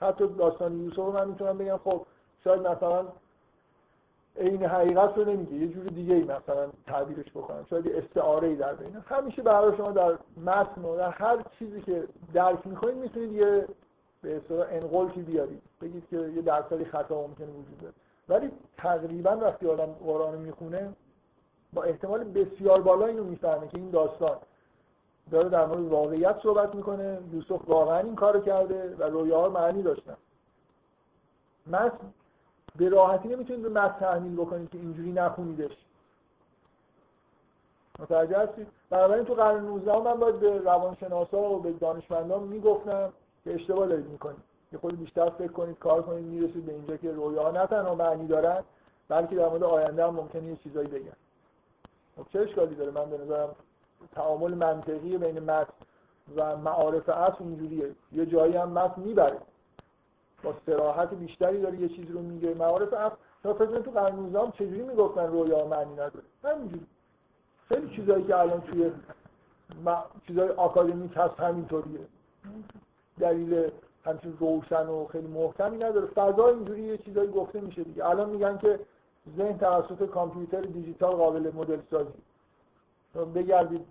حتی 0.00 0.26
داستان 0.26 0.80
یوسف 0.80 0.96
رو 0.96 1.12
من 1.12 1.28
می‌تونم 1.28 1.58
بگم 1.58 1.76
خب 1.84 2.06
شاید 2.44 2.60
مثلا 2.60 3.06
عین 4.36 4.64
حقیقت 4.64 5.18
رو 5.18 5.24
نمیگه 5.24 5.54
یه 5.54 5.68
جور 5.68 5.84
دیگه 5.84 6.14
ای 6.14 6.22
مثلا 6.22 6.68
تعبیرش 6.86 7.30
بکنم 7.30 7.66
شاید 7.70 7.86
یه 7.86 7.98
استعاره 7.98 8.48
ای 8.48 8.56
در 8.56 8.74
بین. 8.74 8.96
همیشه 9.06 9.42
برای 9.42 9.76
شما 9.76 9.90
در 9.90 10.18
متن 10.46 10.82
و 10.84 10.96
در 10.96 11.10
هر 11.10 11.44
چیزی 11.58 11.80
که 11.80 12.04
درک 12.34 12.66
می‌کنید 12.66 12.96
می‌تونید 12.96 13.32
یه 13.32 13.66
به 14.22 14.36
اصطلاح 14.36 14.66
انقلتی 14.70 15.22
بیارید. 15.22 15.62
بگید 15.80 16.08
که 16.10 16.16
یه 16.16 16.42
درصدی 16.42 16.84
خطا 16.84 17.14
ممکنه 17.14 17.46
وجود 17.46 17.78
داره. 17.80 17.94
ولی 18.28 18.50
تقریبا 18.76 19.36
وقتی 19.36 19.66
آدم 19.66 19.92
قرآن 20.04 20.38
می‌خونه 20.38 20.92
با 21.72 21.82
احتمال 21.82 22.24
بسیار 22.24 22.80
بالا 22.80 23.06
اینو 23.06 23.24
می‌فهمه 23.24 23.68
که 23.68 23.78
این 23.78 23.90
داستان 23.90 24.36
داره 25.30 25.48
در 25.48 25.66
مورد 25.66 25.80
واقعیت 25.80 26.36
صحبت 26.42 26.74
می‌کنه. 26.74 27.18
یوسف 27.32 27.68
واقعا 27.68 27.98
این 27.98 28.14
کارو 28.14 28.40
کرده 28.40 28.96
و 28.98 29.02
رویاها 29.02 29.48
معنی 29.48 29.82
داشتن. 29.82 30.16
متن 31.66 32.12
به 32.76 32.88
راحتی 32.88 33.28
نمی‌تونید 33.28 33.62
به 33.62 33.68
متن 33.68 33.98
تحمیل 34.00 34.36
بکنید 34.36 34.70
که 34.70 34.78
اینجوری 34.78 35.12
نخونیدش. 35.12 35.76
متوجه 37.98 38.38
هستید؟ 38.38 38.66
بنابراین 38.90 39.24
تو 39.24 39.34
قرن 39.34 39.64
19 39.64 39.98
من 39.98 40.14
باید 40.14 40.40
به 40.40 40.58
روانشناسا 40.58 41.40
و 41.40 41.60
به 41.60 41.72
دانشمندان 41.72 42.42
می‌گفتم 42.42 43.12
که 43.44 43.54
اشتباه 43.54 43.86
دارید 43.86 44.06
می‌کنید. 44.06 44.50
یه 44.72 44.78
خود 44.78 44.98
بیشتر 44.98 45.30
فکر 45.30 45.52
کنید 45.52 45.78
کار 45.78 46.02
کنید 46.02 46.24
می‌رسید 46.24 46.66
به 46.66 46.72
اینجا 46.72 46.96
که 46.96 47.12
رویاها 47.12 47.50
نه 47.50 47.66
تنها 47.66 47.94
معنی 47.94 48.26
دارن 48.26 48.62
بلکه 49.08 49.36
در 49.36 49.48
مورد 49.48 49.64
آینده 49.64 50.06
هم 50.06 50.14
ممکنه 50.14 50.44
یه 50.44 50.56
چیزایی 50.56 50.88
بگن. 50.88 51.16
خب 52.16 52.26
چه 52.32 52.40
اشکالی 52.40 52.74
داره؟ 52.74 52.90
من 52.90 53.10
به 53.10 53.18
نظرم 53.18 53.48
تعامل 54.14 54.54
منطقی 54.54 55.18
بین 55.18 55.38
متن 55.38 55.72
و 56.36 56.56
معارف 56.56 57.08
اصل 57.08 57.36
اینجوریه. 57.40 57.90
یه 58.12 58.26
جایی 58.26 58.56
هم 58.56 58.68
متن 58.68 59.00
می‌بره. 59.00 59.38
با 60.42 60.54
سراحت 60.66 61.14
بیشتری 61.14 61.62
داره 61.62 61.80
یه 61.80 61.88
چیزی 61.88 62.12
رو 62.12 62.22
میگه. 62.22 62.54
معارف 62.54 62.92
اصل 62.92 63.14
فکر 63.42 63.80
تو 63.80 63.90
قرن 63.90 64.14
19 64.16 64.40
هم 64.40 64.50
چجوری 64.50 64.82
می‌گفتن 64.82 65.26
رویا 65.26 65.66
معنی 65.66 65.92
نداره؟ 65.92 66.24
همینجوری. 66.44 66.86
خیلی 67.68 67.96
چیزایی 67.96 68.24
که 68.24 68.36
الان 68.36 68.60
توی 68.60 68.92
چیزای 70.26 70.48
آکادمیک 70.48 71.12
هست 71.16 71.40
همینطوریه. 71.40 72.00
دلیل 73.18 73.70
همچین 74.04 74.36
روشن 74.40 74.86
و 74.86 75.06
خیلی 75.06 75.26
محکمی 75.26 75.76
نداره. 75.76 76.06
فضا 76.06 76.48
اینجوری 76.48 76.82
یه 76.82 76.98
چیزایی 76.98 77.30
گفته 77.30 77.60
میشه 77.60 77.84
دیگه. 77.84 78.06
الان 78.06 78.30
میگن 78.30 78.58
که 78.58 78.80
ذهن 79.36 79.58
توسط 79.58 80.06
کامپیوتر 80.06 80.60
دیجیتال 80.60 81.14
قابل 81.14 81.50
مدل 81.54 81.80
سازی 81.90 82.12
بگردید 83.14 83.86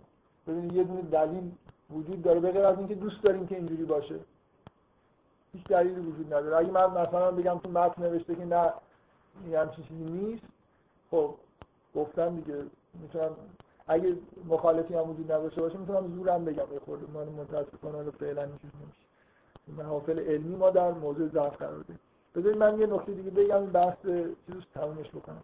ببینید 0.47 0.74
یه 0.74 0.84
دونه 0.84 1.01
دلیل 1.01 1.51
وجود 1.89 2.22
داره 2.22 2.39
بغیر 2.39 2.65
از 2.65 2.78
اینکه 2.78 2.95
دوست 2.95 3.24
داریم 3.24 3.47
که 3.47 3.55
اینجوری 3.55 3.84
باشه. 3.84 4.15
هیچ 5.53 5.63
دلیلی 5.63 6.01
وجود 6.01 6.34
نداره. 6.34 6.57
اگه 6.57 6.72
من 6.72 7.01
مثلا 7.01 7.32
بگم 7.32 7.59
تو 7.63 7.70
متن 7.70 8.03
نوشته 8.03 8.36
که 8.36 8.45
نه 8.45 8.74
این 9.45 9.55
همچین 9.55 9.86
چیزی 9.86 10.03
نیست 10.03 10.43
خب 11.11 11.36
گفتم 11.95 12.36
دیگه 12.36 12.55
می‌تونم 12.93 13.32
اگه 13.88 14.17
مخالفی 14.49 14.93
هم 14.93 15.09
وجود 15.09 15.32
نداشته 15.32 15.61
باشه 15.61 15.78
می‌تونم 15.78 16.07
زورم 16.07 16.45
بگم 16.45 16.74
یه 16.74 16.80
خورده. 16.80 17.05
من 17.13 17.26
متاسفانه 17.26 18.11
فعلا 18.11 18.41
اینجوری 18.41 18.74
نمیشه. 18.84 19.84
محافل 19.84 20.20
علمی 20.20 20.55
ما 20.55 20.70
در 20.70 20.91
موضوع 20.91 21.28
ضعف 21.28 21.57
قرار 21.57 21.78
داریم. 21.78 21.99
بذارید 22.36 22.57
من 22.57 22.80
یه 22.80 22.88
نکته 22.88 23.11
دیگه 23.11 23.30
بگم 23.30 23.65
بحث 23.65 24.01
چیزش 24.45 24.65
تمومش 24.74 25.09
بکنم. 25.09 25.43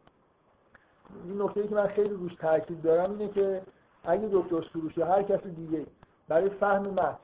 این 1.26 1.42
نکته 1.42 1.68
که 1.68 1.76
من 1.76 1.88
خیلی 1.88 2.10
روش 2.10 2.36
تاکید 2.36 2.82
دارم 2.82 3.12
اینه 3.12 3.28
که 3.34 3.62
اگه 4.04 4.30
دکتر 4.32 4.62
سروش 4.74 4.98
یا 4.98 5.06
هر 5.06 5.24
کس 5.24 5.44
دیگه 5.44 5.86
برای 6.28 6.50
فهم 6.50 6.82
متن 6.82 7.18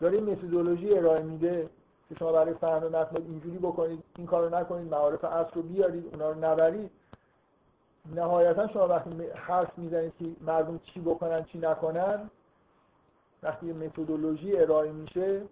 داره 0.00 0.20
متدولوژی 0.20 0.98
ارائه 0.98 1.22
میده 1.22 1.68
که 2.08 2.14
شما 2.14 2.32
برای 2.32 2.54
فهم 2.54 2.88
متن 2.88 3.16
اینجوری 3.16 3.58
بکنید 3.58 4.04
این 4.16 4.26
کارو 4.26 4.58
نکنید 4.58 4.90
معارف 4.90 5.24
اصل 5.24 5.50
رو 5.54 5.62
بیارید 5.62 6.06
اونا 6.12 6.30
رو 6.30 6.38
نبرید 6.38 6.90
نهایتا 8.14 8.68
شما 8.68 8.88
وقتی 8.88 9.10
حرف 9.34 9.78
می‌زنید 9.78 10.12
که 10.18 10.24
مردم 10.40 10.78
چی 10.78 11.00
بکنن 11.00 11.44
چی 11.44 11.58
نکنن 11.58 12.30
وقتی 13.42 13.72
متدولوژی 13.72 14.56
ارائه 14.56 14.92
میشه 14.92 15.42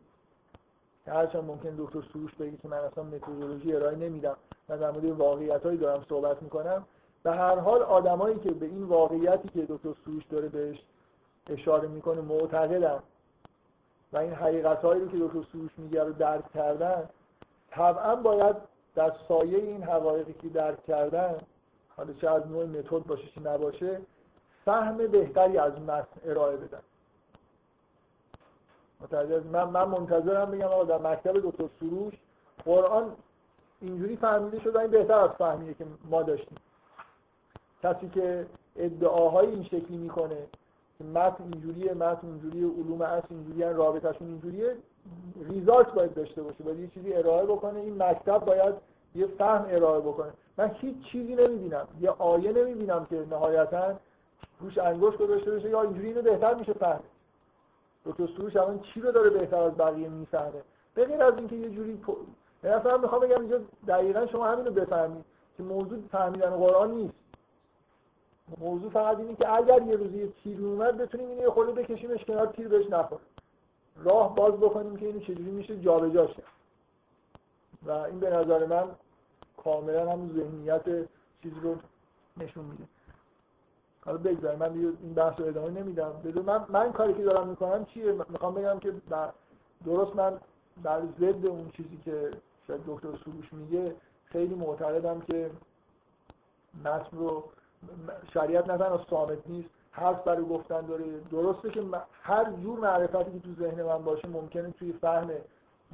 که 1.04 1.12
هرچند 1.12 1.44
ممکن 1.44 1.70
دکتر 1.78 2.02
سروش 2.12 2.34
بگی 2.34 2.56
که 2.56 2.68
من 2.68 2.76
اصلا 2.76 3.04
متدولوژی 3.04 3.76
ارائه 3.76 3.96
نمیدم 3.96 4.36
من 4.68 4.76
در 4.76 4.90
مورد 4.90 5.04
واقعیت 5.04 5.62
دارم 5.62 6.04
صحبت 6.08 6.42
می‌کنم 6.42 6.84
به 7.22 7.30
هر 7.30 7.58
حال 7.58 7.82
آدمایی 7.82 8.38
که 8.38 8.50
به 8.50 8.66
این 8.66 8.82
واقعیتی 8.82 9.48
که 9.48 9.66
دکتر 9.68 9.94
سروش 10.04 10.24
داره 10.24 10.48
بهش 10.48 10.82
اشاره 11.46 11.88
می‌کنه 11.88 12.20
معتقدن. 12.20 13.02
و 14.12 14.18
این 14.18 14.32
حقیقت 14.32 14.84
هایی 14.84 15.00
رو 15.00 15.08
که 15.08 15.18
دکتر 15.18 15.50
سروش 15.52 15.70
میگه 15.76 16.04
رو 16.04 16.12
درک 16.12 16.52
کردن 16.52 17.08
طبعا 17.70 18.16
باید 18.16 18.56
در 18.94 19.12
سایه 19.28 19.58
این 19.58 19.82
حقایقی 19.82 20.32
که 20.32 20.48
درک 20.48 20.86
کردن 20.86 21.40
حالا 21.96 22.12
چه 22.12 22.30
از 22.30 22.46
نوع 22.46 22.66
متد 22.66 23.06
باشه 23.06 23.28
چه 23.34 23.40
نباشه 23.40 24.00
فهم 24.64 24.96
بهتری 24.96 25.58
از 25.58 25.72
متن 25.80 26.20
ارائه 26.24 26.56
بدن. 26.56 26.80
من 29.52 29.64
من 29.64 29.84
منتظرم 29.84 30.50
بگم 30.50 30.64
آقا 30.64 30.84
در 30.84 30.98
مکتب 30.98 31.50
دکتر 31.50 31.68
سروش 31.80 32.14
قرآن 32.64 33.12
اینجوری 33.80 34.16
فهمیده 34.16 34.60
شده 34.60 34.78
این 34.78 34.90
بهتر 34.90 35.14
از 35.14 35.30
فهمیه 35.30 35.74
که 35.74 35.86
ما 36.10 36.22
داشتیم. 36.22 36.58
کسی 37.82 38.08
که 38.08 38.46
ادعاهای 38.76 39.46
این 39.46 39.64
شکلی 39.64 39.96
می‌کنه 39.96 40.38
که 40.98 41.04
متن 41.04 41.44
اینجوریه 41.52 41.94
متن 41.94 42.26
اینجوریه 42.26 42.66
علوم 42.66 43.02
اصل 43.02 43.26
اینجوریه 43.30 43.68
رابطهشون 43.68 44.28
اینجوریه 44.28 44.76
ریزالت 45.48 45.94
باید 45.94 46.14
داشته 46.14 46.42
باشه 46.42 46.64
باید 46.64 46.78
یه 46.78 46.88
چیزی 46.88 47.14
ارائه 47.14 47.46
بکنه 47.46 47.80
این 47.80 48.02
مکتب 48.02 48.38
باید 48.38 48.74
یه 49.14 49.26
فهم 49.26 49.66
ارائه 49.68 50.00
بکنه. 50.00 50.32
من 50.58 50.70
هیچ 50.74 50.96
چیزی 51.12 51.34
نمی‌بینم 51.34 51.88
یه 52.00 52.10
آیه 52.10 52.52
نمی‌بینم 52.52 53.06
که 53.10 53.26
نهایتا 53.30 53.94
روش 54.60 54.78
انگشت 54.78 55.18
گذاشته 55.18 55.50
بشه 55.50 55.70
یا 55.70 55.82
اینجوری 55.82 56.08
اینو 56.08 56.22
بهتر 56.22 56.54
میشه 56.54 56.72
فهم 56.72 57.00
دکتر 58.06 58.26
سروش 58.36 58.56
الان 58.56 58.80
چی 58.80 59.00
رو 59.00 59.12
داره 59.12 59.30
بهتر 59.30 59.62
از 59.62 59.76
بقیه 59.76 60.08
می‌فهمه؟ 60.08 60.62
به 60.94 61.04
غیر 61.04 61.22
از 61.22 61.34
اینکه 61.36 61.56
یه 61.56 61.70
جوری. 61.70 62.02
مثلا 62.64 62.98
می‌خوام 62.98 63.20
بگم 63.20 63.40
اینجا 63.40 63.60
دقیقا 63.88 64.26
شما 64.26 64.46
همین 64.46 64.66
رو 64.66 64.72
بفهمید 64.72 65.24
که 65.56 65.62
موضوع 65.62 65.98
فهمیدن 66.12 66.50
قرآن 66.50 66.90
نیست. 66.90 67.14
موضوع 68.58 68.90
فقط 68.90 69.18
اینه 69.18 69.34
که 69.34 69.54
اگر 69.54 69.82
یه 69.82 69.96
روزی 69.96 70.18
یه 70.18 70.32
تیر 70.42 70.60
اومد 70.60 70.96
بتونیم 70.96 71.28
اینو 71.28 71.42
یه 71.42 71.50
خورده 71.50 71.72
بکشیمش 71.72 72.24
کنار 72.24 72.46
تیر 72.46 72.68
بهش 72.68 72.86
نخوره 72.90 73.20
راه 73.96 74.34
باز 74.34 74.54
بکنیم 74.54 74.96
که 74.96 75.06
اینو 75.06 75.20
چجوری 75.20 75.50
میشه 75.50 75.80
جابجاش 75.80 76.30
کرد. 76.30 76.46
و 77.82 77.90
این 77.90 78.20
به 78.20 78.30
نظر 78.30 78.66
من 78.66 78.88
کاملا 79.64 80.12
هم 80.12 80.30
ذهنیت 80.36 80.84
چیز 81.42 81.52
رو 81.62 81.76
نشون 82.36 82.64
میده. 82.64 82.84
حالا 84.04 84.18
بگذاریم 84.18 84.58
من 84.58 84.96
این 85.02 85.14
بحث 85.14 85.40
رو 85.40 85.46
ادامه 85.46 85.70
نمیدم. 85.80 86.12
من 86.46 86.64
من 86.68 86.92
کاری 86.92 87.14
که 87.14 87.22
دارم 87.22 87.48
می‌کنم 87.48 87.84
چیه؟ 87.84 88.12
می‌خوام 88.12 88.54
بگم 88.54 88.78
که 88.78 88.92
درست 89.84 90.16
من 90.16 90.40
بر 90.82 91.02
ضد 91.20 91.46
اون 91.46 91.70
چیزی 91.70 92.00
که 92.04 92.30
شاید 92.66 92.80
دکتر 92.86 93.08
سروش 93.24 93.52
میگه 93.52 93.94
خیلی 94.24 94.54
معتقدم 94.54 95.20
که 95.20 95.50
متن 96.84 97.16
رو 97.16 97.44
شریعت 98.34 98.70
نه 98.70 98.78
تنها 98.78 99.00
صامت 99.10 99.38
نیست 99.46 99.68
حرف 99.90 100.24
برای 100.24 100.44
گفتن 100.44 100.80
داره. 100.80 101.04
درسته 101.32 101.70
که 101.70 101.82
هر 102.22 102.52
جور 102.62 102.80
معرفتی 102.80 103.32
که 103.32 103.38
تو 103.38 103.54
ذهن 103.54 103.82
من 103.82 104.04
باشه 104.04 104.28
ممکنه 104.28 104.70
توی 104.70 104.92
فهم 104.92 105.30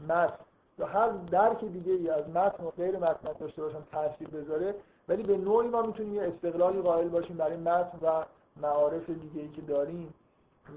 متن 0.08 0.34
یا 0.78 0.86
هر 0.86 1.08
درک 1.08 1.64
دیگه 1.64 1.92
ای 1.92 2.10
از 2.10 2.28
متن 2.28 2.64
و 2.64 2.70
غیر 2.70 2.96
متن 2.98 3.32
داشته 3.40 3.62
باشم 3.62 3.82
تاثیر 3.92 4.28
بذاره. 4.28 4.74
ولی 5.08 5.22
به 5.22 5.36
نوعی 5.36 5.68
ما 5.68 5.82
می‌تونیم 5.82 6.14
یه 6.14 6.22
استقلالی 6.22 6.80
قائل 6.80 7.08
باشیم 7.08 7.36
برای 7.36 7.56
متن 7.56 7.98
و 8.02 8.24
معارف 8.62 9.10
دیگه 9.10 9.40
ای 9.40 9.48
که 9.48 9.62
داریم. 9.62 10.14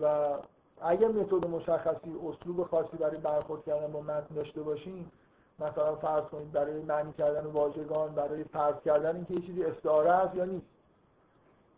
و 0.01 0.27
اگر 0.81 1.07
متد 1.07 1.47
مشخصی 1.47 2.15
اسلوب 2.27 2.63
خاصی 2.63 2.97
برای 2.97 3.17
برخورد 3.17 3.65
کردن 3.65 3.91
با 3.91 4.01
متن 4.01 4.35
داشته 4.35 4.61
باشیم 4.61 5.11
مثلا 5.59 5.95
فرض 5.95 6.23
کنید 6.23 6.51
برای 6.51 6.81
معنی 6.81 7.13
کردن 7.13 7.45
واژگان 7.45 8.15
برای 8.15 8.43
فرض 8.43 8.75
کردن 8.85 9.15
اینکه 9.15 9.33
یه 9.33 9.41
چیزی 9.41 9.63
استعاره 9.63 10.11
هست 10.11 10.35
یا 10.35 10.45
نیست. 10.45 10.65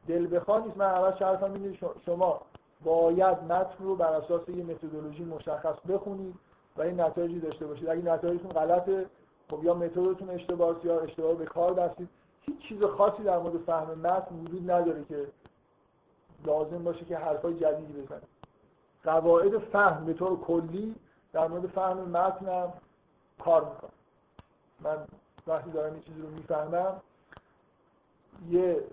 دل 0.07 0.35
بخواه 0.35 0.65
نیست. 0.65 0.77
من 0.77 0.85
اول 0.85 1.15
شرطم 1.19 1.53
اینه 1.53 1.77
شما 2.05 2.41
باید 2.83 3.43
متن 3.43 3.83
رو 3.83 3.95
بر 3.95 4.13
اساس 4.13 4.49
یه 4.49 4.63
متدولوژی 4.63 5.23
مشخص 5.23 5.75
بخونید 5.89 6.35
و 6.77 6.81
این 6.81 7.01
نتایجی 7.01 7.39
داشته 7.39 7.67
باشید. 7.67 7.89
اگه 7.89 8.01
نتایجتون 8.01 8.51
غلطه 8.51 9.05
خب 9.51 9.63
یا 9.63 9.73
متدتون 9.73 10.29
اشتباه 10.29 10.75
یا 10.83 10.99
اشتباه 10.99 11.35
به 11.35 11.45
کار 11.45 11.73
بستید. 11.73 12.09
هیچ 12.41 12.59
چیز 12.59 12.83
خاصی 12.83 13.23
در 13.23 13.39
مورد 13.39 13.57
فهم 13.57 13.99
متن 13.99 14.35
وجود 14.35 14.71
نداره 14.71 15.05
که 15.09 15.25
لازم 16.45 16.83
باشه 16.83 17.05
که 17.05 17.17
حرفای 17.17 17.59
جدیدی 17.59 17.93
بزنید 17.93 18.27
قواعد 19.03 19.57
فهم 19.57 20.05
به 20.05 20.13
طور 20.13 20.39
کلی 20.39 20.95
در 21.33 21.47
مورد 21.47 21.67
فهم 21.67 21.97
متنم 21.97 22.73
کار 23.39 23.63
می‌کنه. 23.63 23.91
من 24.79 24.97
وقتی 25.47 25.71
دارم 25.71 25.95
یه 25.95 26.01
چیزی 26.01 26.21
رو 26.21 26.29
می‌فهمم 26.29 27.01
یه 28.49 28.83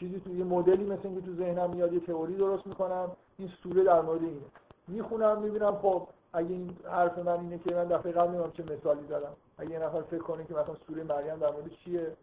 چیزی 0.00 0.20
تو 0.20 0.34
یه 0.34 0.44
مدلی 0.44 0.84
مثل 0.84 1.00
اینکه 1.04 1.26
تو 1.26 1.34
ذهنم 1.34 1.70
میاد 1.70 1.92
یه 1.92 2.00
تئوری 2.00 2.36
درست 2.36 2.66
می‌کنم 2.66 3.10
این 3.38 3.48
سوره 3.62 3.84
در 3.84 4.00
مورد 4.00 4.22
اینه. 4.22 4.40
می‌خونم 4.88 5.42
می‌بینم 5.42 5.76
خب 5.76 6.08
اگه 6.32 6.48
این 6.48 6.76
حرف 6.90 7.18
من 7.18 7.40
اینه 7.40 7.58
که 7.58 7.74
من 7.74 7.84
دفعه 7.84 8.12
قبل 8.12 8.50
چه 8.50 8.62
مثالی 8.62 9.06
زدم. 9.06 9.32
اگه 9.58 9.70
یه 9.70 9.78
نفر 9.78 10.02
فکر 10.02 10.22
کنه 10.22 10.44
که 10.44 10.54
مثلا 10.54 10.74
سوره 10.86 11.02
مریم 11.02 11.36
در 11.36 11.50
مورد 11.50 11.68
چیه؟ 11.84 12.16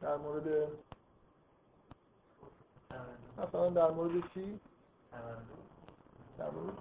در 0.00 0.16
مورد 0.16 0.68
مثلا 3.38 3.68
در 3.68 3.90
مورد 3.90 4.10
چی؟ 4.34 4.60
در 6.38 6.50
مورد 6.50 6.72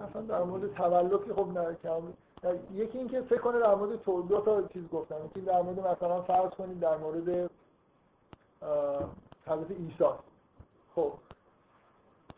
مثلا 0.00 0.22
در 0.22 0.42
مورد 0.42 0.74
تولد 0.74 1.24
که 1.24 1.34
خب 1.34 1.48
نه 1.48 1.76
یکی 2.72 2.98
اینکه 2.98 3.20
فکر 3.20 3.40
کنه 3.40 3.58
در 3.58 3.74
مورد 3.74 4.04
دو 4.04 4.40
تا 4.40 4.62
چیز 4.62 4.88
گفتم. 4.88 5.16
یکی 5.26 5.40
در 5.40 5.62
مورد 5.62 5.80
مثلا 5.80 6.22
فرض 6.22 6.50
کنید 6.50 6.80
در 6.80 6.96
مورد 6.96 7.50
حضرت 9.50 9.70
عیسی. 9.70 10.04
خب. 10.94 11.12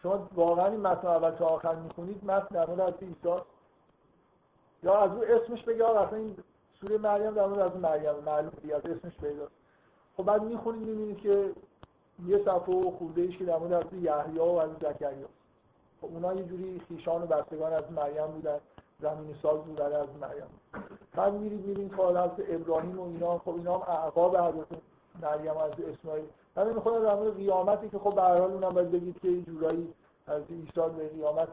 شما 0.02 0.28
واقعا 0.34 0.66
این 0.66 0.80
متن 0.80 1.08
اول 1.08 1.30
تا 1.30 1.46
آخر 1.46 1.74
می‌خونید 1.74 2.24
متن 2.24 2.54
در 2.54 2.66
مورد 2.66 2.80
حضرت 2.80 3.02
عیسی. 3.02 3.42
یا 4.82 4.98
از 4.98 5.10
او 5.10 5.24
اسمش 5.24 5.62
بگه 5.62 5.84
آقا 5.84 6.00
اصلا 6.00 6.18
این 6.18 6.36
سوره 6.80 6.98
مریم 6.98 7.30
در 7.30 7.46
مورد 7.46 7.60
از 7.60 7.76
مریم 7.76 8.14
معلوم 8.26 8.52
دیگه 8.62 8.76
از 8.76 8.86
اسمش 8.86 9.16
پیدا 9.16 9.48
خب 10.16 10.22
بعد 10.22 10.42
می‌خونید 10.42 10.88
می‌بینید 10.88 11.18
که 11.18 11.52
یه 12.26 12.38
صفحه 12.38 12.74
و 12.74 12.90
خورده 12.90 13.28
که 13.28 13.44
در 13.44 13.58
مورد 13.58 13.72
از 13.72 13.92
یحیی 13.92 14.38
و 14.38 14.42
از 14.42 14.70
زکریا. 14.80 15.26
خب 16.00 16.06
اونا 16.06 16.34
یه 16.34 16.44
جوری 16.44 16.82
خیشان 16.88 17.22
و 17.22 17.26
بستگان 17.26 17.72
از 17.72 17.92
مریم 17.92 18.26
بودن 18.26 18.58
زمین 19.00 19.34
ساز 19.42 19.60
بودن 19.60 19.92
از 19.92 20.08
مریم. 20.20 20.46
بعد 21.14 21.32
میرید 21.34 21.66
می‌بینید 21.66 21.96
که 21.96 22.02
از 22.02 22.30
ابراهیم 22.48 23.00
و 23.00 23.04
اینا 23.04 23.38
خب 23.38 23.54
اینا 23.54 23.78
هم 23.78 23.94
اعقاب 23.96 24.36
حضرت 24.36 24.66
مریم 25.22 25.56
از 25.56 25.72
اسماعیل. 25.80 26.24
من 26.56 26.72
می‌خوام 26.72 27.02
در 27.02 27.14
مورد 27.14 27.36
قیامتی 27.36 27.88
که 27.88 27.98
خب 27.98 28.14
به 28.14 28.22
هر 28.22 28.38
حال 28.38 28.52
اونم 28.52 28.68
باید 28.68 28.90
بگید 28.90 29.20
که 29.20 29.28
یه 29.28 29.42
جورایی 29.42 29.94
از 30.26 30.42
عیسی 30.50 30.96
به 30.96 31.08
قیامت 31.08 31.48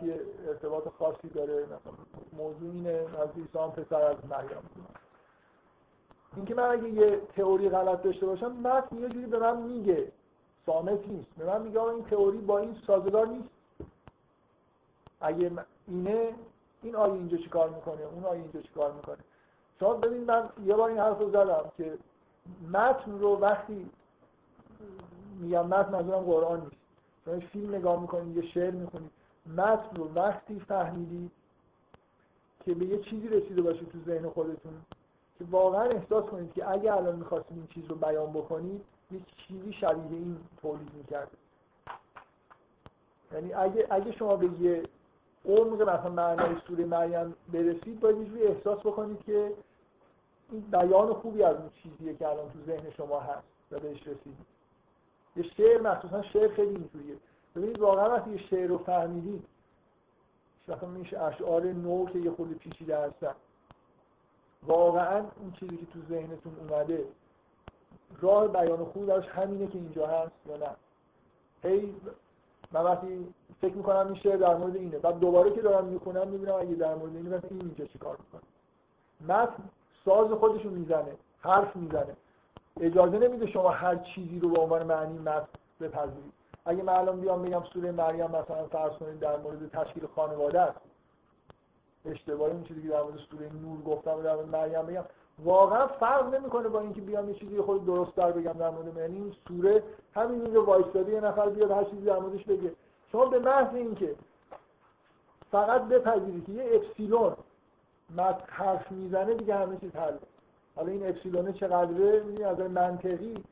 ارتباط 0.47 0.87
خاصی 0.99 1.29
داره. 1.29 1.63
مثلا 1.63 1.93
موضوع 2.33 2.71
اینه 2.71 3.05
از 3.21 3.29
عیسی 3.35 3.83
پسر 3.83 4.01
از 4.01 4.17
مریم. 4.29 4.69
اینکه 6.35 6.55
من 6.55 6.69
اگه 6.69 6.89
یه 6.89 7.21
تئوری 7.35 7.69
غلط 7.69 8.01
داشته 8.01 8.25
باشم 8.25 8.51
متن 8.51 8.97
یه 8.97 9.09
جوری 9.09 9.25
به 9.25 9.39
من 9.39 9.61
میگه. 9.61 10.11
سامت 10.65 11.07
نیست. 11.07 11.29
به 11.37 11.45
من 11.45 11.61
میگه 11.61 11.83
این 11.83 12.05
تئوری 12.05 12.37
با 12.37 12.57
این 12.57 12.75
سازگار 12.87 13.27
نیست. 13.27 13.49
اگه 15.21 15.51
اینه 15.87 16.35
این 16.81 16.95
آیه 16.95 17.13
اینجا 17.13 17.37
چیکار 17.37 17.69
می‌کنه؟ 17.69 18.01
اون 18.13 18.25
آیه 18.25 18.41
اینجا 18.41 18.61
چیکار 18.61 18.91
می‌کنه؟ 18.91 19.17
شما 19.79 19.93
ببین 19.93 20.23
من 20.23 20.49
یه 20.65 20.75
بار 20.75 20.89
این 20.89 20.99
حرف 20.99 21.19
رو 21.19 21.29
زدم 21.29 21.71
که 21.77 21.97
متن 22.73 23.19
رو 23.19 23.35
وقتی 23.35 23.89
میگم 25.39 25.67
متن 25.67 25.91
منظورم 25.91 26.19
قرآن 26.19 26.59
نیست. 26.59 26.75
شما 27.25 27.39
فیلم 27.39 27.75
نگاه 27.75 28.01
می‌کنید 28.01 28.37
یه 28.37 28.51
شعر 28.51 28.71
می‌خونید 28.71 29.11
متن 29.57 29.95
رو 29.95 30.13
وقتی 30.13 30.59
فهمیدید 30.59 31.31
که 32.65 32.73
به 32.73 32.85
یه 32.85 32.99
چیزی 32.99 33.27
رسیده 33.27 33.61
باشید 33.61 33.91
تو 33.91 33.97
ذهن 34.05 34.29
خودتون 34.29 34.73
که 35.39 35.45
واقعا 35.51 35.81
احساس 35.83 36.25
کنید 36.25 36.53
که 36.53 36.69
اگه 36.69 36.93
الان 36.93 37.15
می‌خواستید 37.15 37.57
این 37.57 37.67
چیز 37.67 37.85
رو 37.85 37.95
بیان 37.95 38.33
بکنید 38.33 38.81
یه 39.11 39.19
چیزی 39.47 39.73
شبیه 39.73 40.17
این 40.17 40.37
تولید 40.61 40.93
می‌کرد. 40.93 41.31
یعنی 43.33 43.53
اگه, 43.53 43.87
اگه 43.89 44.11
شما 44.11 44.35
به 44.35 44.61
یه 44.61 44.83
عمق 45.45 45.81
مثلا 45.81 46.09
معنای 46.09 46.55
سوره 46.67 46.85
مریم 46.85 47.35
برسید 47.53 47.99
باید 47.99 48.35
یه 48.35 48.49
احساس 48.49 48.79
بکنید 48.79 49.23
که 49.23 49.53
این 50.51 50.61
بیان 50.61 51.13
خوبی 51.13 51.43
از 51.43 51.55
اون 51.55 51.69
چیزیه 51.69 52.15
که 52.15 52.27
الان 52.27 52.51
تو 52.51 52.59
ذهن 52.65 52.91
شما 52.91 53.19
هست 53.19 53.47
و 53.71 53.79
بهش 53.79 54.01
رسیدید 54.01 54.45
یه 55.35 55.43
شعر 55.43 55.81
مخصوصا 55.81 56.21
شعر 56.21 56.47
خیلی 56.47 56.75
اینجوریه. 56.75 57.15
ببینید 57.55 57.79
واقعا 57.79 58.09
وقتی 58.09 58.31
یه 58.31 58.37
شعر 58.37 58.67
رو 58.67 58.77
فهمیدید 58.77 59.45
مثلا 60.67 60.89
میشه 60.89 61.23
اشعار 61.23 61.63
نو 61.63 62.05
که 62.05 62.19
یه 62.19 62.31
خود 62.31 62.57
پیچیده 62.57 62.97
هستن. 62.97 63.35
واقعا 64.63 65.17
اون 65.17 65.51
چیزی 65.59 65.77
که 65.77 65.85
تو 65.85 65.99
ذهنتون 66.09 66.55
اومده 66.59 67.05
راه 68.21 68.47
بیان 68.47 68.85
خوب 68.85 69.05
داشت 69.05 69.29
همینه 69.29 69.67
که 69.67 69.77
اینجا 69.77 70.07
هست 70.07 70.31
یا 70.45 70.57
نه. 70.57 70.75
هی 71.63 71.95
من 72.71 72.83
وقتی 72.83 73.33
فکر 73.61 73.73
می‌کنم 73.73 74.07
این 74.07 74.15
شعر 74.15 74.37
در 74.37 74.55
مورد 74.57 74.75
اینه. 74.75 74.99
بعد 74.99 75.19
دوباره 75.19 75.51
که 75.51 75.61
دارم 75.61 75.85
می‌خونم 75.85 76.27
می‌بینم 76.27 76.55
اگه 76.55 76.75
در 76.75 76.95
مورد 76.95 77.15
اینه 77.15 77.29
مثلا 77.29 77.49
این 77.49 77.61
اینجا 77.61 77.85
چیکار 77.85 78.17
می‌کنه؟ 78.17 78.41
متن 79.27 79.63
ساز 80.09 80.31
خودشو 80.31 80.69
می‌زنه 80.69 81.15
حرف 81.39 81.75
می‌زنه. 81.75 82.15
اجازه 82.81 83.19
نمیده 83.19 83.47
شما 83.47 83.69
هر 83.69 83.95
چیزی 83.95 84.39
رو 84.39 84.49
به 84.49 84.59
عنوان 84.59 84.83
معنی 84.83 85.17
متن 85.19 85.47
بپذیرید. 85.81 86.33
اگه 86.65 86.83
من 86.83 86.93
الان 86.93 87.19
بیام 87.19 87.41
بگم 87.41 87.63
سوره 87.73 87.91
مریم 87.91 88.25
مثلا 88.25 88.65
فرض 88.71 88.91
کنید 88.91 89.19
در 89.19 89.37
مورد 89.37 89.69
تشکیل 89.69 90.07
خانواده 90.15 90.61
است. 90.61 90.79
اشتباهی 92.05 92.51
اون 92.51 92.63
چیزی 92.63 92.81
که 92.81 92.87
در 92.87 93.01
مورد 93.01 93.17
سوره 93.31 93.49
نور 93.61 93.81
گفتم 93.81 94.19
و 94.19 94.21
در 94.21 94.35
مورد 94.35 94.47
مریم 94.49 94.81
بگم. 94.81 95.03
واقعا 95.43 95.87
فرق 95.87 96.35
نمی‌کنه 96.35 96.67
با 96.67 96.79
اینکه 96.79 97.01
بیام 97.01 97.29
یه 97.29 97.35
چیزی 97.35 97.61
خود 97.61 97.85
درست 97.85 98.15
در 98.15 98.31
بگم 98.31 98.53
در 98.53 98.69
مورد 98.69 98.97
یعنی 98.97 99.15
این 99.15 99.33
سوره 99.47 99.83
همین 100.15 100.41
اینجا 100.41 100.63
وایستاده 100.65 101.11
یه 101.11 101.21
نفر 101.21 101.49
بیاد 101.49 101.71
هر 101.71 101.83
چیزی 101.83 102.01
در 102.01 102.19
موردش 102.19 102.43
بگه. 102.43 102.73
شما 103.11 103.25
به 103.25 103.39
محض 103.39 103.75
اینکه 103.75 104.15
فقط 105.51 105.81
بپذیرید 105.81 106.45
که 106.45 106.51
یه 106.51 106.75
اپسیلون 106.75 107.33
حرف 108.47 108.91
می‌زنه 108.91 109.33
دیگه 109.33 109.55
همه 109.55 109.77
چیز 109.77 109.95
حل 109.95 110.13
حالا 110.75 110.91
این 110.91 111.09
اپسیلونه 111.09 111.53
چقدره؟ 111.53 112.23
از 112.47 112.59
منطقی. 112.59 113.43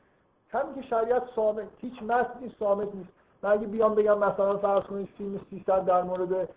همین 0.50 0.74
که 0.74 0.82
شریعت 0.82 1.22
سامت 1.36 1.66
هیچ 1.78 2.02
متنی 2.02 2.54
سامت 2.58 2.94
نیست. 2.94 3.10
من 3.42 3.50
اگه 3.50 3.66
بیام 3.66 3.94
بگم 3.94 4.18
مثلا 4.18 4.58
فرض 4.58 4.82
کنید 4.82 5.08
فیلم 5.18 5.40
300 5.50 5.84
در 5.84 6.02
مورد 6.02 6.48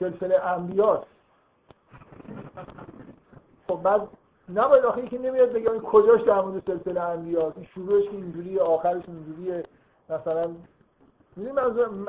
سلسله 0.00 0.46
انبیاست. 0.46 1.06
خب 3.68 3.82
بعد 3.82 4.08
نباید 4.54 4.84
آخه 4.84 5.08
که 5.08 5.18
نمیاد 5.18 5.52
بگم 5.52 5.78
کجاش 5.78 6.22
در 6.22 6.40
مورد 6.40 6.62
سلسله 6.66 7.00
انبیاست. 7.00 7.56
این 7.56 7.66
شروعش 7.66 8.04
اینجوریه 8.12 8.62
آخرش 8.62 9.02
اینجوریه. 9.06 9.64
مثلا 10.10 10.50
می‌دونی 11.36 11.58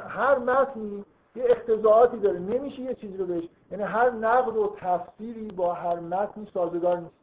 هر 0.07 0.37
متنی 0.37 1.05
یه 1.35 1.43
اقتضاعاتی 1.43 2.17
داره. 2.17 2.39
نمیشه 2.39 2.81
یه 2.81 2.93
چیزی 2.93 3.17
رو 3.17 3.25
بهش 3.25 3.43
یعنی 3.71 3.83
هر 3.83 4.09
نقد 4.09 4.57
و 4.57 4.75
تفسیری 4.77 5.47
با 5.51 5.73
هر 5.73 5.99
متنی 5.99 6.47
سازگار 6.53 6.97
نیست. 6.97 7.13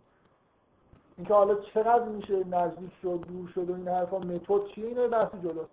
اینکه 1.16 1.34
حالا 1.34 1.54
چقدر 1.54 2.04
میشه 2.04 2.44
نزدیک 2.44 2.90
شد 3.02 3.20
دور 3.28 3.48
شد 3.54 3.70
و 3.70 3.74
این 3.74 3.88
حرفا 3.88 4.18
متد 4.18 4.66
چیه؟ 4.74 4.86
اینا 4.86 5.08
بحث 5.08 5.34
جلوست 5.42 5.70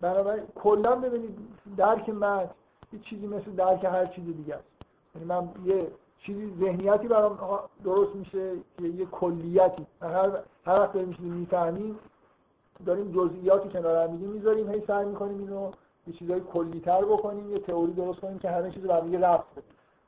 بنابراین 0.00 0.44
کلا 0.54 0.94
ببینید 0.94 1.38
درک 1.76 2.08
متن 2.08 2.50
یه 2.92 2.98
چیزی 2.98 3.26
مثل 3.26 3.50
درک 3.50 3.84
هر 3.84 4.06
چیز 4.06 4.24
دیگه 4.24 4.54
است. 4.54 4.64
یعنی 5.14 5.26
من 5.26 5.48
یه 5.64 5.88
چیزی 6.18 6.54
ذهنیتی 6.60 7.08
برام 7.08 7.38
درست 7.84 8.14
میشه 8.14 8.52
که 8.78 8.84
یه 8.84 9.06
کلیتی. 9.06 9.86
هر 10.02 10.30
هر 10.66 10.80
وقت 10.80 10.92
داریم 10.92 11.16
می‌فهمیم 11.20 11.98
داریم 12.86 13.12
جزئیاتی 13.12 13.68
کنار 13.68 14.08
هم 14.08 14.14
می‌ذاریم 14.14 14.70
هی 14.70 14.82
سعی 14.86 15.04
می‌کنیم 15.04 15.38
اینو 15.38 15.70
یه 16.06 16.14
چیزای 16.14 16.40
کلیتر 16.40 17.04
بکنیم 17.04 17.50
یه 17.50 17.58
تئوری 17.58 17.92
درست 17.92 18.20
کنیم 18.20 18.38
که 18.38 18.50
همه 18.50 18.70
چیز 18.70 18.84
رو 18.84 19.00
دیگه 19.00 19.20
رفت 19.20 19.44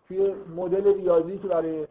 توی 0.08 0.34
مدل 0.56 0.94
ریاضی 0.94 1.38
که 1.38 1.48
برای 1.48 1.86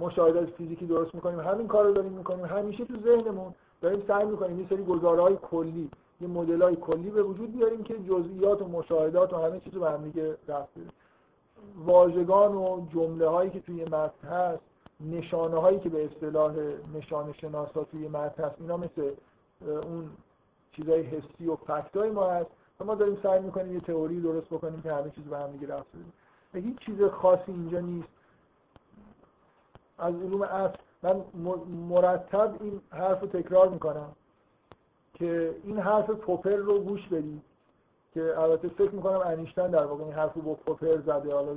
مشاهدات 0.00 0.50
فیزیکی 0.50 0.86
درست 0.86 1.14
می‌کنیم 1.14 1.40
همین 1.40 1.68
کار 1.68 1.84
رو 1.84 1.92
داریم 1.92 2.12
می‌کنیم. 2.12 2.44
همیشه 2.44 2.84
تو 2.84 2.94
ذهنمون 3.04 3.54
داریم 3.80 4.02
سعی 4.08 4.26
می‌کنیم 4.26 4.60
یه 4.60 4.66
سری 4.68 4.84
گزارهای 4.84 5.36
کلی 5.36 5.90
یه 6.20 6.28
مدل 6.28 6.62
های 6.62 6.76
کلی 6.76 7.10
به 7.10 7.22
وجود 7.22 7.52
بیاریم 7.52 7.82
که 7.82 7.98
جزئیات 7.98 8.62
و 8.62 8.68
مشاهدات 8.68 9.32
و 9.32 9.36
همه 9.36 9.60
چیز 9.60 9.74
رو 9.74 9.80
به 9.80 9.90
هم 9.90 10.04
دیگه 10.04 10.36
رفت 10.48 10.72
واژگان 11.84 12.54
و 12.54 12.86
جمله 12.92 13.28
هایی 13.28 13.50
که 13.50 13.60
توی 13.60 13.84
متن 13.84 14.28
هست 14.28 14.62
نشانه 15.00 15.60
هایی 15.60 15.78
که 15.78 15.88
به 15.88 16.04
اصطلاح 16.04 16.54
نشانه 16.94 17.32
شناسا 17.32 17.84
توی 17.84 18.08
متن 18.08 18.44
هست 18.44 18.56
اینا 18.60 18.76
مثل 18.76 19.10
اون 19.60 20.10
چیزای 20.72 21.02
حسی 21.02 21.46
و 21.46 21.56
فکتای 21.56 22.10
ما 22.10 22.30
هست. 22.30 22.50
ما 22.80 22.94
داریم 22.94 23.18
سعی 23.22 23.40
می‌کنیم 23.40 23.74
یه 23.74 23.80
تئوری 23.80 24.20
درست 24.20 24.46
بکنیم 24.46 24.82
که 24.82 24.92
همه 24.92 25.10
چیز 25.10 25.24
به 25.24 25.38
هم 25.38 25.50
دیگه 25.50 25.74
رفت 25.74 25.86
هیچ 26.54 26.78
چیز 26.78 27.02
خاصی 27.02 27.52
اینجا 27.52 27.80
نیست. 27.80 28.08
از 29.98 30.14
علوم 30.14 30.42
اصل 30.42 30.76
من 31.02 31.22
مرتب 31.88 32.56
این 32.60 32.80
حرف 32.90 33.20
رو 33.20 33.26
تکرار 33.26 33.68
می‌کنم 33.68 34.12
که 35.14 35.56
این 35.64 35.78
حرف 35.78 36.10
پوپر 36.10 36.56
رو 36.56 36.80
گوش 36.80 37.08
بدید. 37.08 37.42
که 38.14 38.38
البته 38.38 38.68
فکر 38.68 38.90
می‌کنم 38.90 39.20
انیشتن 39.24 39.70
در 39.70 39.86
واقع 39.86 40.04
این 40.04 40.12
حرف 40.12 40.34
رو 40.34 40.42
با 40.42 40.54
پوپر 40.54 41.00
زده. 41.00 41.34
حالا 41.34 41.56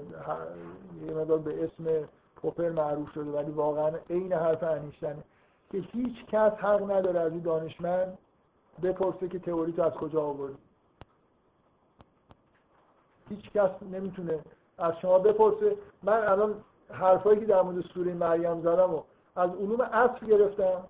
یه 1.07 1.13
مدار 1.13 1.37
به 1.37 1.63
اسم 1.63 2.09
پوپر 2.35 2.69
معروف 2.69 3.11
شده 3.11 3.31
ولی 3.31 3.51
واقعا 3.51 3.97
عین 4.09 4.33
حرف 4.33 4.63
انیشتنه 4.63 5.23
که 5.71 5.77
هیچ 5.77 6.25
کس 6.25 6.51
حق 6.51 6.91
نداره 6.91 7.19
از 7.19 7.31
این 7.31 7.41
دانشمند 7.41 8.17
بپرسه 8.83 9.27
که 9.27 9.39
تئوری 9.39 9.71
تو 9.71 9.81
از 9.81 9.93
کجا 9.93 10.21
آوردی. 10.21 10.57
هیچ 13.29 13.51
کس 13.51 13.83
نمی‌تونه 13.91 14.39
از 14.77 14.93
شما 15.01 15.19
بپرسه. 15.19 15.77
من 16.03 16.27
الان 16.27 16.55
حرفایی 16.89 17.39
که 17.39 17.45
در 17.45 17.61
مورد 17.61 17.81
سوره 17.81 18.13
مریم 18.13 18.61
زدم 18.61 18.93
و 18.93 19.01
از 19.35 19.49
علوم 19.49 19.81
اصل 19.81 20.25
گرفتم 20.25 20.83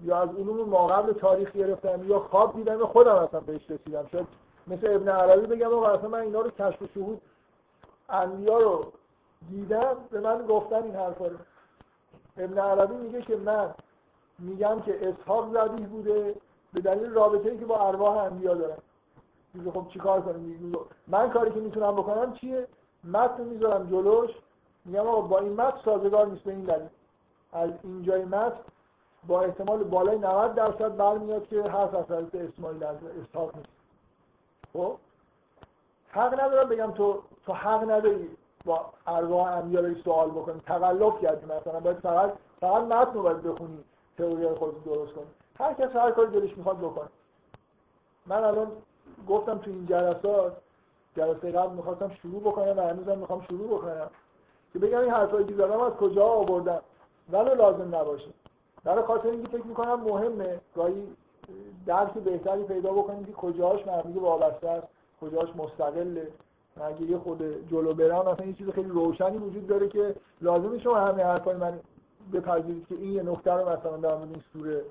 یا 0.00 0.22
از 0.22 0.28
علوم 0.28 0.68
ماقبل 0.68 1.12
تاریخ 1.12 1.52
گرفتم 1.52 2.08
یا 2.08 2.18
خواب 2.18 2.56
دیدم 2.56 2.86
خودم 2.86 3.14
اصلا 3.14 3.40
بهش 3.40 3.70
رسیدم. 3.70 4.06
شاید 4.12 4.26
مثل 4.66 4.94
ابن 4.94 5.08
عربی 5.08 5.46
بگم 5.46 5.74
آقا 5.74 5.88
اصلا 5.88 6.08
من 6.08 6.20
اینا 6.20 6.40
رو 6.40 6.50
کشف 6.50 6.82
و 6.82 6.86
شهود 6.94 7.20
انبیا 8.08 8.58
رو 8.58 8.92
دیدم 9.50 9.96
به 10.10 10.20
من 10.20 10.46
گفتن 10.46 10.82
این 10.82 10.96
حرفا 10.96 11.26
رو. 11.26 11.36
ابن 12.38 12.58
عربی 12.58 12.94
میگه 12.94 13.22
که 13.22 13.36
من 13.36 13.74
میگم 14.38 14.80
که 14.80 15.08
اسحاق 15.08 15.52
زبیح 15.52 15.86
بوده 15.86 16.34
به 16.72 16.80
دلیل 16.80 17.10
رابطه 17.10 17.50
ای 17.50 17.58
که 17.58 17.64
با 17.64 17.88
ارواح 17.88 18.16
انبیا 18.16 18.54
میگه 19.54 19.70
خب 19.70 19.88
چیکار 19.88 20.20
کنیم؟ 20.20 20.76
من 21.08 21.30
کاری 21.30 21.50
که 21.50 21.60
می‌تونم 21.60 21.92
بکنم 21.92 22.32
چیه؟ 22.32 22.66
متن 23.04 23.42
می‌ذارم 23.42 23.86
جلوش. 23.90 24.30
میگم 24.84 25.06
آقا 25.06 25.20
با 25.20 25.38
این 25.38 25.52
متن 25.52 25.78
سازگار 25.84 26.26
نیست 26.26 26.44
به 26.44 26.50
این 26.50 26.64
دلیل. 26.64 26.88
از 27.52 27.70
اینجای 27.82 28.24
متن 28.24 28.60
با 29.26 29.42
احتمال 29.42 29.84
بالای 29.84 30.18
90 30.18 30.54
درصد 30.54 30.96
برمیاد 30.96 31.48
که 31.48 31.62
حرف 31.62 31.94
از 31.94 32.04
حضرت 32.04 32.34
اسماعیل 32.34 32.84
از 32.84 32.96
اسحاق 33.04 33.56
نیست. 33.56 33.68
خب؟ 34.72 34.96
حق 36.10 36.40
ندارم 36.40 36.68
بگم 36.68 36.90
تو 36.90 37.22
تو 37.46 37.52
حق 37.52 37.90
نداری 37.90 38.30
با 38.64 38.86
ارواح 39.06 39.52
انبیا 39.52 39.94
سوال 40.04 40.30
بکنی. 40.30 40.60
تقلب 40.66 41.20
کردی 41.20 41.46
مثلا. 41.46 41.80
باید 41.80 41.98
فقط 41.98 42.32
فقط 42.60 42.82
متن 42.82 43.14
رو 43.14 43.22
باید 43.22 43.42
بخونی 43.42 43.84
تئوری 44.18 44.54
خودت 44.54 44.84
درست 44.84 45.12
کنی. 45.12 45.26
هر 45.58 45.74
کس 45.74 45.96
هر 45.96 46.10
کاری 46.10 46.30
دلش 46.30 46.56
می‌خواد 46.56 46.78
بکنه. 46.78 47.08
من 48.26 48.44
الان 48.44 48.72
گفتم 49.28 49.58
تو 49.58 49.70
این 49.70 49.86
جلسات 49.86 50.56
جلسه 51.16 51.52
قبل 51.52 51.74
می‌خواستم 51.74 52.10
شروع 52.22 52.40
بکنم 52.40 52.78
و 52.78 52.80
هنوزم 52.80 53.18
می‌خوام 53.18 53.44
شروع 53.48 53.68
بکنم. 53.68 54.10
که 54.72 54.78
بگم 54.78 54.98
این 54.98 55.10
حرفایی 55.10 55.46
که 55.46 55.54
زدم 55.54 55.80
از 55.80 55.92
کجا 55.92 56.24
آوردم؟ 56.24 56.80
ولو 57.32 57.54
لازم 57.54 57.94
نباشه. 57.96 58.30
برای 58.84 59.04
خاطر 59.04 59.28
اینکه 59.28 59.48
فکر 59.48 59.66
می‌کنم 59.66 60.00
مهمه 60.00 60.60
گاهی 60.76 61.06
درک 61.86 62.14
بهتری 62.14 62.64
پیدا 62.64 62.92
بکنیم 62.92 63.24
که 63.24 63.32
کجاش 63.32 63.82
به 63.82 64.20
وابسته 64.20 64.68
است 64.68 64.86
کجاش 65.20 65.48
مستقله. 65.56 66.28
اگه 66.80 67.02
یه 67.02 67.18
خود 67.18 67.68
جلو 67.70 67.94
برم 67.94 68.28
مثلا 68.28 68.46
یه 68.46 68.52
چیز 68.52 68.68
خیلی 68.68 68.88
روشنی 68.88 69.38
وجود 69.38 69.66
داره 69.66 69.88
که 69.88 70.14
لازم 70.40 70.78
شما 70.78 70.94
همه 70.94 71.24
حرفای 71.24 71.56
من 71.56 71.80
بپذیرید 72.32 72.86
که 72.88 72.94
این 72.94 73.12
یه 73.12 73.22
نکته 73.22 73.52
رو 73.52 73.68
مثلا 73.68 73.96
در 73.96 74.14
مورد 74.14 74.28
این 74.30 74.42
سوره 74.52 74.82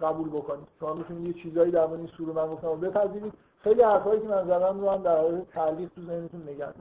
قبول 0.00 0.28
بکنید. 0.28 0.66
شما 0.80 0.94
می‌تونید 0.94 1.36
یه 1.36 1.42
چیزایی 1.42 1.70
در 1.70 1.86
مورد 1.86 1.98
این 1.98 2.08
سوره 2.08 2.32
من 2.32 2.46
گفتم 2.46 2.80
بپذیرید. 2.80 3.32
خیلی 3.64 3.82
حرفایی 3.82 4.20
که 4.20 4.28
من 4.28 4.44
زدم 4.44 4.80
رو 4.80 4.90
هم 4.90 5.02
در 5.02 5.16
حال 5.16 5.40
تعلیق 5.40 5.88
تو 5.88 6.02
ذهنتون 6.02 6.42
نگه 6.42 6.74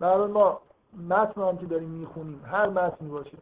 در 0.00 0.16
ما 0.16 0.60
متن 1.08 1.42
هم 1.42 1.58
که 1.58 1.66
داریم 1.66 1.88
می‌خونیم 1.88 2.44
هر 2.44 2.68
متنی 2.68 3.08
باشه 3.08 3.36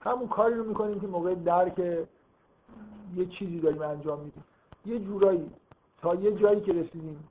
همون 0.00 0.28
کاری 0.28 0.54
رو 0.54 0.64
می‌کنیم 0.64 1.00
که 1.00 1.06
موقع 1.06 1.34
درک 1.34 1.78
یه 1.78 3.26
چیزی 3.38 3.60
داریم 3.60 3.82
انجام 3.82 4.20
میدیم. 4.20 4.44
یه 4.86 4.98
جورایی 4.98 5.50
تا 6.02 6.14
یه 6.14 6.32
جایی 6.32 6.60
که 6.60 6.72
رسیدیم 6.72 7.28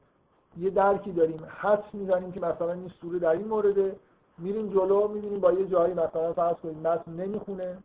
یه 0.57 0.69
درکی 0.69 1.11
داریم 1.11 1.45
حس 1.61 1.93
می‌زنیم 1.93 2.31
که 2.31 2.39
مثلا 2.39 2.73
این 2.73 2.91
سوره 3.01 3.19
در 3.19 3.29
این 3.29 3.47
مورده 3.47 3.95
میریم 4.37 4.69
جلو 4.69 5.07
می‌بینیم 5.07 5.39
با 5.39 5.51
یه 5.51 5.67
جایی 5.67 5.93
مثلا 5.93 6.33
فرض 6.33 6.55
کنید 6.55 6.87
متن 6.87 7.11
نمی‌خونه. 7.11 7.77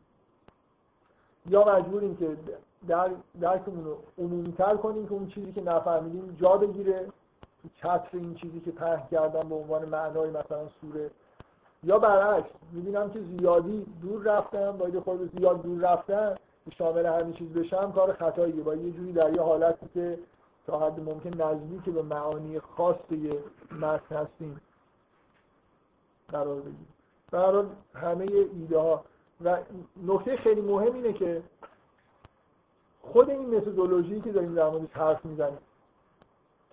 یا 1.48 1.64
مجبوریم 1.64 2.16
که 2.16 2.36
در 2.88 3.10
درکمون 3.40 3.84
رو 3.84 3.96
عمومیتر 4.18 4.76
کنیم 4.76 5.06
که 5.06 5.12
اون 5.12 5.28
چیزی 5.28 5.52
که 5.52 5.62
نفهمیدیم 5.62 6.36
جا 6.40 6.56
بگیره. 6.56 7.06
تو 7.62 7.68
چتر 7.76 8.08
این 8.12 8.34
چیزی 8.34 8.60
که 8.60 8.70
پهن 8.70 9.02
کردم 9.10 9.48
به 9.48 9.54
عنوان 9.54 9.84
معنای 9.84 10.30
مثلا 10.30 10.68
سوره. 10.80 11.10
یا 11.82 11.98
برعکس 11.98 12.50
می‌بینم 12.72 13.10
که 13.10 13.20
زیادی 13.20 13.86
دور 14.02 14.22
رفتم 14.22 14.72
باید 14.72 14.98
خود 14.98 15.38
زیاد 15.38 15.62
دور 15.62 15.80
رفتم 15.80 16.34
شامل 16.78 17.06
همین 17.06 17.32
چیز 17.32 17.52
بشم 17.52 17.92
کار 17.92 18.12
خطاییه. 18.12 18.62
با 18.62 18.74
یه 18.74 18.92
جوری 18.92 19.12
در 19.12 19.34
یه 19.34 19.42
حالتی 19.42 19.86
که 19.94 20.18
تا 20.66 20.78
حد 20.78 21.00
ممکن 21.00 21.42
نزدیک 21.42 21.94
به 21.94 22.02
معانی 22.02 22.60
خاص 22.60 22.96
یه 23.10 23.38
متن 23.80 24.16
هستیم 24.16 24.60
قرار 26.28 26.60
بگیریم. 26.60 26.88
همه 27.94 28.26
ایده 28.52 28.78
ها 28.78 29.04
و 29.44 29.58
نکته 30.06 30.36
خیلی 30.36 30.60
مهم 30.60 30.94
اینه 30.94 31.12
که 31.12 31.42
خود 33.02 33.30
این 33.30 33.56
متدولوژی 33.56 34.20
که 34.20 34.32
داریم 34.32 34.54
در 34.54 34.68
موردش 34.68 34.92
حرف 34.92 35.24
می‌زنیم 35.24 35.58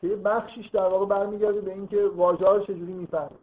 که 0.01 0.07
یه 0.07 0.15
بخشیش 0.15 0.67
در 0.67 0.87
واقع 0.87 1.05
برمیگرده 1.05 1.61
به 1.61 1.71
اینکه 1.73 2.07
واژه 2.07 2.45
ها 2.45 2.55
رو 2.55 2.63
چجوری 2.63 2.93
می‌فهمیم. 2.93 3.39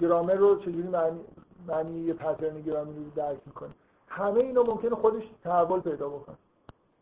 گرامر 0.00 0.34
رو 0.34 0.56
چجوری 0.56 0.88
معنی, 0.88 1.20
معنی 1.66 1.98
یه 1.98 2.12
پترن 2.12 2.60
گرامری 2.60 3.04
رو 3.04 3.10
درک 3.10 3.38
می‌کنیم. 3.46 3.74
همه 4.08 4.40
اینا 4.40 4.62
ممکنه 4.62 4.94
خودش 4.94 5.22
تحول 5.44 5.80
پیدا 5.80 6.08
بکنه. 6.08 6.36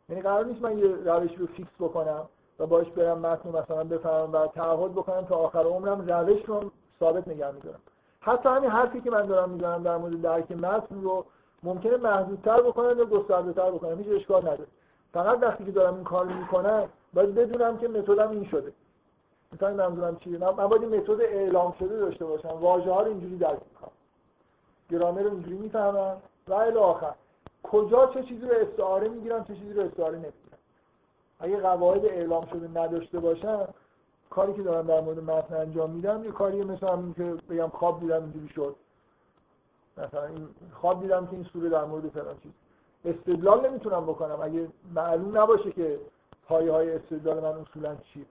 یعنی 0.08 0.22
قرار 0.22 0.44
نیست 0.44 0.62
من 0.62 0.78
یه 0.78 0.86
روش 0.86 1.38
رو 1.38 1.46
فیکس 1.46 1.70
بکنم 1.80 2.28
و 2.58 2.66
باش 2.66 2.90
برم 2.90 3.18
متن 3.18 3.48
مثلا 3.48 3.84
بفهمم 3.84 4.32
و 4.32 4.46
تعهد 4.46 4.92
بکنم 4.92 5.24
تا 5.24 5.36
آخر 5.36 5.64
عمرم 5.64 6.00
روش 6.00 6.44
رو 6.44 6.70
ثابت 7.00 7.28
نگه 7.28 7.50
میدارم. 7.50 7.80
حتی 8.20 8.48
همین 8.48 8.70
حرفی 8.70 9.01
که 9.01 9.10
من 9.10 9.26
دارم 9.26 9.51
می‌زنم 9.51 9.82
در 9.82 9.97
مورد 9.97 10.22
درک 10.22 10.52
متن 10.52 11.02
رو 11.02 11.24
ممکنه 11.62 11.97
محدودتر 11.97 12.60
بکنم 12.60 12.98
یا 12.98 13.05
گسترده‌تر 13.05 13.70
بکنم 13.70 13.98
هیچ 13.98 14.09
اشکال 14.10 14.42
نداره. 14.42 14.66
فقط 15.12 15.42
وقتی 15.42 15.64
که 15.64 15.72
دارم 15.72 15.94
این 15.94 16.05
کار 16.05 16.26
می‌کنم 16.26 16.88
باید 17.14 17.34
بدونم 17.34 17.78
که 17.78 17.88
متدم 17.88 18.30
این 18.30 18.44
شده. 18.44 18.72
مثلا 19.52 19.74
منظورم 19.74 20.16
چیه؟ 20.16 20.38
من 20.38 20.51
باید 20.52 20.84
متد 20.84 21.20
اعلام 21.20 21.74
شده 21.78 21.98
داشته 21.98 22.24
باشم. 22.24 22.48
واژه 22.48 22.92
ها 22.92 23.02
رو 23.02 23.09
اینجوری 23.09 23.36
درک 23.38 23.59
می‌کنم. 23.72 23.92
گرامر 24.90 25.22
رو 25.22 25.30
اینجوری 25.30 25.56
می‌فهمم. 25.56 26.16
و 26.48 26.55
الی 26.55 26.78
آخر. 26.78 27.14
کجا 27.62 28.06
چه 28.06 28.22
چیزی 28.22 28.47
رو 28.47 28.55
استعاره 28.56 29.09
می‌گیرم 29.09 29.44
چه 29.44 29.55
چیزی 29.55 29.72
رو 29.72 29.82
استعاره 29.82 30.14
نمی‌گیرم. 30.14 30.59
اگه 31.40 31.60
قواعد 31.60 32.05
اعلام 32.05 32.47
شده 32.47 32.80
نداشته 32.80 33.20
باشم 33.20 33.68
کاری 34.31 34.55
که 34.55 34.62
دارم 34.62 34.86
در 34.86 35.01
مورد 35.01 35.19
متن 35.19 35.55
انجام 35.55 35.90
میدم 35.90 36.24
یه 36.24 36.31
کاری 36.31 36.65
مثلا 36.65 36.94
این 36.94 37.15
که 37.15 37.23
بگم 37.24 37.69
خواب 37.69 38.01
دیدم 38.01 38.23
اینجوری 38.23 38.48
شد. 38.48 38.77
مثلا 39.98 40.27
این 40.27 40.48
خواب 40.73 41.01
دیدم 41.01 41.27
که 41.27 41.32
این 41.32 41.44
سوره 41.44 41.69
در 41.69 41.85
مورد 41.85 42.09
فلان 42.09 42.36
چیز. 42.43 42.52
استدلال 43.05 43.69
نمی‌تونم 43.69 44.07
بکنم. 44.07 44.39
اگه 44.43 44.69
معلوم 44.94 45.39
نباشه 45.39 45.73
که 45.73 46.01
پایه 46.48 46.73
های 46.73 46.94
استدلال 46.94 47.40
من 47.40 47.61
اصولا 47.61 47.97
چیه. 47.97 48.24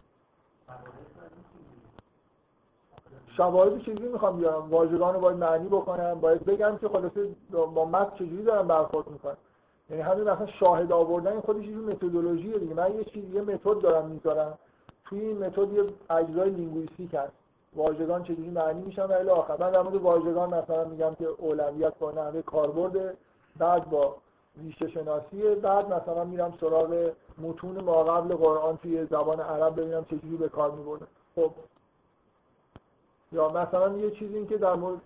شواهد 3.37 3.81
چیزی 3.81 4.07
می‌خوام 4.07 4.37
بیارم. 4.37 4.69
واژگان 4.69 5.13
رو 5.13 5.19
باید 5.19 5.37
معنی 5.37 5.67
بکنم. 5.67 6.19
باید 6.19 6.45
بگم 6.45 6.77
که 6.77 6.89
خلاصه 6.89 7.29
با 7.51 7.85
متن 7.85 8.15
چجوری 8.15 8.43
دارم 8.43 8.67
برخورد 8.67 9.07
می‌کنم. 9.07 9.37
یعنی 9.89 10.01
همین 10.01 10.29
مثلا 10.29 10.47
شاهد 10.47 10.91
آوردن 10.91 11.39
خودش 11.39 11.65
یه 11.65 11.77
متدولوژیه 11.77 12.57
دیگه. 12.57 12.73
من 12.73 12.95
یه 12.95 13.03
چیز 13.03 13.33
یه 13.33 13.41
متد 13.41 13.81
دارم 13.81 14.05
می‌ذارم. 14.05 14.57
توی 15.09 15.19
این 15.19 15.37
متد 15.37 15.73
یه 15.73 15.83
اجزای 16.09 16.49
لینگویستیک 16.49 17.13
هست. 17.13 17.33
واژگان 17.75 18.23
چجوری 18.23 18.49
معنی 18.49 18.81
میشن؟ 18.81 19.05
و 19.05 19.11
الی 19.11 19.29
آخر. 19.29 19.57
من 19.59 19.71
در 19.71 19.81
مورد 19.81 19.95
واژگان 19.95 20.53
مثلا 20.53 20.83
میگم 20.85 21.15
که 21.15 21.27
اولویت 21.27 21.93
با 21.99 22.11
نحوه 22.11 22.41
کاربرد 22.41 23.17
بعد 23.57 23.89
با 23.89 24.15
ریشه 24.57 24.89
شناسی 24.89 25.55
بعد 25.61 25.93
مثلا 25.93 26.23
میرم 26.23 26.53
سراغ 26.61 27.11
متون 27.37 27.83
ماقبل 27.83 28.35
قرآن 28.35 28.77
توی 28.77 29.05
زبان 29.05 29.39
عرب 29.39 29.81
ببینم 29.81 30.05
چجوری 30.05 30.37
به 30.37 30.49
کار 30.49 30.71
میبرده. 30.71 31.05
خب. 31.35 31.51
یا 33.31 33.49
مثلا 33.49 33.97
یه 33.97 34.11
چیزی 34.11 34.35
این 34.35 34.47
که 34.47 34.57
در 34.57 34.73
مورد 34.73 35.01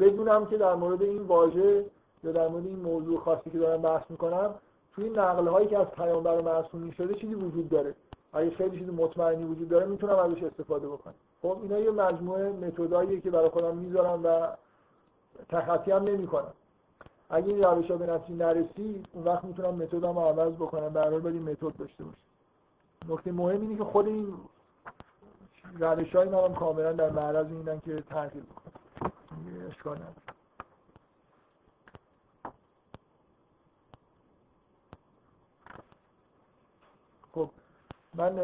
بدونم 0.00 0.46
که 0.46 0.56
در 0.56 0.74
مورد 0.74 1.02
این 1.02 1.22
واژه 1.22 1.84
یا 2.24 2.32
در 2.32 2.48
مورد 2.48 2.66
این 2.66 2.78
موضوع 2.78 3.20
خاصی 3.20 3.50
که 3.50 3.58
دارم 3.58 3.82
بحث 3.82 4.02
می‌کنم 4.10 4.54
توی 4.94 5.10
نقل 5.10 5.48
هایی 5.48 5.68
که 5.68 5.78
از 5.78 5.86
پیامبر 5.86 6.40
معصومی 6.40 6.92
شده 6.92 7.14
چیزی 7.14 7.34
وجود 7.34 7.68
داره. 7.68 7.94
اگه 8.34 8.50
خیلی 8.50 8.78
چیز 8.78 8.88
مطمئنی 8.88 9.44
وجود 9.44 9.68
داره 9.68 9.86
می‌تونم 9.86 10.18
ازش 10.18 10.42
استفاده 10.42 10.88
بکنم. 10.88 11.14
خب 11.42 11.58
اینا 11.62 11.78
یه 11.78 11.90
مجموعه 11.90 12.52
متداییه 12.52 13.20
که 13.20 13.30
برای 13.30 13.48
خودم 13.48 13.76
می‌ذارم 13.76 14.24
و 14.24 14.48
تخطی 15.48 15.90
هم 15.90 16.02
نمی‌کنم. 16.02 16.52
اگه 17.30 17.48
این 17.48 17.62
روش 17.64 17.90
ها 17.90 17.96
به 17.96 18.06
نتیجه 18.06 18.34
نرسید 18.34 19.08
اون 19.12 19.24
وقت 19.24 19.44
می‌تونم 19.44 19.74
متدم 19.74 20.18
رو 20.18 20.20
عوض 20.20 20.54
بکنم 20.54 20.96
هر 20.96 21.10
باید 21.10 21.26
این 21.26 21.42
متد 21.42 21.76
داشته 21.76 22.04
باشم. 22.04 22.18
نکته 23.08 23.32
مهم 23.32 23.60
اینه 23.60 23.76
که 23.76 23.84
خود 23.84 24.06
این 24.06 24.34
روش 25.78 26.16
های 26.16 26.28
من 26.28 26.54
کاملا 26.54 26.92
در 26.92 27.10
معرض 27.10 27.46
اینن 27.46 27.80
که 27.80 28.02
تغییر 28.02 28.44
بکنم 28.44 28.72
اشکال 29.68 29.96
نداره 29.96 30.14
خب 37.32 37.50
من 38.16 38.36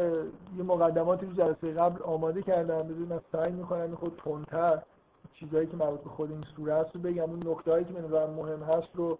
یه 0.57 0.63
مقدماتی 0.63 1.25
رو 1.25 1.33
جلسه 1.33 1.73
قبل 1.73 2.03
آماده 2.03 2.41
کردم 2.41 2.85
من 2.87 3.19
سعی 3.31 3.51
می‌کنم 3.51 3.95
خود 3.95 4.21
تندتر 4.23 4.81
چیزهایی 5.33 5.67
که 5.67 5.77
مربوط 5.77 5.99
به 5.99 6.09
خود 6.09 6.31
این 6.31 6.43
سوره 6.55 6.75
هست 6.75 6.95
رو 6.95 7.01
بگم. 7.01 7.23
اون 7.23 7.43
نکتهایی 7.45 7.85
که 7.85 7.93
من 7.93 8.29
مهم 8.29 8.63
هست 8.63 8.87
رو 8.93 9.17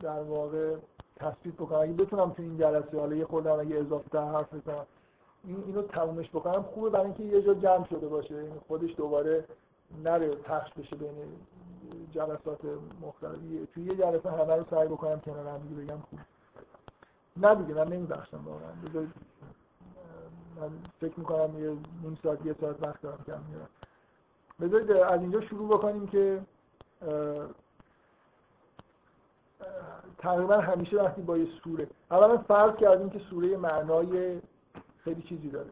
در 0.00 0.22
واقع 0.22 0.76
تثبیت 1.16 1.54
بکنم. 1.54 1.80
اگه 1.80 1.92
بتونم 1.92 2.30
تو 2.30 2.42
این 2.42 2.58
جلسه 2.58 3.00
حالا 3.00 3.16
یه 3.16 3.24
خودم 3.24 3.60
اگه 3.60 3.76
اضافه 3.76 4.08
تر 4.08 4.24
حرف 4.24 4.54
بزنم 4.54 4.86
این 5.44 5.62
اینو 5.66 5.82
تمومش 5.82 6.30
بکنم. 6.30 6.62
خوبه 6.62 6.90
برای 6.90 7.04
اینکه 7.04 7.22
یه 7.22 7.42
جا 7.42 7.54
جمع 7.54 7.86
شده 7.86 8.08
باشه. 8.08 8.34
این 8.34 8.60
خودش 8.68 8.94
دوباره 8.96 9.44
نره 10.04 10.28
پخش 10.28 10.72
بشه 10.72 10.96
بین 10.96 11.14
جلسات 12.10 12.60
مختلفی 13.02 13.68
توی 13.74 13.84
یه 13.84 13.94
جلسه 13.94 14.30
همه 14.30 14.56
رو 14.56 14.64
سعی 14.70 14.88
بکنم 14.88 15.20
کنار 15.20 15.46
هم 15.46 15.60
بگم 15.84 15.98
خوب. 16.10 16.18
نه 17.36 17.54
دیگه 17.54 17.74
من 17.74 17.88
نمیبخشم 17.88 18.40
واقعا. 18.44 18.70
من 20.60 20.70
فکر 21.00 21.18
می‌کنم 21.20 21.64
یه 21.64 21.76
نیم 22.02 22.18
ساعت 22.22 22.46
یه 22.46 22.54
ساعت 22.60 22.82
وقت 22.82 23.02
دارم 23.02 23.24
کم 23.26 23.40
میرم. 23.50 23.68
بذارید 24.60 24.90
از 24.90 25.20
اینجا 25.20 25.40
شروع 25.40 25.68
بکنیم 25.68 26.06
که 26.06 26.42
تقریبا 30.18 30.56
همیشه 30.56 30.96
وقتی 31.02 31.22
با 31.22 31.38
یه 31.38 31.48
سوره 31.64 31.86
اولا 32.10 32.38
فرض 32.38 32.76
کردیم 32.76 33.10
که 33.10 33.18
سوره 33.18 33.56
معنای 33.56 34.40
خیلی 35.04 35.22
چیزی 35.22 35.50
داره. 35.50 35.70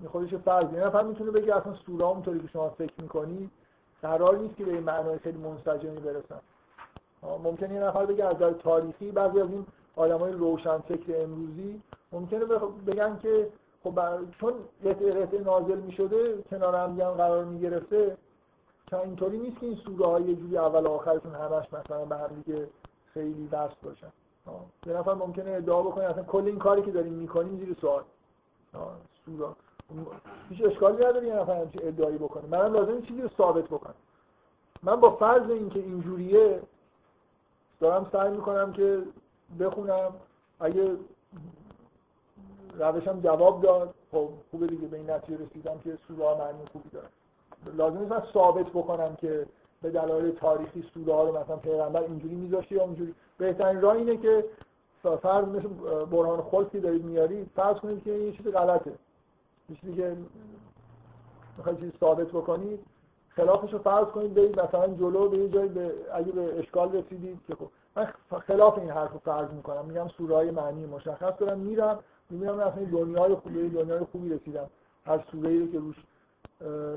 این 0.00 0.08
خودش 0.08 0.34
فرض 0.34 0.72
یه 0.72 0.80
نفر 0.80 1.02
می‌تونه 1.02 1.30
بگه 1.30 1.56
اصلا 1.56 1.74
سوره 1.74 2.04
اونطوری 2.04 2.40
که 2.40 2.48
شما 2.48 2.70
فکر 2.70 3.02
می‌کنی 3.02 3.50
قرار 4.02 4.36
نیست 4.38 4.56
که 4.56 4.64
به 4.64 4.80
معنای 4.80 5.18
خیلی 5.18 5.38
منسجمی 5.38 6.00
برسن. 6.00 6.40
ممکنه 7.22 7.74
یه 7.74 7.80
نفر 7.80 8.06
بگه 8.06 8.24
از 8.24 8.36
نظر 8.36 8.52
تاریخی 8.52 9.12
بعضی 9.12 9.40
از 9.40 9.50
این 9.50 9.66
آدمای 9.98 10.32
روشن 10.32 10.78
فکر 10.78 11.22
امروزی 11.22 11.80
ممکنه 12.12 12.44
بگن 12.86 13.18
که 13.18 13.48
خب 13.84 13.98
چون 14.40 14.52
قطعه 14.84 15.12
قطعه 15.12 15.40
نازل 15.40 15.78
می‌شده 15.78 16.42
کنار 16.50 16.74
هم 16.74 17.10
قرار 17.10 17.44
می‌گرفته 17.44 18.16
که 18.86 18.98
اینطوری 18.98 19.38
نیست 19.38 19.60
که 19.60 19.66
این 19.66 19.76
سوره 19.76 20.06
های 20.06 20.22
یه 20.22 20.34
جوری 20.34 20.58
اول 20.58 20.86
آخرشون 20.86 21.34
همش 21.34 21.72
مثلا 21.72 22.04
به 22.04 22.16
هم 22.16 22.42
دیگه 22.44 22.68
خیلی 23.14 23.48
وصل 23.52 23.74
باشن. 23.82 24.12
یه 24.86 24.92
نفر 24.92 25.14
ممکنه 25.14 25.50
ادعا 25.50 25.82
بکنه 25.82 26.04
اصلا 26.04 26.22
کل 26.22 26.46
این 26.46 26.58
کاری 26.58 26.82
که 26.82 26.90
داریم 26.90 27.12
می‌کنیم 27.12 27.58
زیر 27.58 27.76
سوال. 27.80 28.02
سوره 29.26 29.48
هیچ 30.48 30.64
اشکالی 30.64 30.96
نداره 30.96 31.26
یه 31.26 31.34
نفر 31.34 31.60
همچین 31.60 31.88
ادعایی 31.88 32.18
بکنه. 32.18 32.46
منم 32.50 32.72
لازم 32.72 33.00
چیزی 33.00 33.22
رو 33.22 33.28
ثابت 33.28 33.64
بکنم. 33.64 33.94
من 34.82 34.96
با 34.96 35.10
فرض 35.10 35.50
اینکه 35.50 35.78
اینجوریه 35.78 36.60
دارم 37.80 38.06
سعی 38.12 38.30
می‌کنم 38.30 38.72
که 38.72 39.02
بخونم. 39.60 40.14
اگه 40.60 40.96
روشم 42.78 43.20
جواب 43.20 43.62
داد 43.62 43.94
خب 44.12 44.28
خوبه 44.50 44.66
دیگه. 44.66 44.88
به 44.88 44.96
این 44.96 45.10
نتیجه 45.10 45.44
رسیدم 45.44 45.78
که 45.78 45.98
سوره 46.08 46.24
ها 46.24 46.34
معنی 46.34 46.66
خوبی 46.72 46.88
داره. 46.88 47.08
لازم 47.76 47.98
نیست 47.98 48.12
من 48.12 48.22
ثابت 48.32 48.66
بکنم 48.66 49.16
که 49.16 49.46
به 49.82 49.90
دلایل 49.90 50.30
تاریخی 50.30 50.84
سوره 50.94 51.14
ها 51.14 51.24
رو 51.24 51.38
مثلا 51.38 51.56
پیغمبر 51.56 52.02
اینجوری 52.02 52.34
میذاشته 52.34 52.74
یا 52.74 52.82
اونجوری. 52.82 53.14
بهترین 53.38 53.80
راه 53.80 53.94
اینه 53.94 54.16
که 54.16 54.44
فرض 55.22 55.44
مثل 55.48 55.68
برهان 56.10 56.42
خلقی 56.42 56.80
دارید 56.80 57.04
میاری 57.04 57.50
فرض 57.56 57.76
کنید 57.76 58.04
که 58.04 58.10
یه 58.10 58.32
چیز 58.32 58.46
غلطه. 58.46 58.92
چیزی 59.80 59.94
که 59.94 60.16
می‌خواید 61.56 61.78
چیزی 61.78 61.92
ثابت 62.00 62.26
بکنید 62.26 62.80
خلافش 63.28 63.72
رو 63.72 63.78
فرض 63.78 64.06
کنید 64.06 64.34
برید 64.34 64.60
مثلا 64.60 64.86
جلو 64.86 65.28
به 65.28 65.38
یه 65.38 65.48
جایی 65.48 65.68
به 65.68 65.92
اگه 66.14 66.32
به 66.32 66.58
اشکال 66.58 66.92
رسیدید 66.92 67.38
که 67.46 67.54
خب 67.54 67.68
من 67.98 68.40
خلاف 68.40 68.78
این 68.78 68.90
حرف 68.90 69.12
رو 69.12 69.18
فرض 69.18 69.50
می‌کنم. 69.50 69.84
میگم 69.84 70.08
سوره 70.08 70.50
معنی 70.50 70.86
مشخص 70.86 71.32
دارم. 71.38 71.58
میرم 71.58 71.98
می‌بینم 72.30 72.60
اصلا 72.60 72.84
دنیای 72.84 73.34
خوبی 73.34 73.68
دنیای 73.68 74.04
خوبی 74.12 74.28
رسیدم. 74.28 74.66
هر 75.06 75.24
سوره 75.32 75.50
ای 75.50 75.68
که 75.68 75.78
روش 75.78 75.96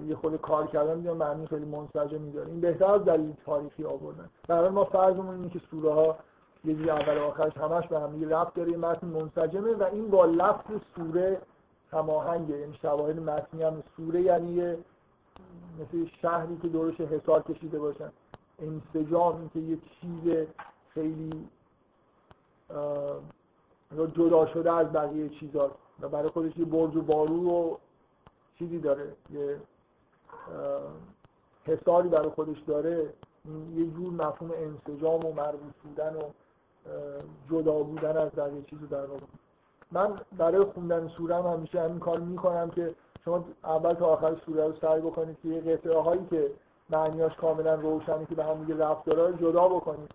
یه 0.07 0.15
خود 0.15 0.41
کار 0.41 0.67
کردن 0.67 0.97
می‌دونم 0.97 1.17
معنی 1.17 1.47
خیلی 1.47 1.65
منسجمی 1.65 2.31
داره 2.31 2.47
این 2.47 2.61
بهتر 2.61 2.85
از 2.85 3.05
دلیل 3.05 3.33
تاریخی 3.45 3.85
آوردن. 3.85 4.29
در 4.47 4.69
ما 4.69 4.83
فرضمون 4.85 5.35
اینه 5.35 5.49
که 5.49 5.59
سوره 5.71 5.93
ها 5.93 6.17
یه 6.65 6.73
جوری 6.73 6.89
اول 6.89 7.17
و 7.17 7.23
آخرش 7.23 7.57
همش 7.57 7.87
به 7.87 7.99
هم 7.99 8.29
ربط 8.29 8.53
داره 8.53 8.77
متن 8.77 9.07
منسجمه 9.07 9.73
و 9.73 9.83
این 9.83 10.07
با 10.09 10.25
لفظ 10.25 10.71
سوره 10.95 11.41
هماهنگه. 11.91 12.57
یعنی 12.57 12.73
شواهد 12.81 13.19
متنی 13.19 13.63
هم 13.63 13.83
سوره 13.97 14.21
یعنی 14.21 14.51
یه 14.51 14.77
مثل 15.79 16.05
شهری 16.21 16.57
که 16.61 16.67
دورش 16.67 17.01
حصار 17.01 17.41
کشیده 17.41 17.79
باشن. 17.79 18.11
انسجام 18.59 19.35
این 19.35 19.49
که 19.53 19.59
یه 19.59 19.77
چیز 20.01 20.47
خیلی 20.93 21.49
جدا 24.15 24.45
شده 24.45 24.71
از 24.71 24.91
بقیه 24.93 25.29
چیزا. 25.29 25.71
و 26.01 26.09
برای 26.09 26.29
خودش 26.29 26.57
یه 26.57 26.65
برج 26.65 26.95
و 26.95 27.01
بارو 27.01 27.49
و 27.49 27.75
چیزی 28.59 28.79
داره. 28.79 29.11
یه 29.29 29.57
حساری 31.65 32.09
برای 32.09 32.29
خودش 32.29 32.59
داره. 32.59 33.13
یه 33.75 33.85
جور 33.85 34.13
مفهوم 34.13 34.51
انسجام 34.51 35.25
و 35.25 35.33
مربوط 35.33 35.73
بودن 35.83 36.15
و 36.15 36.21
جدا 37.49 37.83
بودن 37.83 38.17
از 38.17 38.31
بقیه 38.31 38.61
چیزو 38.61 38.87
در 38.87 39.05
واقع. 39.05 39.21
من 39.91 40.21
برای 40.37 40.63
خوندن 40.63 41.07
سوره 41.07 41.35
هم 41.35 41.47
همیشه 41.47 41.81
همین 41.81 41.99
کار 41.99 42.19
می‌کنم 42.19 42.69
که 42.69 42.95
شما 43.25 43.45
اول 43.63 43.93
تا 43.93 44.05
آخر 44.05 44.35
سوره 44.45 44.67
رو 44.67 44.73
سعی 44.81 45.01
بکنید 45.01 45.37
که 45.43 45.49
یه 45.49 45.61
قطعه 45.61 45.97
هایی 45.97 46.25
که 46.29 46.51
معنیاش 46.89 47.35
کاملا 47.35 47.75
روشنی 47.75 48.25
که 48.25 48.35
به 48.35 48.43
هم 48.43 48.63
دیگه 48.63 48.77
رفت 48.77 49.05
داره 49.05 49.37
جدا 49.37 49.67
بکنید. 49.67 50.11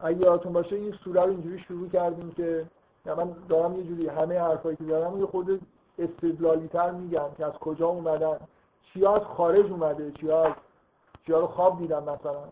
اگه 0.00 0.20
یادتون 0.20 0.52
باشه 0.52 0.76
این 0.76 0.92
سوره 0.92 1.22
رو 1.22 1.30
اینجوری 1.30 1.58
شروع 1.58 1.88
کردیم 1.88 2.30
که 2.30 2.66
من 3.06 3.36
دارم 3.48 3.78
یه 3.78 3.84
جوری 3.84 4.08
همه 4.08 4.40
حرفایی 4.40 4.76
که 4.76 4.84
دارم 4.84 5.20
یه 5.20 5.26
خود 5.26 5.60
استدلالی 5.98 6.68
تر 6.68 6.90
میگم 6.90 7.28
که 7.36 7.46
از 7.46 7.52
کجا 7.52 7.86
اومدن 7.88 8.36
چیا 8.82 9.14
از 9.16 9.22
خارج 9.22 9.70
اومده 9.70 10.12
چیا 10.12 10.44
از 10.44 10.52
چیا 11.26 11.40
رو 11.40 11.46
خواب 11.46 11.78
دیدم 11.78 12.02
مثلا. 12.02 12.44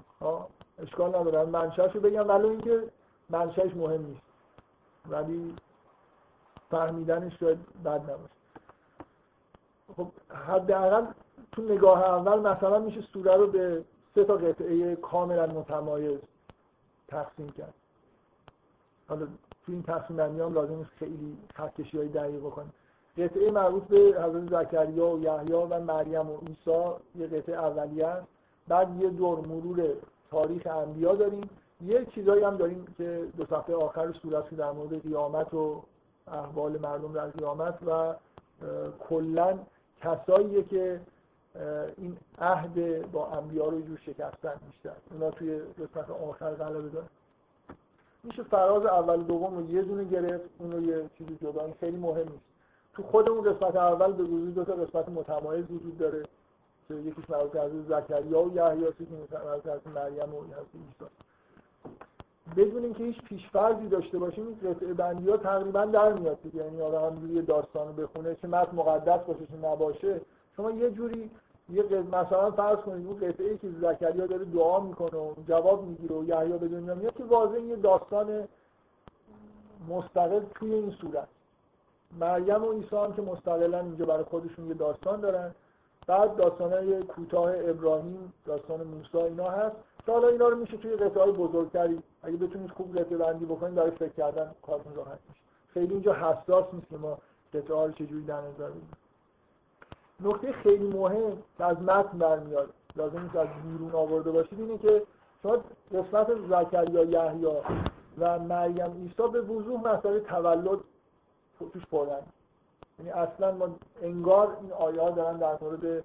اشکال 0.79 1.09
ندارم 1.09 1.49
منشأش 1.49 1.95
رو 1.95 2.01
بگم 2.01 2.29
ولی 2.29 2.49
اینکه 2.49 2.83
منشأش 3.31 3.77
مهم 3.77 4.07
نیست. 4.07 4.23
ولی 5.11 5.55
فهمیدنش 6.71 7.33
شاید 7.41 7.59
بد 7.85 8.01
نباشه. 8.01 8.33
خب 9.97 10.07
حداقل 10.47 11.07
تو 11.53 11.63
نگاه 11.63 12.03
اول 12.03 12.39
مثلا 12.39 12.79
میشه 12.79 13.01
سوره 13.01 13.37
رو 13.37 13.47
به 13.47 13.85
سه 14.15 14.25
تا 14.25 14.37
قطعه 14.37 14.97
کاملا 14.97 15.47
متمایز 15.47 16.21
تقسیم 17.13 17.51
کرد. 17.51 17.75
حالا 19.09 19.27
تو 19.67 19.73
این 19.73 19.83
تقسیم 19.83 20.17
بندی 20.17 20.41
هم 20.41 20.55
لازم 20.55 20.75
نیست 20.75 20.91
خیلی 20.99 21.39
خطکشی 21.55 21.99
های 21.99 22.09
دقیق 22.09 22.41
بکنیم 22.41 22.73
قطعه 23.19 23.51
مربوط 23.51 23.83
به 23.83 23.97
حضرت 23.97 24.65
زکریا 24.65 25.07
و 25.07 25.23
یحیی 25.23 25.53
و 25.53 25.81
مریم 25.81 26.31
و 26.31 26.37
عیسی 26.37 26.91
یه 27.15 27.27
قطعه 27.27 27.55
اولیه 27.55 28.07
است. 28.07 28.27
بعد 28.69 29.03
یه 29.03 29.11
دور 29.11 29.39
مرور 29.39 29.89
تاریخ 30.31 30.67
انبیا 30.67 31.15
داریم. 31.15 31.51
یه 31.81 32.05
چیزایی 32.05 32.45
هم 32.45 32.57
داریم 32.57 32.87
که 32.99 33.27
دو 33.37 33.47
صفحه 33.47 33.75
آخر 33.75 34.13
صورت 34.13 34.51
که 34.51 34.57
در 34.57 34.71
مورد 34.71 35.03
قیامت 35.03 35.55
و 35.55 35.83
احوال 36.27 36.79
مردم 36.79 37.13
در 37.13 37.27
قیامت 37.27 37.79
و 37.87 38.15
کلا 39.09 39.59
کساییه 40.01 40.63
که 40.63 41.01
این 41.97 42.17
عهد 42.39 43.11
با 43.13 43.27
انبیا 43.27 43.69
رو 43.69 43.81
جور 43.81 43.99
شکستن 43.99 44.61
بیشتر. 44.67 44.97
اونا 45.11 45.31
توی 45.31 45.59
قسمت 45.59 46.11
آخر 46.11 46.55
غلبه 46.55 46.89
دارن. 46.89 47.09
میشه 48.23 48.43
فراز 48.43 48.87
اول 48.87 49.23
دوم 49.23 49.57
رو 49.57 49.71
یه 49.71 49.83
دونه 49.83 50.05
گرفت 50.05 50.49
اون 50.59 50.73
رو 50.73 50.83
یه 50.83 51.11
چیزی 51.19 51.39
جدا. 51.43 51.65
این 51.65 51.75
خیلی 51.81 51.97
مهم 51.97 52.29
نیست. 52.29 52.45
تو 52.95 53.03
خود 53.03 53.29
اون 53.29 53.53
قسمت 53.53 53.77
اول 53.77 54.13
به 54.13 54.23
وجود 54.23 54.55
دو 54.55 54.65
تا 54.65 54.73
قسمت 54.73 55.09
متمایز 55.09 55.65
وجود 55.71 55.99
داره. 55.99 56.23
که 56.89 56.95
یکیش 56.95 57.31
مربوط 57.31 57.57
از 57.57 57.71
زکریا 57.89 58.43
و 58.43 58.55
یحیی 58.55 58.87
است 58.87 58.99
که 58.99 59.39
مربوط 59.45 59.67
از 59.67 59.81
مریم 59.95 60.35
و 60.35 60.41
عیسی. 60.41 61.07
بدون 62.57 62.85
اینکه 62.85 63.05
هیچ 63.05 63.23
پیشفرضی 63.23 63.89
داشته 63.89 64.19
باشیم 64.19 64.47
این 64.47 64.73
قطعه 64.73 64.95
بندی 64.95 65.31
ها 65.31 65.37
تقریبا 65.37 65.85
در 65.85 66.13
میاد 66.13 66.39
یعنی 66.55 66.81
آدم 66.81 67.37
یه 67.37 67.43
داستان 67.43 67.97
بخونه 67.97 68.35
چه 68.35 68.49
متن 68.49 68.77
مقدس 68.77 69.25
باشه 69.27 69.47
چه 69.47 69.69
نباشه. 69.69 70.21
شما 70.57 70.71
یه 70.71 70.91
جوری 70.91 71.31
یه 71.69 71.83
مثلا 72.13 72.51
فرض 72.51 72.79
کنید 72.79 73.07
اون 73.07 73.17
قطعه 73.17 73.51
ای 73.51 73.59
که 73.59 73.69
زکریا 73.81 74.27
داره 74.27 74.45
دعا 74.45 74.81
می‌کنه 74.81 75.21
و 75.21 75.35
جواب 75.49 75.85
می‌گیره 75.85 76.17
و 76.17 76.25
یحیی 76.25 76.59
به 76.59 76.69
دنیا 76.69 76.95
میاد 76.95 77.17
که 77.17 77.25
واضح 77.25 77.61
یه 77.61 77.77
داستان 77.77 78.49
مستقل 79.89 80.41
توی 80.55 80.75
این 80.75 80.91
صورت. 80.91 81.29
مریم 82.21 82.65
و 82.65 82.73
عیسی 82.73 82.97
هم 82.97 83.15
که 83.15 83.23
مستقلا 83.23 83.81
اینجا 83.81 84.05
برای 84.05 84.25
خودشون 84.25 84.69
یه 84.69 84.75
داستان 84.75 85.21
دارن. 85.21 85.55
بعد 86.07 86.37
داستانهای 86.37 87.03
کوتاه 87.03 87.53
ابراهیم 87.57 88.33
داستان 88.45 88.83
موسی 88.83 89.19
اینا 89.19 89.51
هست. 89.51 89.77
که 90.07 90.13
حالا 90.13 90.29
اینا 90.29 90.49
رو 90.49 90.57
میشه 90.57 90.77
توی 90.77 90.97
قطعه 90.97 91.23
های 91.23 91.33
بزرگتری. 91.33 92.03
اگه 92.23 92.37
بتونید 92.37 92.71
خوب 92.71 92.99
قطعه 92.99 93.19
بندی 93.19 93.45
بکنید 93.45 93.75
برای 93.75 93.91
فکر 93.91 94.13
کردن 94.13 94.51
کارتون 94.63 94.95
راحت 94.95 95.19
میشه. 95.29 95.41
خیلی 95.75 95.93
اینجا 95.93 96.15
حساس 96.15 96.65
نیست 96.73 96.89
که 96.89 96.97
ما 96.97 97.19
قطعه 97.55 97.77
ها 97.77 97.87
رو 97.87 97.93
چجوری 97.93 98.25
در 98.25 98.41
نظر 98.41 98.69
بگیریم. 98.69 99.02
نکته 100.21 100.53
خیلی 100.53 100.89
مهم 100.89 101.43
که 101.59 101.65
از 101.65 101.83
متن 101.83 102.19
برمیاد 102.19 102.71
لازم 102.97 103.21
نیست 103.21 103.37
از 103.37 103.49
بیرون 103.65 103.93
آورده 103.93 104.31
باشید 104.31 104.61
اینه 104.61 104.79
که 104.79 105.03
شما 105.43 105.59
قسمت 105.93 106.29
زکریا 106.49 107.05
یحیی 107.05 107.47
و 108.19 108.39
مریم 108.39 108.93
عیسی 108.93 109.33
به 109.33 109.41
وضوح 109.41 109.81
مسئله 109.81 110.21
تولد 110.21 110.79
توش 111.73 111.87
پردن 111.87 112.23
یعنی 112.99 113.11
اصلا 113.11 113.53
ما 113.53 113.69
انگار 114.03 114.57
این 114.61 114.73
آیه 114.73 115.01
ها 115.01 115.11
دارن 115.11 115.37
در 115.37 115.59
مورد 115.61 116.05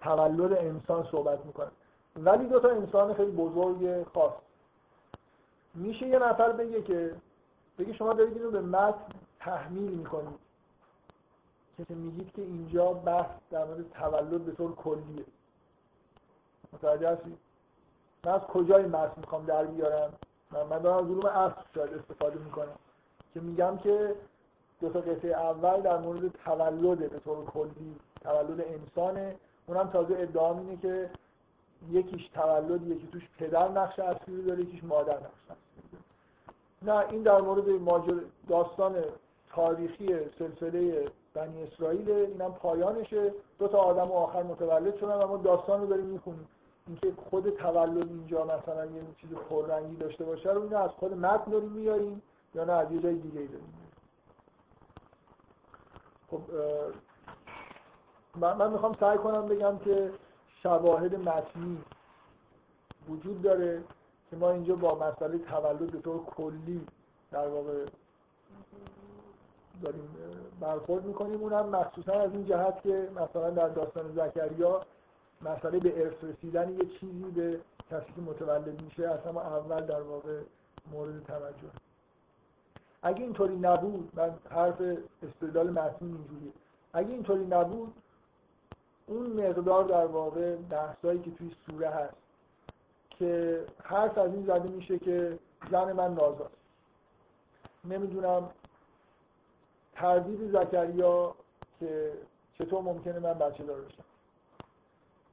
تولد 0.00 0.52
انسان 0.52 1.08
صحبت 1.10 1.46
می‌کنن. 1.46 1.70
ولی 2.16 2.46
دو 2.46 2.60
تا 2.60 2.68
انسان 2.68 3.14
خیلی 3.14 3.30
بزرگ 3.30 4.06
خاص. 4.14 4.32
میشه 5.74 6.06
یه 6.06 6.18
نفر 6.18 6.52
بگه 6.52 6.82
که 6.82 7.14
بگه 7.78 7.92
شما 7.92 8.12
دارید 8.12 8.36
اینو 8.36 8.50
به 8.50 8.60
متن 8.60 9.04
تحمیل 9.40 9.90
می‌کنید. 9.90 10.49
که 11.84 11.94
میگید 11.94 12.32
که 12.32 12.42
اینجا 12.42 12.92
بحث 12.92 13.30
در 13.50 13.64
مورد 13.64 13.90
تولد 13.90 14.44
به 14.44 14.52
طور 14.52 14.74
کلیه. 14.74 15.24
متوجه 16.72 17.10
هستید؟ 17.10 17.38
من 18.24 18.32
از 18.32 18.40
کجای 18.40 18.84
متن 18.84 19.20
می‌خوام 19.20 19.44
در 19.44 19.64
بیارم؟ 19.64 20.12
من, 20.50 20.62
من 20.62 20.78
دارم 20.78 21.04
از 21.04 21.10
علوم 21.10 21.26
اصل 21.26 21.60
شاید 21.74 21.94
استفاده 21.94 22.38
می‌کنم. 22.38 22.78
که 23.34 23.40
میگم 23.40 23.78
که 23.78 24.14
دو 24.80 24.90
تا 24.90 25.00
قطعه 25.00 25.30
اول 25.30 25.80
در 25.80 25.98
مورد 25.98 26.32
تولد 26.44 27.10
به 27.10 27.18
طور 27.18 27.44
کلی. 27.44 27.96
تولد 28.20 28.60
انسانه. 28.60 29.36
اونم 29.66 29.90
تازه 29.90 30.14
ادعا 30.18 30.58
اینه 30.58 30.76
که 30.76 31.10
یکیش 31.90 32.28
تولد 32.28 32.86
یکی 32.86 33.08
توش 33.12 33.28
پدر 33.38 33.68
نقش 33.68 33.98
اصلی 33.98 34.42
داره 34.42 34.60
یکیش 34.60 34.84
مادر 34.84 35.16
نقش 35.16 35.58
نه 36.82 36.98
این 37.10 37.22
در 37.22 37.40
مورد 37.40 37.68
ماجر 37.68 38.20
داستان 38.48 39.04
تاریخی 39.52 40.30
سلسله 40.38 41.10
بنی 41.34 41.62
اسرائیل 41.62 42.10
اینم 42.10 42.52
پایانشه. 42.52 43.34
دو 43.58 43.68
تا 43.68 43.78
آدم 43.78 44.12
آخر 44.12 44.42
متولد 44.42 44.96
شدن 44.96 45.22
اما 45.22 45.36
داستان 45.36 45.80
رو 45.80 45.86
داریم 45.86 46.04
می‌خونیم. 46.04 46.48
اینکه 46.86 47.12
خود 47.30 47.50
تولد 47.50 48.08
اینجا 48.08 48.44
مثلا 48.44 48.86
یه 48.86 49.02
چیز 49.20 49.30
پررنگی 49.30 49.96
داشته 49.96 50.24
باشه 50.24 50.52
رو 50.52 50.62
اینو 50.62 50.76
از 50.76 50.90
خود 50.90 51.12
متن 51.12 51.50
داریم 51.50 51.72
میاریم 51.72 52.22
یا 52.54 52.64
نه 52.64 52.72
از 52.72 52.92
یه 52.92 53.00
جای 53.00 53.14
دیگه 53.14 53.40
داریم 53.40 53.74
خب 56.30 56.40
من, 58.36 58.56
من 58.56 58.72
می‌خوام 58.72 58.96
سعی 59.00 59.18
کنم 59.18 59.46
بگم 59.46 59.78
که 59.78 60.12
شواهد 60.62 61.14
متنی 61.14 61.78
وجود 63.08 63.42
داره 63.42 63.82
که 64.30 64.36
ما 64.36 64.50
اینجا 64.50 64.74
با 64.74 64.94
مسئله 64.94 65.38
تولد 65.38 65.90
به 65.90 65.98
طور 65.98 66.24
کلی 66.24 66.86
در 67.30 67.48
واقع 67.48 67.86
داریم 69.82 70.08
برخورد 70.60 71.04
می‌کنیم. 71.04 71.40
اونم 71.40 71.68
مخصوصا 71.68 72.12
از 72.12 72.32
این 72.32 72.46
جهت 72.46 72.82
که 72.82 73.08
مثلا 73.14 73.50
در 73.50 73.68
داستان 73.68 74.12
زکریا 74.12 74.80
مسئله 75.42 75.78
به 75.78 76.04
ارث 76.04 76.24
رسیدن 76.24 76.70
یه 76.70 76.86
چیزی 77.00 77.30
به 77.30 77.60
کسی 77.90 78.12
که 78.16 78.20
متولد 78.20 78.82
میشه 78.82 79.08
همه 79.26 79.38
اول 79.38 79.80
در 79.86 80.02
واقع 80.02 80.40
مورد 80.92 81.24
توجه. 81.24 81.70
اگه 83.02 83.22
اینطوری 83.22 83.56
نبود 83.56 84.10
من 84.14 84.34
حرف 84.50 84.82
استدلال 85.22 85.70
متنی 85.70 86.08
اینجوریه. 86.08 86.52
اگه 86.92 87.10
اینطوری 87.10 87.46
نبود 87.46 87.92
اون 89.06 89.26
مقدار 89.26 89.84
در 89.84 90.06
واقع 90.06 90.56
بحثایی 90.56 91.20
که 91.20 91.30
توی 91.30 91.50
سوره 91.66 91.88
هست 91.88 92.14
که 93.10 93.64
حرف 93.82 94.18
از 94.18 94.34
این 94.34 94.46
زده 94.46 94.68
میشه 94.68 94.98
که 94.98 95.38
زن 95.70 95.92
من 95.92 96.14
نازاست. 96.14 96.56
نمی‌دونم 97.84 98.50
تردید 100.00 100.52
زکریا 100.52 101.34
که 101.80 102.12
چطور 102.58 102.82
ممکنه 102.82 103.18
من 103.18 103.32
بچه 103.32 103.64
دار 103.64 103.80
بشم؟ 103.80 104.04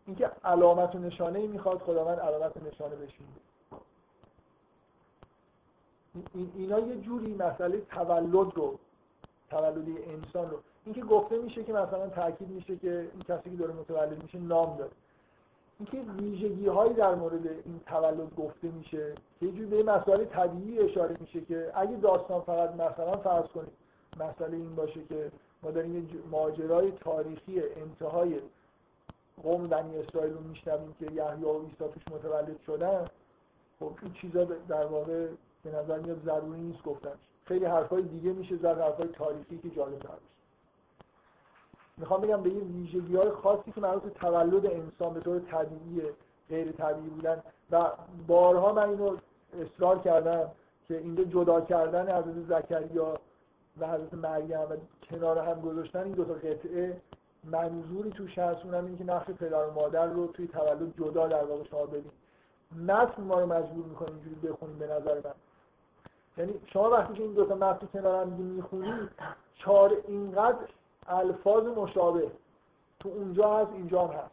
اینکه 0.07 0.31
علامت 0.43 0.95
و 0.95 0.99
نشانه 0.99 1.39
ای 1.39 1.47
می‌خواد 1.47 1.79
خداوند 1.79 2.19
علامت 2.19 2.57
و 2.57 2.59
نشانه 2.59 2.95
بشین 2.95 3.27
اینا 6.55 6.79
یه 6.79 6.95
جوری 6.95 7.33
مسئله 7.33 7.81
تولد 7.81 8.55
رو 8.55 8.79
تولدی 9.49 9.97
انسان 10.03 10.49
رو 10.49 10.57
اینکه 10.85 11.01
گفته 11.01 11.37
میشه 11.37 11.63
که 11.63 11.73
مثلا 11.73 12.07
تاکید 12.07 12.49
میشه 12.49 12.77
که 12.77 13.09
این 13.13 13.21
کسی 13.21 13.49
که 13.49 13.55
داره 13.55 13.73
متولد 13.73 14.23
میشه 14.23 14.37
نام 14.37 14.77
داره. 14.77 14.91
اینکه 15.79 16.11
ویژگی 16.11 16.67
هایی 16.67 16.93
در 16.93 17.15
مورد 17.15 17.47
این 17.47 17.79
تولد 17.85 18.35
گفته 18.35 18.67
میشه 18.67 19.15
یه 19.41 19.51
جوری 19.51 19.65
به 19.65 19.83
مسئله 19.83 20.25
طبیعی 20.25 20.79
اشاره 20.79 21.17
میشه 21.19 21.41
که 21.41 21.71
اگه 21.75 21.95
داستان 21.95 22.41
فقط 22.41 22.73
مثلا 22.73 23.17
فرض 23.17 23.45
کنید 23.45 23.86
مسئله 24.19 24.57
این 24.57 24.75
باشه 24.75 25.03
که 25.09 25.31
ما 25.63 25.71
داریم 25.71 25.95
یه 25.95 26.03
ماجرای 26.31 26.91
تاریخی 26.91 27.61
انتهای 27.75 28.39
قوم 29.43 29.67
بنی 29.67 29.97
اسرائیل 29.97 30.33
رو 30.33 30.39
میشنویم 30.39 30.95
که 30.99 31.05
یحیی 31.05 31.43
و 31.43 31.59
عیسی 31.59 31.75
توش 31.77 32.07
متولد 32.11 32.59
شدن. 32.65 33.07
خب 33.79 33.91
این 34.01 34.13
چیزا 34.13 34.43
در 34.43 34.85
واقع 34.85 35.27
به 35.63 35.71
نظر 35.71 35.99
میاد 35.99 36.21
ضروری 36.25 36.61
نیست 36.61 36.83
گفتن. 36.83 37.11
خیلی 37.45 37.65
حرفای 37.65 38.01
دیگه 38.01 38.33
میشه 38.33 38.57
زد 38.57 38.79
حرفای 38.79 39.07
تاریخی 39.07 39.57
که 39.57 39.69
جالب 39.69 39.99
تر 39.99 40.09
می‌خوام 41.97 42.21
بگم 42.21 42.43
به 42.43 42.49
این 42.49 42.61
ویژگی 42.61 43.15
های 43.15 43.31
خاصی 43.31 43.71
که 43.71 43.81
مربوط 43.81 44.13
تولد 44.13 44.65
انسان 44.65 45.13
به 45.13 45.19
طور 45.19 45.39
طبیعی 45.39 46.01
غیر 46.49 46.71
طبیعی 46.71 47.09
بودن. 47.09 47.43
و 47.71 47.89
بارها 48.27 48.73
من 48.73 48.89
اینو 48.89 49.17
اصرار 49.61 49.99
کردم 49.99 50.51
که 50.87 50.97
اینجا 50.97 51.23
جدا 51.23 51.61
کردن 51.61 52.17
حضرت 52.17 52.61
زکریا 52.61 53.19
و 53.79 53.87
حضرت 53.87 54.13
مریم 54.13 54.59
و 54.59 54.75
کنار 55.09 55.37
هم 55.37 55.61
گذاشتن 55.61 55.99
این 55.99 56.11
دو 56.11 56.25
تا 56.25 56.33
قطعه 56.33 57.01
منظوری 57.43 58.09
توش 58.09 58.37
هست 58.37 58.65
اونم 58.65 58.85
این 58.85 58.97
که 58.97 59.03
نقش 59.03 59.25
پدر 59.25 59.67
و 59.67 59.73
مادر 59.73 60.05
رو 60.05 60.27
توی 60.27 60.47
تولد 60.47 60.97
جدا 60.97 61.27
در 61.27 61.43
واقع 61.43 61.63
شما 61.63 61.85
ببین 61.85 62.11
متن 62.87 63.23
ما 63.23 63.39
رو 63.39 63.45
مجبور 63.45 63.85
می‌کنه 63.85 64.09
اینجوری 64.09 64.35
بخونیم 64.35 64.77
به 64.79 64.85
نظر 64.87 65.15
من 65.15 65.33
یعنی 66.37 66.53
شما 66.73 66.89
وقتی 66.89 67.13
که 67.13 67.23
این 67.23 67.33
دو 67.33 67.45
تا 67.45 67.55
متن 67.55 67.87
کنار 67.93 68.21
هم 68.21 68.33
می‌خونید 68.33 69.09
چهار 69.55 69.97
اینقدر 70.07 70.67
الفاظ 71.07 71.63
مشابه 71.63 72.31
تو 72.99 73.09
اونجا 73.09 73.57
هست 73.57 73.71
اینجا 73.71 74.07
هم 74.07 74.13
هست 74.13 74.31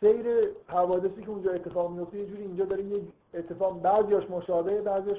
سیر 0.00 0.26
حوادثی 0.66 1.22
که 1.22 1.30
اونجا 1.30 1.50
اتفاق 1.50 1.90
میفته 1.90 2.18
یه 2.18 2.26
جوری 2.26 2.42
اینجا 2.42 2.64
داره 2.64 2.84
یه 2.84 3.02
اتفاق 3.34 3.80
بعضیاش 3.82 4.30
مشابه 4.30 4.80
بعضیاش. 4.80 5.18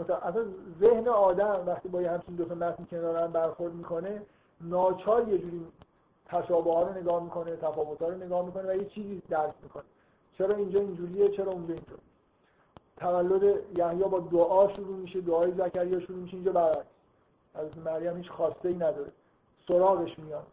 اصلا 0.00 0.44
ذهن 0.80 1.08
آدم 1.08 1.62
وقتی 1.66 1.88
با 1.88 2.02
یه 2.02 2.10
همچین 2.10 2.34
دو 2.34 2.44
تا 2.44 2.54
متن 2.54 2.84
کنار 2.84 3.16
هم 3.16 3.32
برخورد 3.32 3.74
می‌کنه 3.74 4.22
ناچار 4.60 5.28
یه 5.28 5.38
جوری 5.38 5.66
تشابه 6.26 6.72
ها 6.72 6.82
رو 6.82 6.98
نگاه 6.98 7.22
می‌کنه 7.22 7.56
تفاوت 7.56 8.02
رو 8.02 8.14
نگاه 8.14 8.46
می‌کنه 8.46 8.72
و 8.72 8.76
یه 8.76 8.84
چیزی 8.84 9.22
درک 9.28 9.54
می‌کنه. 9.62 9.82
چرا 10.38 10.56
اینجا 10.56 10.80
اینجوریه؟ 10.80 11.28
چرا 11.28 11.52
اونجا 11.52 11.74
اینطور؟ 11.74 11.98
تولد 12.96 13.42
یحیی 13.78 14.02
با 14.02 14.18
دعا 14.20 14.68
شروع 14.68 14.96
میشه 14.96 15.20
دعای 15.20 15.52
زکریا 15.52 16.00
شروع 16.00 16.18
میشه 16.18 16.34
اینجا 16.34 16.52
برعکس. 16.52 16.86
از 17.54 17.78
مریم 17.84 18.16
هیچ 18.16 18.30
خواسته 18.30 18.68
ای 18.68 18.74
نداره. 18.74 19.12
سراغش 19.68 20.18
میاد. 20.18 20.46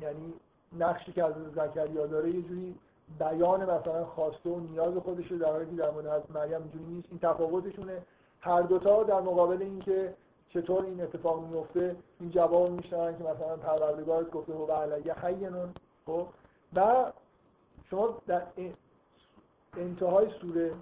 یعنی 0.00 0.34
نقشی 0.78 1.12
که 1.12 1.24
از 1.24 1.34
زکریا 1.54 2.06
داره 2.06 2.30
یه 2.30 2.42
جوری 2.42 2.74
بیان 3.18 3.62
مثلا 3.62 4.04
خواسته 4.04 4.50
و 4.50 4.60
نیاز 4.60 4.94
خودش 4.94 5.32
در 5.32 5.50
حالی 5.50 5.66
که 5.66 5.76
در 5.76 5.90
مورد 5.90 6.06
از 6.06 6.22
مریم 6.34 6.62
اینجوری 6.62 6.84
نیست 6.84 7.08
این 7.10 7.18
تفاوتشونه. 7.18 8.02
هر 8.40 8.62
دوتا 8.62 9.02
در 9.02 9.20
مقابل 9.20 9.62
اینکه 9.62 10.14
چطور 10.48 10.84
این 10.84 11.00
اتفاق 11.00 11.46
میفته 11.46 11.96
این 12.20 12.30
جواب 12.30 12.70
میشنن 12.70 13.18
که 13.18 13.24
مثلا 13.24 13.56
پروردگارت 13.56 14.30
گفته 14.30 14.52
هو 14.52 14.72
علیه 14.72 15.14
حینون 15.14 15.74
خب؟ 16.06 16.26
و 16.74 17.12
شما 17.90 18.18
در 18.26 18.42
انتهای 19.76 20.30
سوره 20.40 20.72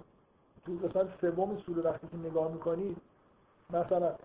تو 0.65 0.87
قسمت 0.87 1.07
سوم 1.21 1.57
سوره 1.65 1.81
وقتی 1.81 2.07
که 2.07 2.17
نگاه 2.17 2.51
می‌کنید 2.51 2.97
مثلا 3.69 4.15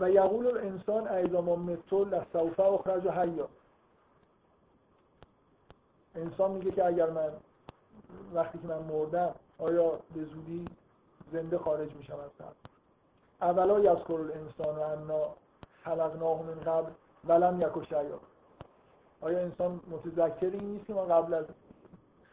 و 0.00 0.10
یقول 0.10 0.46
الانسان 0.46 1.08
ایضا 1.08 1.40
ما 1.40 1.56
مثل 1.56 2.08
لسوف 2.08 2.60
اخرج 2.60 3.08
حیا. 3.08 3.48
انسان 6.14 6.50
میگه 6.50 6.70
که 6.70 6.86
اگر 6.86 7.10
من 7.10 7.30
وقتی 8.34 8.58
که 8.58 8.66
من 8.66 8.78
مردم 8.78 9.34
آیا 9.58 9.90
به 10.14 10.24
زودی 10.24 10.64
زنده 11.32 11.58
خارج 11.58 11.94
میشم 11.94 12.14
از 12.14 12.30
قبر 12.40 12.54
اولا 13.42 13.80
یذکر 13.80 14.12
الانسان 14.12 14.78
انا 14.78 15.34
خلقناه 15.84 16.42
من 16.42 16.60
قبل 16.60 16.90
ولم 17.28 17.60
یک 17.60 17.88
شیا 17.88 18.20
آیا 19.20 19.38
انسان 19.38 19.80
متذکر 19.90 20.50
این 20.50 20.70
نیست 20.70 20.86
که 20.86 20.94
ما 20.94 21.04
قبل 21.04 21.34
از 21.34 21.44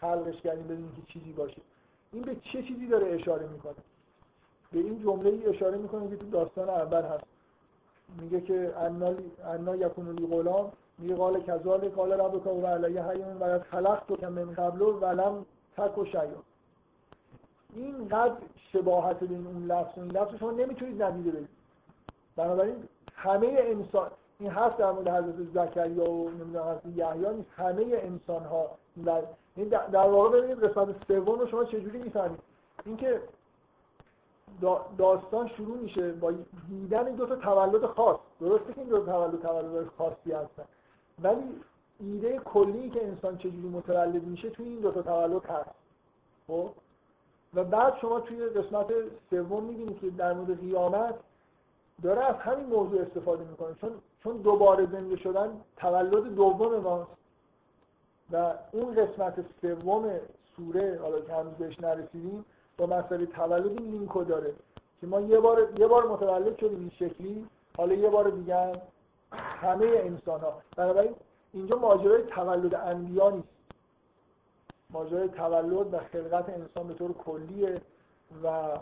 خلقش 0.01 0.41
کردیم 0.41 0.63
بدونیم 0.63 0.91
که 0.95 1.13
چیزی 1.13 1.31
باشه؟ 1.31 1.61
این 2.11 2.23
به 2.23 2.35
چه 2.35 2.63
چیزی 2.63 2.87
داره 2.87 3.07
اشاره 3.07 3.47
می‌کنه؟ 3.47 3.75
به 4.71 4.79
این 4.79 5.03
جمله 5.03 5.29
ای 5.29 5.45
اشاره 5.45 5.77
می‌کنه 5.77 6.09
که 6.09 6.15
تو 6.15 6.29
داستان 6.29 6.69
اول 6.69 7.01
هست. 7.01 7.23
میگه 8.21 8.41
که 8.41 8.73
انا 9.45 9.75
یکون 9.75 10.09
لی 10.09 10.27
غلام 10.27 10.71
قال 11.09 11.41
کذال 11.41 11.89
قال 11.89 12.11
ربک 12.11 12.47
و 12.47 12.67
علیه 12.67 13.03
حیون 13.03 13.37
و 13.39 13.59
خلق 13.59 14.03
تو 14.07 14.15
که 14.15 14.27
من 14.27 14.53
قبل 14.53 14.81
ولم 14.81 15.45
تک 15.77 15.97
و 15.97 16.05
شیا 16.05 16.21
اینقدر 17.75 18.35
شباهت 18.55 19.23
بین 19.23 19.47
اون 19.47 19.65
لفظ 19.65 19.97
و 19.97 20.01
این 20.01 20.11
لفظ 20.11 20.35
شما 20.35 20.51
نمی‌تونید 20.51 21.03
ندیده 21.03 21.31
بگید. 21.31 21.49
بنابراین 22.35 22.75
همه 23.15 23.55
انسان 23.59 24.11
این 24.39 24.51
هست 24.51 24.77
در 24.77 24.91
مورد 24.91 25.07
حضرت 25.07 25.35
زکریا 25.53 26.11
و 26.11 26.29
نمی‌دونم 26.29 26.65
حضرت 26.65 26.85
یحیی 26.85 27.45
همه 27.55 27.85
انسان 27.91 28.43
ها 28.43 28.69
این 29.55 29.67
در 29.67 30.09
واقع 30.09 30.29
ببینید 30.29 30.63
قسمت 30.63 30.95
سوم 31.07 31.39
رو 31.39 31.47
شما 31.47 31.63
چجوری 31.63 31.97
می‌فهمید؟ 31.99 32.39
اینکه 32.85 33.21
داستان 34.97 35.47
شروع 35.47 35.77
میشه 35.77 36.11
با 36.11 36.33
دیدن 36.69 37.07
این 37.07 37.15
دو 37.15 37.25
تا 37.25 37.35
تولد 37.35 37.85
خاص. 37.85 38.17
درسته 38.39 38.73
که 38.73 38.81
این 38.81 38.89
دو 38.89 39.05
تولد 39.05 39.41
تولد 39.41 39.87
خاصی 39.97 40.31
هستن. 40.31 40.63
ولی 41.23 41.61
ایده 41.99 42.39
کلی 42.39 42.89
که 42.89 43.07
انسان 43.07 43.37
چجوری 43.37 43.67
متولد 43.67 44.23
میشه 44.23 44.49
توی 44.49 44.67
این 44.67 44.79
دو 44.79 44.91
تا 44.91 45.01
تولد 45.01 45.45
هست. 45.45 45.69
خب؟ 46.47 46.69
و 47.53 47.63
بعد 47.63 47.97
شما 48.01 48.19
توی 48.19 48.45
قسمت 48.45 48.87
سوم 49.29 49.63
می‌بینید 49.63 49.99
که 49.99 50.09
در 50.09 50.33
مورد 50.33 50.59
قیامت 50.59 51.15
داره 52.03 52.25
از 52.25 52.35
همین 52.35 52.65
موضوع 52.65 53.01
استفاده 53.01 53.43
می‌کنه. 53.43 53.75
چون 53.81 53.91
چون 54.23 54.37
دوباره 54.37 54.85
زنده 54.85 55.15
شدن 55.15 55.61
تولد 55.77 56.35
دوم 56.35 56.75
ماست. 56.75 57.11
و 58.31 58.53
اون 58.71 58.95
قسمت 58.95 59.45
سوم 59.61 60.19
سوره 60.55 60.99
حالا 61.01 61.21
که 61.21 61.33
هنوز 61.33 61.53
بهش 61.53 61.79
نرسیدیم 61.79 62.45
با 62.77 62.85
مسئله 62.85 63.25
تولد 63.25 63.65
این 63.65 63.91
لینکو 63.91 64.23
داره 64.23 64.53
که 65.01 65.07
ما 65.07 65.21
یه 65.21 65.39
بار 65.39 65.69
یه 65.77 65.87
بار 65.87 66.07
متولد 66.07 66.57
شدیم 66.57 66.79
این 66.79 66.89
شکلی 66.89 67.47
حالا 67.77 67.93
یه 67.93 68.09
بار 68.09 68.29
دیگه 68.29 68.81
همه 69.31 69.85
انسان 69.85 70.41
ها 70.41 70.61
بنابراین 70.77 71.15
اینجا 71.53 71.75
ماجرای 71.75 72.23
تولد 72.23 72.75
انبیا 72.75 73.29
نیست. 73.29 73.47
ماجرای 74.89 75.27
تولد 75.27 75.93
و 75.93 75.99
خلقت 75.99 76.49
انسان 76.49 76.87
به 76.87 76.93
طور 76.93 77.13
کلیه 77.13 77.81
و 78.43 78.77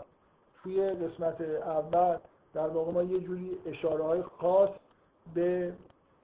توی 0.62 0.90
قسمت 0.90 1.40
اول 1.40 2.16
در 2.54 2.68
واقع 2.68 2.92
ما 2.92 3.02
یه 3.02 3.20
جوری 3.20 3.58
اشاره 3.66 4.04
های 4.04 4.22
خاص 4.22 4.70
به 5.34 5.72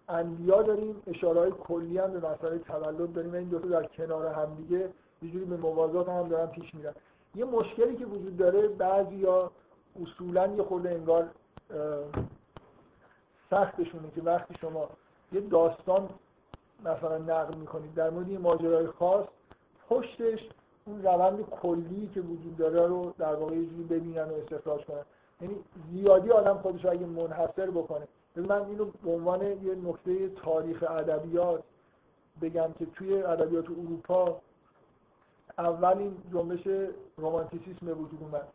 انبیا 0.08 0.62
داریم 0.62 1.02
اشاره 1.06 1.40
های 1.40 1.50
کلی 1.50 1.98
هم 1.98 2.12
به 2.12 2.28
مسئله 2.28 2.58
تولد 2.58 3.12
داریم 3.12 3.34
این 3.34 3.48
دو 3.48 3.58
در 3.58 3.86
کنار 3.86 4.26
هم 4.26 4.54
دیگه 4.54 4.90
یه 5.22 5.30
جوری 5.30 5.44
به 5.44 5.56
موازات 5.56 6.08
هم 6.08 6.28
دارن 6.28 6.46
پیش 6.46 6.74
میرن. 6.74 6.92
یه 7.34 7.44
مشکلی 7.44 7.96
که 7.96 8.06
وجود 8.06 8.36
داره 8.36 8.68
بعضی 8.68 9.14
یا 9.14 9.50
اصولا 10.02 10.46
یه 10.46 10.62
خورده 10.62 10.90
انگار 10.90 11.28
سختشونه 13.50 14.10
که 14.14 14.22
وقتی 14.22 14.54
شما 14.60 14.88
یه 15.32 15.40
داستان 15.40 16.08
مثلا 16.84 17.18
نقل 17.18 17.54
می‌کنید 17.54 17.94
در 17.94 18.10
مورد 18.10 18.28
یه 18.28 18.38
ماجرای 18.38 18.86
خاص 18.86 19.26
پشتش 19.88 20.48
اون 20.84 21.02
روند 21.02 21.42
کلی 21.50 22.10
که 22.14 22.20
وجود 22.20 22.56
داره 22.56 22.86
رو 22.86 23.12
در 23.18 23.34
واقع 23.34 23.54
یه 23.54 23.66
جوری 23.66 23.82
ببینن 23.82 24.22
و 24.22 24.34
استخراج 24.34 24.84
کنن. 24.84 25.02
یعنی 25.40 25.56
زیادی 25.92 26.30
آدم 26.30 26.58
خودش 26.58 26.84
رو 26.84 26.90
اگه 26.90 27.06
منحصر 27.06 27.70
بکنه. 27.70 28.08
من 28.36 28.62
اینو 28.62 28.84
به 28.84 29.10
عنوان 29.10 29.42
یه 29.42 29.74
نکته 29.74 30.28
تاریخ 30.28 30.84
ادبیات 30.90 31.62
بگم 32.42 32.72
که 32.78 32.86
توی 32.86 33.22
ادبیات 33.22 33.64
اروپا 33.70 34.40
اول 35.58 35.98
این 35.98 36.16
جنبش 36.32 36.90
رومانتیسیسم 37.16 37.86
به 37.86 37.94
وجود 37.94 38.22
اومد 38.22 38.48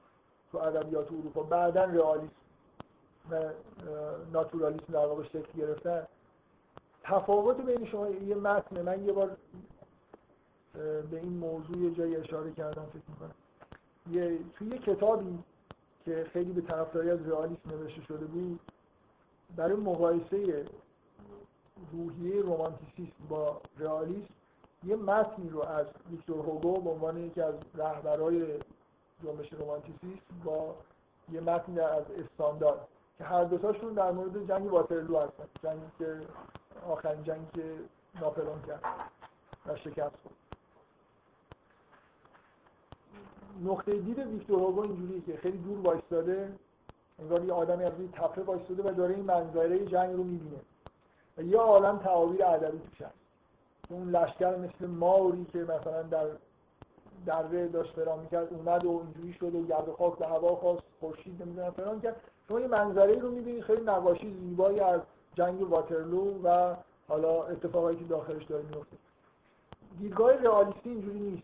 تو 0.51 0.57
ادبیات 0.57 1.07
اروپا. 1.11 1.43
بعدا 1.43 1.83
رئالیسم. 1.83 2.33
و 3.29 3.49
ناتورالیسم 4.33 4.93
در 4.93 5.05
واقع 5.05 5.23
شکل 5.23 5.57
گرفتن 5.57 6.07
تفاوت 7.03 7.61
بین 7.61 7.85
شما 7.85 8.09
یه 8.09 8.35
متن 8.35 8.81
من 8.81 9.05
یه 9.05 9.13
بار 9.13 9.37
به 11.11 11.19
این 11.19 11.37
موضوع 11.37 11.77
یه 11.77 11.91
جایی 11.91 12.15
اشاره 12.15 12.51
کردم 12.51 12.85
فکر 12.85 13.03
می‌کنم. 13.09 13.33
یه 14.11 14.39
توی 14.55 14.67
یه 14.67 14.77
کتابی 14.77 15.39
که 16.05 16.25
خیلی 16.33 16.51
به 16.51 16.61
طرفداری 16.61 17.09
از 17.09 17.27
رئالیسم 17.27 17.69
نوشته 17.69 18.01
شده 18.01 18.25
بود 18.25 18.59
برای 19.55 19.75
مقایسه 19.75 20.65
روحیه 21.91 22.41
رومانتیسیسم 22.41 23.27
با 23.29 23.61
رئالیسم 23.77 24.33
یه 24.83 24.95
متنی 24.95 25.49
رو 25.49 25.61
از 25.61 25.87
ویکتور 26.11 26.45
هوگو 26.45 26.81
به 26.81 26.89
عنوان 26.89 27.17
یکی 27.17 27.41
از 27.41 27.55
رهبرای 27.75 28.59
جنبش 29.23 29.53
رومانتیسیسم 29.53 30.39
با 30.43 30.75
یه 31.31 31.41
متنی 31.41 31.79
از 31.79 32.03
استاندارد. 32.11 32.87
که 33.21 33.27
هر 33.27 33.43
دوتاشون 33.43 33.93
در 33.93 34.11
مورد 34.11 34.47
جنگ 34.47 34.73
واترلو 34.73 35.19
هستن. 35.19 35.43
جنگی 35.63 35.91
که 35.99 36.19
آخرین 36.87 37.23
جنگی 37.23 37.47
که 37.53 37.75
ناپلون 38.21 38.61
کرد 38.67 38.81
و 39.65 39.75
شکست 39.75 40.15
خورد. 40.23 40.35
نقطه 43.63 43.99
دید 43.99 44.19
ویکتور 44.19 44.59
هوگو 44.59 44.81
اینجوریه 44.81 45.21
که 45.21 45.37
خیلی 45.37 45.57
دور 45.57 45.79
وایستاده 45.79 46.53
انگار 47.19 47.45
یه 47.45 47.53
آدمی 47.53 47.83
از 47.83 47.93
روی 47.93 48.07
تپه 48.07 48.41
وایستاده 48.41 48.83
و 48.83 48.93
داره 48.93 49.15
این 49.15 49.25
منظره 49.25 49.85
جنگ 49.85 50.15
رو 50.15 50.23
می‌بینه. 50.23 50.61
و 51.37 51.41
یه 51.41 51.57
عالم 51.57 51.97
تعابیر 51.97 52.45
ادبی 52.45 52.79
توش 52.79 53.01
هست. 53.01 53.15
اون 53.89 54.09
لشکر 54.09 54.55
مثل 54.55 54.87
ماوری 54.87 55.45
که 55.45 55.59
مثلا 55.59 56.03
در 56.03 56.27
دره 57.25 57.67
داشت 57.67 57.93
فرام 57.93 58.19
می‌کرد 58.19 58.53
اومد 58.53 58.85
و 58.85 59.01
اینجوری 59.03 59.33
شد 59.33 59.55
و 59.55 59.65
گرد 59.65 59.91
خاک 59.91 60.17
به 60.17 60.27
هوا 60.27 60.55
خواست 60.55 60.83
خورشید 60.99 61.43
نمی‌دونم 61.43 61.71
فرام 61.71 62.01
کرد. 62.01 62.30
شما 62.51 62.59
یه 62.59 62.67
منظره 62.67 63.19
رو 63.19 63.31
می‌بینید 63.31 63.63
خیلی 63.63 63.81
نقاشی 63.81 64.33
زیبایی 64.33 64.79
از 64.79 65.01
جنگ 65.35 65.71
واترلو 65.71 66.41
و 66.43 66.75
حالا 67.07 67.43
اتفاقایی 67.43 67.97
که 67.97 68.05
داخلش 68.05 68.43
داره 68.43 68.63
میفته 68.63 68.97
دیدگاه 69.99 70.33
رئالیستی 70.33 70.89
اینجوری 70.89 71.19
نیست. 71.19 71.43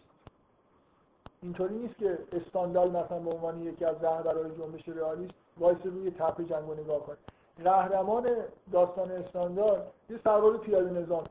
اینطوری 1.42 1.76
نیست 1.76 1.98
که 1.98 2.18
استاندال 2.32 2.90
مثلا 2.90 3.20
به 3.20 3.32
عنوان 3.32 3.62
یکی 3.62 3.86
از 3.86 4.04
رهبران 4.04 4.56
جنبش 4.58 4.90
رئالیست 4.90 5.34
وایس 5.58 5.78
روی 5.84 6.12
تپه 6.12 6.44
جنگ 6.44 6.72
نگاه 6.72 7.00
کنه. 7.00 7.18
قهرمان 7.64 8.30
داستان 8.72 9.12
استاندار 9.12 9.88
یه 10.10 10.20
سوار 10.24 10.58
پیاده 10.58 10.90
نظام. 10.90 11.24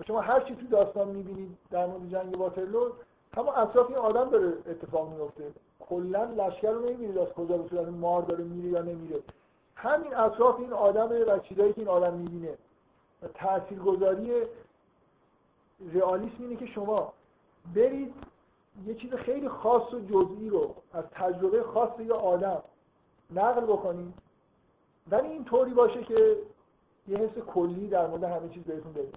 و 0.00 0.02
شما 0.06 0.20
هر 0.20 0.40
چی 0.40 0.54
تو 0.56 0.66
داستان 0.66 1.08
می‌بینید 1.08 1.58
در 1.70 1.86
مورد 1.86 2.08
جنگ 2.10 2.40
واترلو 2.40 2.90
همون 3.36 3.54
اطراف 3.54 3.86
این 3.88 3.98
آدم 3.98 4.30
داره 4.30 4.52
اتفاق 4.66 5.12
میفته. 5.12 5.52
کلا 5.80 6.24
لشکر 6.24 6.70
رو 6.70 6.80
نمی‌بینید 6.80 7.18
از 7.18 7.28
کجا 7.28 7.58
به 7.58 7.68
صورت 7.68 7.88
مار 7.88 8.22
داره 8.22 8.44
میره 8.44 8.68
یا 8.68 8.82
نمیره. 8.82 9.20
همین 9.74 10.16
اطراف 10.16 10.60
این 10.60 10.72
آدمه 10.72 11.24
و 11.24 11.38
چیزایی 11.38 11.72
که 11.72 11.78
این 11.78 11.88
آدم 11.88 12.14
می‌بینه. 12.14 12.58
و 13.22 13.28
تاثیرگذاری 13.28 14.32
رئالیسم 15.94 16.36
اینه 16.38 16.56
که 16.56 16.66
شما 16.66 17.12
برید 17.74 18.14
یه 18.86 18.94
چیز 18.94 19.14
خیلی 19.14 19.48
خاص 19.48 19.94
و 19.94 20.00
جزئی 20.00 20.48
رو 20.48 20.74
از 20.92 21.04
تجربه 21.12 21.62
خاص 21.62 22.00
یه 22.00 22.12
آدم 22.12 22.62
نقل 23.30 23.60
بکنید. 23.60 24.14
ولی 25.10 25.28
این 25.28 25.44
طوری 25.44 25.74
باشه 25.74 26.04
که 26.04 26.36
یه 27.08 27.18
حس 27.18 27.38
کلی 27.38 27.88
در 27.88 28.06
مورد 28.06 28.24
همه 28.24 28.48
چیز 28.48 28.62
بهتون 28.62 28.92
بده 28.92 29.08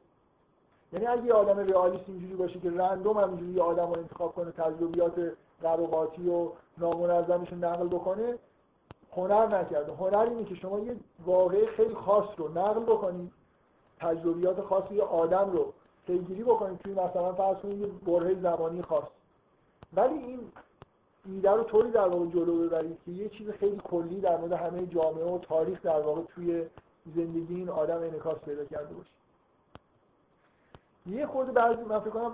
یعنی 0.93 1.05
اگه 1.05 1.25
یه 1.25 1.33
آدم 1.33 1.59
رئالیست 1.59 2.03
اینجوری 2.07 2.33
باشه 2.33 2.59
که 2.59 2.71
رندوم 2.71 3.17
همینجوری 3.17 3.51
یه 3.51 3.61
آدم 3.61 3.87
رو 3.87 3.99
انتخاب 3.99 4.35
کنه 4.35 4.51
تجربیات 4.51 5.33
قراقاتی 5.61 6.29
و 6.29 6.49
نامنظمش 6.77 7.53
نقل 7.53 7.87
بکنه 7.87 8.37
هنر 9.11 9.47
نکرده. 9.47 9.93
هنر 9.93 10.17
اینه 10.17 10.43
که 10.43 10.55
شما 10.55 10.79
یه 10.79 10.95
واقعه 11.25 11.65
خیلی 11.65 11.95
خاص 11.95 12.27
رو 12.37 12.47
نقل 12.47 12.83
بکنید 12.83 13.31
تجربیات 13.99 14.61
خاصی 14.61 14.95
یه 14.95 15.03
آدم 15.03 15.51
رو 15.51 15.73
پیگیری 16.07 16.43
بکنید 16.43 16.79
توی 16.79 16.93
مثلا 16.93 17.33
فرض 17.33 17.57
کنید 17.57 17.79
یه 17.79 17.87
برهه 17.87 18.41
زمانی 18.41 18.81
خاص. 18.81 19.07
ولی 19.93 20.13
این 20.13 20.39
ایده 21.25 21.51
رو 21.51 21.63
طوری 21.63 21.91
در 21.91 22.07
واقع 22.07 22.25
جلو 22.25 22.67
ببرید 22.67 22.97
که 23.05 23.11
یه 23.11 23.29
چیز 23.29 23.49
خیلی 23.49 23.81
کلی 23.83 24.21
در 24.21 24.37
مورد 24.37 24.53
همه 24.53 24.85
جامعه 24.85 25.25
و 25.25 25.37
تاریخ 25.37 25.81
در 25.81 26.01
واقع 26.01 26.21
توی 26.21 26.65
زندگی 27.15 27.55
این 27.55 27.69
آدم 27.69 27.97
انعکاس 27.97 28.37
پیدا 28.37 28.65
کرده 28.65 28.93
باشه. 28.93 29.20
یه 31.05 31.27
خود 31.27 31.53
بعضی 31.53 31.83
من 31.83 31.99
فکر 31.99 32.09
کنم 32.09 32.33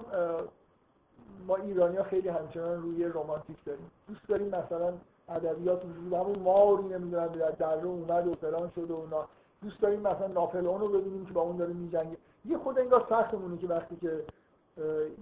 ما 1.48 1.56
ایرانی 1.56 2.04
خیلی 2.04 2.30
همچنان 2.30 2.82
روی 2.82 3.06
رومانتیک 3.06 3.58
داریم. 3.66 3.92
دوست 4.08 4.28
داریم 4.28 4.48
مثلا 4.48 4.94
ادبیات 5.30 5.86
وجود 5.86 6.14
همون 6.14 6.40
ماوری 6.40 6.84
نمی‌دونم 6.84 7.28
در 7.28 7.52
دره 7.52 7.86
اومد 7.86 8.28
و 8.28 8.36
فلان 8.36 8.72
شد 8.76 8.92
و 8.92 8.96
اونا 8.96 9.26
دوست 9.62 9.82
داریم 9.82 10.00
مثلا 10.00 10.28
ناپلئون 10.28 10.82
رو 10.82 10.88
ببینیم 10.88 11.26
که 11.26 11.34
با 11.34 11.42
اون 11.42 11.58
داره 11.58 11.74
میجنگه. 11.74 12.18
یه 12.46 12.58
خود 12.58 12.80
انگار 12.80 13.06
سختمونه 13.10 13.58
که 13.58 13.68
وقتی 13.68 13.96
که 13.96 14.24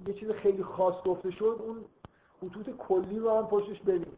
یه 0.07 0.13
چیز 0.13 0.31
خیلی 0.31 0.63
خاص 0.63 1.03
گفته 1.03 1.31
شد 1.31 1.59
اون 1.59 1.85
خطوط 2.41 2.69
کلی 2.69 3.19
رو 3.19 3.30
هم 3.30 3.47
پشتش 3.47 3.81
ببینیم. 3.81 4.17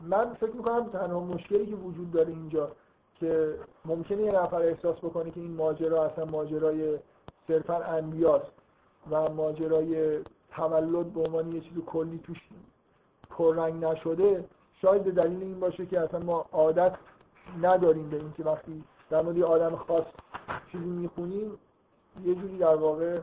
من 0.00 0.34
فکر 0.34 0.52
می‌کنم 0.52 0.88
تنها 0.88 1.20
مشکلی 1.20 1.66
که 1.66 1.76
وجود 1.76 2.10
داره 2.10 2.28
اینجا 2.28 2.72
که 3.14 3.54
ممکنه 3.84 4.22
یه 4.22 4.32
نفر 4.32 4.62
احساس 4.62 4.96
بکنه 4.96 5.30
که 5.30 5.40
این 5.40 5.54
ماجرا 5.54 6.04
اصلا 6.04 6.24
ماجرای 6.24 6.98
صرفا 7.48 7.76
انبیاست. 7.76 8.52
و 9.10 9.28
ماجرای 9.28 10.20
تولد 10.50 11.12
به 11.12 11.20
عنوان 11.20 11.52
یه 11.52 11.60
چیز 11.60 11.78
کلی 11.86 12.20
توش 12.24 12.38
پررنگ 13.30 13.84
نشده 13.84 14.44
شاید 14.82 15.04
به 15.04 15.10
دلیل 15.10 15.42
این 15.42 15.60
باشه 15.60 15.86
که 15.86 16.00
اصلا 16.00 16.20
ما 16.20 16.46
عادت 16.52 16.96
نداریم 17.62 18.10
به 18.10 18.16
اینکه 18.16 18.44
وقتی 18.44 18.84
در 19.10 19.22
مورد 19.22 19.42
آدم 19.42 19.76
خاص 19.76 20.04
چیزی 20.72 20.84
می‌خونیم 20.84 21.58
یه 22.24 22.34
جوری 22.34 22.58
در 22.58 22.74
واقع 22.74 23.20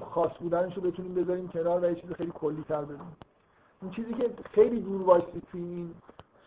خاص 0.00 0.30
بودنش 0.40 0.76
رو 0.76 0.82
بتونیم 0.82 1.14
بذاریم 1.14 1.48
کنار 1.48 1.84
و 1.84 1.84
یه 1.84 1.94
چیز 1.94 2.12
خیلی 2.12 2.32
کلی 2.34 2.64
تر 2.68 2.82
ببینیم. 2.82 3.16
این 3.82 3.90
چیزی 3.90 4.14
که 4.14 4.30
خیلی 4.50 4.80
دور 4.80 5.02
وایسی 5.02 5.42
توی 5.52 5.60
این 5.60 5.94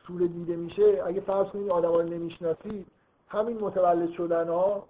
سوره 0.08 0.28
دیده 0.28 0.56
میشه 0.56 1.04
اگه 1.06 1.22
فرض 1.22 1.48
کنید 1.48 1.70
آدم 1.70 1.90
رو 1.90 2.04
نمی‌شناسی 2.04 2.86
همین 3.28 3.58
متولد 3.60 4.12
شدن 4.12 4.48
ها 4.48 4.84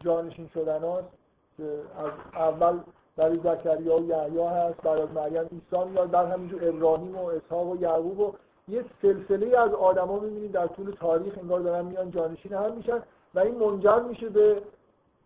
جانشین 0.00 0.48
شدن 0.54 0.80
هاست 0.80 1.19
که 1.60 1.82
از 2.04 2.10
اول 2.34 2.78
برای 3.16 3.38
زکریا 3.38 3.96
و 3.96 4.08
یحیی 4.08 4.38
هست 4.38 4.80
بعد 4.82 4.98
از 4.98 5.10
مریم 5.14 5.42
عیسی 5.42 5.90
میاد 5.90 6.10
بعد 6.10 6.32
همینجور 6.32 6.68
ابراهیم 6.68 7.16
و 7.16 7.24
اسحاق 7.24 7.68
و 7.68 7.76
یعقوب 7.76 8.20
و 8.20 8.32
یه 8.68 8.84
سلسله 9.02 9.58
از 9.58 9.74
آدما 9.74 10.18
می‌بینید 10.18 10.52
در 10.52 10.66
طول 10.66 10.90
تاریخ 10.90 11.38
انگار 11.38 11.60
دارن 11.60 11.84
میان 11.84 12.10
جانشین 12.10 12.52
هم 12.52 12.72
میشن 12.76 13.02
و 13.34 13.38
این 13.40 13.54
منجر 13.54 14.00
میشه 14.00 14.28
به 14.28 14.62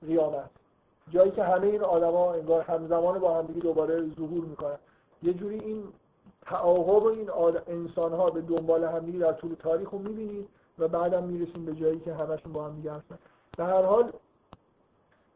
قیامت. 0.07 0.51
جایی 1.11 1.31
که 1.31 1.45
همه 1.45 1.67
این 1.67 1.83
آدما 1.83 2.33
انگار 2.33 2.63
همزمان 2.63 3.19
با 3.19 3.39
هم 3.39 3.47
دیگه 3.47 3.61
دوباره 3.61 4.09
ظهور 4.17 4.45
می‌کنن. 4.45 4.79
یه 5.23 5.35
جوری 5.35 5.59
این 5.59 5.85
تعاقب 6.47 7.07
این 7.07 7.31
انسان 7.69 8.13
ها 8.13 8.31
به 8.31 8.41
دنبال 8.41 8.85
هم 8.85 8.99
دیگه 8.99 9.19
در 9.19 9.33
طول 9.33 9.55
تاریخ 9.55 9.91
رو 9.91 9.99
می‌بینید 9.99 10.49
و 10.79 10.89
بعدم 10.89 11.23
می‌رسیم 11.23 11.65
به 11.65 11.73
جایی 11.75 12.01
که 12.01 12.15
همشون 12.15 12.53
با 12.53 12.65
هم 12.65 12.77
دیگه 12.77 12.93
هستن. 12.93 13.19
در 13.59 13.65
هر 13.65 13.83
حال 13.83 14.13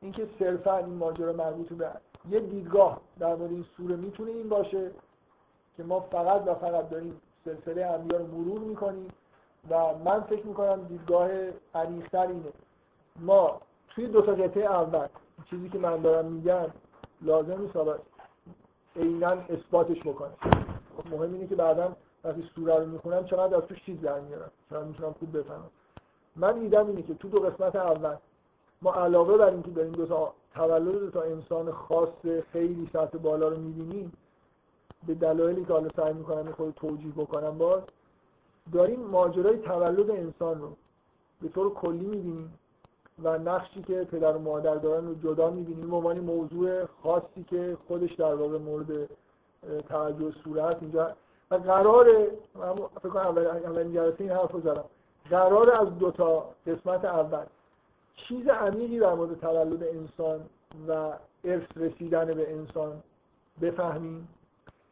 اینکه 0.02 0.28
صرفا 0.38 0.76
این 0.76 0.94
ماجرا 0.94 1.32
مربوط 1.32 1.68
به 1.68 1.90
یه 2.30 2.40
دیدگاه 2.40 3.00
در 3.18 3.34
مورد 3.34 3.50
این 3.50 3.64
سوره 3.76 3.96
می‌تونه 3.96 4.30
این 4.30 4.48
باشه 4.48 4.90
که 5.76 5.82
ما 5.82 6.00
فقط 6.00 6.42
و 6.46 6.54
فقط 6.54 6.88
داریم 6.88 7.20
سلسله 7.44 7.86
انبیا 7.86 8.18
رو 8.18 8.26
مرور 8.26 8.60
می‌کنیم 8.60 9.08
و 9.70 9.94
من 10.04 10.20
فکر 10.20 10.46
می‌کنم 10.46 10.84
دیدگاه 10.84 11.30
عمیق‌تر 11.74 12.26
اینه. 12.26 12.52
ما 13.16 13.60
توی 13.88 14.06
دو 14.06 14.22
تا 14.22 14.32
قطعه 14.32 14.64
اول 14.64 15.06
چیزی 15.50 15.68
که 15.68 15.78
من 15.78 15.96
دارم 15.96 16.24
میگم 16.24 16.66
لازم 17.22 17.60
نیست 17.60 17.76
حالا 17.76 17.98
عینا 18.96 19.28
اثباتش 19.28 20.00
بکنم 20.00 20.34
خب 20.96 21.14
مهم 21.14 21.32
اینه 21.32 21.46
که 21.46 21.56
بعدا 21.56 21.96
وقتی 22.24 22.50
سوره 22.54 22.76
رو 22.76 22.86
می‌خونم 22.86 23.24
چقدر 23.24 23.56
از 23.56 23.62
توش 23.62 23.84
چیز 23.84 24.00
در 24.00 24.20
میارم. 24.20 24.50
چقدر 24.70 24.84
می‌تونم 24.84 25.12
خوب 25.12 25.38
بفهمم. 25.38 25.70
من 26.36 26.58
ایدم 26.58 26.86
اینه 26.86 27.02
که 27.02 27.14
تو 27.14 27.28
دو 27.28 27.40
قسمت 27.40 27.76
اول 27.76 28.16
ما 28.82 28.94
علاوه 28.94 29.36
بر 29.36 29.50
اینکه 29.50 29.70
داریم 29.70 29.92
دو 29.92 30.06
تا 30.06 30.32
تولد 30.55 30.92
دو 30.92 31.10
تا 31.10 31.22
انسان 31.22 31.72
خاص 31.72 32.09
خیلی 32.52 32.90
سطح 32.92 33.18
بالا 33.18 33.48
رو 33.48 33.56
می‌بینیم 33.56 34.12
به 35.06 35.14
دلایلی 35.14 35.64
که 35.64 35.72
حالا 35.72 35.88
سعی 35.96 36.12
می‌کنم 36.12 36.52
خود 36.52 36.74
توجیه 36.74 37.12
بکنم 37.12 37.59
باز 37.59 37.82
داریم 38.72 39.00
ماجرای 39.00 39.59
تولد 39.59 40.10
انسان 40.10 40.60
رو 40.60 40.68
به 41.42 41.48
طور 41.48 41.74
کلی 41.74 42.06
می‌بینیم 42.06 42.59
و 43.22 43.38
نقشی 43.38 43.82
که 43.82 44.05
پدر 44.05 44.36
و 44.36 44.38
مادر 44.38 44.74
دارن 44.74 45.06
رو 45.06 45.14
جدا 45.14 45.50
می‌بینیم. 45.50 45.94
عنوان 45.94 46.20
موضوع 46.20 46.84
خاصی 47.02 47.44
که 47.50 47.76
خودش 47.88 48.12
در 48.12 48.34
واقع 48.34 48.59
مورد 48.59 49.09
توجه 49.88 50.32
صورت 50.44 50.76
اینجا 50.80 51.12
و 51.50 51.55
قرار 51.55 52.06
فکر 53.02 53.09
کنم 53.09 53.38
اولین 53.64 53.92
جلسه 53.92 54.20
این 54.20 54.30
حرف 54.30 54.52
رو 54.52 54.60
زدم. 54.60 54.84
قرار 55.30 55.72
از 55.72 55.98
دو 55.98 56.10
تا 56.10 56.44
قسمت 56.66 57.05
اول 57.05 57.44
چیز 58.28 58.49
عمیقی 58.49 58.99
در 58.99 59.15
مورد 59.15 59.40
تولد 59.40 59.82
انسان 59.82 60.40
و 60.89 61.12
ارث 61.45 61.66
رسیدن 61.77 62.35
به 62.35 62.53
انسان 62.53 63.03
بفهمیم 63.62 64.28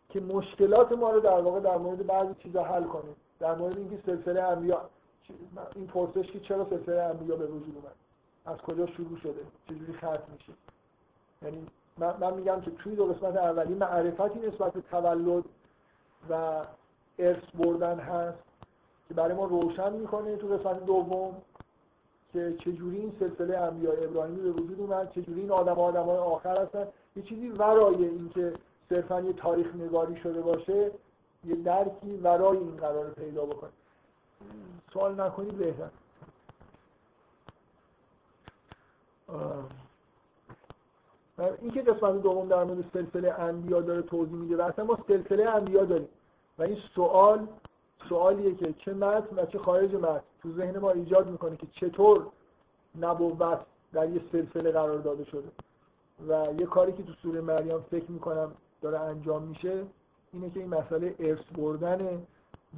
که 0.09 0.21
مشکلات 0.21 0.93
ما 0.93 1.11
رو 1.11 1.21
در 1.21 1.41
واقع 1.41 1.61
در 1.61 1.77
مورد 1.77 2.07
بعضی 2.07 2.35
چیزا 2.43 2.65
حل 2.65 2.85
کنیم 2.85 3.17
در 3.41 3.55
مورد 3.55 3.79
اینکه 3.79 3.99
سلسله 4.07 4.43
انبیا 4.43 4.81
این 5.75 5.87
پرسش 5.87 6.31
که 6.31 6.41
چرا 6.41 6.67
سلسله 6.71 7.03
انبیا 7.03 7.37
به 7.37 7.47
وجود 7.47 7.77
اومد؟ 7.77 7.95
از 8.47 8.59
کجا 8.59 8.87
شروع 8.87 9.19
شده؟ 9.19 9.41
چجوری 9.69 9.93
ختم 9.93 10.23
میشه؟ 10.33 10.53
یعنی 11.43 11.67
من, 11.99 12.15
من 12.21 12.35
میگم 12.35 12.61
که 12.61 12.71
توی 12.71 12.97
دو 12.97 13.07
قسمت 13.07 13.37
اولی 13.37 13.75
معرفتی 13.75 14.39
نسبت 14.39 14.73
به 14.73 14.81
تولد 14.81 15.45
و 16.31 16.65
ارث 17.19 17.45
بردن 17.55 17.99
هست 17.99 18.39
که 19.09 19.15
برای 19.15 19.35
ما 19.35 19.45
روشن 19.45 19.93
می‌کنه 19.93 20.37
تو 20.37 20.47
قسمت 20.47 20.85
دوم. 20.85 21.37
که 22.37 22.57
چجوری 22.59 22.97
این 22.97 23.13
سلسله 23.21 23.59
انبیاء 23.59 23.95
ابراهیمی 24.03 24.41
به 24.41 24.51
وجود 24.51 24.81
اومد 24.81 25.11
چجوری 25.11 25.41
این 25.41 25.51
آدم 25.51 25.79
آدم 25.79 26.03
های 26.03 26.17
آخر 26.17 26.63
هستن؟ 26.63 26.87
یه 27.17 27.23
چیزی 27.23 27.49
ورای 27.49 28.05
اینکه 28.05 28.53
صرفا 28.89 29.21
یه 29.21 29.33
تاریخ 29.33 29.75
نگاری 29.75 30.17
شده 30.17 30.41
باشه 30.41 30.91
یه 31.45 31.55
درکی 31.55 32.17
ورای 32.17 32.59
این 32.59 32.77
قرار 32.77 33.11
پیدا 33.11 33.45
بکنه. 33.45 33.71
سوال 34.93 35.21
نکنید 35.21 35.59
بهتر. 35.59 35.89
این 41.61 41.71
که 41.71 41.83
قسمت 41.83 42.23
دوم 42.23 42.49
در 42.49 42.65
مورد 42.65 42.85
سلسله 42.93 43.41
انبیا 43.41 43.81
داره 43.81 44.03
توضیح 44.03 44.37
میده 44.37 44.57
و 44.57 44.63
اصلا 44.63 44.85
ما 44.85 44.99
سلسله 45.09 45.51
انبیا 45.51 45.85
داریم. 45.85 46.09
و 46.59 46.63
این 46.63 46.79
سوال 46.95 47.47
سوالیه 48.09 48.55
که 48.55 48.73
چه 48.73 48.95
متن 48.95 49.37
و 49.37 49.47
چه 49.47 49.59
خارج 49.59 49.95
متن. 49.95 50.23
تو 50.47 50.53
ذهن 50.53 50.79
ما 50.79 50.91
ایجاد 50.91 51.31
می‌کنه 51.31 51.57
که 51.57 51.67
چطور 51.73 52.27
نبوت 53.01 53.61
در 53.93 54.11
یه 54.11 54.21
سلسله 54.33 54.71
قرار 54.71 54.99
داده 54.99 55.25
شده. 55.25 55.49
و 56.29 56.47
یه 56.59 56.67
کاری 56.67 56.93
که 56.93 57.03
تو 57.03 57.13
سوره 57.13 57.41
مریم 57.41 57.79
فکر 57.79 58.11
می‌کنم 58.11 58.53
داره 58.83 59.01
انجام 59.01 59.43
میشه 59.43 59.83
اینه 60.33 60.51
که 60.51 60.61
این 60.61 60.69
مسئله 60.69 61.15
ارث 61.19 61.45
بردن 61.59 62.23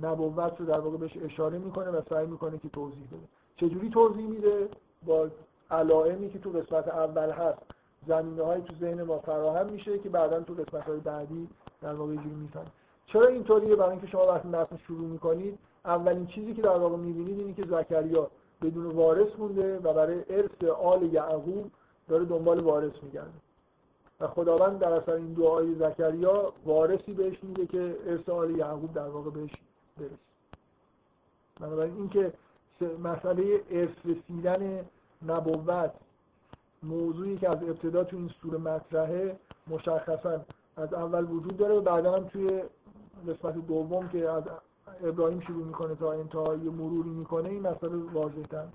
نبوت 0.03 0.61
رو 0.61 0.67
در 0.67 0.81
واقع 0.81 0.97
بهش 0.97 1.17
اشاره 1.17 1.59
می‌کنه 1.59 1.91
و 1.91 2.01
سعی 2.11 2.27
می‌کنه 2.27 2.59
که 2.59 2.69
توضیح 2.69 3.07
بده. 3.07 3.27
چجوری 3.57 3.91
توضیح 3.91 4.27
میده؟ 4.27 4.69
با 5.07 5.29
علائمی 5.71 6.31
که 6.31 6.39
تو 6.39 6.51
قسمت 6.51 6.89
اول 6.89 7.31
هست. 7.31 7.63
زمینه 8.07 8.43
های 8.43 8.63
تو 8.63 8.75
ذهن 8.81 9.03
ما 9.03 9.19
فراهم 9.19 9.67
میشه 9.67 9.99
که 9.99 10.09
بعدا 10.09 10.41
تو 10.41 10.55
قسمت 10.55 10.83
های 10.83 11.01
بعدی 11.01 11.49
در 11.83 11.95
واقع 11.95 12.15
جوری 12.15 12.35
می‌فهمیم. 12.35 12.73
چرا 13.07 13.27
اینطوریه؟ 13.27 13.77
برای 13.77 13.91
اینکه 13.91 14.07
شما 14.07 14.27
وقتی 14.27 14.49
متن 14.49 14.77
شروع 14.77 15.09
می‌کنید 15.09 15.59
اولین 15.85 16.27
چیزی 16.27 16.55
که 16.55 16.63
در 16.63 16.77
واقع 16.77 16.97
می‌بینید 16.97 17.39
اینه 17.39 17.55
که 17.55 17.65
زکریا 17.65 18.31
بدون 18.63 18.87
وارث 18.87 19.29
مونده 19.39 19.79
و 19.79 19.93
برای 19.93 20.23
ارث 20.31 20.65
آل 20.83 21.03
یعقوب 21.03 21.71
داره 22.09 22.25
دنبال 22.25 22.61
وارث 22.61 23.03
میگرده. 23.03 23.31
و 24.21 24.27
خداوند 24.27 24.79
در 24.79 24.93
اثر 24.93 25.13
این 25.13 25.33
دعای 25.33 25.75
زکریا 25.75 26.53
وارثی 26.65 27.13
بهش 27.13 27.45
میده 27.45 27.67
که 27.67 27.97
ارث 28.07 28.29
آل 28.29 28.51
یعقوب 28.51 28.93
در 28.93 29.09
واقع 29.09 29.31
بهش 29.31 29.51
برسه. 29.99 30.15
بنابراین 31.61 31.95
اینکه 31.95 32.33
مسئله 33.03 33.61
ارث 33.71 33.91
رسیدن 34.05 34.87
نبوت 35.27 35.93
موضوعی 36.83 37.39
که 37.39 37.51
از 37.51 37.63
ابتدا 37.63 38.05
تو 38.05 38.17
این 38.17 38.31
سوره 38.43 38.59
مطرحه 38.59 39.37
مشخصا 39.67 40.41
از 40.77 40.95
اول 40.95 41.25
وجود 41.25 41.57
داره 41.57 41.75
و 41.75 41.81
بعدا 41.81 42.13
هم 42.13 42.25
توی 42.25 42.63
قسمت 43.29 43.67
دوم 43.67 44.09
که 44.09 44.31
از 44.31 44.43
ابراهیم 45.03 45.41
شروع 45.41 45.67
می‌کنه 45.67 45.95
تا 45.95 46.13
انتهای 46.13 46.57
مروری 46.57 47.11
می‌کنه 47.11 47.49
این 47.49 47.63
مسئله 47.63 47.97
واضح 48.13 48.67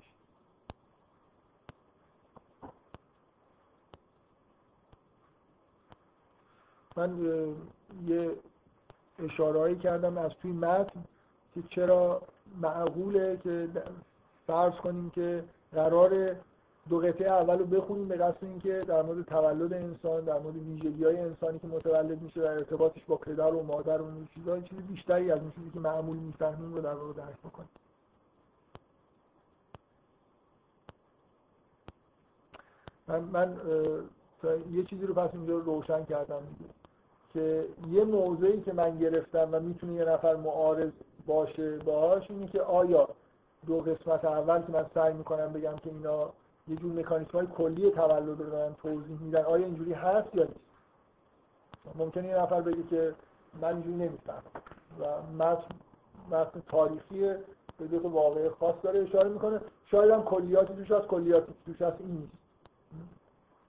من 6.96 7.18
یه 8.06 8.30
اشارهایی 9.18 9.76
کردم 9.76 10.18
از 10.18 10.30
توی 10.42 10.52
متن 10.52 11.04
که 11.54 11.62
چرا 11.70 12.22
معقوله 12.60 13.40
که 13.44 13.68
فرض 14.46 14.74
کنیم 14.74 15.10
که 15.10 15.44
قرار 15.72 16.36
دو 16.88 16.98
قطعه 16.98 17.30
اول 17.30 17.58
رو 17.58 17.64
بخونیم 17.64 18.08
به 18.08 18.16
قصد 18.16 18.44
اینکه 18.44 18.84
در 18.88 19.02
مورد 19.02 19.24
تولد 19.24 19.72
انسان 19.72 20.24
در 20.24 20.38
مورد 20.38 20.56
ویژگی 20.56 21.04
های 21.04 21.18
انسانی 21.18 21.58
که 21.58 21.66
متولد 21.66 22.22
میشه 22.22 22.40
در 22.40 22.52
ارتباطش 22.52 23.04
با 23.04 23.16
پدر 23.16 23.54
و 23.54 23.62
مادر 23.62 24.02
و 24.02 24.04
این 24.04 24.28
چیزا 24.34 24.60
چیز 24.60 24.78
بیشتری 24.78 25.30
از 25.30 25.40
این 25.40 25.50
چیزی 25.50 25.70
که 25.70 25.80
معمول 25.80 26.16
می‌فهمیم 26.16 26.74
رو 26.74 26.80
در 26.80 26.94
واقع 26.94 27.12
درک 27.12 27.38
بکنیم. 27.44 27.68
من, 33.08 33.20
من 33.20 33.56
یه 34.72 34.84
چیزی 34.84 35.06
رو 35.06 35.14
پس 35.14 35.30
اینجا 35.32 35.54
رو 35.54 35.60
روشن 35.60 36.04
کردم 36.04 36.40
دیگه 36.58 36.70
که 37.32 37.68
یه 37.90 38.04
موضعی 38.04 38.60
که 38.60 38.72
من 38.72 38.98
گرفتم 38.98 39.48
و 39.52 39.60
می‌تونه 39.60 39.92
یه 39.92 40.04
نفر 40.04 40.36
معارض 40.36 40.90
باشه 41.26 41.78
باهاش 41.78 42.30
اینه 42.30 42.46
که 42.46 42.62
آیا 42.62 43.08
دو 43.66 43.80
قسمت 43.80 44.24
اول 44.24 44.62
که 44.62 44.72
من 44.72 44.86
سعی 44.94 45.12
می‌کنم 45.12 45.52
بگم 45.52 45.76
که 45.76 45.90
اینا 45.90 46.32
یه 46.68 46.76
جور 46.76 46.92
مکانیسم 46.92 47.38
های 47.38 47.46
کلی 47.46 47.90
تولد 47.90 48.28
رو 48.28 48.34
دارن 48.34 48.74
توضیح 48.74 49.20
میدن. 49.20 49.42
آیا 49.42 49.66
اینجوری 49.66 49.92
هست 49.92 50.34
یا 50.34 50.42
نیست؟ 50.42 50.60
ممکنه 51.94 52.28
یه 52.28 52.36
نفر 52.36 52.60
بگه 52.60 52.82
که 52.90 53.14
من 53.60 53.68
اینجوری 53.68 53.96
نمی‌فهمم 53.96 54.42
و 55.00 55.22
متن 55.44 55.74
متن 56.30 56.62
تاریخی 56.68 57.34
به 57.78 57.86
دو 57.86 58.08
واقع 58.08 58.48
خاص 58.48 58.74
داره 58.82 59.00
اشاره 59.00 59.28
می‌کنه. 59.28 59.60
شاید 59.90 60.10
هم 60.10 60.22
کلیاتی 60.22 60.74
توش 60.74 60.90
هست 60.90 61.06
کلیاتی 61.06 61.52
توش 61.66 61.82
هست 61.82 62.00
این 62.00 62.10
نیست. 62.10 62.32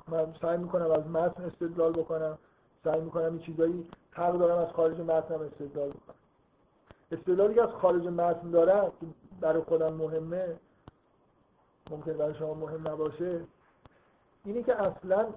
من 0.08 0.34
سعی 0.42 0.58
می‌کنم 0.58 0.92
از 0.92 1.08
متن 1.08 1.44
استدلال 1.44 1.92
بکنم. 1.92 2.38
سعی 2.84 3.02
می‌کنم 3.02 3.26
این 3.26 3.40
چیزایی 3.40 3.88
حق 4.12 4.38
دارم 4.38 4.58
از 4.58 4.74
خارج 4.74 5.00
متنم 5.00 5.42
استدلال 5.42 5.90
بکنم. 5.90 6.16
استدلالی 7.12 7.54
که 7.54 7.64
از 7.64 7.70
خارج 7.70 8.08
متن 8.08 8.50
دارم 8.50 8.92
برای 9.42 9.62
خودم 9.62 9.94
مهمه 9.94 10.56
ممکن 11.90 12.14
برای 12.14 12.36
شما 12.36 12.54
مهم 12.54 12.88
نباشه 12.88 13.42
اینه 14.46 14.64
که 14.64 14.82
اصلا 14.82 15.28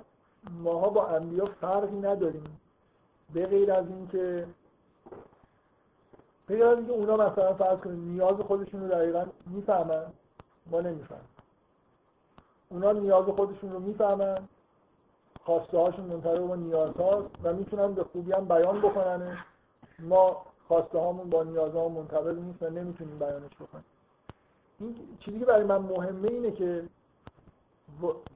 ماها 0.50 0.88
با 0.88 1.06
انبیا 1.06 1.44
فرقی 1.44 1.96
نداریم. 1.96 2.60
به 3.34 3.46
غیر 3.46 3.72
از 3.72 3.86
اینکه 3.88 4.46
غیر 6.48 6.64
از 6.64 6.78
اینکه 6.78 6.92
اونا 6.92 7.16
مثلا 7.16 7.54
فرض 7.54 7.78
کنید 7.78 7.98
نیاز 7.98 8.36
خودشون 8.36 8.80
رو 8.80 8.88
دقیقا 8.88 9.26
می‌فهمن 9.46 10.06
ما 10.66 10.80
نمی‌فهمن 10.80 11.20
اونا 12.68 12.92
نیاز 12.92 13.24
خودشون 13.24 13.72
رو 13.72 13.80
می‌فهمن 13.80 14.48
خواسته 15.44 15.78
هاشون 15.78 16.04
منطبق 16.04 16.38
با 16.38 16.56
نیاز 16.56 16.94
هاست 16.94 17.30
و 17.42 17.52
می‌تونن 17.52 17.94
به 17.94 18.04
خوبی 18.04 18.32
هم 18.32 18.48
بیان 18.48 18.80
بکنن. 18.80 19.38
ما 19.98 20.42
خواسته 20.68 20.98
هامون 20.98 21.30
با 21.30 21.42
نیاز 21.42 21.72
هامون 21.72 22.02
منطبق 22.02 22.38
نیست 22.38 22.62
و 22.62 22.70
نمی‌تونیم 22.70 23.18
بیانش 23.18 23.54
بکنیم. 23.60 23.84
این 24.80 24.94
چیزی 25.20 25.38
که 25.38 25.44
برای 25.44 25.64
من 25.64 25.78
مهمه 25.78 26.28
اینه 26.28 26.50
که 26.50 26.82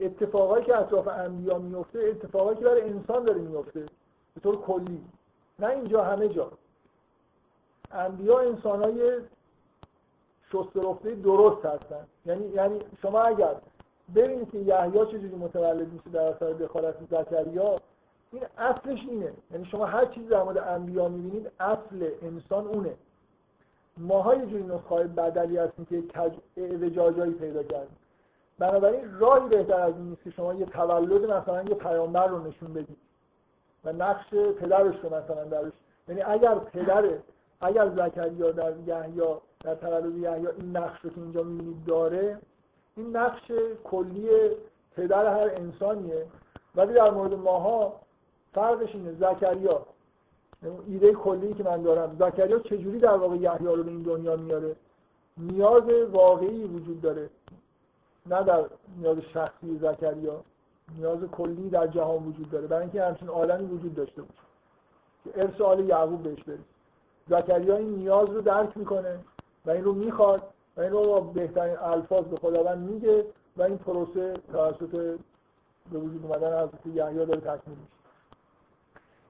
اتفاقایی 0.00 0.64
که 0.64 0.76
اطراف 0.76 1.08
انبیا 1.08 1.58
میفته 1.58 1.98
اتفاقایی 1.98 2.58
که 2.58 2.64
برای 2.64 2.82
انسان 2.82 3.24
داره 3.24 3.40
میفته 3.40 3.86
به 4.34 4.40
طور 4.42 4.60
کلی. 4.60 5.04
نه 5.58 5.66
اینجا 5.66 6.04
همه 6.04 6.28
جا. 6.28 6.52
انبیا 7.92 8.38
انسانای 8.38 9.18
شسترفته 10.52 11.14
درست 11.14 11.66
هستن. 11.66 12.06
یعنی 12.26 12.46
یعنی 12.46 12.80
شما 13.02 13.22
اگر 13.22 13.54
ببینید 14.14 14.50
که 14.50 14.58
یحیی 14.58 15.06
چجوری 15.06 15.36
متولد 15.36 15.92
میشه 15.92 16.10
در 16.10 16.22
اثر 16.22 16.52
دخالت 16.52 16.94
زکریا 17.10 17.80
این 18.32 18.42
اصلش 18.58 19.00
اینه. 19.10 19.32
یعنی 19.50 19.64
شما 19.64 19.86
هر 19.86 20.06
چیزی 20.06 20.26
در 20.26 20.42
مورد 20.42 20.58
انبیا 20.58 21.08
می‌بینید 21.08 21.50
اصل 21.60 22.10
انسان 22.22 22.66
اونه. 22.66 22.94
ماها 23.96 24.34
یه 24.34 24.46
جوری 24.46 24.62
نسخه 24.64 25.04
بدلی 25.04 25.56
هستیم 25.56 25.84
که 25.84 26.02
کج 26.02 26.32
اعوجاجایی 26.56 27.32
پیدا 27.32 27.62
کردیم. 27.62 27.96
بنابراین 28.58 29.18
راهی 29.18 29.48
بهتر 29.48 29.80
از 29.80 29.94
این 29.94 30.04
نیست 30.06 30.22
که 30.22 30.30
شما 30.30 30.54
یه 30.54 30.66
تولد 30.66 31.30
مثلا 31.30 31.62
یه 31.62 31.74
پیامبر 31.74 32.26
رو 32.26 32.48
نشون 32.48 32.72
بدید 32.72 32.96
و 33.84 33.92
نقش 33.92 34.34
پدرش 34.34 34.94
رو 35.02 35.14
مثلا 35.14 35.44
درش. 35.44 35.72
یعنی 36.08 36.22
اگر 36.22 36.54
پدر 36.54 37.04
اگر 37.60 37.88
زکریا 37.88 38.50
در 38.50 38.72
یحیی 38.86 39.22
در 39.64 39.74
تولد 39.74 40.16
یحیی 40.16 40.46
این 40.46 40.76
نقش 40.76 41.00
رو 41.00 41.10
که 41.10 41.20
اینجا 41.20 41.42
می‌بینید 41.42 41.84
داره 41.84 42.38
این 42.96 43.16
نقش 43.16 43.52
کلی 43.84 44.28
پدر 44.96 45.26
هر 45.26 45.50
انسانیه. 45.56 46.26
ولی 46.74 46.94
در 46.94 47.10
مورد 47.10 47.34
ماها 47.34 48.00
فرقش 48.54 48.94
اینه. 48.94 49.12
زکریا 49.12 49.86
ایده 50.86 51.12
کلی 51.12 51.54
که 51.54 51.62
من 51.62 51.82
دارم. 51.82 52.16
زکریا 52.18 52.58
چجوری 52.58 52.98
در 52.98 53.16
واقع 53.16 53.36
یحیی 53.36 53.66
رو 53.66 53.82
به 53.82 53.90
این 53.90 54.02
دنیا 54.02 54.36
میاره؟ 54.36 54.76
نیاز 55.36 55.82
واقعی 56.12 56.64
وجود 56.64 57.00
داره. 57.00 57.30
نه 58.26 58.42
در 58.42 58.64
نیاز 58.98 59.18
شخصی 59.18 59.78
زکریا 59.78 60.40
نیاز 60.98 61.18
کلی 61.32 61.70
در 61.70 61.86
جهان 61.86 62.26
وجود 62.26 62.50
داره. 62.50 62.66
برای 62.66 62.82
اینکه 62.82 63.02
همچین 63.02 63.28
عالمی 63.28 63.66
وجود 63.66 63.94
داشته 63.94 64.22
باشه. 64.22 64.42
که 65.24 65.42
ارث 65.42 65.60
آل 65.60 65.88
یعقوب 65.88 66.22
بهش 66.22 66.42
برید 66.42 66.64
زکریا 67.28 67.76
این 67.76 67.94
نیاز 67.94 68.28
رو 68.28 68.40
درک 68.40 68.76
می‌کنه 68.76 69.18
و 69.66 69.70
این 69.70 69.84
رو 69.84 69.92
می‌خواد 69.92 70.42
و 70.76 70.80
این 70.80 70.90
رو 70.90 71.06
با 71.06 71.20
بهترین 71.20 71.76
الفاظ 71.76 72.24
به 72.24 72.36
خداوند 72.36 72.90
میگه 72.90 73.24
و 73.56 73.62
این 73.62 73.78
پروسه 73.78 74.34
توسط 74.52 75.18
به 75.92 75.98
وجود 75.98 76.24
اومدن 76.24 76.62
حضرت 76.62 76.86
یحیی 76.86 77.26
داره 77.26 77.40
تکمیل 77.40 77.78
میشه. 77.78 78.01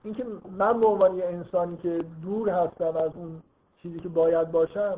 اینکه 0.05 0.25
من 0.51 0.81
به 0.81 0.87
عنوان 0.87 1.17
یه 1.17 1.25
انسانی 1.25 1.77
که 1.77 2.05
دور 2.23 2.51
هستم 2.51 2.97
از 2.97 3.11
اون 3.17 3.43
چیزی 3.83 4.01
که 4.01 4.09
باید 4.09 4.51
باشم 4.51 4.97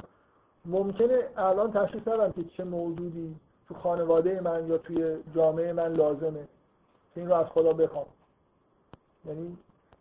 ممکنه 0.64 1.18
الان 1.36 1.72
تشخیص 1.72 2.08
ندم 2.08 2.32
که 2.32 2.44
چه 2.44 2.64
موجودی 2.64 3.36
تو 3.68 3.74
خانواده 3.74 4.40
من 4.40 4.68
یا 4.68 4.78
توی 4.78 5.16
جامعه 5.34 5.72
من 5.72 5.92
لازمه 5.92 6.48
که 7.14 7.20
این 7.20 7.28
رو 7.28 7.34
از 7.34 7.46
خدا 7.46 7.72
بخوام. 7.72 8.06
یعنی 9.26 9.58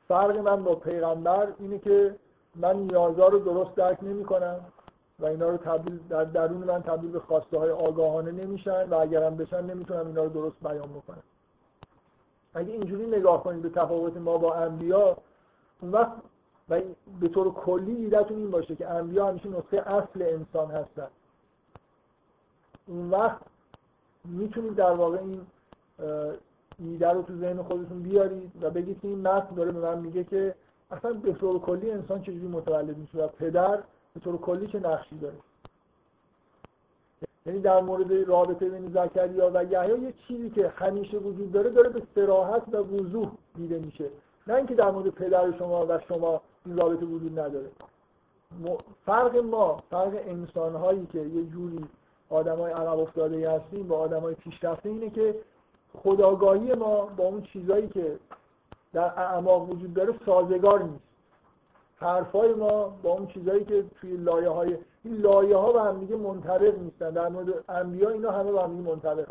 فرق 0.07 0.37
من 0.37 0.63
با 0.63 0.75
پیغمبر 0.75 1.47
اینه 1.59 1.79
که 1.79 2.15
من 2.55 2.75
نیازها 2.75 3.27
رو 3.27 3.39
درست 3.39 3.75
درک 3.75 4.03
نمی 4.03 4.25
کنم 4.25 4.59
و 5.19 5.25
اینا 5.25 5.49
رو 5.49 5.57
تبدیل 5.57 5.99
در 6.09 6.23
درون 6.23 6.63
من 6.63 6.81
تبدیل 6.81 7.11
به 7.11 7.19
خواسته 7.19 7.59
های 7.59 7.71
آگاهانه 7.71 8.31
نمیشن 8.31 8.89
و 8.89 8.93
اگرم 8.93 9.37
بشن 9.37 9.63
نمی‌تونم 9.63 10.07
اینا 10.07 10.23
رو 10.23 10.29
درست 10.29 10.55
بیان 10.63 10.89
بکنم. 10.89 11.23
اگه 12.53 12.71
اینجوری 12.71 13.07
نگاه 13.07 13.43
کنید 13.43 13.61
به 13.61 13.69
تفاوت 13.69 14.17
ما 14.17 14.37
با 14.37 14.55
انبیا 14.55 15.17
اون 15.81 15.91
وقت 15.91 16.11
و 16.69 16.81
به 17.19 17.27
طور 17.27 17.53
کلی 17.53 17.95
ایدهتون 17.95 18.37
این 18.37 18.51
باشه 18.51 18.75
که 18.75 18.89
انبیا 18.89 19.27
همیشه 19.27 19.49
نسخه 19.49 19.77
اصل 19.77 20.21
انسان 20.21 20.71
هستن. 20.71 21.07
اون 22.87 23.09
وقت 23.09 23.41
می‌تونید 24.25 24.75
در 24.75 24.91
واقع 24.91 25.17
این 25.17 25.41
ایده 26.79 27.09
رو 27.09 27.21
تو 27.21 27.37
ذهن 27.37 27.63
خودتون 27.63 28.01
بیارید 28.01 28.51
و 28.61 28.69
بگید 28.69 29.01
که 29.01 29.07
این 29.07 29.21
متن 29.27 29.55
داره 29.55 29.71
به 29.71 29.79
من 29.79 29.99
میگه 29.99 30.23
که 30.23 30.55
اصلا 30.91 31.13
به 31.13 31.33
طور 31.33 31.59
کلی 31.59 31.91
انسان 31.91 32.21
چجوری 32.21 32.47
متولد 32.47 32.97
میشه 32.97 33.17
و 33.17 33.27
پدر 33.27 33.83
به 34.13 34.19
طور 34.19 34.37
کلی 34.37 34.67
چه 34.67 34.79
نقشی 34.79 35.17
داره. 35.17 35.35
یعنی 37.45 37.59
در 37.59 37.81
مورد 37.81 38.27
رابطه 38.27 38.69
بین 38.69 38.91
زکریا 38.91 39.51
و 39.53 39.63
یحیی 39.63 40.01
یه 40.01 40.13
چیزی 40.27 40.49
که 40.49 40.67
همیشه 40.67 41.17
وجود 41.17 41.51
داره 41.51 41.69
داره 41.69 41.89
به 41.89 42.01
سراحت 42.15 42.63
و 42.71 42.77
وضوح 42.77 43.31
دیده 43.55 43.79
میشه. 43.79 44.09
نه 44.47 44.53
اینکه 44.53 44.75
در 44.75 44.91
مورد 44.91 45.09
پدر 45.09 45.57
شما 45.57 45.85
و 45.85 45.99
شما 46.07 46.41
این 46.65 46.77
رابطه 46.77 47.05
وجود 47.05 47.39
نداره. 47.39 47.69
فرق 49.05 49.37
ما 49.37 49.83
فرق 49.91 50.13
انسان 50.27 50.75
هایی 50.75 51.05
که 51.05 51.19
یه 51.19 51.43
جوری 51.43 51.85
آدمای 52.29 52.71
عقب 52.71 52.99
افتاده 52.99 53.51
هستیم 53.51 53.87
با 53.87 53.97
آدمای 53.97 54.35
پیشرفته 54.35 54.89
اینه 54.89 55.09
که 55.09 55.35
خداگاهی 56.03 56.73
ما 56.73 57.05
با 57.05 57.23
اون 57.23 57.41
چیزایی 57.41 57.87
که 57.87 58.19
در 58.93 59.19
اعماق 59.19 59.69
وجود 59.69 59.93
داره 59.93 60.13
سازگار 60.25 60.83
نیست. 60.83 61.03
حرفای 61.95 62.53
ما 62.53 62.97
با 63.03 63.11
اون 63.11 63.27
چیزایی 63.27 63.65
که 63.65 63.83
توی 64.01 64.17
لایه 64.17 64.49
های 64.49 64.77
این 65.03 65.17
لایه 65.17 65.57
ها 65.57 65.71
به 65.71 65.81
هم 65.81 65.99
دیگه 65.99 66.15
منطبق 66.15 66.79
نیستن. 66.79 67.09
در 67.09 67.29
مورد 67.29 67.63
انبیا 67.69 68.09
اینا 68.09 68.31
همه 68.31 68.51
با 68.51 68.63
هم 68.63 68.77
دیگه 68.77 68.89
منطبق. 68.89 69.29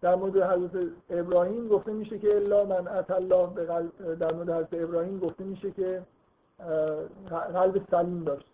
در 0.00 0.14
مورد 0.14 0.36
حضرت 0.36 0.88
ابراهیم 1.10 1.68
گفته 1.68 1.92
میشه 1.92 2.18
که 2.18 2.36
الا 2.36 2.64
من 2.64 2.88
الله 3.08 3.46
در 4.14 4.32
مورد 4.32 4.50
حضرت 4.50 4.74
ابراهیم 4.82 5.18
گفته 5.18 5.44
میشه 5.44 5.70
که 5.70 6.02
قلب 7.30 7.82
سلیم 7.90 8.24
داشت. 8.24 8.46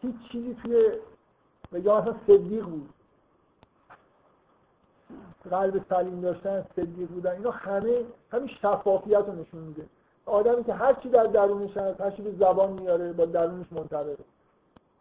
هیچ 0.00 0.14
چیزی 0.32 0.56
توی 0.62 0.92
یا 1.72 1.98
اصلا 1.98 2.14
صدیق 2.26 2.64
بود. 2.64 2.90
قلب 5.50 5.84
سلیم 5.88 6.20
داشتن 6.20 6.64
صدیق 6.76 7.08
بودن 7.08 7.30
اینا 7.30 7.50
همه 7.50 8.04
همین 8.32 8.48
شفافیت 8.48 9.24
رو 9.26 9.32
نشون 9.32 9.60
میده. 9.60 9.82
آدمی 10.26 10.64
که 10.64 10.72
هر 10.72 10.92
چی 10.92 11.08
در 11.08 11.24
درونش 11.24 11.76
هست 11.76 12.00
هر 12.00 12.10
چی 12.10 12.22
به 12.22 12.32
زبان 12.32 12.72
میاره 12.72 13.12
با 13.12 13.24
درونش 13.24 13.66
منطبقه 13.72 14.16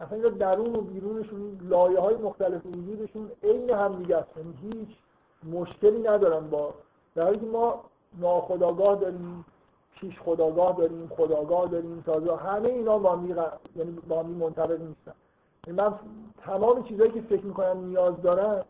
اصلا 0.01 0.17
اینا 0.17 0.29
درون 0.29 0.75
و 0.75 0.81
بیرونشون 0.81 1.59
لایه 1.61 1.99
های 1.99 2.15
مختلف 2.15 2.65
وجودشون 2.65 3.31
عین 3.43 3.69
هم 3.69 3.95
دیگه 3.95 4.17
است. 4.17 4.29
یعنی 4.37 4.53
هیچ 4.61 4.97
مشکلی 5.53 5.99
ندارن 6.01 6.49
با 6.49 6.73
در 7.15 7.23
حالی 7.23 7.39
که 7.39 7.45
ما 7.45 7.83
ناخداگاه 8.19 8.95
داریم 8.95 9.45
پیش 9.99 10.19
خداگاه 10.19 10.77
داریم 10.77 11.11
خداگاه 11.17 11.67
داریم 11.67 12.03
تازه 12.05 12.35
همه 12.35 12.69
اینا 12.69 12.97
با 12.97 13.15
هم 13.15 13.29
یعنی 13.75 13.91
با 14.07 14.19
هم 14.19 14.25
منطبق 14.25 14.71
نیستن. 14.81 15.13
یعنی 15.67 15.81
من 15.81 15.93
تمام 16.45 16.83
چیزهایی 16.83 17.11
که 17.11 17.21
فکر 17.21 17.45
می‌کنم 17.45 17.85
نیاز 17.85 18.21
دارم 18.21 18.65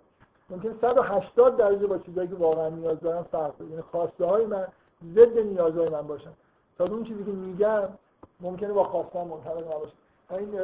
ممکن 0.50 0.78
180 0.82 1.58
درجه 1.58 1.88
با 1.88 1.98
چیزایی 1.98 2.28
که 2.28 2.36
واقعا 2.36 2.70
نیاز 2.70 3.00
دارم 3.00 3.24
فرق 3.24 3.58
کنه 3.58 3.70
یعنی 3.70 3.82
خواسته 3.82 4.26
های 4.26 4.46
من 4.46 4.68
ضد 5.16 5.38
نیازهای 5.38 5.90
من 5.90 6.08
باشن. 6.08 6.32
تا 6.78 6.86
اون 6.86 7.04
چیزی 7.04 7.24
که 7.24 7.32
میگم 7.32 7.84
ممکنه 8.42 8.74
با 8.74 8.84
خواستم 8.84 9.20
منطبق 9.20 9.76
نباشه. 9.76 9.94
این 10.38 10.56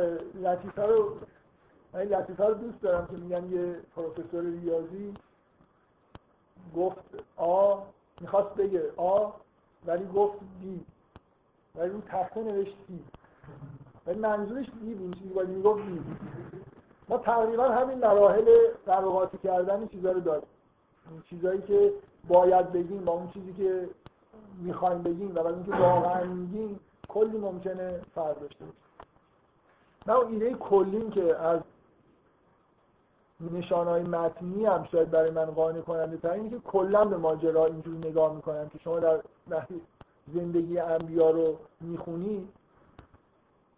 لطیفه 0.43 0.85
رو 0.85 1.17
این 1.93 2.09
لطیفه 2.09 2.45
رو 2.45 2.53
دوست 2.53 2.81
دارم 2.81 3.07
که 3.07 3.13
میگن 3.13 3.51
یه 3.51 3.75
پروفسور 3.95 4.43
ریاضی 4.43 5.13
گفت 6.75 6.99
آ 7.37 7.75
می‌خواست 8.21 8.55
بگه 8.55 8.91
آ 8.97 9.29
ولی 9.85 10.05
گفت 10.05 10.39
دی 10.61 10.85
ولی 11.75 11.89
اون 11.89 12.01
تخته 12.01 12.43
نوشت 12.43 12.77
دی 12.87 13.03
ولی 14.07 14.19
منظورش 14.19 14.65
دی 14.81 14.93
بود 14.93 15.17
چیزی 15.17 15.29
باید 15.29 15.49
می‌گفت 15.49 15.85
دی 15.85 16.03
ما 17.09 17.17
تقریبا 17.17 17.69
همین 17.69 17.97
مراحل 17.97 18.49
قراقاتی 18.85 19.37
کردن 19.37 19.87
چیزا 19.87 20.11
رو 20.11 20.19
داریم. 20.19 20.47
این 21.11 21.21
چیزایی 21.21 21.61
که 21.61 21.93
باید 22.27 22.71
بگیم 22.71 23.05
با 23.05 23.13
اون 23.13 23.29
چیزی 23.29 23.53
که 23.53 23.89
می‌خوایم 24.57 25.03
بگیم 25.03 25.35
و 25.35 25.47
اینکه 25.47 25.71
واقعا 25.71 26.23
میگیم 26.23 26.79
کلی 27.07 27.37
ممکنه 27.37 28.01
فرق 28.15 28.39
داشته 28.39 28.65
باشه. 28.65 28.86
نه 30.07 30.13
اون 30.13 30.31
ایده 30.31 30.53
کلیم 30.53 31.09
که 31.09 31.35
از 31.35 31.61
نشانه 33.51 33.89
های 33.89 34.03
متنی 34.03 34.65
هم 34.65 34.87
شاید 34.91 35.11
برای 35.11 35.31
من 35.31 35.45
قانع 35.45 35.81
کننده 35.81 36.17
تر 36.17 36.29
اینه 36.29 36.49
که 36.49 36.59
کلا 36.59 37.05
به 37.05 37.17
ماجرا 37.17 37.65
اینجوری 37.65 37.97
نگاه 37.97 38.35
می‌کنم 38.35 38.69
که 38.69 38.79
شما 38.79 38.99
در 38.99 39.19
وقتی 39.47 39.81
زندگی 40.33 40.79
انبیا 40.79 41.29
رو 41.29 41.57
می‌خونی 41.81 42.47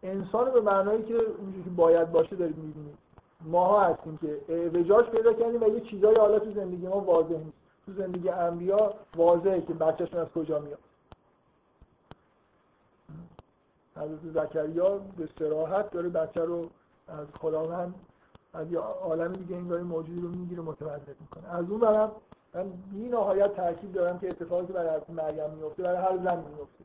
انسان 0.04 0.52
به 0.52 0.62
معنایی 0.62 1.04
که 1.04 1.14
اونجوری 1.14 1.64
که 1.64 1.70
باید 1.70 2.12
باشه 2.12 2.36
دارید 2.36 2.58
می‌بینید. 2.58 2.98
ماها 3.46 3.82
هستیم 3.82 4.18
که 4.18 4.42
اعوجاج 4.50 5.06
پیدا 5.06 5.34
کردیم 5.34 5.64
و 5.64 5.68
یه 5.68 5.80
چیزایی 5.80 6.18
حالا 6.18 6.40
تو 6.40 6.52
زندگی 6.52 6.88
ما 6.88 7.00
واضح 7.00 7.38
نیست. 7.38 7.58
تو 7.86 7.92
زندگی 7.94 8.30
انبیا 8.30 8.94
واضحه 9.16 9.62
که 9.62 9.74
بچهشون 9.74 10.20
از 10.20 10.28
کجا 10.28 10.60
میاد. 10.60 10.80
حضرت 14.00 14.20
زکریا 14.34 14.98
به 14.98 15.30
سراحت 15.40 15.92
داره 15.92 16.10
بچه 16.10 16.42
رو 16.42 16.70
از 17.08 17.28
خداوند 17.42 17.96
از 18.54 18.72
یه 18.72 18.80
عالم 18.80 19.34
دیگه 19.34 19.56
این 19.56 19.68
داره 19.68 19.84
موجودی 19.84 20.22
رو 20.22 20.28
می‌گیره 20.28 20.62
متولد 20.62 21.16
می‌کنه. 21.20 21.56
از 21.56 21.70
اون 21.70 21.80
برم 21.80 22.12
من 22.54 22.70
بی 22.92 23.10
نهایت 23.10 23.56
تاکید 23.56 23.92
دارم 23.92 24.20
که 24.20 24.30
اتفاقی 24.30 24.74
برای 24.74 24.90
حضرت 24.90 25.10
مریم 25.10 25.50
میفته 25.50 25.84
برای 25.84 25.98
هر 25.98 26.18
زن 26.24 26.38
میفته 26.38 26.84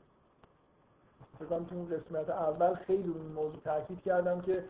فکر 1.38 1.58
تو 1.58 1.74
اون 1.74 1.88
قسمت 1.88 2.30
اول 2.30 2.74
خیلی 2.74 3.12
این 3.12 3.32
موضوع 3.32 3.60
تاکید 3.64 4.02
کردم 4.02 4.40
که 4.40 4.64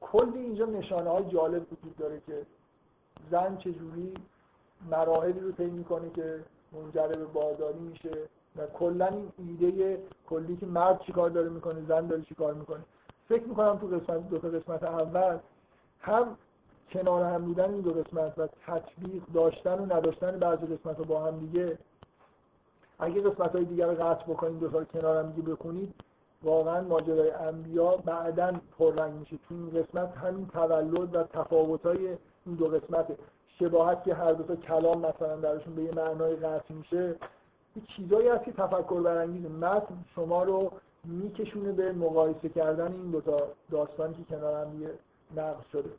کلی 0.00 0.38
اینجا 0.38 0.66
نشانه 0.66 1.10
های 1.10 1.24
جالب 1.24 1.72
وجود 1.72 1.96
داره 1.96 2.20
که 2.26 2.46
زن 3.30 3.56
چجوری 3.56 4.14
مراحلی 4.90 5.40
رو 5.40 5.52
طی 5.52 5.64
می‌کنه 5.64 6.10
که 6.10 6.40
منجر 6.72 7.08
به 7.08 7.24
بارداری 7.24 7.78
میشه. 7.78 8.28
و 8.56 8.66
کلا 8.66 9.06
این 9.06 9.32
ایده 9.38 9.98
کلی 10.28 10.56
که 10.56 10.66
مرد 10.66 11.00
چیکار 11.00 11.30
داره 11.30 11.48
می‌کنه 11.48 11.84
زن 11.88 12.06
داره 12.06 12.22
چیکار 12.22 12.54
می‌کنه. 12.54 12.80
فکر 13.28 13.44
می‌کنم 13.44 13.78
تو 13.78 13.86
قسمت 13.86 14.28
دو 14.28 14.38
تا 14.38 14.48
قسمت 14.48 14.82
اول 14.82 15.38
هم 16.00 16.36
کنار 16.92 17.24
هم 17.24 17.44
بودن 17.44 17.70
این 17.70 17.80
دو 17.80 17.92
قسمت 17.92 18.38
و 18.38 18.48
تطبیق 18.66 19.22
داشتن 19.34 19.78
و 19.78 19.96
نداشتن 19.96 20.38
بعضی 20.38 20.66
قسمت 20.66 20.98
رو 20.98 21.04
با 21.04 21.24
هم 21.24 21.38
دیگه. 21.38 21.78
اگه 22.98 23.20
قسمت 23.20 23.54
های 23.54 23.64
دیگر 23.64 23.86
رو 23.86 24.04
قطع 24.04 24.24
بکنید 24.24 24.60
دو 24.60 24.68
تا 24.68 24.84
کنار 24.84 25.24
هم 25.24 25.30
دیگه 25.30 25.48
بکنید 25.48 25.94
واقعا 26.42 26.80
ماجرای 26.80 27.30
انبیا 27.30 27.96
بعدا 27.96 28.52
پررنگ 28.78 29.12
میشه. 29.12 29.36
تو 29.48 29.54
این 29.54 29.70
قسمت 29.70 30.16
همین 30.16 30.46
تولد 30.46 31.14
و 31.14 31.22
تفاوت‌های 31.22 32.06
این 32.46 32.54
دو 32.54 32.68
قسمته. 32.68 33.16
شباهت 33.58 34.04
که 34.04 34.14
هر 34.14 34.32
دو 34.32 34.44
تا 34.44 34.56
کلام 34.56 34.98
مثلا 34.98 35.36
درشون 35.36 35.74
به 35.74 35.82
یه 35.82 35.94
معنای 35.94 36.36
قطع 36.36 36.74
میشه 36.74 37.14
چیزایی 37.96 38.28
هست 38.28 38.44
که 38.44 38.52
تفکر 38.52 39.00
برانگیزه. 39.00 39.48
متن 39.48 40.04
شما 40.14 40.42
رو 40.42 40.70
میکشونه 41.04 41.72
به 41.72 41.92
مقایسه 41.92 42.48
کردن 42.48 42.92
این 42.92 43.10
دوتا 43.10 43.38
داستانی 43.70 44.14
که 44.14 44.24
کنار 44.24 44.64
هم 44.64 44.70
دیگه 44.70 44.90
نقش 45.36 45.66
شده. 45.72 45.90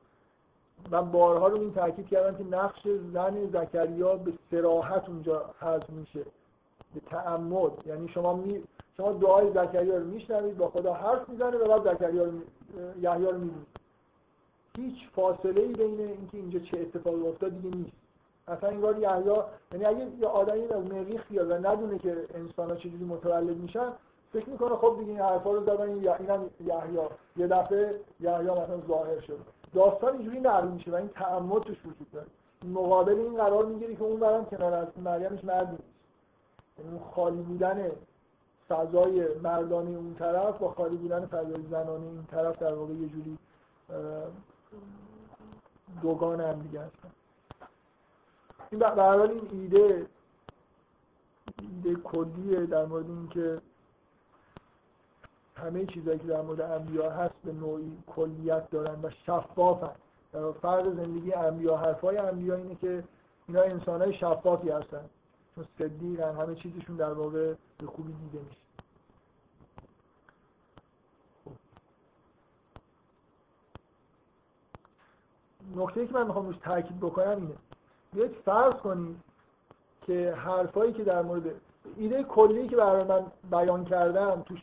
من 0.92 1.12
بارها 1.12 1.48
رو 1.48 1.60
این 1.60 1.74
تاکید 1.74 2.08
کردم 2.08 2.38
که 2.38 2.44
نقش 2.44 2.88
زن 3.14 3.48
زکریا 3.48 4.16
به 4.16 4.34
سراحت 4.52 5.10
اونجا 5.10 5.46
حذف 5.60 5.90
میشه. 5.90 6.26
به 6.94 7.00
تعمد. 7.00 7.72
یعنی 7.86 8.08
شما 8.08 8.34
می 8.34 8.64
شما 8.98 9.12
دعای 9.12 9.50
زکریا 9.50 9.98
رو 9.98 10.06
میشنوید 10.06 10.58
با 10.58 10.70
خدا 10.70 10.94
حرف 10.94 11.30
می‌زنه 11.30 11.58
و 11.58 11.68
بعد 11.68 11.96
زکریا 11.96 12.24
رو 12.24 12.32
یحیی 13.02 13.26
رو 13.26 13.38
می‌بینید. 13.38 13.68
هیچ 14.78 15.10
فاصله 15.16 15.62
ای 15.62 15.74
بین 15.74 16.00
اینکه 16.00 16.38
اینجا 16.38 16.60
چه 16.60 16.80
اتفاقی 16.80 17.28
افتاد 17.28 17.62
دیگه 17.62 17.78
نیست. 17.78 18.01
اصلا 18.48 18.70
انگار 18.70 19.00
یحیی 19.00 19.32
یعنی 19.72 19.86
اگه 19.86 20.18
یه 20.20 20.28
آدمی 20.28 20.68
از 20.68 20.84
مریخ 20.86 21.28
بیاد 21.30 21.52
و 21.52 21.54
ندونه 21.54 22.00
که 22.00 22.26
انسان 22.34 22.70
ها 22.70 22.76
چجوری 22.76 23.04
متولد 23.04 23.58
میشن 23.58 23.94
فکر 24.34 24.50
می‌کنه 24.50 24.76
خب 24.76 24.96
دیگه 25.00 25.12
این 25.12 25.22
حرفا 25.22 25.52
رو 25.52 25.64
زدن 25.64 25.82
این 25.82 26.10
اینم 26.10 26.50
یه 27.38 27.48
دفعه 27.48 28.00
یحیی 28.20 28.50
مثلا 28.50 28.82
ظاهر 28.88 29.20
شد. 29.20 29.40
داستان 29.74 30.14
اینجوری 30.14 30.40
نقل 30.40 30.68
میشه 30.68 30.92
و 30.92 30.96
این 30.96 31.08
تعمد 31.08 31.62
توش 31.62 31.78
وجود 31.86 32.12
داره. 32.12 32.28
مقابل 32.64 33.14
این 33.14 33.36
قرار 33.36 33.66
می‌گیری 33.66 33.96
که 33.96 34.04
اون 34.04 34.20
برام 34.20 34.46
کنار 34.46 34.74
از 34.74 34.88
مریمش 34.98 35.44
مردی 35.44 35.72
نیست. 35.72 35.84
یعنی 36.80 37.00
خالی 37.16 37.42
بودن 37.42 37.92
فضای 38.70 39.28
مردانه 39.44 39.90
اون 39.90 40.16
طرف 40.20 40.58
با 40.58 40.72
خالی 40.72 40.96
بودن 40.96 41.26
فضای 41.26 41.62
زنانه 41.70 42.06
این 42.06 42.28
طرف 42.32 42.60
در 42.60 42.74
واقع 42.74 42.94
یه 42.94 43.10
جوری 43.10 43.38
دوگان 46.02 46.42
هم 46.42 46.60
دیگه 46.60 46.80
هستن. 46.80 47.10
این 48.72 48.80
به 48.80 49.22
این 49.22 49.50
ایده 49.52 50.08
ایده 51.62 51.96
کلیه 51.96 52.66
در 52.66 52.86
مورد 52.86 53.10
اینکه 53.10 53.62
همه 55.56 55.86
چیزایی 55.86 56.20
که 56.20 56.28
در 56.28 56.42
مورد 56.42 56.62
انبیا 56.62 57.10
هست 57.12 57.34
به 57.44 57.54
نوعی 57.54 57.98
کلیت 58.08 58.70
دارن 58.70 59.00
و 59.04 59.10
شفافن. 59.10 59.96
در 60.34 60.52
فرق 60.52 60.96
زندگی 60.96 61.34
انبیا 61.34 61.78
حرفای 61.78 62.18
انبیا 62.18 62.56
اینه 62.56 62.76
که 62.76 63.04
اینا 63.48 63.62
انسانهای 63.62 64.14
شفافی 64.14 64.70
هستن. 64.70 65.10
چون 65.56 65.66
صدیقن 65.80 66.36
همه 66.36 66.56
چیزشون 66.56 66.96
در 66.96 67.14
واقع 67.14 67.54
به 67.78 67.88
خوبی 67.88 68.14
دیده 68.14 68.46
میشه. 68.46 68.62
نکته 75.76 76.08
که 76.08 76.14
من 76.14 76.28
می‌خوام 76.28 76.46
روش 76.46 76.58
تاکید 76.58 77.00
بکنم 77.00 77.38
اینه. 77.38 77.56
بیاید 78.14 78.32
فرض 78.46 78.74
کنید 78.74 79.18
که 80.02 80.34
حرفایی 80.34 80.94
که 80.94 81.04
در 81.04 81.22
مورد 81.22 81.44
ایده 81.98 82.24
کلی 82.24 82.68
که 82.68 82.76
برای 82.76 83.04
من 83.04 83.26
بیان 83.52 83.86
کردم 83.86 84.42
توش 84.42 84.60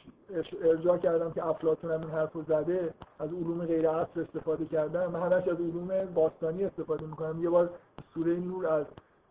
ارجاع 0.62 0.98
کردم 0.98 1.32
که 1.32 1.46
افلاطون 1.46 1.90
هم 1.90 2.00
این 2.00 2.10
حرف 2.10 2.32
رو 2.32 2.42
زده 2.42 2.94
از 3.18 3.28
علوم 3.28 3.66
غیر 3.66 3.90
عصر 3.90 4.20
استفاده 4.20 4.66
کردم. 4.66 5.10
من 5.10 5.20
همش 5.20 5.48
از 5.48 5.60
علوم 5.60 6.04
باستانی 6.14 6.64
استفاده 6.64 7.06
می‌کنم. 7.06 7.42
یه 7.42 7.50
بار 7.50 7.70
سوره 8.14 8.36
نور 8.36 8.66
از 8.66 8.86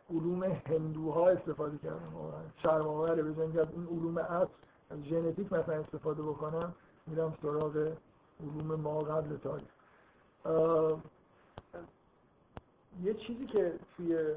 علوم 0.10 0.44
هندوها 0.44 1.30
استفاده 1.30 1.77
کردم. 1.77 2.11
شرم 2.64 2.88
آوره 2.88 3.23
بزنید 3.23 3.53
که 3.53 3.61
از 3.61 3.68
این 3.73 3.88
علوم 3.88 4.19
عصر 4.19 4.49
از 4.89 5.03
ژنتیک 5.03 5.53
مثلا 5.53 5.76
استفاده 5.76 6.22
بکنم. 6.22 6.73
میرم 7.07 7.34
سراغ 7.41 7.91
علوم 8.39 8.81
ما 8.81 8.99
قبل 8.99 9.38
تاریخ. 9.38 9.68
یه 13.03 13.14
چیزی 13.14 13.45
که 13.45 13.74
توی 13.98 14.36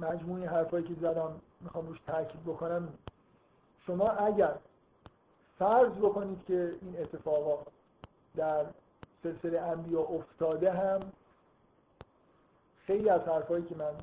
مجموعی 0.00 0.44
حرفایی 0.44 0.84
که 0.84 0.94
زدم 1.00 1.40
می‌خوام 1.60 1.86
روش 1.86 2.00
تاکید 2.06 2.44
بکنم. 2.44 2.88
شما 3.86 4.08
اگر 4.08 4.56
فرض 5.58 5.92
بکنید 5.92 6.44
که 6.44 6.74
این 6.82 7.00
اتفاقا 7.00 7.62
در 8.36 8.66
سلسله 9.22 9.60
انبیا 9.60 10.00
افتاده 10.00 10.72
هم 10.72 11.00
خیلی 12.86 13.08
از 13.08 13.20
حرفایی 13.20 13.64
که 13.64 13.74
من 13.76 13.94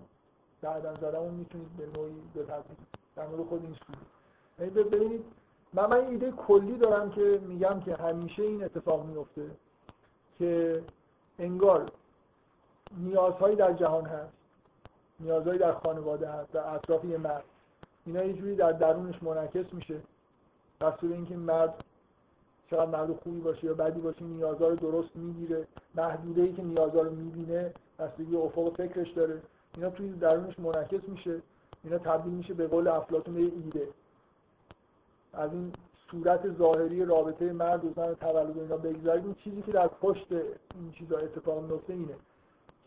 بعدا 0.62 0.96
زدم 0.96 1.20
اون 1.20 1.34
می‌تونید 1.34 1.78
به 1.78 2.00
نوعی 2.00 2.22
بپذیرید. 2.36 2.88
در 3.16 3.28
مورد 3.28 3.48
خود 3.48 3.64
این 3.64 3.74
سوری 3.74 4.00
یعنی 4.60 4.72
ببینید 4.72 5.26
من 5.74 5.86
من 5.86 6.08
ایده 6.08 6.32
کلی 6.32 6.78
دارم 6.78 7.12
که 7.12 7.42
میگم 7.48 7.80
که 7.80 7.96
همیشه 7.96 8.44
این 8.44 8.64
اتفاق 8.64 9.06
میفته. 9.06 9.52
که 10.42 10.84
انگار 11.40 11.92
نیازهایی 12.98 13.56
در 13.56 13.74
جهان 13.74 14.06
هست 14.06 14.34
نیازهایی 15.20 15.60
در 15.60 15.72
خانواده 15.72 16.32
هست 16.32 16.52
در 16.52 16.76
اطراف 16.76 17.06
یه 17.06 17.18
مرد. 17.18 17.44
اینا 18.06 18.24
یه 18.24 18.34
جوری 18.34 18.56
در 18.56 18.72
درونش 18.72 19.24
منعکس 19.24 19.74
میشه. 19.74 20.02
دستور 20.82 21.14
اینکه 21.14 21.38
مرد 21.38 21.84
چقدر 22.70 22.86
مرد 22.86 23.20
خوبی 23.24 23.40
باشه 23.40 23.66
یا 23.66 23.74
بدی 23.74 24.02
باشه 24.02 24.24
نیازها 24.24 24.68
رو 24.68 24.76
درست 24.76 25.16
می‌گیره. 25.16 25.68
محدوده 25.96 26.42
ای 26.42 26.54
که 26.54 26.64
نیازها 26.64 27.02
رو 27.02 27.12
می‌بینه 27.12 27.74
بستگی 28.00 28.38
افق 28.38 28.76
فکرش 28.78 29.12
داره. 29.12 29.42
اینا 29.76 29.90
توی 29.90 30.10
درونش 30.10 30.60
منعکس 30.60 31.10
میشه. 31.10 31.42
اینا 31.84 31.98
تبدیل 31.98 32.34
میشه 32.34 32.54
به 32.54 32.68
قول 32.68 32.88
افلاطون 32.88 33.34
به 33.34 33.42
ایده. 33.42 33.88
از 35.34 35.54
این 35.54 35.74
صورت 36.12 36.58
ظاهری 36.58 37.06
رابطه 37.06 37.54
مرد 37.54 37.86
و 37.86 37.94
زن 37.96 38.14
تولد 38.14 38.58
اینا 38.58 38.78
بگذارید 38.78 39.26
این 39.26 39.34
چیزی 39.34 39.62
که 39.62 39.72
در 39.72 39.88
پشت 39.88 40.32
این 40.32 40.92
چیزا 40.92 41.18
اتفاق 41.18 41.64
میفته 41.64 41.94
اینه 41.94 42.16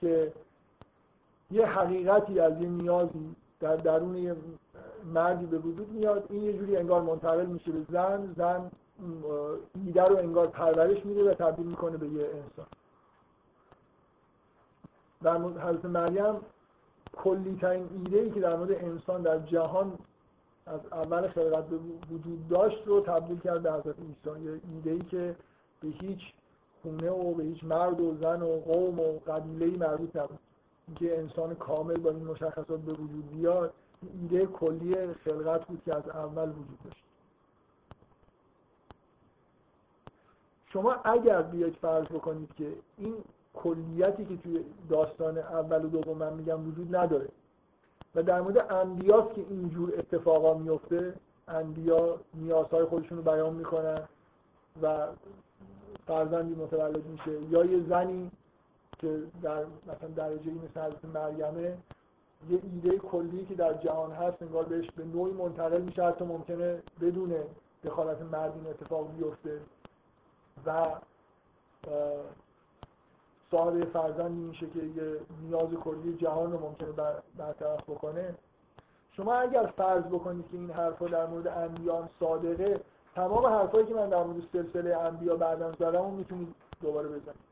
که 0.01 0.33
یه 1.51 1.67
حقیقتی 1.67 2.41
از 2.41 2.61
یه 2.61 2.69
نیازی 2.69 3.37
در 3.61 3.77
درون 3.77 4.17
یه 4.17 4.37
مردی 5.05 5.47
به 5.47 5.59
وجود 5.59 5.89
میاد 5.93 6.27
این 6.31 6.43
یه 6.43 6.59
جوری 6.59 6.77
انگار 6.77 7.03
منتقل 7.03 7.47
میشه 7.47 7.73
به 7.73 7.93
زن 7.93 8.35
زن 8.37 8.71
ایده 9.87 10.05
رو 10.05 10.17
انگار 10.17 10.47
پرورش 10.47 11.07
میده 11.07 11.31
و 11.31 11.35
تبدیل 11.35 11.67
می‌کنه 11.67 11.97
به 11.97 12.09
یه 12.09 12.25
انسان. 12.25 12.67
در 15.23 15.37
مورد 15.37 15.59
حضرت 15.59 15.85
مریم 15.85 16.35
کلی 17.13 17.59
ترین 17.61 17.89
ایده 17.97 18.19
ای 18.19 18.31
که 18.31 18.41
در 18.41 18.57
مورد 18.57 18.71
انسان 18.71 19.23
در 19.23 19.39
جهان 19.39 19.99
از 20.67 20.81
اول 20.93 21.29
خلقت 21.29 21.65
وجود 22.11 22.49
داشت 22.49 22.87
رو 22.87 23.01
تبدیل 23.01 23.39
کرد 23.39 23.63
به 23.63 23.73
حضرت 23.73 23.97
عیسی. 23.99 24.45
یه 24.45 24.61
ایده 24.75 24.91
ای 24.91 25.03
که 25.03 25.37
به 25.81 25.89
هیچ 25.89 26.21
خونه 26.83 27.11
و 27.11 27.35
به 27.35 27.43
هیچ 27.43 27.65
مرد 27.65 28.01
و 28.01 28.17
زن 28.21 28.43
و 28.43 28.61
قوم 28.61 29.01
و 29.01 29.19
قبیله 29.19 29.79
مربوط 29.79 30.17
نبود. 30.17 30.39
اینکه 30.89 31.19
انسان 31.19 31.55
کامل 31.55 31.97
با 31.97 32.11
این 32.11 32.25
مشخصات 32.25 32.81
به 32.81 32.93
وجود 32.93 33.31
بیاد 33.31 33.73
ایده 34.21 34.47
کلی 34.47 35.15
خلقت 35.15 35.67
بود 35.67 35.83
که 35.85 35.95
از 35.95 36.09
اول 36.09 36.49
وجود 36.49 36.79
داشت. 36.85 37.05
شما 40.73 40.93
اگر 40.93 41.43
بیاید 41.43 41.75
فرض 41.75 42.05
بکنید 42.05 42.55
که 42.55 42.73
این 42.99 43.15
کلیتی 43.55 44.25
که 44.25 44.37
توی 44.37 44.65
داستان 44.89 45.39
اول 45.39 45.85
و 45.85 45.89
دوم 45.89 46.19
من 46.19 46.33
میگم 46.33 46.69
وجود 46.69 46.97
نداره 46.97 47.29
و 48.15 48.23
در 48.23 48.41
مورد 48.41 48.73
انبیاست 48.73 49.35
که 49.35 49.45
اینجور 49.51 49.93
اتفاقا 49.99 50.55
میفته 50.55 51.15
انبیا 51.49 52.21
نیازهای 52.35 52.85
خودشون 52.85 53.19
رو 53.19 53.25
بیان 53.25 53.55
می‌کنن 53.55 54.03
و 54.83 55.07
فرزندی 56.07 56.55
متولد 56.55 57.07
میشه. 57.07 57.43
یا 57.43 57.65
یه 57.65 57.89
زنی 57.89 58.31
که 58.99 59.23
در 59.43 59.65
مثلا 59.65 60.09
درجه 60.17 60.51
این 60.51 60.61
مثل 60.71 60.81
حضرت 60.81 61.05
مریمه 61.05 61.79
یه 62.51 62.61
ایده 62.63 62.99
کلی 62.99 63.47
که 63.47 63.55
در 63.55 63.75
جهان 63.75 64.13
هست 64.13 64.43
انگار 64.43 64.65
بهش 64.65 64.91
به 64.91 65.05
نوعی 65.05 65.33
منتقل 65.33 65.81
میشه 65.81 66.05
حتی 66.05 66.25
ممکنه 66.25 66.83
بدون 67.01 67.35
دخالت 67.85 68.23
مرد 68.23 68.53
این 68.55 68.67
اتفاق 68.67 69.09
بیفته. 69.17 69.61
و 70.67 70.87
صاحب 73.55 73.85
فرزندی 73.85 74.41
میشه 74.41 74.67
که 74.67 74.79
یه 74.79 75.21
نیاز 75.43 75.69
کلی 75.69 76.17
جهان 76.17 76.53
رو 76.53 76.59
ممکنه 76.59 76.89
برطرف 77.37 77.91
بکنه. 77.91 78.35
شما 79.13 79.35
اگر 79.35 79.67
فرض 79.77 80.03
بکنید 80.03 80.51
که 80.51 80.57
این 80.57 80.71
حرفا 80.71 81.07
در 81.07 81.27
مورد 81.27 81.47
انبیان 81.47 82.09
صادقه 82.21 82.81
تمام 83.15 83.47
حرفایی 83.47 83.87
که 83.87 83.95
من 83.95 84.09
در 84.09 84.23
مورد 84.23 84.43
سلسله 84.53 84.97
انبیا 84.97 85.37
بعدا 85.37 85.73
زدم 85.73 86.11
می‌تونید 86.11 86.55
دوباره 86.83 87.09
بزنید. 87.09 87.45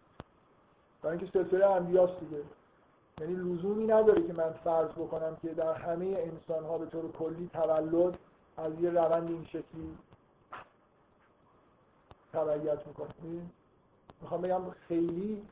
برای 1.03 1.19
اینکه 1.19 1.39
سلسله 1.39 1.67
انبیاست 1.67 2.21
دیگه. 2.21 2.43
یعنی 3.21 3.35
لزومی 3.35 3.87
نداره 3.87 4.27
که 4.27 4.33
من 4.33 4.53
فرض 4.65 4.91
بکنم 4.91 5.37
که 5.43 5.55
در 5.55 5.73
همه 5.73 6.07
انسان 6.07 6.65
ها 6.65 6.79
به 6.79 6.87
طور 6.87 7.13
کلی 7.13 7.51
تولد 7.53 8.19
از 8.57 8.73
یه 8.81 8.91
روند 8.91 9.29
این 9.31 9.45
شکلی 9.45 9.99
تبعیت 12.33 12.87
می‌کنه. 12.87 13.09
می‌خوام 14.21 14.41
بگم 14.41 14.71
خیلی 14.89 15.43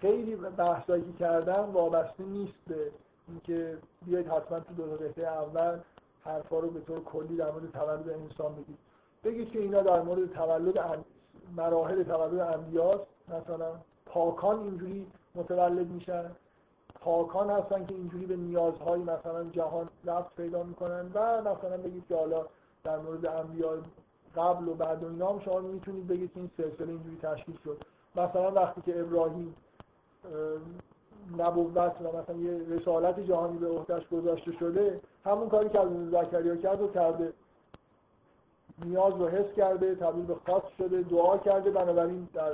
خیلی 0.00 0.36
بحثایی 0.36 1.02
که 1.02 1.12
کردم 1.12 1.70
وابسته 1.72 2.24
نیست 2.24 2.54
به 2.66 2.90
اینکه 3.28 3.78
بیاید 4.06 4.28
حتما 4.28 4.60
تو 4.60 4.74
دو 4.74 4.96
قطعه 4.96 5.26
اول 5.26 5.78
حرفا 6.24 6.58
رو 6.58 6.70
به 6.70 6.80
طور 6.80 7.04
کلی 7.04 7.36
در 7.36 7.50
مورد 7.50 7.72
تولد 7.72 8.08
انسان 8.08 8.54
بگید. 8.54 8.78
بگید 9.24 9.50
که 9.50 9.58
اینا 9.58 9.82
در 9.82 10.02
مورد 10.02 10.32
تولد 10.32 10.78
ان... 10.78 11.04
مراحل 11.56 12.02
تولد 12.02 12.40
انبیاست. 12.40 13.06
مثلا 13.28 13.72
پاکان 14.06 14.58
اینجوری 14.58 15.06
متولد 15.34 15.86
میشن. 15.86 16.30
پاکان 17.00 17.50
هستن 17.50 17.86
که 17.86 17.94
اینجوری 17.94 18.26
به 18.26 18.36
نیازهای 18.36 19.00
مثلا 19.00 19.44
جهان 19.44 19.88
رفت 20.04 20.36
پیدا 20.36 20.62
می‌کنن 20.62 21.10
و 21.14 21.40
مثلا 21.40 21.76
بگید 21.76 22.06
که 22.08 22.16
حالا 22.16 22.46
در 22.84 22.98
مورد 22.98 23.26
انبیا 23.26 23.78
قبل 24.36 24.68
و 24.68 24.74
بعد 24.74 25.04
و 25.04 25.08
اینا 25.08 25.28
هم 25.28 25.40
شما 25.40 25.60
می‌تونید 25.60 26.06
بگید 26.06 26.32
که 26.32 26.40
این 26.40 26.50
سلسله 26.56 26.88
اینجوری 26.88 27.18
تشکیل 27.22 27.58
شد. 27.64 27.84
مثلا 28.16 28.50
وقتی 28.50 28.80
که 28.80 29.00
ابراهیم 29.00 29.54
نبوت 31.38 31.76
و 31.76 32.16
مثلا 32.18 32.36
یه 32.36 32.76
رسالت 32.76 33.20
جهانی 33.20 33.58
به 33.58 33.68
عهدهش 33.68 34.08
گذاشته 34.08 34.52
شده 34.52 35.00
همون 35.24 35.48
کاری 35.48 35.68
که 35.68 35.80
از 35.80 35.88
زکریا 36.10 36.56
کرد 36.56 36.82
و 36.82 36.88
کرده. 36.88 37.32
نیاز 38.84 39.14
رو 39.14 39.28
حس 39.28 39.54
کرده 39.56 39.94
تبدیل 39.94 40.24
به 40.24 40.34
خاص 40.46 40.62
شده 40.78 41.02
دعا 41.02 41.38
کرده 41.38 41.70
بنابراین 41.70 42.28
در 42.34 42.52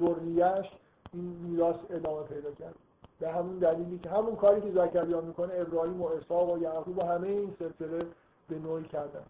ذریهش 0.00 0.66
این 1.12 1.22
میراث 1.22 1.76
ادامه 1.90 2.22
پیدا 2.22 2.50
کرد. 2.52 2.74
به 3.20 3.32
همون 3.32 3.58
دلیلی 3.58 3.98
که 3.98 4.10
همون 4.10 4.36
کاری 4.36 4.60
که 4.60 4.70
زکریا 4.70 5.20
می‌کنه 5.20 5.54
ابراهیم 5.54 6.02
و 6.02 6.06
اسحاق 6.06 6.52
و 6.52 6.58
یعقوب 6.58 6.98
و 6.98 7.02
همه 7.02 7.28
این 7.28 7.54
سلسله 7.58 8.06
به 8.48 8.58
نوعی 8.58 8.84
کردن. 8.84 9.24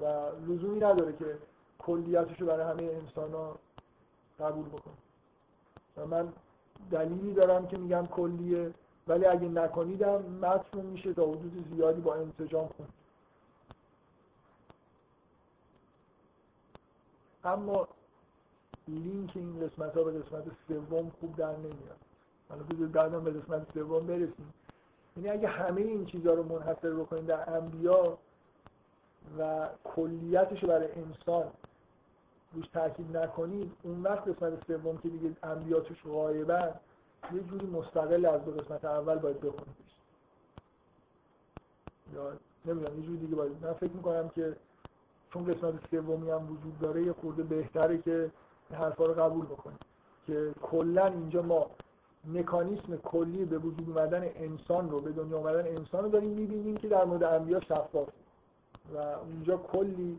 و 0.00 0.04
لزومی 0.48 0.80
نداره 0.80 1.12
که 1.12 1.38
کلیتش 1.78 2.40
رو 2.40 2.46
برای 2.46 2.70
همه 2.70 2.82
انسان 2.82 3.32
ها 3.32 3.56
قبول 4.40 4.68
بکنه. 4.68 5.05
و 5.96 6.06
من 6.06 6.32
دلیلی 6.90 7.34
دارم 7.34 7.66
که 7.66 7.78
میگم 7.78 8.06
کلیه 8.06 8.74
ولی 9.08 9.26
اگه 9.26 9.48
نکنیدم 9.48 10.22
متن 10.22 10.86
میشه 10.86 11.14
تا 11.14 11.22
حدود 11.22 11.64
زیادی 11.74 12.00
با 12.00 12.14
انسجام 12.14 12.68
خوند 12.76 12.92
اما 17.44 17.88
لینک 18.88 19.30
این 19.34 19.60
قسمت 19.60 19.96
ها 19.96 20.04
به 20.04 20.20
قسمت 20.20 20.44
سوم 20.68 21.12
خوب 21.20 21.36
در 21.36 21.56
نمیاد. 21.56 21.96
حالا 22.48 22.62
بذارید 22.62 22.92
بعدا 22.92 23.20
به 23.20 23.30
قسمت 23.30 23.72
سوم 23.74 24.06
برسیم. 24.06 24.54
یعنی 25.16 25.28
اگه 25.28 25.48
همه 25.48 25.80
این 25.80 26.06
چیزها 26.06 26.32
رو 26.34 26.42
منحصر 26.42 26.90
بکنید 26.90 27.26
در 27.26 27.50
انبیا 27.50 28.18
و 29.38 29.68
کلیتش 29.84 30.62
رو 30.62 30.68
برای 30.68 30.88
انسان 30.92 31.44
روش 32.52 32.68
تاکید 32.68 33.16
نکنید 33.16 33.72
اون 33.82 34.02
وقت 34.02 34.28
قسمت 34.28 34.66
سوم 34.66 34.98
که 34.98 35.08
دیگه 35.08 35.30
انبیا 35.42 35.80
توش 35.80 36.02
غایبن 36.02 36.74
یه 37.32 37.40
جوری 37.40 37.66
مستقل 37.66 38.26
از 38.26 38.44
دو 38.44 38.50
قسمت 38.50 38.84
اول 38.84 39.18
باید 39.18 39.40
بخونید 39.40 39.76
یا 42.14 42.32
نمی‌دونم 42.64 43.00
یه 43.00 43.06
جوری 43.06 43.18
دیگه 43.18 43.36
باید 43.36 43.52
من 43.62 43.72
فکر 43.72 43.92
می‌کنم 43.92 44.28
که 44.28 44.56
چون 45.32 45.44
قسمت 45.44 45.74
سومی 45.90 46.30
هم 46.30 46.52
وجود 46.52 46.78
داره 46.80 47.02
یه 47.02 47.12
خورده 47.12 47.42
بهتره 47.42 47.98
که 47.98 48.30
حرفا 48.72 49.06
رو 49.06 49.14
قبول 49.14 49.46
بکنیم 49.46 49.78
که 50.26 50.52
کلا 50.62 51.06
اینجا 51.06 51.42
ما 51.42 51.70
مکانیسم 52.24 52.96
کلی 52.96 53.44
به 53.44 53.58
وجود 53.58 53.88
اومدن 53.88 54.30
انسان 54.34 54.90
رو 54.90 55.00
به 55.00 55.12
دنیا 55.12 55.38
اومدن 55.38 55.66
انسان 55.66 56.04
رو 56.04 56.10
داریم 56.10 56.30
می‌بینیم 56.30 56.76
که 56.76 56.88
در 56.88 57.04
مورد 57.04 57.22
انبیا 57.22 57.60
شفاف. 57.60 58.08
و 58.94 58.98
اونجا 58.98 59.56
کلی 59.56 60.18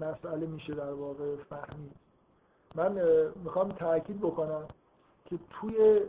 مسئله 0.00 0.46
میشه 0.46 0.74
در 0.74 0.92
واقع 0.92 1.36
فهمید. 1.36 1.92
من 2.74 2.98
می‌خوام 3.44 3.68
تاکید 3.68 4.20
بکنم 4.20 4.68
که 5.24 5.38
توی 5.50 6.00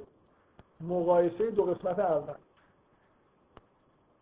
مقایسه 0.81 1.51
دو 1.51 1.63
قسمت 1.63 1.99
اول 1.99 2.33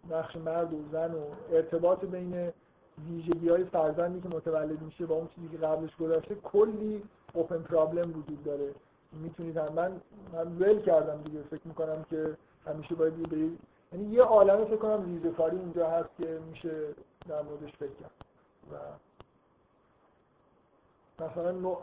نقش 0.10 0.36
مرد 0.36 0.74
و 0.74 0.78
زن 0.92 1.14
و 1.14 1.24
ارتباط 1.52 2.06
بین 2.06 2.52
ویژگی 3.10 3.50
های 3.50 3.64
فرزندی 3.64 4.22
که 4.22 4.36
متولد 4.36 4.82
میشه 4.82 5.06
با 5.06 5.16
اون 5.16 5.28
چیزی 5.36 5.48
که 5.48 5.58
قبلش 5.58 5.96
گذاشته 5.96 6.36
کلی 6.36 7.04
اوپن 7.34 7.58
پرابلم 7.58 8.10
وجود 8.10 8.44
داره. 8.44 8.72
می‌تونید 9.12 9.58
هم 9.58 9.74
من 9.74 10.02
من 10.34 10.58
ول 10.58 10.82
کردم 10.82 11.22
دیگه. 11.22 11.42
فکر 11.42 11.68
می‌کنم 11.68 12.06
که 12.10 12.38
همیشه 12.68 12.96
باید 12.96 13.30
به 13.30 13.38
یعنی 13.94 14.14
یه 14.14 14.22
عالمه 14.22 14.66
فکر 14.66 14.76
کنم 14.76 15.06
ریزکاری 15.06 15.58
اونجا 15.58 15.90
هست 15.90 16.10
که 16.18 16.40
میشه 16.50 16.88
در 17.28 17.42
موردش 17.42 17.72
فکر 17.72 17.94
کرد. 18.02 18.12
و 18.72 18.76
مثلا 21.20 21.78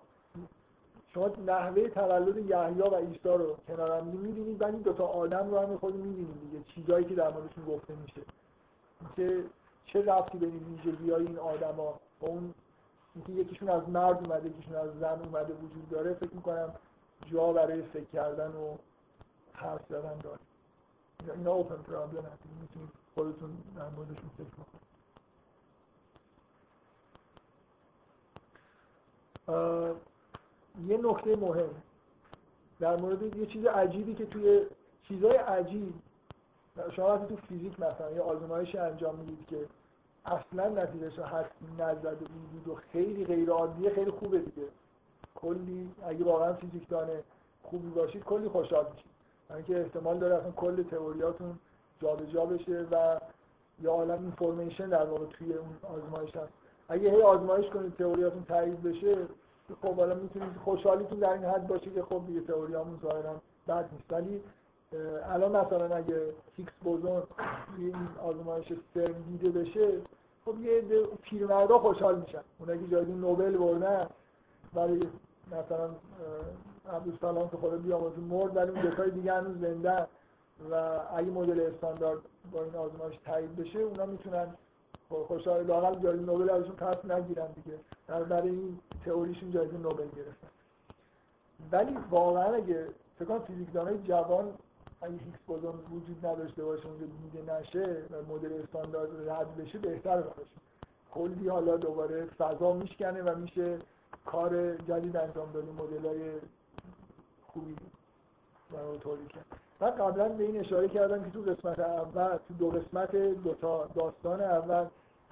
شما 1.14 1.30
نحوه 1.46 1.88
تولد 1.88 2.36
یحیی 2.36 2.80
و 2.80 2.96
عیسی 2.96 3.18
رو 3.24 3.56
کنار 3.68 4.00
هم 4.00 4.06
می‌بینید 4.06 4.62
ولی 4.62 4.76
دو 4.76 4.92
تا 4.92 5.06
آدم 5.06 5.50
رو 5.50 5.58
هم 5.58 5.76
خود 5.76 5.94
می‌بینید 5.94 6.40
دیگه. 6.40 6.64
چیزایی 6.64 7.04
که 7.04 7.14
در 7.14 7.30
موردشون 7.30 7.64
گفته 7.64 7.94
میشه. 7.94 8.20
که 9.16 9.44
چه 9.86 10.04
رفتی 10.04 10.38
بین 10.38 10.56
ویژگی 10.56 11.10
های 11.10 11.26
این 11.26 11.38
آدما 11.38 12.00
با 12.20 12.28
اون 12.28 12.54
اینکه 13.14 13.32
یکیشون 13.32 13.68
از 13.68 13.88
مرد 13.88 14.26
اومده 14.26 14.48
یکیشون 14.48 14.74
از 14.74 14.90
زن 15.00 15.20
اومده 15.22 15.54
وجود 15.54 15.88
داره 15.90 16.14
فکر 16.14 16.34
می‌کنم 16.34 16.74
جا 17.32 17.52
برای 17.52 17.82
فکر 17.82 18.04
کردن 18.12 18.50
و 18.50 18.76
حرف 19.52 19.80
زدن 19.88 20.18
داره. 20.18 20.38
اینا 21.36 21.52
اوپن 21.52 21.82
پرابلم 21.82 22.22
هست 22.22 22.42
می‌تونید 22.60 22.90
خودتون 23.14 23.50
در 23.76 23.88
موردشون 23.88 24.30
فکر 24.36 24.44
بکنید. 24.44 24.91
یه 29.48 30.98
نکته 31.02 31.36
مهم. 31.36 31.70
در 32.80 32.96
مورد 32.96 33.36
یه 33.36 33.46
چیز 33.46 33.66
عجیبی 33.66 34.14
که 34.14 34.26
توی 34.26 34.66
چیزای 35.08 35.36
عجیب 35.36 35.94
شما 36.96 37.06
وقتی 37.06 37.26
تو 37.26 37.36
فیزیک 37.36 37.80
مثلا 37.80 38.10
یه 38.10 38.20
آزمایشی 38.20 38.78
انجام 38.78 39.16
می‌دید 39.16 39.46
که 39.46 39.66
اصلا 40.24 40.68
نتیجهش 40.68 41.18
هستی 41.18 41.66
نزد 41.78 42.22
و 42.22 42.26
بود 42.52 42.68
و 42.68 42.74
خیلی 42.92 43.24
غیر 43.24 43.50
عادیه 43.50 43.90
خیلی 43.90 44.10
خوبه 44.10 44.38
دیگه. 44.38 44.68
کلی 45.34 45.90
اگه 46.06 46.24
واقعا 46.24 46.52
فیزیکدان 46.52 47.08
خوبی 47.62 47.88
باشید 47.88 48.24
کلی 48.24 48.48
خوشحال 48.48 48.86
میشید. 48.94 49.10
اینکه 49.54 49.80
احتمال 49.80 50.18
داره 50.18 50.34
اصلا 50.34 50.50
کل 50.50 50.82
تئوریاتون 50.82 51.58
جابجا 52.02 52.46
بشه 52.46 52.86
و 52.90 53.18
یا 53.80 53.92
عالم 53.92 54.22
اینفورمیشن 54.22 54.88
در 54.88 55.06
واقع 55.06 55.26
توی 55.26 55.52
اون 55.52 55.76
آزمایش 55.82 56.36
هست. 56.36 56.52
اگه 56.92 57.10
هی 57.10 57.22
آزمایش 57.22 57.70
کنید 57.70 57.96
تئوریاتون 57.96 58.44
تایید 58.44 58.82
بشه 58.82 59.16
خب 59.82 59.94
حالا 59.94 60.14
می‌تونید 60.14 60.56
خوشحالیتون 60.64 61.18
در 61.18 61.32
این 61.32 61.44
حد 61.44 61.66
باشه 61.66 61.90
که 61.90 62.02
خب 62.02 62.26
دیگه 62.26 62.40
تئوریامون 62.40 62.98
ظاهرا 63.02 63.34
بد 63.68 63.88
نیست. 63.92 64.12
ولی 64.12 64.42
الان 65.24 65.56
مثلا 65.56 65.96
اگه 65.96 66.32
هیکس 66.56 66.72
بوزون 66.84 67.22
این 67.78 67.94
آزمایش 68.22 68.72
سرم 68.94 69.24
دیده 69.28 69.60
بشه 69.60 69.98
خب 70.44 70.60
یه 70.60 70.82
پیرمردا 71.22 71.78
خوشحال 71.78 72.20
میشن. 72.20 72.42
اونایی 72.58 72.80
که 72.80 72.86
جایزه 72.86 73.12
نوبل 73.12 73.56
بردن 73.56 74.06
برای 74.74 75.00
مثلا 75.46 75.88
عبدالسلام 76.92 77.48
که 77.48 77.56
خدا 77.56 77.76
بیامرزه 77.76 78.20
مرد 78.20 78.56
ولی 78.56 78.70
اون 78.70 78.80
دوتای 78.80 79.10
دیگه 79.10 79.32
هنوز 79.32 79.60
زنده. 79.60 80.06
و 80.70 80.74
اگه 81.16 81.30
مدل 81.30 81.60
استاندارد 81.60 82.18
با 82.52 82.62
این 82.62 82.74
آزمایش 82.74 83.18
تایید 83.24 83.56
بشه 83.56 83.78
اونا 83.78 84.06
می‌تونن 84.06 84.46
خوشحال 85.12 85.66
لاقل 85.66 86.02
جایزه 86.02 86.22
نوبل 86.22 86.50
ازشون 86.50 86.76
پس 86.76 87.04
نگیرن 87.04 87.46
دیگه. 87.46 87.78
در 88.08 88.22
برای 88.22 88.48
این 88.48 88.78
تئوریشون 89.04 89.50
جایزه 89.50 89.76
نوبل 89.76 90.08
گرفتن. 90.16 90.48
ولی 91.72 91.96
واقعا 92.10 92.54
اگه 92.54 92.88
فکر 93.18 93.24
کنم 93.24 93.38
فیزیکدانای 93.38 93.98
جوان 93.98 94.52
اگه 95.02 95.12
هیکس 95.12 95.38
بوزون 95.46 95.74
وجود 95.74 96.26
نداشته 96.26 96.64
باشه 96.64 96.86
اونجا 96.86 97.06
دیده 97.06 97.52
نشه 97.52 98.02
و 98.10 98.34
مدل 98.34 98.62
استاندارد 98.62 99.28
رد 99.28 99.56
بشه 99.56 99.78
بهتر 99.78 100.20
باشه. 100.20 100.50
کلی 101.14 101.48
حالا 101.48 101.76
دوباره 101.76 102.24
فضا 102.24 102.72
میشکنه 102.72 103.22
و 103.22 103.36
میشه 103.36 103.78
کار 104.26 104.76
جدید 104.76 105.16
انجام 105.16 105.52
دادی 105.52 105.70
مدل 105.70 106.08
های 106.08 106.30
خوبی 107.46 107.76
برای 108.72 108.98
تولید 108.98 109.28
کرد. 109.28 109.46
من 109.80 109.90
قبلا 109.90 110.28
به 110.28 110.44
این 110.44 110.60
اشاره 110.60 110.88
کردم 110.88 111.24
که 111.24 111.30
تو 111.30 111.42
قسمت 111.42 111.78
اول 111.78 112.36
تو 112.48 112.54
دو 112.58 112.70
قسمت 112.70 113.16
دوتا 113.16 113.88
داستان 113.94 114.40
اول 114.40 114.86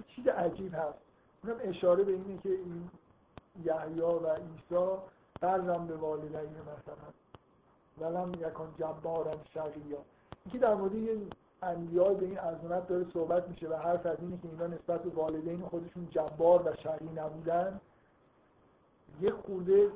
چیز 0.09 0.29
عجیب 0.29 0.75
هست. 0.75 0.99
اونم 1.45 1.57
اشاره 1.63 2.05
به 2.05 2.13
اینه 2.13 2.39
که 2.43 2.49
این 2.49 2.91
یحیی 3.65 4.01
و 4.01 4.35
عیسی 4.35 4.99
برزم 5.41 5.87
به 5.87 5.97
والدین 5.97 6.57
مثلا. 6.63 7.11
ولم 8.01 8.35
یکن 8.35 8.75
جبارا 8.79 9.33
شقیا. 9.55 9.99
اینکه 10.45 10.59
در 10.59 10.75
مورد 10.75 10.95
یه 10.95 11.17
انبیا 11.63 12.05
به 12.15 12.27
این 12.27 12.39
عظمت 12.39 12.89
داره 12.89 13.07
صحبت 13.13 13.49
میشه 13.49 13.69
و 13.69 13.75
حرف 13.75 14.07
از 14.07 14.17
اینه 14.21 14.39
که 14.43 14.49
اینا 14.49 14.67
نسبت 14.67 15.03
به 15.03 15.11
والدین 15.11 15.61
خودشون 15.61 16.09
جبار 16.11 16.63
و 16.69 16.77
شقی 16.83 17.09
نبودن 17.17 17.81
یه 19.21 19.31
خورده 19.31 19.89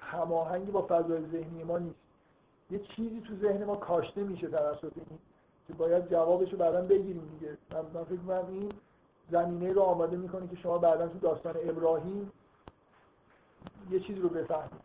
هماهنگی 0.00 0.70
با 0.70 0.86
فضای 0.88 1.26
ذهنی 1.32 1.64
ما 1.64 1.78
نیست. 1.78 1.96
یه 2.70 2.78
چیزی 2.78 3.20
تو 3.20 3.36
ذهن 3.36 3.64
ما 3.64 3.76
کاشته 3.76 4.22
میشه 4.22 4.48
توسط 4.48 4.92
این 4.96 5.18
که 5.68 5.72
باید 5.72 6.10
جوابشو 6.10 6.56
بعدا 6.56 6.82
بگیریم 6.82 7.38
دیگه. 7.38 7.56
من 7.94 8.04
فکر 8.04 8.16
کنم 8.16 8.46
این 8.50 8.72
زمینه 9.30 9.72
رو 9.72 9.82
آماده 9.82 10.16
می‌کنه 10.16 10.48
که 10.48 10.56
شما 10.56 10.78
بعدا 10.78 11.08
تو 11.08 11.18
داستان 11.18 11.54
ابراهیم 11.56 12.32
یه 13.90 14.00
چیزی 14.00 14.20
رو 14.20 14.28
بفهمید 14.28 14.80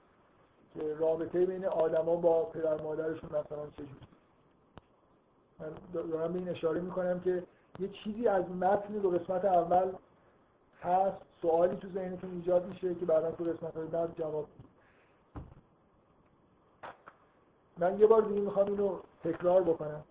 که 0.73 0.95
رابطه 0.99 1.45
بین 1.45 1.65
آدما 1.65 2.15
با 2.15 2.43
پدر 2.43 2.81
مادرشون 2.81 3.29
مثلا 3.29 3.67
چجوری 3.73 3.89
من 5.59 5.67
دارم 5.93 6.33
به 6.33 6.39
این 6.39 6.49
اشاره 6.49 6.81
می‌کنم 6.81 7.19
که 7.19 7.43
یه 7.79 7.89
چیزی 7.89 8.27
از 8.27 8.49
متن 8.49 8.93
دو 8.93 9.09
قسمت 9.09 9.45
اول 9.45 9.91
هست 10.81 11.17
سوالی 11.41 11.75
تو 11.75 11.89
ذهنتون 11.89 12.31
ایجاد 12.31 12.65
میشه 12.65 12.95
که 12.95 13.05
بعدا 13.05 13.31
تو 13.31 13.43
قسمت 13.43 13.77
های 13.77 13.87
بعد 13.87 14.15
جواب 14.17 14.47
من 17.77 17.99
یه 17.99 18.07
بار 18.07 18.21
دیگه 18.21 18.41
می‌خوام 18.41 18.67
اینو 18.67 18.99
تکرار 19.23 19.63
بکنم. 19.63 20.03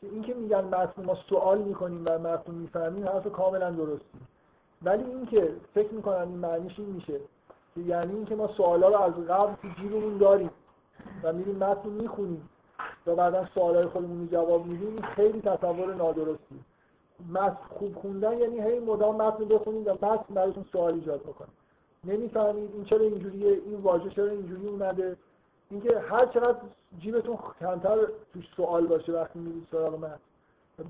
که 0.00 0.06
اینکه 0.06 0.34
میگن 0.34 0.64
متن 0.64 1.04
ما 1.04 1.14
سوال 1.14 1.58
می‌کنیم 1.58 2.02
و 2.06 2.18
متن 2.18 2.52
می‌فهمیم 2.54 3.08
حرف 3.08 3.32
کاملا 3.32 3.70
درستی 3.70 4.18
ولی 4.82 5.04
اینکه 5.04 5.52
فکر 5.74 5.94
می‌کنم 5.94 6.28
این 6.28 6.38
معنیش 6.38 6.78
این 6.78 6.88
میشه 6.88 7.20
که 7.74 7.80
یعنی 7.80 8.14
اینکه 8.14 8.34
ما 8.34 8.48
سوالا 8.48 8.88
رو 8.88 8.96
از 8.96 9.12
قبل 9.12 9.54
تو 9.54 9.68
جیبمون 9.80 10.18
داریم 10.18 10.50
و 11.22 11.32
میریم 11.32 11.56
متن 11.56 11.88
می‌خونیم 11.88 12.48
و 13.06 13.14
بعدا 13.14 13.46
سوالای 13.54 13.86
خودمون 13.86 14.28
جواب 14.28 14.66
میدیم 14.66 15.00
خیلی 15.02 15.40
تصور 15.40 15.94
نادرستی. 15.94 16.60
متن 17.32 17.56
خوب 17.68 17.94
خوندن 17.94 18.38
یعنی 18.38 18.60
هی 18.60 18.80
مدام 18.80 19.16
متن 19.16 19.44
بخونید 19.44 19.88
و 19.88 19.92
متن 19.92 20.34
براتون 20.34 20.64
سوال 20.72 20.94
ایجاد 20.94 21.20
بکنه. 21.20 21.48
نمی‌فهمید 22.04 22.70
این 22.74 22.84
چرا 22.84 23.00
اینجوریه 23.00 23.50
این 23.66 23.74
واژه 23.74 24.10
چرا 24.10 24.30
اینجوری 24.30 24.66
اومده. 24.66 25.16
اینکه 25.70 25.98
هر 25.98 26.26
چقدر 26.26 26.58
جیبتون 26.98 27.38
کمتر 27.60 27.98
توش 28.32 28.48
سوال 28.56 28.86
باشه 28.86 29.12
وقتی 29.12 29.38
میرید 29.38 29.66
سراغ 29.70 29.94
متن 29.94 30.18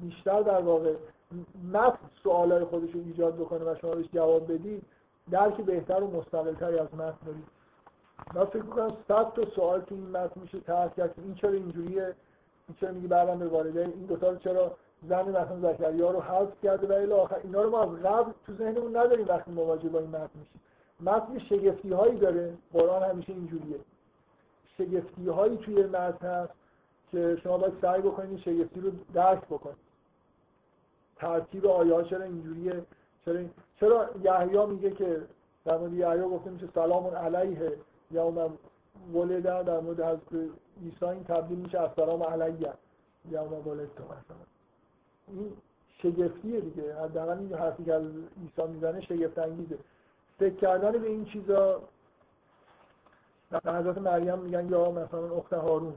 بیشتر 0.01 0.43
در 0.43 0.61
واقع 0.61 0.95
متن 1.73 1.99
سوالای 2.23 2.65
خودش 2.65 2.91
رو 2.95 3.01
ایجاد 3.01 3.37
بکنه 3.37 3.73
و 3.73 3.75
شما 3.81 3.91
بهش 3.91 4.07
جواب 4.15 4.53
بدید 4.53 4.83
درک 5.31 5.57
بهتر 5.57 6.03
و 6.03 6.11
مستقلتری 6.11 6.79
از 6.79 6.95
متن 6.95 7.27
دارید. 7.27 7.47
من 8.35 8.45
فکر 8.45 8.63
می‌کنم 8.63 8.97
صد 9.09 9.33
تا 9.33 9.51
سوال 9.55 9.81
تو 9.81 9.95
این 9.95 10.11
متن 10.11 10.41
میشه 10.41 10.61
طرح 10.61 10.95
کرد 10.95 11.15
این 11.17 11.35
چرا 11.35 11.51
اینجوریه 11.51 12.05
این 12.69 12.77
چرا 12.81 12.93
میگه 12.93 13.09
بعدم 13.09 13.39
به 13.39 13.47
والدین 13.47 13.83
این 13.83 14.07
دوتا 14.07 14.31
رو 14.31 14.37
چرا 14.37 14.77
زن 15.09 15.29
مثلا 15.29 15.73
زکریا 15.73 16.11
رو 16.11 16.21
حذف 16.21 16.61
کرده 16.63 16.87
و 16.87 16.93
الی 16.93 17.13
آخر. 17.13 17.37
اینا 17.45 17.63
رو 17.63 17.71
ما 17.71 17.83
از 17.83 17.89
قبل 17.89 18.33
تو 18.47 18.53
ذهنمون 18.53 18.97
نداریم 18.97 19.29
وقتی 19.29 19.51
مواجه 19.51 19.89
با 19.89 19.99
این 19.99 20.09
متن 20.09 20.39
میشیم. 20.39 20.61
متن 21.01 21.39
شگفتی 21.39 21.93
هایی 21.93 22.19
داره 22.19 22.55
قرآن 22.73 23.03
همیشه 23.03 23.33
اینجوریه. 23.33 23.79
شگفتی 24.79 25.29
هایی 25.29 25.57
توی 25.57 25.83
متن 25.83 26.27
هست 26.27 26.53
که 27.11 27.39
شما 27.43 27.59
باید 27.59 27.73
سعی 27.83 28.03
بکنید 28.03 28.39
شگفتی 28.39 28.81
رو 28.81 28.91
درک 29.15 29.45
بکنید. 29.45 29.89
ترتیب 31.17 31.67
آیات 31.67 32.07
چرا 32.07 32.25
اینجوریه؟ 32.25 32.85
چرا 33.25 33.41
چرا 33.81 34.11
یحیی 34.23 34.67
میگه 34.67 34.91
که 34.91 35.23
در 35.65 35.79
مورد 35.79 35.93
یحیی 35.93 36.23
گفته 36.23 36.51
میشه 36.51 36.69
سلام 36.75 37.07
علیه 37.07 37.73
یوم 38.11 38.59
ولد 39.15 39.43
در 39.43 39.81
مورد 39.81 40.01
حضرت 40.01 40.51
عیسی 40.83 41.05
این 41.05 41.25
تبدیل 41.25 41.59
میشه 41.59 41.81
از 41.81 41.91
سلام 41.97 42.23
علیه 42.23 42.73
یوم 43.31 43.69
ولد 43.69 43.89
تو 43.97 44.05
مثلا. 44.05 44.47
این 45.29 45.53
شگفتیه 46.03 46.61
دیگه. 46.61 46.95
حداقل 46.95 47.39
این 47.39 47.53
حرفی 47.55 47.85
که 47.85 47.95
از 47.95 48.03
عیسی 48.43 48.73
می‌زنه 48.73 49.01
شگفت 49.01 49.39
انگیزه 49.39 49.79
فکر 50.39 50.55
کردن 50.55 50.93
به 50.93 51.09
این 51.09 51.25
چیزا 51.25 51.83
در 53.51 53.79
حضرت 53.79 53.99
مریم 53.99 54.39
میگن 54.39 54.69
یا 54.69 54.91
مثلا 54.91 55.37
اخت 55.37 55.53
هارون. 55.53 55.95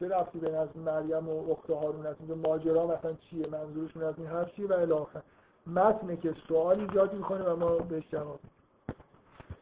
چه 0.00 0.08
رفتی 0.08 0.38
به 0.38 0.56
از 0.56 0.76
مریم 0.76 1.28
و 1.28 1.52
اخت 1.52 1.70
هارون 1.70 2.06
هست 2.06 2.20
ماجرا 2.20 2.86
مثلا 2.86 3.12
چیه؟ 3.12 3.46
منظورشون 3.46 4.02
از 4.02 4.14
این 4.18 4.26
حرف 4.26 4.54
چیه 4.54 4.66
و 4.66 4.72
الاخر 4.72 5.22
متنه 5.66 6.16
که 6.16 6.34
سوال 6.48 6.80
ایجاد 6.80 7.12
می‌کنه 7.12 7.44
و 7.44 7.56
ما 7.56 7.78
بهش 7.78 8.04
جواب 8.12 8.40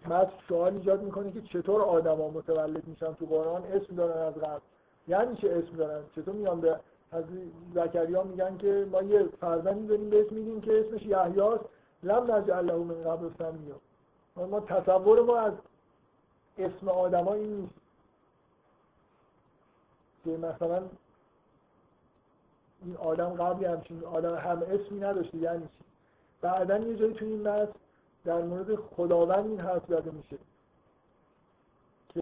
متن 0.06 0.32
سوال 0.48 0.72
ایجاد 0.72 1.02
می‌کنه 1.02 1.32
که 1.32 1.42
چطور 1.42 1.82
آدما 1.82 2.28
متولد 2.28 2.86
میشن 2.86 3.14
تو 3.14 3.26
قرآن؟ 3.26 3.62
اسم 3.62 3.96
دارن 3.96 4.26
از 4.26 4.34
قبل. 4.34 4.60
یعنی 5.08 5.36
چه 5.36 5.52
اسم 5.52 5.76
دارن؟ 5.76 6.02
چطور 6.16 6.34
میان 6.34 6.60
به 6.60 6.80
از 7.12 7.24
زکریا 7.74 8.22
میگن 8.22 8.56
که 8.56 8.86
ما 8.92 9.02
یه 9.02 9.28
فرزندی 9.40 9.86
داریم 9.86 10.10
بهش 10.10 10.32
میگیم 10.32 10.60
که 10.60 10.80
اسمش 10.80 11.02
یحیاست؟ 11.02 11.64
لم 12.02 12.32
نجعل 12.32 12.64
له 12.64 12.74
من 12.74 13.02
قبل 13.04 13.30
سمیا 13.38 13.76
ما 14.46 14.60
تصور 14.60 15.22
ما 15.22 15.38
از 15.38 15.52
اسم 16.58 16.88
آدما 16.88 17.34
این 17.34 17.56
نیست. 17.60 17.74
که 20.24 20.30
مثلا 20.30 20.82
این 22.82 22.96
آدم 22.96 23.28
قبلی 23.28 23.64
همچین 23.64 24.04
آدم 24.04 24.34
هم 24.34 24.62
اسمی 24.62 25.00
نداشته 25.00 25.38
یعنی 25.38 25.66
چی؟ 25.66 25.84
بعدا 26.40 26.78
یه 26.78 26.96
جایی 26.96 27.14
تو 27.14 27.24
این 27.24 27.48
متن 27.48 27.72
در 28.24 28.42
مورد 28.42 28.76
خداوند 28.76 29.46
این 29.46 29.60
حرف 29.60 29.86
زده 29.88 30.10
میشه. 30.10 30.38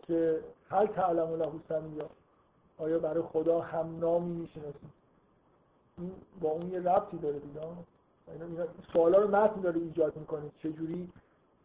که 0.06 0.40
هر 0.70 0.86
تعلم 0.86 1.34
له 1.34 1.52
سمیا 1.68 2.10
آیا 2.78 2.98
برای 2.98 3.22
خدا 3.22 3.60
هم 3.60 3.98
نامی 3.98 4.32
می‌شناسید 4.32 4.90
این 5.98 6.12
با 6.40 6.50
اون 6.50 6.70
یه 6.70 6.80
ربطی 6.80 7.18
داره 7.18 7.38
دیگه. 7.38 7.60
سوالا 8.92 9.18
رو 9.18 9.36
متن 9.36 9.60
داره 9.60 9.80
ایجاد 9.80 10.16
می‌کنه. 10.16 10.50
چجوری 10.58 11.12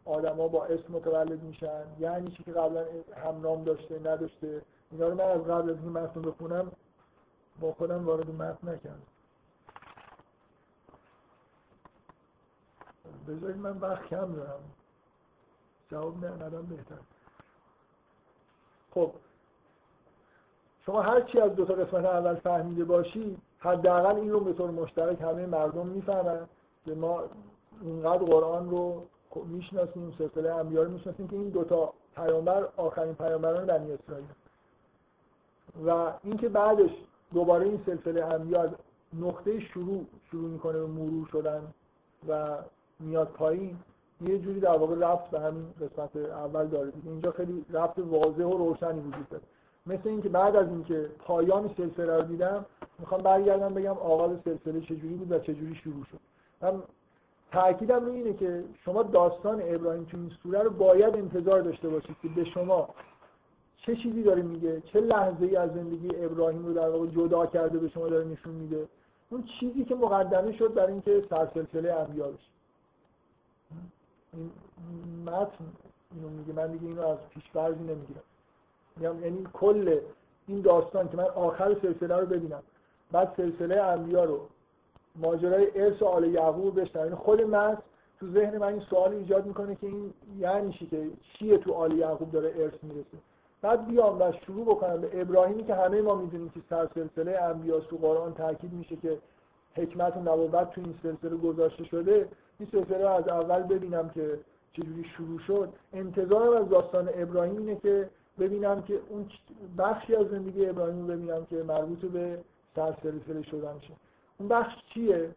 آدما 0.10 0.48
با 0.48 0.66
اسم 0.66 0.94
متولد 0.94 1.44
میشن. 1.44 1.84
یعنی 2.00 2.32
چی 2.32 2.44
که 2.44 2.52
قبلا 2.52 2.86
هم 3.26 3.42
نام 3.42 3.64
داشته 3.64 4.00
نداشته. 4.00 4.62
اینا 4.92 5.08
رو 5.08 5.16
من 5.16 5.24
از 5.24 5.42
قبل 5.42 5.70
از 5.70 5.76
این 5.76 5.90
متن 5.90 6.22
بخونم 6.22 6.72
با 7.60 7.74
خودم 7.74 8.06
وارد 8.06 8.30
متن 8.30 8.70
نکردم. 8.70 9.02
بذارید 13.28 13.58
من 13.58 13.78
وقت 13.78 14.06
کم 14.06 14.34
دارم. 14.34 14.60
جواب 15.92 16.26
ندم 16.26 16.62
بهتر. 16.62 16.96
خب. 18.94 19.12
شما 20.86 21.02
هر 21.02 21.22
چی 21.22 21.40
از 21.40 21.56
دو 21.56 21.66
تا 21.66 21.74
قسمت 21.74 22.06
اول 22.06 22.36
فهمیده 22.36 22.86
باشی 22.86 23.38
حداقل 23.60 24.16
این 24.16 24.32
رو 24.32 24.40
به 24.40 24.54
طور 24.54 24.72
مشترک 24.72 25.22
همه 25.22 25.46
مردم 25.46 25.88
می‌فهمن 25.88 26.48
که 26.86 26.96
ما 26.96 27.24
اینقدر 27.82 28.24
قرآن 28.24 28.70
رو 28.70 29.06
می‌شناسیم 29.36 30.14
سلسله 30.18 30.54
انبیا 30.56 30.84
رو 30.84 30.92
می‌شناسیم 30.92 31.28
که 31.28 31.36
این 31.36 31.50
دوتا 31.50 31.94
پیامبر 32.16 32.68
آخرین 32.78 33.14
پیامبران 33.14 33.66
بنی 33.66 33.92
اسرائیل. 33.92 34.26
و 35.86 36.14
اینکه 36.24 36.50
بعدش 36.50 36.92
دوباره 37.34 37.66
این 37.66 37.82
سلسله 37.86 38.26
انبیا 38.26 38.62
از 38.62 38.70
نقطه 39.14 39.60
شروع 39.60 40.06
شروع 40.32 40.50
می‌کنه 40.50 40.80
به 40.80 40.86
مرور 40.86 41.28
شدن 41.32 41.62
و 42.30 42.58
میاد 43.00 43.28
پایین 43.28 43.78
یه 44.22 44.40
جوری 44.40 44.60
در 44.60 44.78
واقع 44.78 44.96
رفت 44.96 45.32
به 45.32 45.40
همین 45.40 45.74
قسمت 45.82 46.16
اول 46.16 46.68
داره 46.68 46.92
اینجا 47.06 47.32
خیلی 47.32 47.66
رفت 47.70 48.00
واضح 48.00 48.44
و 48.44 48.58
روشنی 48.58 49.00
وجود 49.00 49.30
داره. 49.30 49.44
مثل 49.86 50.10
اینکه 50.10 50.30
بعد 50.30 50.56
از 50.56 50.68
اینکه 50.68 51.10
پایان 51.20 51.74
سلسله 51.78 52.18
رو 52.18 52.22
دیدم 52.22 52.66
می‌خوام 53.00 53.22
برگردم 53.22 53.74
بگم 53.74 53.98
آغاز 53.98 54.32
سلسله 54.46 54.82
چجوری 54.82 55.14
بود 55.14 55.32
و 55.32 55.40
چجوری 55.40 55.76
شروع 55.76 56.06
شد. 56.12 56.20
من 56.62 56.84
تاکیدم 57.52 58.06
روی 58.06 58.16
اینه 58.16 58.34
که 58.34 58.64
شما 58.86 59.04
داستان 59.04 59.62
ابراهیم 59.66 60.04
تو 60.04 60.18
این 60.18 60.32
سوره 60.44 60.62
رو 60.62 60.70
باید 60.70 61.16
انتظار 61.16 61.62
داشته 61.62 61.90
باشید 61.90 62.16
که 62.22 62.28
به 62.28 62.46
شما 62.46 62.90
چه 63.78 63.96
چیزی 63.96 64.24
داره 64.24 64.42
میگه 64.42 64.82
چه 64.82 65.00
لحظه 65.00 65.46
ای 65.46 65.56
از 65.56 65.74
زندگی 65.74 66.10
ابراهیم 66.16 66.66
رو 66.66 66.74
در 66.74 66.90
واقع 66.90 67.08
جدا 67.08 67.46
کرده 67.46 67.78
به 67.80 67.90
شما 67.90 68.10
داره 68.10 68.26
نشون 68.26 68.54
میده. 68.54 68.88
اون 69.30 69.44
چیزی 69.60 69.84
که 69.84 69.96
مقدمه 69.96 70.58
شد 70.58 70.74
برای 70.74 70.92
اینکه 70.92 71.24
سرسلسله 71.30 71.94
انبیا 71.94 72.28
بشه 72.28 72.50
این 74.34 74.52
متن 75.26 75.66
اینو 76.16 76.30
میگه 76.30 76.54
من 76.54 76.72
دیگه 76.72 76.88
اینو 76.88 77.08
از 77.08 77.18
پیشفرضی 77.30 77.84
نمی‌گیرم. 77.84 78.24
میگم 78.98 79.24
یعنی 79.24 79.48
کل 79.54 80.00
این 80.48 80.62
داستان 80.62 81.10
که 81.10 81.18
من 81.18 81.24
آخر 81.24 81.76
سلسله 81.82 82.18
رو 82.18 82.26
ببینم 82.26 82.64
بعد 83.12 83.34
سلسله 83.38 83.82
انبیا 83.82 84.24
رو 84.24 84.48
ماجرای 85.16 85.68
ارث 85.76 86.04
آل 86.04 86.24
یعقوب 86.24 86.82
بشنم 86.82 87.04
یعنی 87.04 87.16
خود 87.16 87.42
من 87.42 87.78
تو 88.20 88.32
ذهن 88.32 88.58
من 88.58 88.68
این 88.68 88.82
سوال 88.90 89.14
ایجاد 89.14 89.46
می‌کنه 89.46 89.76
که 89.76 89.88
این 89.88 90.14
یعنی 90.40 90.74
چی 90.74 90.86
که 90.88 91.08
چیه 91.34 91.58
تو 91.58 91.74
آل 91.74 91.98
یعقوب 91.98 92.32
داره 92.32 92.54
ارث 92.58 92.84
می‌رسه. 92.84 93.18
بعد 93.62 93.88
بیام 93.88 94.22
و 94.22 94.32
شروع 94.46 94.66
بکنم 94.66 95.02
به 95.02 95.22
ابراهیمی 95.22 95.64
که 95.64 95.76
همه 95.76 96.02
ما 96.02 96.16
می‌دونیم 96.16 96.50
که 96.50 96.60
سر 96.70 96.88
سلسله 96.96 97.42
انبیا 97.42 97.80
تو 97.80 97.98
قرآن 97.98 98.34
تاکید 98.34 98.74
میشه 98.74 98.96
که 98.96 99.18
حکمت 99.76 100.18
و 100.18 100.20
نبوت 100.20 100.72
تو 100.72 100.82
این 100.82 100.96
سلسله 101.04 101.38
گذاشته 101.38 101.84
شده. 101.84 102.28
این 102.60 102.70
سلسله 102.72 103.10
از 103.10 103.28
اول 103.28 103.64
ببینم 103.64 104.10
که 104.10 104.40
چجوری 104.74 105.04
شروع 105.04 105.40
شد. 105.40 105.70
انتظارم 105.94 106.64
از 106.64 106.70
داستان 106.70 107.10
ابراهیم 107.14 107.58
اینه 107.58 107.76
که 107.76 108.10
ببینم 108.40 108.82
که 108.82 109.00
اون 109.10 109.26
بخشی 109.78 110.16
از 110.16 110.28
زندگی 110.28 110.66
ابراهیم 110.66 111.02
رو 111.02 111.08
ببینم 111.08 111.46
که 111.46 111.64
مربوط 111.64 112.00
به 112.00 112.40
سلسله 112.76 113.42
شدن 113.42 113.74
میشه 113.74 113.94
اون 114.40 114.50
بخش 114.50 114.74
چیه؟ 114.94 115.36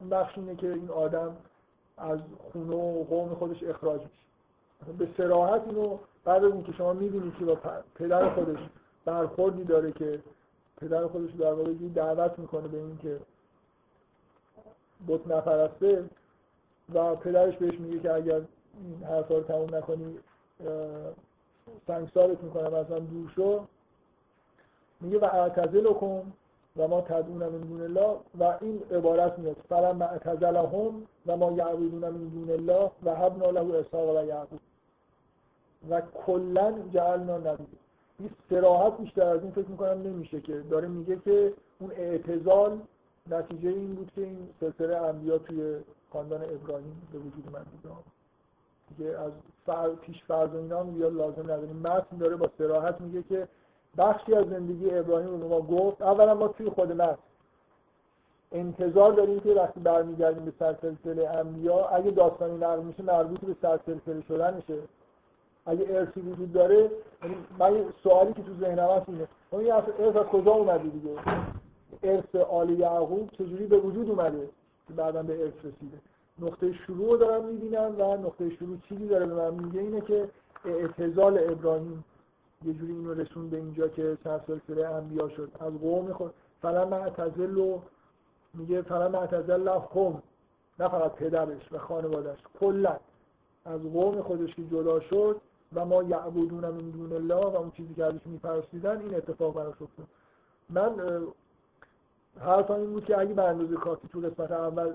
اون 0.00 0.10
بخش 0.10 0.38
اینه 0.38 0.56
که 0.56 0.72
این 0.72 0.90
آدم 0.90 1.36
از 1.98 2.18
خونه 2.52 2.76
و 2.76 3.04
قوم 3.04 3.34
خودش 3.34 3.62
اخراج 3.62 4.00
میشه. 4.00 4.92
به 4.98 5.08
سراحت 5.16 5.62
اینو 5.66 5.98
بعد 6.24 6.44
از 6.44 6.52
اینکه 6.52 6.72
شما 6.72 6.92
می‌بینید 6.92 7.34
که 7.38 7.44
با 7.44 7.58
پدر 7.94 8.28
خودش 8.30 8.58
برخوردی 9.04 9.64
داره 9.64 9.92
که 9.92 10.22
پدر 10.76 11.06
خودش 11.06 11.30
در 11.30 11.52
واقع 11.52 11.72
دعوت 11.94 12.38
می‌کنه 12.38 12.68
به 12.68 12.78
اینکه 12.78 13.20
بت 15.08 15.26
نپرسته 15.26 16.04
و 16.94 17.16
پدرش 17.16 17.56
بهش 17.56 17.78
میگه 17.78 18.00
که 18.00 18.12
اگر 18.12 18.40
این 18.74 19.04
حرفا 19.04 19.34
رو 19.34 19.42
تموم 19.42 19.74
نکنی 19.74 20.18
سنگسارت 21.86 22.42
می‌کنم 22.42 22.74
از 22.74 22.90
من 22.90 22.98
دور 22.98 23.32
شو. 23.36 23.66
میگه 25.00 25.18
و 25.18 25.24
اعتزل 25.24 25.92
کن 25.92 26.32
و 26.76 26.88
ما 26.88 27.00
تدعون 27.00 27.42
من 27.42 27.60
دون 27.60 27.82
الله 27.82 28.16
و 28.38 28.44
این 28.60 28.82
عبارت 28.90 29.38
میاد 29.38 29.56
فلما 29.68 30.04
اعتزلهم 30.04 31.02
و 31.26 31.36
ما 31.36 31.52
یعبدون 31.52 31.94
من 31.94 32.10
دون 32.10 32.50
الله 32.50 32.90
و 33.04 33.14
حبنا 33.14 33.50
له 33.50 33.78
اسحاق 33.78 34.16
و 34.16 34.26
یعقوب. 34.26 34.60
و 35.90 36.00
کلا 36.26 36.74
جعلنا 36.94 37.38
نبی. 37.38 37.66
این 38.18 38.30
سراحت 38.50 38.98
بیشتر 38.98 39.26
از 39.26 39.42
این 39.42 39.50
فکر 39.50 39.68
می‌کنم 39.68 40.02
نمیشه 40.02 40.40
که 40.40 40.60
داره 40.70 40.88
میگه 40.88 41.18
که 41.24 41.52
اون 41.80 41.90
اعتزال 41.90 42.78
نتیجه 43.30 43.68
این 43.68 43.94
بود 43.94 44.12
که 44.14 44.20
این 44.20 44.48
سلسله 44.60 44.96
انبیا 44.96 45.38
توی 45.38 45.76
خاندان 46.12 46.42
ابراهیم 46.42 47.08
به 47.12 47.18
وجود 47.18 47.48
من 47.52 47.64
دیگه 48.96 49.18
از 49.18 49.32
فر... 49.66 49.88
پیش 49.88 50.24
فرض 50.24 50.54
اینا 50.54 50.80
هم 50.80 51.16
لازم 51.18 51.42
نداریم 51.42 51.76
متن 51.76 52.16
داره 52.16 52.36
با 52.36 52.50
سراحت 52.58 53.00
میگه 53.00 53.22
که 53.22 53.48
بخشی 53.98 54.34
از 54.34 54.48
زندگی 54.48 54.90
ابراهیم 54.90 55.40
رو 55.40 55.48
ما 55.48 55.60
گفت 55.60 56.02
اولا 56.02 56.34
ما 56.34 56.48
توی 56.48 56.70
خود 56.70 56.92
متن 56.92 57.18
انتظار 58.52 59.12
داریم 59.12 59.40
که 59.40 59.50
وقتی 59.50 59.80
برمیگردیم 59.80 60.44
به 60.44 60.52
سلسله 60.58 61.28
انبیا 61.28 61.86
اگه 61.86 62.10
داستانی 62.10 62.56
نقل 62.56 62.82
میشه 62.82 63.02
مربوط 63.02 63.40
به 63.40 63.56
سلسله 63.62 64.22
شدنشه. 64.28 64.78
اگه 65.66 65.86
ارثی 65.88 66.20
وجود 66.20 66.52
داره 66.52 66.90
یعنی 67.22 67.36
من 67.58 67.84
سوالی 68.02 68.32
که 68.32 68.42
تو 68.42 68.54
ذهنم 68.60 68.90
هست 68.90 69.08
اینه. 69.08 69.28
اون 69.50 69.60
این 69.60 69.72
ارث 69.72 70.16
از 70.16 70.26
کجا 70.26 70.52
اومده 70.52 70.88
دیگه؟ 70.88 71.10
ارث 72.02 72.34
آل 72.34 72.70
یعقوب 72.70 73.30
چجوری 73.30 73.66
به 73.66 73.78
وجود 73.78 74.10
اومده 74.10 74.48
که 74.88 74.94
بعدا 74.94 75.22
به 75.22 75.42
ارث 75.42 75.54
رسیده؟ 75.58 75.98
نقطه 76.38 76.72
شروع 76.72 77.10
رو 77.10 77.16
دارم 77.16 77.44
می‌بینم 77.44 77.94
و 77.98 78.16
نقطه 78.16 78.50
شروع 78.50 78.76
چیزی 78.88 79.06
داره 79.08 79.26
به 79.26 79.34
من 79.34 79.54
میگه 79.64 79.80
اینه 79.80 80.00
که 80.00 80.28
اعتزال 80.64 81.38
ابراهیم 81.38 82.04
یه 82.64 82.72
جوری 82.72 82.92
اینو 82.92 83.14
رسون 83.14 83.50
به 83.50 83.56
اینجا 83.56 83.88
که 83.88 84.18
چند 84.24 84.40
سلسله 84.46 84.88
انبیا 84.88 85.28
شد. 85.28 85.50
از 85.60 85.72
قوم 85.72 86.12
خود 86.12 86.34
فلا 86.62 86.84
معتزل 86.84 87.54
رو 87.54 87.82
میگه 88.54 88.82
فلا 88.82 89.08
معتزل 89.08 89.68
قوم 89.68 90.22
نه 90.78 90.88
فقط 90.88 91.12
پدرش 91.12 91.72
و 91.72 91.78
خانوادش 91.78 92.38
کلا. 92.60 92.96
از 93.64 93.80
قوم 93.80 94.22
خودش 94.22 94.54
که 94.54 94.64
جدا 94.64 95.00
شد 95.00 95.40
و 95.74 95.84
ما 95.84 96.02
یعبدون 96.02 96.64
من 96.64 96.90
دون 96.90 97.12
الله 97.12 97.46
و 97.46 97.56
اون 97.56 97.70
چیزی 97.70 97.94
که 97.94 98.04
ازش 98.04 98.26
میپرستیدن 98.26 99.00
این 99.00 99.14
اتفاق 99.14 99.54
براش 99.54 99.82
افتاد. 99.82 100.06
من 100.70 100.90
حرفم 102.40 102.74
این 102.74 102.92
بود 102.92 103.04
که 103.04 103.18
اگه 103.18 103.34
به 103.34 103.42
اندازه 103.42 103.76
کافی 103.76 104.08
تو 104.08 104.20
قسمت 104.20 104.52
اول 104.52 104.94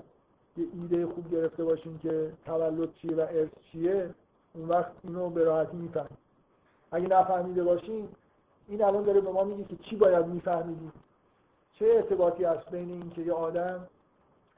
یه 0.56 0.66
ایده 0.74 1.06
خوب 1.06 1.30
گرفته 1.30 1.64
باشیم 1.64 1.98
که 1.98 2.32
تولد 2.44 2.94
چیه 2.94 3.16
و 3.16 3.20
ارث 3.20 3.48
چیه 3.72 4.14
اون 4.54 4.68
وقت 4.68 4.92
اینو 5.02 5.30
به 5.30 5.44
راحتی 5.44 5.76
می‌فهمیم. 5.76 6.18
اگه 6.96 7.08
نفهمیده 7.08 7.64
باشیم 7.64 8.08
این 8.68 8.84
الان 8.84 9.04
داره 9.04 9.20
به 9.20 9.30
ما 9.30 9.44
میگه 9.44 9.64
که 9.64 9.76
چی 9.76 9.96
باید 9.96 10.26
میفهمیدیم؟ 10.26 10.92
چه 11.72 11.86
ارتباطی 11.86 12.44
هست 12.44 12.70
بین 12.70 12.90
اینکه 12.90 13.22
یه 13.22 13.32
آدم 13.32 13.86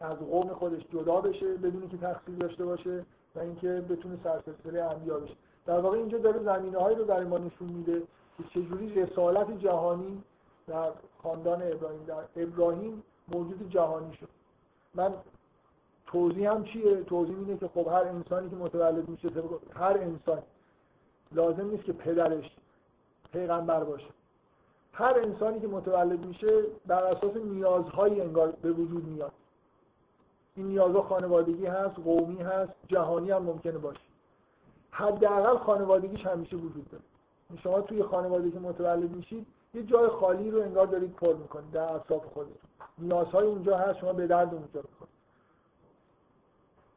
از 0.01 0.19
قوم 0.19 0.49
خودش 0.49 0.83
جدا 0.93 1.21
بشه 1.21 1.55
بدونی 1.55 1.89
که 1.89 1.97
تقصیر 1.97 2.35
داشته 2.35 2.65
باشه 2.65 3.05
و 3.35 3.39
اینکه 3.39 3.69
بتونه 3.69 4.19
سرسلسله 4.25 4.83
انبیا 4.83 5.19
بشه؟ 5.19 5.35
در 5.67 5.81
واقع 5.81 5.97
اینجا 5.97 6.19
داره 6.19 6.43
زمینه 6.43 6.79
هایی 6.79 6.97
رو 6.97 7.05
برای 7.05 7.25
ما 7.25 7.39
نشون 7.39 7.69
میده 7.69 8.03
که 8.37 8.45
چجوری 8.55 9.03
رسالت 9.03 9.59
جهانی 9.59 10.23
در 10.67 10.91
خاندان 11.23 11.63
ابراهیم 11.63 12.05
در 12.07 12.43
ابراهیم 12.43 13.03
موجود 13.29 13.71
جهانی 13.71 14.17
شد. 14.17 14.29
من 14.95 15.15
توضیح 16.07 16.51
هم 16.51 16.65
چیه؟ 16.65 17.03
توضیح 17.03 17.39
اینه 17.39 17.57
که 17.57 17.69
خب 17.69 17.89
هر 17.89 18.05
انسانی 18.05 18.51
که 18.51 18.57
متولد 18.57 19.09
میشه 19.09 19.29
هر 19.75 19.99
انسان 19.99 20.43
لازم 21.33 21.71
نیست 21.71 21.85
که 21.85 21.93
پدرش 21.93 22.51
پیغمبر 23.33 23.85
باشه. 23.85 24.09
هر 24.93 25.19
انسانی 25.19 25.61
که 25.61 25.67
متولد 25.67 26.27
میشه 26.27 26.63
بر 26.87 27.03
اساس 27.03 27.37
نیازهایی 27.37 28.21
انگار 28.21 28.51
به 28.51 28.73
وجود 28.73 29.05
میاد. 29.05 29.33
این 30.57 30.67
نیازها 30.67 31.03
خانوادگی 31.03 31.67
هست 31.67 31.95
قومی 31.95 32.43
هست 32.43 32.73
جهانی 32.89 33.31
هم 33.31 33.43
ممکنه 33.43 33.79
باشه. 33.79 34.01
حداقل 34.91 35.59
خانوادگیش 35.59 36.27
همیشه 36.27 36.57
وجود 36.57 36.91
داره. 36.91 37.05
شما 37.63 37.81
توی 37.81 38.03
خانواده 38.03 38.51
که 38.51 38.59
متولد 38.59 39.11
میشید 39.11 39.47
یه 39.75 39.83
جای 39.83 40.09
خالی 40.09 40.51
رو 40.51 40.63
انگار 40.63 40.87
دارید 40.87 41.15
پر 41.15 41.35
می‌کنید 41.35 41.71
در 41.71 41.93
اطراف 41.93 42.27
خودتون. 42.27 42.57
نیازهای 42.99 43.47
اونجا 43.47 43.77
هست 43.77 43.99
شما 43.99 44.13
به 44.13 44.27
درد 44.27 44.55
اونجا 44.55 44.81
بکنید 44.81 45.19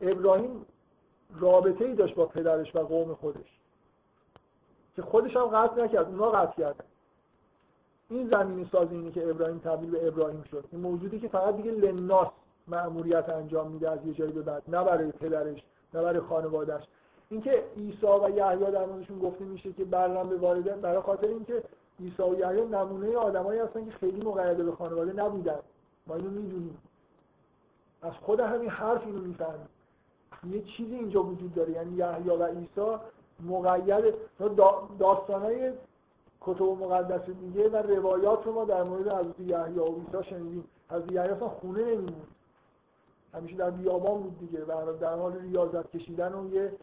ابراهیم 0.02 0.66
رابطه 1.40 1.86
ای 1.86 1.96
داشت 1.96 2.16
با 2.16 2.26
پدرش 2.26 2.76
و 2.76 2.80
قوم 2.80 3.14
خودش. 3.14 3.61
که 4.96 5.02
خودش 5.02 5.36
هم 5.36 5.46
قطع 5.46 5.84
نکرد 5.84 6.08
اونا 6.08 6.30
قطع 6.30 6.58
کردن. 6.58 6.86
این 8.10 8.30
زمینی 8.30 8.70
سازی 8.72 8.96
اینه 8.96 9.12
که 9.12 9.30
ابراهیم 9.30 9.60
تبدیل 9.60 9.92
به 9.92 10.08
ابراهیم 10.08 10.44
شد 10.44 10.66
این 10.72 10.82
موجودی 10.82 11.20
که 11.20 11.28
فقط 11.28 11.58
دیگه 11.58 11.72
لناس 11.72 12.28
مأموریت 12.68 13.30
انجام 13.30 13.72
میده 13.72 13.90
از 13.90 14.06
یه 14.06 14.14
جایی 14.14 14.32
به 14.32 14.42
بعد 14.42 14.64
نه 14.68 14.84
برای 14.84 15.12
پدرش 15.12 15.64
نه 15.94 16.02
برای 16.02 16.20
خانوادهش 16.20 16.84
اینکه 17.30 17.64
عیسی 17.78 18.06
و 18.06 18.30
یحیی 18.30 18.72
در 18.72 18.86
موردشون 18.86 19.20
گفته 19.20 19.46
میشه 19.46 19.74
که 19.74 19.86
برنامه 19.86 20.30
به 20.30 20.38
والدین 20.38 20.82
برای 20.82 21.02
خاطر 21.02 21.28
اینکه 21.28 21.64
عیسی 22.00 22.24
و 22.24 22.40
یحیی 22.40 22.66
نمونه 22.66 23.18
آدمایی 23.18 23.60
هستن 23.60 23.86
که 23.86 23.92
خیلی 23.92 24.22
مقید 24.22 24.58
به 24.58 24.72
خانواده 24.72 25.14
نبودن. 25.14 25.60
ما 26.08 26.16
اینو 26.16 26.30
می‌دونیم. 26.30 26.78
از 28.02 28.14
خود 28.14 28.40
همین 28.40 28.70
حرف 28.70 29.06
اینو 29.06 29.22
می‌فهمیم. 29.22 29.70
یه 30.50 30.62
چیزی 30.62 30.96
اینجا 30.96 31.24
وجود 31.24 31.56
داره 31.56 31.72
یعنی 31.72 31.96
یحیی 31.96 32.30
و 32.30 32.46
عیسی 32.46 32.98
مقید 33.44 34.14
داستانای 35.00 35.74
کتب 36.42 36.62
مقدس 36.62 37.30
دیگه 37.30 37.70
و 37.70 37.76
روایات 37.76 38.46
رو 38.46 38.52
ما 38.52 38.66
در 38.66 38.84
مورد 38.84 39.08
حضرت 39.08 39.40
یحیی 39.40 39.80
و 39.80 39.86
عیسی 39.86 40.30
شنیدیم. 40.30 40.64
حضرت 40.90 41.12
یحیی 41.12 41.30
اصلا 41.30 41.50
خونه 41.50 41.84
نمیموند 41.84 42.28
همیشه 43.34 43.56
در 43.56 43.70
بیابان 43.70 44.22
بود 44.22 44.40
دیگه 44.40 44.64
و 44.66 44.98
در 44.98 45.16
حال 45.16 45.38
ریاضت 45.38 45.92
کشیدن 45.92 46.34
و 46.34 46.54
یه 46.54 46.74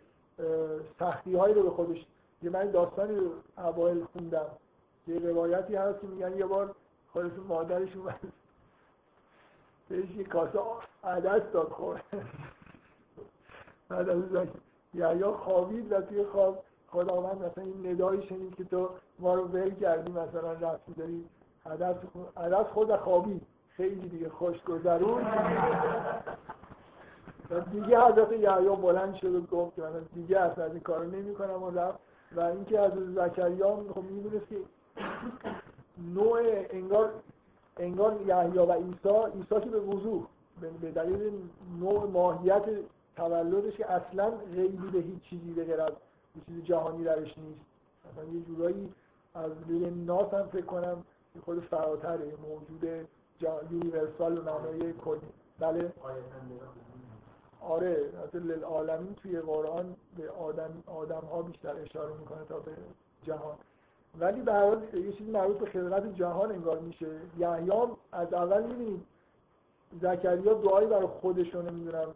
سختی 0.99 1.37
هایی 1.37 1.55
رو 1.55 1.63
به 1.63 1.71
خودش 1.71 2.07
یه 2.43 2.51
من 2.51 2.71
داستانی 2.71 3.17
رو 3.17 3.31
اوایل 3.59 4.05
خوندم. 4.05 4.47
یه 5.07 5.19
روایتی 5.19 5.75
هست 5.75 6.01
که 6.01 6.07
میگن 6.07 6.37
یه 6.37 6.47
بار 6.47 6.75
خودشون 7.13 7.45
مادرش 7.49 7.97
اومد. 7.97 8.21
بهش 9.89 10.11
یه 10.17 10.25
کاسه 10.25 10.59
عدس 11.05 11.43
داد 11.53 11.69
خور 11.69 12.01
بعد 13.89 14.09
از 14.09 14.23
یا 14.95 15.33
خوابید 15.33 15.93
و 15.93 16.01
توی 16.01 16.25
خواب 16.25 16.65
خداوند 16.89 17.43
مثلا 17.43 17.65
این 17.65 17.93
ندایی 17.93 18.23
شنید 18.23 18.55
که 18.55 18.65
تو 18.65 18.89
ما 19.19 19.35
رو 19.35 19.45
ول 19.45 19.75
کردی 19.75 20.11
مثلا 20.11 20.53
رفتی 20.53 20.93
داری 20.93 21.25
عدس 22.37 22.67
خود 22.67 22.97
خوابید. 22.97 23.43
خیلی 23.71 24.09
دیگه 24.09 24.29
خوش 24.29 24.63
گذرون. 24.63 25.23
و 27.51 27.61
دیگه 27.61 28.01
حضرت 28.01 28.33
یحیی 28.33 28.69
بلند 28.69 29.15
شد 29.15 29.35
و 29.35 29.41
گفت 29.41 29.77
که 29.77 29.83
من 29.83 29.91
دیگه 30.15 30.41
اصلا 30.41 30.65
این 30.65 30.81
کارو 30.81 31.05
نمی‌کنم 31.05 31.63
و 31.63 31.71
رفت. 31.71 31.99
و 32.37 32.41
اینکه 32.41 32.81
از 32.81 32.93
زکریا 33.15 33.77
خب 33.95 34.03
می‌دونست 34.03 34.49
که 34.49 34.57
نوع 36.15 36.41
انگار 36.71 37.11
انگار 37.77 38.21
یحیی 38.27 38.59
و 38.59 38.73
عیسی 38.73 39.09
عیسی 39.35 39.61
که 39.61 39.71
به 39.71 39.81
وضوح 39.81 40.27
به 40.81 40.91
دلیل 40.91 41.33
نوع 41.81 42.11
ماهیت 42.11 42.65
تولدش 43.19 43.77
که 43.77 43.93
اصلا 43.93 44.31
غیبی 44.31 44.87
به 44.87 44.99
هیچ 44.99 45.23
چیزی 45.23 45.53
به 45.53 45.83
از 45.83 45.93
یه 46.37 46.43
چیز 46.47 46.65
جهانی 46.65 47.05
درش 47.05 47.39
نیست. 47.39 47.61
مثلا 48.13 48.25
یه 48.25 48.41
جورایی 48.41 48.93
از 49.35 49.53
ناس 50.07 50.35
هم 50.35 50.47
فکر 50.47 50.65
کنم 50.65 51.05
خود 51.45 51.61
فراتره 51.61 52.33
موجود 52.49 53.09
یونیورسال 53.71 54.39
و 54.39 54.43
معنای 54.43 54.93
کلی. 54.93 55.21
بله؟ 55.59 55.93
آره 57.61 58.11
مثل 58.27 58.43
للعالمین 58.43 59.15
توی 59.15 59.41
قرآن 59.41 59.97
به 60.17 60.31
آدم, 60.31 60.83
آدم 60.87 61.23
ها 61.33 61.43
بیشتر 61.43 61.77
اشاره 61.77 62.15
می‌کنه 62.15 62.45
تا 62.49 62.59
به 62.59 62.73
جهان. 63.23 63.57
ولی 64.21 64.41
به 64.41 64.53
حال 64.53 64.83
یه 64.95 65.13
چیزی 65.13 65.31
مربوط 65.31 65.59
به 65.59 65.67
خلقت 65.67 66.15
جهان 66.15 66.53
انگار 66.53 66.79
میشه. 66.79 67.07
یحیی 67.39 67.71
از 68.13 68.35
اول 68.35 68.63
می‌بینید 68.63 69.01
زکریا 70.03 70.55
دعایی 70.55 70.89
برای 70.89 71.07
خودشون 71.07 71.69
نمی‌دونم 71.69 72.15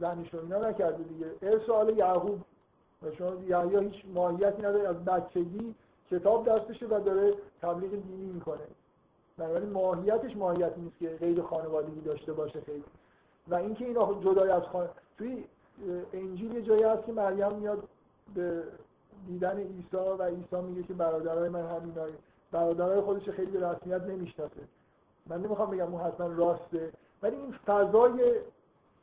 زنش 0.00 0.34
رو 0.34 0.40
اینا 0.40 0.68
نکرده 0.68 1.02
دیگه. 1.02 1.26
ارسال 1.42 1.98
یعقوب 1.98 2.40
شما 3.18 3.30
یحیی 3.48 3.78
هیچ 3.78 4.04
ماهیتی 4.14 4.62
نداره 4.62 4.88
از 4.88 5.04
بچگی 5.04 5.74
کتاب 6.10 6.48
دستشه 6.48 6.86
و 6.86 7.00
داره 7.00 7.34
تبلیغ 7.62 7.90
دینی 7.90 8.32
می‌کنه. 8.32 8.66
بنابراین 9.38 9.70
ماهیتش 9.70 10.36
ماهیتی 10.36 10.80
نیست 10.80 10.98
که 10.98 11.08
غیر 11.08 11.42
خانوادگی 11.42 12.00
داشته 12.00 12.32
باشه 12.32 12.60
خیلی. 12.60 12.84
و 13.48 13.54
اینکه 13.54 13.84
اینا 13.84 14.14
جدای 14.20 14.50
از 14.50 14.62
خانه 14.62 14.88
توی 15.18 15.44
انجیل 16.12 16.54
یه 16.54 16.62
جایی 16.62 16.82
هست 16.82 17.04
که 17.06 17.12
مریم 17.12 17.52
میاد 17.52 17.82
به 18.34 18.62
دیدن 19.26 19.58
عیسی 19.58 19.96
و 20.18 20.22
عیسی 20.22 20.56
میگه 20.56 20.82
که 20.82 20.94
برادرای 20.94 21.48
من 21.48 21.66
همینایی 21.66 22.14
برادرای 22.52 23.00
خودش 23.00 23.28
خیلی 23.28 23.50
به 23.50 23.68
رسمیت 23.68 24.02
نمی‌شناسه. 24.02 24.60
من 25.26 25.40
نمی‌خوام 25.42 25.70
بگم 25.70 25.94
اون 25.94 26.02
حتما 26.02 26.26
راسته 26.26 26.92
ولی 27.22 27.36
این 27.36 27.54
فضای 27.66 28.34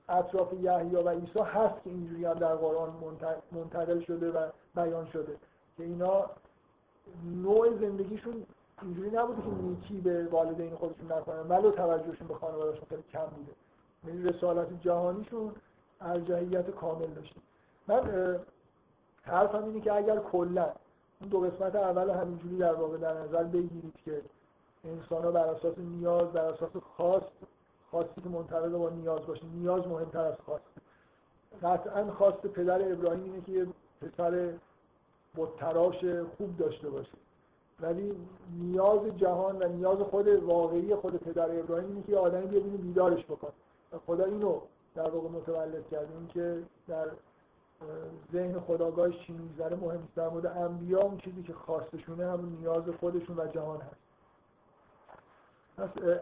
اطراف 0.09 0.53
یحیی 0.53 0.95
و 0.95 1.09
عیسی 1.09 1.39
هست 1.39 1.83
که 1.83 1.89
اینجوری 1.89 2.25
هم 2.25 2.33
در 2.33 2.55
قرآن 2.55 2.93
منتقل 3.51 3.99
شده 3.99 4.31
و 4.31 4.49
بیان 4.75 5.05
شده. 5.05 5.35
که 5.77 5.83
اینا 5.83 6.25
نوع 7.43 7.79
زندگیشون 7.79 8.45
اینجوری 8.81 9.11
نبوده 9.11 9.41
که 9.41 9.47
نیکی 9.47 10.01
به 10.01 10.27
والدین 10.27 10.75
خودشون 10.75 11.11
نکنن. 11.11 11.47
ولو 11.49 11.71
توجهشون 11.71 12.27
به 12.27 12.35
خانوادهشون 12.35 12.85
خیلی 12.89 13.03
کم 13.11 13.25
بوده. 13.25 13.51
یعنی 14.07 14.23
رسالت 14.23 14.81
جهانیشون 14.81 15.51
ارجحیت 16.01 16.69
کامل 16.69 17.07
داشته. 17.07 17.39
من 17.87 18.39
حرفم 19.21 19.63
اینه 19.63 19.81
که 19.81 19.93
اگر 19.93 20.17
کلا 20.17 20.69
این 21.21 21.29
دو 21.29 21.39
قسمت 21.39 21.75
اول 21.75 22.09
همینجوری 22.09 22.57
در 22.57 22.73
واقع 22.73 22.97
در 22.97 23.13
نظر 23.13 23.43
بگیرید 23.43 23.93
که 24.05 24.21
انسان 24.83 25.23
ها 25.23 25.31
بر 25.31 25.45
اساس 25.45 25.77
نیاز 25.77 26.31
بر 26.31 26.45
اساس 26.45 26.71
خواست 26.95 27.31
خواستی 27.91 28.21
که 28.21 28.29
منطبق 28.29 28.69
با 28.69 28.89
نیاز 28.89 29.25
باشه 29.25 29.45
نیاز 29.45 29.87
مهمتر 29.87 30.19
از 30.19 30.35
خواست. 30.45 30.63
قطعا 31.63 32.11
خواست 32.11 32.47
پدر 32.47 32.91
ابراهیم 32.91 33.23
اینه 33.23 33.41
که 33.41 33.51
یه 33.51 33.67
پسر 34.01 34.53
تراش 35.59 36.05
خوب 36.37 36.57
داشته 36.57 36.89
باشه. 36.89 37.11
ولی 37.79 38.15
نیاز 38.59 38.99
جهان 39.17 39.63
و 39.63 39.67
نیاز 39.67 39.97
خود 39.97 40.27
واقعی 40.27 40.95
خود 40.95 41.17
پدر 41.17 41.59
ابراهیم 41.59 41.87
اینه 41.87 42.03
که 42.03 42.17
آدمی 42.17 42.47
ببینه 42.47 42.77
بیدارش 42.77 43.25
بکنه. 43.25 43.51
خدا 44.05 44.25
اینو 44.25 44.59
در 44.95 45.09
واقع 45.09 45.29
متولد 45.29 45.87
کرده. 45.89 46.13
این 46.17 46.27
که 46.27 46.63
در 46.87 47.07
ذهن 48.33 48.59
خداگاهش 48.59 49.19
چی 49.27 49.33
میگذره 49.33 49.75
مهم 49.75 50.07
در 50.15 50.29
مورد 50.29 50.45
انبیا 50.45 51.01
اون 51.01 51.17
چیزی 51.17 51.43
که 51.43 51.53
خواستشونه 51.53 52.31
همون 52.31 52.57
نیاز 52.59 52.83
خودشون 52.99 53.39
و 53.39 53.47
جهان 53.47 53.81
هست. 53.81 54.10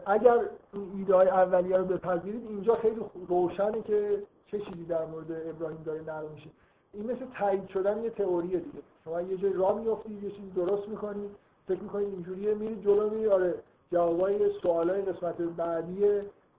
اگر 0.06 0.40
این 0.72 0.92
ایده 0.96 1.14
های 1.14 1.28
اولیه 1.28 1.76
رو 1.76 1.84
بپذیرید 1.84 2.46
اینجا 2.48 2.74
خیلی 2.74 3.00
روشنه 3.28 3.82
که 3.82 4.22
چه 4.46 4.60
چیزی 4.60 4.84
در 4.84 5.06
مورد 5.06 5.30
ابراهیم 5.30 5.82
داره 5.84 6.00
نقل 6.00 6.28
میشه. 6.34 6.50
این 6.92 7.12
مثل 7.12 7.26
تایید 7.38 7.68
شدن 7.68 8.04
یه 8.04 8.10
تئوریه 8.10 8.58
دیگه. 8.58 8.78
شما 9.04 9.22
یه 9.22 9.36
جای 9.36 9.52
راه 9.52 9.80
میافتید 9.80 10.22
یه 10.22 10.30
چیزی 10.30 10.50
درست 10.50 10.88
می‌کنید 10.88 11.30
فکر 11.68 11.80
می‌کنید 11.80 12.08
اینجوریه 12.08 12.54
میرید 12.54 12.84
جلو 12.84 13.10
میرید. 13.10 13.28
آره 13.28 13.54
جوابای 13.92 14.60
سوالای 14.62 15.02
قسمت 15.02 15.36
بعدی 15.36 16.04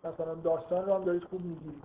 مثلا 0.04 0.36
داستان 0.44 0.86
رو 0.86 0.94
هم 0.94 1.04
دارید 1.04 1.24
خوب 1.24 1.42
می‌گیرید. 1.42 1.84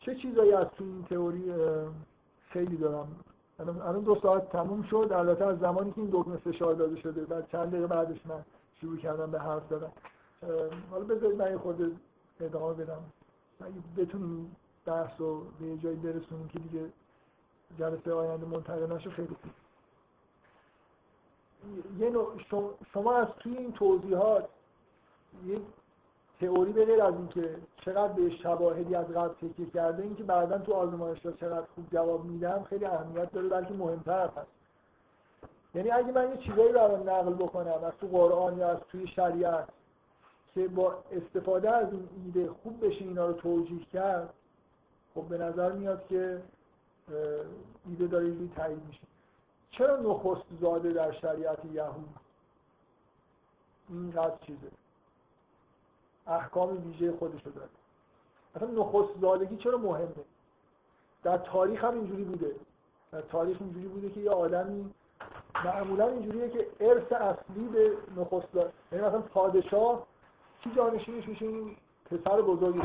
چه 0.00 0.14
چیزایی 0.14 0.52
از 0.52 0.66
تو 0.76 0.84
این 0.84 1.04
تئوری 1.10 1.52
خیلی 2.48 2.76
دارم 2.76 3.16
الان 3.58 4.00
دو 4.00 4.20
ساعت 4.22 4.52
تموم 4.52 4.82
شد. 4.82 5.08
البته 5.12 5.44
از 5.44 5.58
زمانی 5.58 5.92
که 5.92 6.00
این 6.00 6.10
دکمه 6.12 6.36
فشار 6.36 6.74
داده 6.74 7.00
شده 7.00 7.24
بعد 7.24 7.48
چند 7.48 7.68
دقیقه 7.68 7.86
بعدش 7.86 8.26
من 8.26 8.44
شروع 8.80 8.96
کردم 8.96 9.30
به 9.30 9.40
حرف 9.40 9.62
زدن. 9.70 9.92
حالا 10.90 11.04
بذارید 11.04 11.42
من 11.42 11.50
یه 11.50 11.58
خورده 11.58 11.90
ادامه 12.40 12.74
بدم. 12.74 13.02
اگه 13.60 14.06
بتونیم 14.06 14.56
بحث 14.84 15.10
رو 15.18 15.40
به 15.60 15.66
یه 15.66 15.76
جایی 15.76 15.96
برسونیم 15.96 16.48
که 16.48 16.58
دیگه 16.58 16.92
جلسه 17.78 18.12
آینده 18.12 18.46
منتقل 18.46 18.92
نشه. 18.92 19.10
خیلی 19.10 19.36
یه 21.98 22.12
شما 22.92 23.16
از 23.16 23.28
توی 23.38 23.56
این 23.56 23.72
توضیحات 23.72 24.48
تئوری 26.42 26.72
به 26.72 27.04
از 27.04 27.14
اینکه 27.14 27.56
چقدر 27.84 28.12
به 28.12 28.30
شواهدی 28.30 28.94
از 28.94 29.06
قبل 29.06 29.34
تکیه 29.34 29.70
کرده 29.70 30.02
اینکه 30.02 30.24
بعدا 30.24 30.58
تو 30.58 30.72
آزمایشگاه 30.72 31.32
چقدر 31.32 31.66
خوب 31.74 31.84
جواب 31.92 32.24
میدم 32.24 32.62
خیلی 32.68 32.84
اهمیت 32.84 33.32
داره 33.32 33.48
بلکه 33.48 33.74
مهمتر 33.74 34.26
هست. 34.26 34.50
یعنی 35.74 35.90
اگه 35.90 36.12
من 36.12 36.30
یه 36.30 36.36
چیزایی 36.36 36.72
رو 36.72 36.96
نقل 36.96 37.32
بکنم 37.32 37.84
از 37.84 37.92
تو 38.00 38.06
قرآن 38.06 38.58
یا 38.58 38.68
از 38.68 38.78
توی 38.88 39.06
شریعت 39.06 39.68
که 40.54 40.68
با 40.68 40.94
استفاده 41.12 41.70
از 41.70 41.92
این 41.92 42.08
ایده 42.24 42.50
خوب 42.62 42.86
بشه 42.86 43.04
اینا 43.04 43.26
رو 43.26 43.32
توجیه 43.32 43.84
کرد 43.92 44.34
خب 45.14 45.22
به 45.22 45.38
نظر 45.38 45.72
میاد 45.72 46.06
که 46.08 46.42
ایده 47.86 48.06
داره 48.06 48.28
یه 48.28 48.48
تایید 48.56 48.84
میشه. 48.86 49.00
چرا 49.70 49.96
نخست 49.96 50.46
زاده 50.60 50.92
در 50.92 51.12
شریعت 51.12 51.64
یهود 51.64 52.14
اینقدر 53.88 54.36
چیزه؟ 54.46 54.81
احکام 56.26 56.84
ویژه 56.86 57.12
خودشو 57.12 57.50
داره 57.50 57.68
اصلا 58.56 58.68
نخست 58.68 59.20
زادگی 59.20 59.56
چرا 59.56 59.78
مهمه؟ 59.78 60.24
در 61.22 61.38
تاریخ 61.38 61.84
هم 61.84 61.94
اینجوری 61.94 62.24
بوده. 62.24 62.54
در 63.12 63.20
تاریخ 63.20 63.56
اینجوری 63.60 63.88
بوده 63.88 64.10
که 64.10 64.20
یه 64.20 64.30
آدمی 64.30 64.90
معمولا 65.64 66.08
اینجوریه 66.08 66.50
که 66.50 66.66
ارث 66.80 67.12
اصلی 67.12 67.68
به 67.68 67.96
نخست 68.16 68.54
یعنی 68.92 69.06
مثلا 69.06 69.20
پادشاه 69.20 70.06
کی 70.60 70.70
جانشینش 70.76 71.28
میشه؟ 71.28 71.46
این 71.46 71.76
پسر 72.10 72.42
بزرگی 72.42 72.80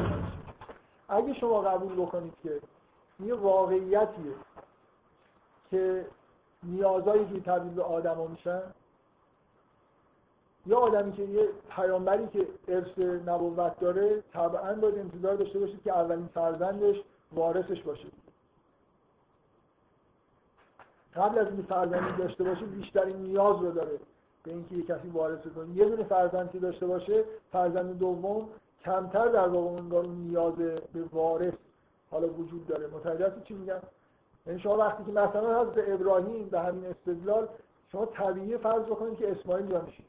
اگه 1.09 1.33
شما 1.33 1.61
قبول 1.61 1.95
بکنید 1.95 2.33
که 2.43 2.61
یه 3.19 3.33
واقعیتیه 3.33 4.33
که 5.71 6.05
نیازایی 6.63 7.25
که 7.25 7.39
تبدیل 7.39 7.73
به 7.73 7.83
میشن 8.27 8.61
یا 10.67 10.77
آدمی 10.77 11.11
که 11.11 11.23
یه 11.23 11.49
پیامبری 11.69 12.27
که 12.27 12.47
ارث 12.67 12.99
نبوت 13.27 13.79
داره 13.79 14.23
طبعا 14.33 14.73
باید 14.73 14.97
انتظار 14.97 15.35
داشته 15.35 15.59
باشید 15.59 15.83
که 15.83 15.97
اولین 15.97 16.29
فرزندش 16.33 16.95
وارثش 17.33 17.81
باشه. 17.81 18.07
قبل 21.15 21.39
از 21.39 21.47
اینکه 21.47 21.63
فرزندی 21.63 22.17
داشته 22.17 22.43
باشه 22.43 22.65
بیشترین 22.65 23.15
نیاز 23.15 23.61
رو 23.61 23.71
داره 23.71 23.99
به 24.43 24.51
اینکه 24.51 24.75
یه 24.75 24.83
کسی 24.83 25.07
وارث 25.07 25.39
کنه. 25.55 25.75
یه 25.75 25.85
دونه 25.85 26.03
فرزند 26.03 26.51
که 26.51 26.59
داشته 26.59 26.85
باشه 26.85 27.23
فرزند 27.51 27.99
دوم 27.99 28.49
کمتر 28.85 29.27
در 29.27 29.47
واقع 29.47 29.97
اون 29.97 30.15
نیاز 30.15 30.55
به 30.55 31.03
وارث 31.11 31.53
حالا 32.11 32.27
وجود 32.27 32.67
داره. 32.67 32.87
متوجه 32.87 33.33
چی 33.43 33.53
میگم؟ 33.53 33.79
یعنی 34.47 34.59
شما 34.59 34.77
وقتی 34.77 35.03
که 35.03 35.11
مثلا 35.11 35.61
حضرت 35.61 35.89
ابراهیم 35.89 36.49
به 36.49 36.59
همین 36.59 36.85
استدلال 36.85 37.47
شما 37.91 38.05
طبیعی 38.05 38.57
فرض 38.57 38.81
بکنید 38.81 39.17
که 39.17 39.31
اسماعیل 39.31 39.67
جانشین 39.67 40.05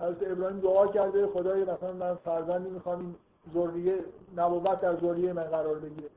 حضرت 0.00 0.30
ابراهیم 0.30 0.60
دعا 0.60 0.86
کرده 0.86 1.26
خدای 1.26 1.62
مثلا 1.62 1.92
من 1.92 2.14
فرزندی 2.14 2.70
می‌خوام 2.70 2.98
این 2.98 3.14
ذریه 3.54 4.04
نبوت 4.36 4.80
در 4.80 5.00
ذریه 5.00 5.32
من 5.32 5.42
قرار 5.42 5.78
بگیره. 5.78 6.08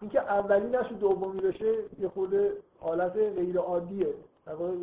اینکه 0.00 0.20
اولی 0.20 0.68
نشه 0.68 0.94
دومی 0.94 1.40
بشه 1.40 1.74
یه 2.00 2.08
خورده 2.08 2.52
حالت 2.80 3.16
غیر 3.16 3.58
عادیه 3.58 4.14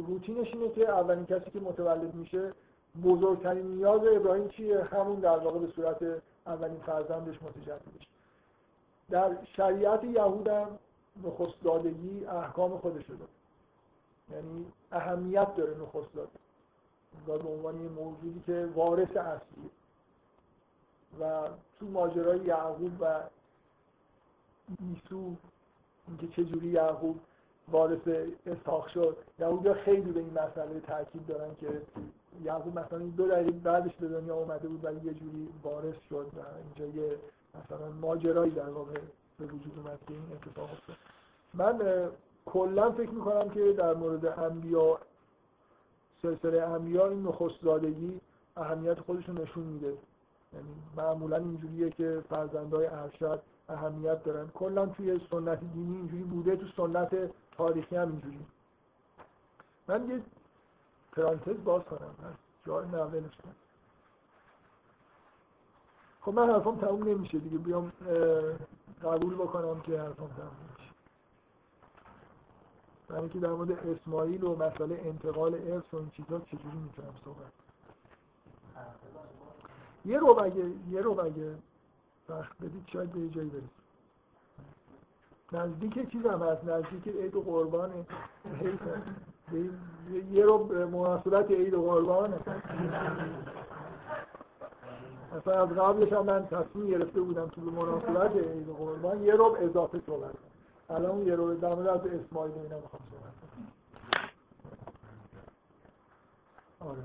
روتینش 0.07 0.53
اینه 0.53 0.69
که 0.69 0.89
اولین 0.89 1.25
کسی 1.25 1.51
که 1.51 1.59
متولد 1.59 2.15
میشه 2.15 2.53
بزرگترین 3.03 3.65
نیاز 3.67 4.01
ابراهیم 4.05 4.47
چیه؟ 4.47 4.83
همون 4.83 5.19
در 5.19 5.37
واقع 5.37 5.59
به 5.59 5.67
صورت 5.67 6.21
اولین 6.47 6.79
فرزندش 6.79 7.35
متجلی 7.43 7.91
بشه 7.99 8.07
در 9.09 9.31
شریعت 9.55 10.03
یهود 10.03 10.47
هم 10.47 10.79
نخست 11.23 11.63
دادگی 11.63 12.25
احکام 12.25 12.77
خودش 12.77 13.05
داره 13.05 13.21
یعنی 14.31 14.65
اهمیت 14.91 15.55
داره 15.55 15.75
نخست 15.81 16.13
انگار 17.19 17.37
به 17.37 17.49
عنوان 17.49 17.81
یه 17.81 17.89
موجودی 17.89 18.41
که 18.45 18.69
وارث 18.75 19.17
اصلی. 19.17 19.69
و 21.21 21.41
تو 21.79 21.85
ماجرای 21.85 22.39
یعقوب 22.39 22.91
و 23.01 23.19
ایسو 24.79 25.35
اینکه 26.07 26.27
چجوری 26.27 26.67
یعقوب 26.67 27.19
وارث 27.71 28.07
اسحاق 28.45 28.87
شد 28.87 29.17
یهودیا 29.39 29.73
خیلی 29.73 30.11
به 30.11 30.19
این 30.19 30.29
مسئله 30.33 30.79
تاکید 30.79 31.27
دارن 31.27 31.55
که 31.55 31.81
یعقوب 32.43 32.79
مثلا 32.79 32.99
دو 32.99 33.27
دلیل 33.27 33.59
بعدش 33.59 33.95
به 33.95 34.07
دنیا 34.07 34.35
اومده 34.35 34.67
بود 34.67 34.85
ولی 34.85 35.05
یه 35.05 35.13
جوری 35.13 35.49
وارث 35.63 35.95
شد 36.09 36.31
و 36.35 36.39
اینجا 36.79 37.01
یه 37.01 37.17
مثلا 37.55 37.91
ماجرایی 38.01 38.51
در 38.51 38.69
واقع 38.69 38.99
به 39.39 39.45
وجود 39.45 39.73
اومد 39.77 39.99
که 40.07 40.13
این 40.13 40.23
اتفاق 40.33 40.69
افتاد. 40.71 40.97
من 41.53 42.09
کلا 42.45 42.91
فکر 42.91 43.09
می‌کنم 43.09 43.49
که 43.49 43.73
در 43.73 43.93
مورد 43.93 44.25
انبیا 44.25 44.99
سلسله 46.21 46.61
انبیا 46.61 47.07
این 47.07 47.23
نخست 47.27 47.63
زادگی 47.63 48.21
اهمیت 48.57 48.99
خودشون 48.99 49.41
نشون 49.41 49.63
میده. 49.63 49.97
یعنی 50.53 50.67
معمولا 50.97 51.37
اینجوریه 51.37 51.89
که 51.89 52.23
فرزندای 52.29 52.87
ارشد 52.87 53.41
اهمیت 53.69 54.23
دارن. 54.23 54.47
کلا 54.47 54.85
توی 54.85 55.21
سنت 55.31 55.59
دینی 55.59 55.95
اینجوری 55.95 56.23
بوده 56.23 56.55
تو 56.55 56.65
سنت 56.77 57.31
تاریخی 57.57 57.95
هم 57.95 58.07
اینجوری. 58.07 58.45
من 59.87 60.09
یه 60.09 60.21
پرانتز 61.11 61.63
باز 61.63 61.83
کنم 61.83 62.35
جای 62.65 62.87
نولش 62.87 63.37
خب 66.21 66.33
من 66.33 66.49
حرفم 66.49 66.75
تموم 66.75 67.03
نمیشه 67.03 67.39
دیگه 67.39 67.57
بیام 67.57 67.91
قبول 69.03 69.35
بکنم 69.35 69.79
که 69.81 69.99
حرفم 69.99 70.27
تموم 70.27 70.76
برای 73.07 73.29
که 73.29 73.39
در 73.39 73.49
مورد 73.49 73.71
اسماعیل 73.71 74.43
و 74.43 74.55
مسئله 74.55 75.01
انتقال 75.05 75.53
ارث 75.53 75.93
و 75.93 75.97
این 75.97 76.09
چیزا 76.09 76.39
چجوری 76.39 76.77
می‌تونم 76.77 77.13
صحبت؟ 77.25 77.51
یه 80.05 80.19
رو 80.19 80.43
اگه 80.43 80.71
یه 80.89 81.01
رو 81.01 81.25
اگه 81.25 81.55
وقت 82.29 82.57
بدید 82.57 82.83
شاید 82.93 83.11
به 83.11 83.29
جایی 83.29 83.49
برسیم 83.49 83.69
نزدیک 85.51 86.11
چیز 86.11 86.25
هم 86.25 86.43
هست؟ 86.43 86.63
نزدیک 86.63 87.07
عید 87.07 87.35
و 87.35 87.41
قربانه 87.41 88.05
یه 90.31 90.45
رو 90.45 90.87
مناسبت 90.87 91.51
عید 91.51 91.73
و 91.73 91.81
قربانه 91.81 92.39
اصلا 95.37 95.63
از 95.63 95.69
قبلش 95.69 96.13
هم 96.13 96.25
من 96.25 96.45
تصمیم 96.45 96.87
گرفته 96.87 97.21
بودم 97.21 97.47
تو 97.47 97.61
مناسبت 97.61 98.35
عید 98.35 98.69
و 98.69 98.73
قربان 98.73 99.23
یه 99.23 99.35
رو 99.35 99.57
اضافه 99.61 100.01
صحبت 100.05 100.46
الان 100.89 101.27
یه 101.27 101.35
رو 101.35 101.55
در 101.55 101.75
مورد 101.75 101.87
از 101.87 102.01
اسماعیل 102.05 102.53
اینا 102.53 102.75
می‌خوام 102.79 103.01
صحبت 103.11 103.33
کنم. 103.41 103.71
آره. 106.79 107.03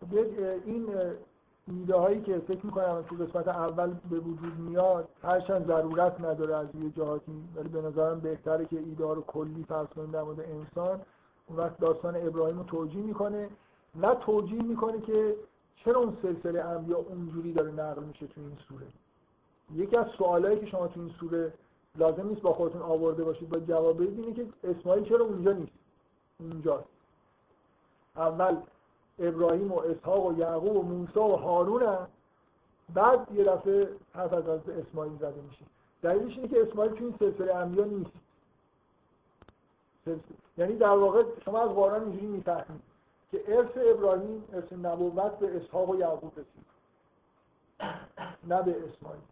خب 0.00 0.14
این 0.64 0.88
ایده 1.68 1.94
هایی 1.96 2.22
که 2.22 2.38
فکر 2.38 2.66
می‌کنم 2.66 3.04
تو 3.08 3.16
قسمت 3.16 3.48
اول 3.48 3.94
به 4.10 4.18
وجود 4.18 4.58
میاد 4.58 5.08
هرچند 5.22 5.66
ضرورت 5.66 6.20
نداره 6.20 6.56
از 6.56 6.66
یه 6.74 6.90
جهاتی 6.90 7.48
ولی 7.54 7.68
به 7.68 7.82
نظرم 7.82 8.20
بهتره 8.20 8.64
که 8.66 8.78
ایده 8.78 9.04
ها 9.04 9.12
رو 9.12 9.22
کلی 9.22 9.64
فرض 9.68 9.86
کنیم 9.86 10.10
در 10.10 10.22
مورد 10.22 10.40
انسان. 10.40 11.00
اون 11.46 11.58
وقت 11.58 11.78
داستان 11.78 12.16
ابراهیم 12.16 12.58
رو 12.58 12.64
توجیه 12.64 13.02
می‌کنه. 13.02 13.48
و 14.02 14.14
توجیه 14.14 14.62
می‌کنه 14.62 15.00
که 15.00 15.36
چرا 15.84 16.00
اون 16.00 16.16
سلسله 16.22 16.64
انبیا 16.64 16.96
اونجوری 16.96 17.52
داره 17.52 17.70
نقل 17.70 18.02
میشه 18.02 18.26
تو 18.26 18.40
این 18.40 18.58
سوره؟ 18.68 18.86
یکی 19.74 19.96
از 19.96 20.06
سوالایی 20.18 20.60
که 20.60 20.66
شما 20.66 20.88
تو 20.88 21.00
این 21.00 21.10
سوره 21.20 21.52
لازم 21.96 22.28
نیست 22.28 22.40
با 22.40 22.52
خودتون 22.52 22.82
آورده 22.82 23.24
باشید 23.24 23.48
با 23.48 23.58
جواب 23.58 23.96
بدید 23.96 24.18
اینه 24.18 24.34
که 24.34 24.46
اسماعیل 24.64 25.04
چرا 25.04 25.24
اونجا 25.24 25.52
نیست؟ 25.52 25.72
اونجاست. 26.40 26.88
اول 28.16 28.56
ابراهیم 29.18 29.72
و 29.72 29.78
اسحاق 29.78 30.26
و 30.26 30.38
یعقوب 30.38 30.76
و 30.76 30.82
موسی 30.82 31.18
و 31.18 31.36
هارون. 31.36 31.98
بعد 32.94 33.28
یه 33.34 33.44
دفعه 33.44 33.88
حرف 34.14 34.32
از 34.32 34.44
حضرت 34.44 34.68
اسماعیل 34.68 35.16
زده 35.16 35.40
میشه. 35.48 35.64
دلیلش 36.02 36.36
اینه 36.36 36.48
که 36.48 36.62
اسماعیل 36.62 36.92
تو 36.92 37.04
این 37.04 37.14
سلسله 37.18 37.54
انبیا 37.54 37.84
نیست. 37.84 38.10
یعنی 40.58 40.76
در 40.76 40.88
واقع 40.88 41.24
شما 41.44 41.60
از 41.60 41.70
قرآن 41.70 42.02
اینجوری 42.02 42.26
می‌فهمید. 42.26 42.87
که 43.30 43.56
ارث 43.56 43.70
ابراهیم 43.76 44.44
ارث 44.52 44.72
نبوت 44.72 45.38
به 45.38 45.56
اسحاق 45.56 45.90
و 45.90 45.96
یعقوب 45.96 46.32
رسید. 46.32 46.68
نه 48.48 48.62
به 48.62 48.76
اسماعیل. 48.88 49.22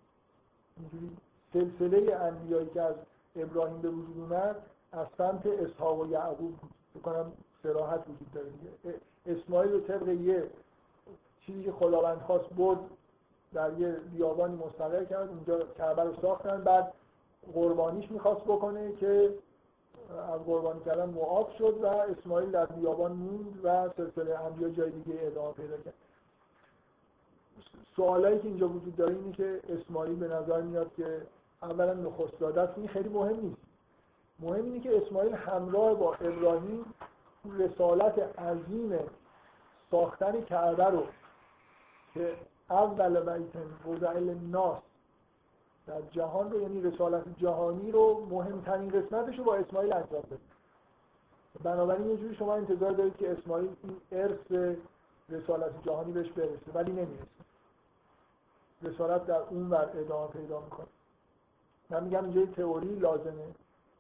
اینجوری 0.77 1.17
سلسله 1.53 2.17
انبیایی 2.17 2.69
که 2.69 2.83
از 2.83 2.95
ابراهیم 3.37 3.81
به 3.81 3.89
وجود 3.89 4.19
اومد 4.19 4.57
از 4.93 5.07
سمت 5.19 5.47
اسحاق 5.47 6.01
و 6.01 6.07
یعقوب 6.07 6.57
بود. 6.57 6.71
بکنم 6.95 7.33
سراحت 7.63 8.01
وجود 8.01 8.33
داره 8.35 8.47
اسماعیل 9.27 9.73
رو 9.73 9.81
طبق 9.81 10.09
یه 10.09 10.51
چیزی 11.41 11.65
که 11.65 11.73
خداوند 11.73 12.21
خواست 12.21 12.49
برد 12.49 12.79
در 13.53 13.79
یه 13.79 13.93
بیابانی 13.93 14.57
مستقر 14.57 15.05
کرد. 15.05 15.29
اونجا 15.29 15.59
کعبه 15.79 16.03
رو 16.03 16.15
ساختن. 16.23 16.65
بعد 16.65 16.93
قربانیش 17.55 18.11
می‌خواست 18.11 18.41
بکنه 18.41 18.93
که 18.93 19.35
از 20.11 20.41
قربانی 20.41 20.81
کردن 20.85 21.09
معاف 21.09 21.57
شد 21.59 21.79
و 21.83 21.87
اسماعیل 21.87 22.51
در 22.51 22.67
بیابان 22.67 23.13
موند 23.13 23.61
و 23.65 23.89
سلسله 23.97 24.41
انبیا 24.41 24.69
جای 24.69 24.91
دیگه 24.91 25.19
ادامه 25.23 25.53
پیدا 25.53 25.77
کرد. 25.77 25.95
سوالایی 27.97 28.39
که 28.39 28.49
اینجا 28.49 28.69
وجود 28.69 28.97
داره 28.97 29.15
اینه 29.15 29.33
که 29.33 29.61
اسماعیل 29.69 30.17
به 30.17 30.29
نظر 30.29 30.61
میاد 30.61 30.95
که 30.97 31.23
اولا 31.63 31.95
نخست 31.95 32.39
داده 32.41 32.61
است 32.61 32.79
این 32.79 32.89
خیلی 32.89 33.09
مهم 33.09 33.41
نیست. 33.41 33.61
مهم 34.41 34.65
اینه 34.65 34.81
که 34.81 35.03
اسماعیل 35.03 35.35
همراه 35.35 35.95
با 35.95 36.15
ابراهیم 36.15 36.95
رسالت 37.59 38.39
عظیم 38.39 38.99
ساختن 39.91 40.41
کعبه 40.41 40.85
رو 40.85 41.03
که 42.15 42.35
اول 42.71 43.21
بیت 43.21 43.53
وضع 43.87 44.21
ناس 44.51 44.79
در 45.87 46.01
جهان 46.11 46.51
رو 46.51 46.61
یعنی 46.61 46.83
رسالت 46.83 47.25
جهانی 47.39 47.91
رو 47.91 48.27
مهمترین 48.31 48.91
قسمتش 48.91 49.39
رو 49.39 49.45
با 49.45 49.55
اسماعیل 49.55 49.93
انجام 49.93 50.21
بده. 50.21 50.39
بنابراین 51.63 52.11
یه 52.11 52.17
جوری 52.17 52.35
شما 52.35 52.55
انتظار 52.55 52.91
دارید 52.91 53.17
که 53.17 53.33
اسماعیل 53.33 53.71
این 53.83 53.97
ارث 54.13 54.77
رسالت 55.29 55.71
جهانی 55.83 56.13
بهش 56.13 56.31
برسه 56.31 56.73
ولی 56.75 56.93
نمی‌رسه. 56.93 57.27
رسالت 58.83 59.27
در 59.27 59.41
اون 59.41 59.71
ور 59.71 59.91
ادامه 59.95 60.29
پیدا 60.29 60.61
می‌کنه. 60.61 60.87
من 61.91 62.05
میگم 62.05 62.25
اینجا 62.25 62.47
تئوری 62.47 62.95
لازمه 62.95 63.47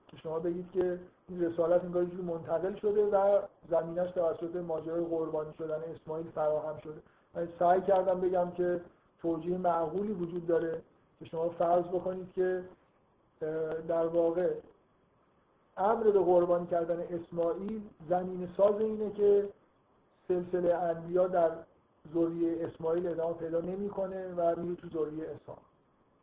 که 0.09 0.17
شما 0.17 0.39
بگید 0.39 0.71
که 0.73 0.99
این 1.29 1.43
رسالت 1.43 1.85
انگار 1.85 2.05
جوری 2.05 2.23
منتقل 2.23 2.75
شده 2.75 3.07
و 3.07 3.43
زمینش 3.71 4.11
توسط 4.11 4.57
ماجرای 4.57 5.05
قربانی 5.05 5.51
شدن 5.59 5.81
اسماعیل 5.95 6.31
فراهم 6.31 6.79
شده. 6.79 7.03
من 7.35 7.49
سعی 7.59 7.81
کردم 7.81 8.21
بگم 8.21 8.51
که 8.51 8.81
توجیه 9.19 9.59
معقولی 9.59 10.13
وجود 10.13 10.47
داره. 10.47 10.83
شما 11.25 11.49
فرض 11.49 11.85
بکنید 11.85 12.33
که 12.35 12.65
در 13.89 14.07
واقع 14.07 14.55
امر 15.77 16.05
به 16.05 16.21
قربانی 16.21 16.67
کردن 16.67 17.01
اسماعیل 17.01 17.83
زمین 18.09 18.49
ساز 18.57 18.81
اینه 18.81 19.11
که 19.11 19.49
سلسله 20.29 20.75
انبیا 20.75 21.27
در 21.29 21.51
ذریه 22.15 22.67
اسماعیل 22.67 23.07
ادامه 23.07 23.35
پیدا 23.35 23.61
نمی‌کنه 23.61 24.35
و 24.35 24.61
میره 24.61 24.75
تو 24.77 24.89
ذریه 24.89 25.25
اسحاق 25.25 25.59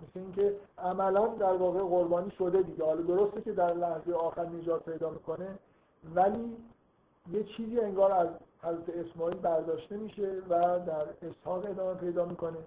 مثل 0.02 0.20
اینکه 0.20 0.56
عملا 0.78 1.28
در 1.28 1.54
واقع 1.54 1.80
قربانی 1.80 2.32
شده 2.32 2.62
دیگه. 2.62 2.86
حالا 2.86 3.02
درسته 3.02 3.42
که 3.42 3.52
در 3.52 3.74
لحظه 3.74 4.14
آخر 4.14 4.46
نجات 4.46 4.84
پیدا 4.86 5.10
می‌کنه 5.10 5.48
ولی 6.16 6.58
یه 7.32 7.44
چیزی 7.44 7.80
انگار 7.80 8.12
از 8.12 8.28
حضرت 8.62 8.90
اسماعیل 8.90 9.38
برداشته 9.38 9.98
میشه 9.98 10.42
و 10.50 10.80
در 10.80 11.06
اسحاق 11.30 11.66
ادامه 11.66 11.94
پیدا 11.94 12.26
می‌کنه. 12.26 12.58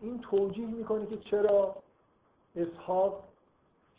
این 0.00 0.20
توجیه 0.20 0.66
می‌کنه 0.66 1.06
که 1.06 1.16
چرا 1.16 1.76
اسحاق 2.56 3.24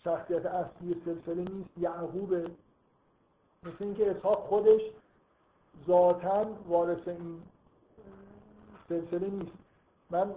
شخصیت 0.03 0.45
اصلی 0.45 1.01
سلسله 1.05 1.43
نیست 1.43 1.69
یعقوبه. 1.77 2.51
مثل 3.63 3.75
اینکه 3.79 4.11
اسحاق 4.11 4.39
خودش 4.39 4.81
ذاتا 5.87 6.45
وارث 6.67 7.07
این 7.07 7.41
سلسله 8.89 9.27
نیست. 9.29 9.51
من 10.09 10.31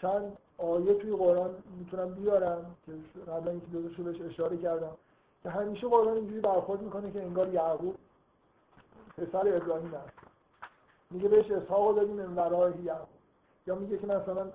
چند 0.00 0.36
آیه 0.58 0.94
توی 0.94 1.16
قرآن 1.16 1.54
می‌تونم 1.78 2.14
بیارم 2.14 2.76
که 2.86 2.92
قبلا 3.30 3.50
اینکه 3.50 3.66
دوزشو 3.66 4.02
بهش 4.02 4.20
اشاره 4.20 4.56
کردم 4.56 4.96
که 5.42 5.50
همیشه 5.50 5.88
قرآن 5.88 6.16
اینجوری 6.16 6.40
برخورد 6.40 6.82
می‌کنه 6.82 7.12
که 7.12 7.22
انگار 7.22 7.54
یعقوب 7.54 7.94
پسر 9.16 9.56
ابراهیم 9.56 9.94
هست 9.94 10.12
میگه 11.10 11.28
بهش 11.28 11.50
اسحاق 11.50 11.96
دادیم 11.96 12.16
من 12.16 12.74
یعقوب. 12.84 13.13
یا 13.66 13.74
میگه 13.74 13.98
که 13.98 14.06
مثلا 14.06 14.46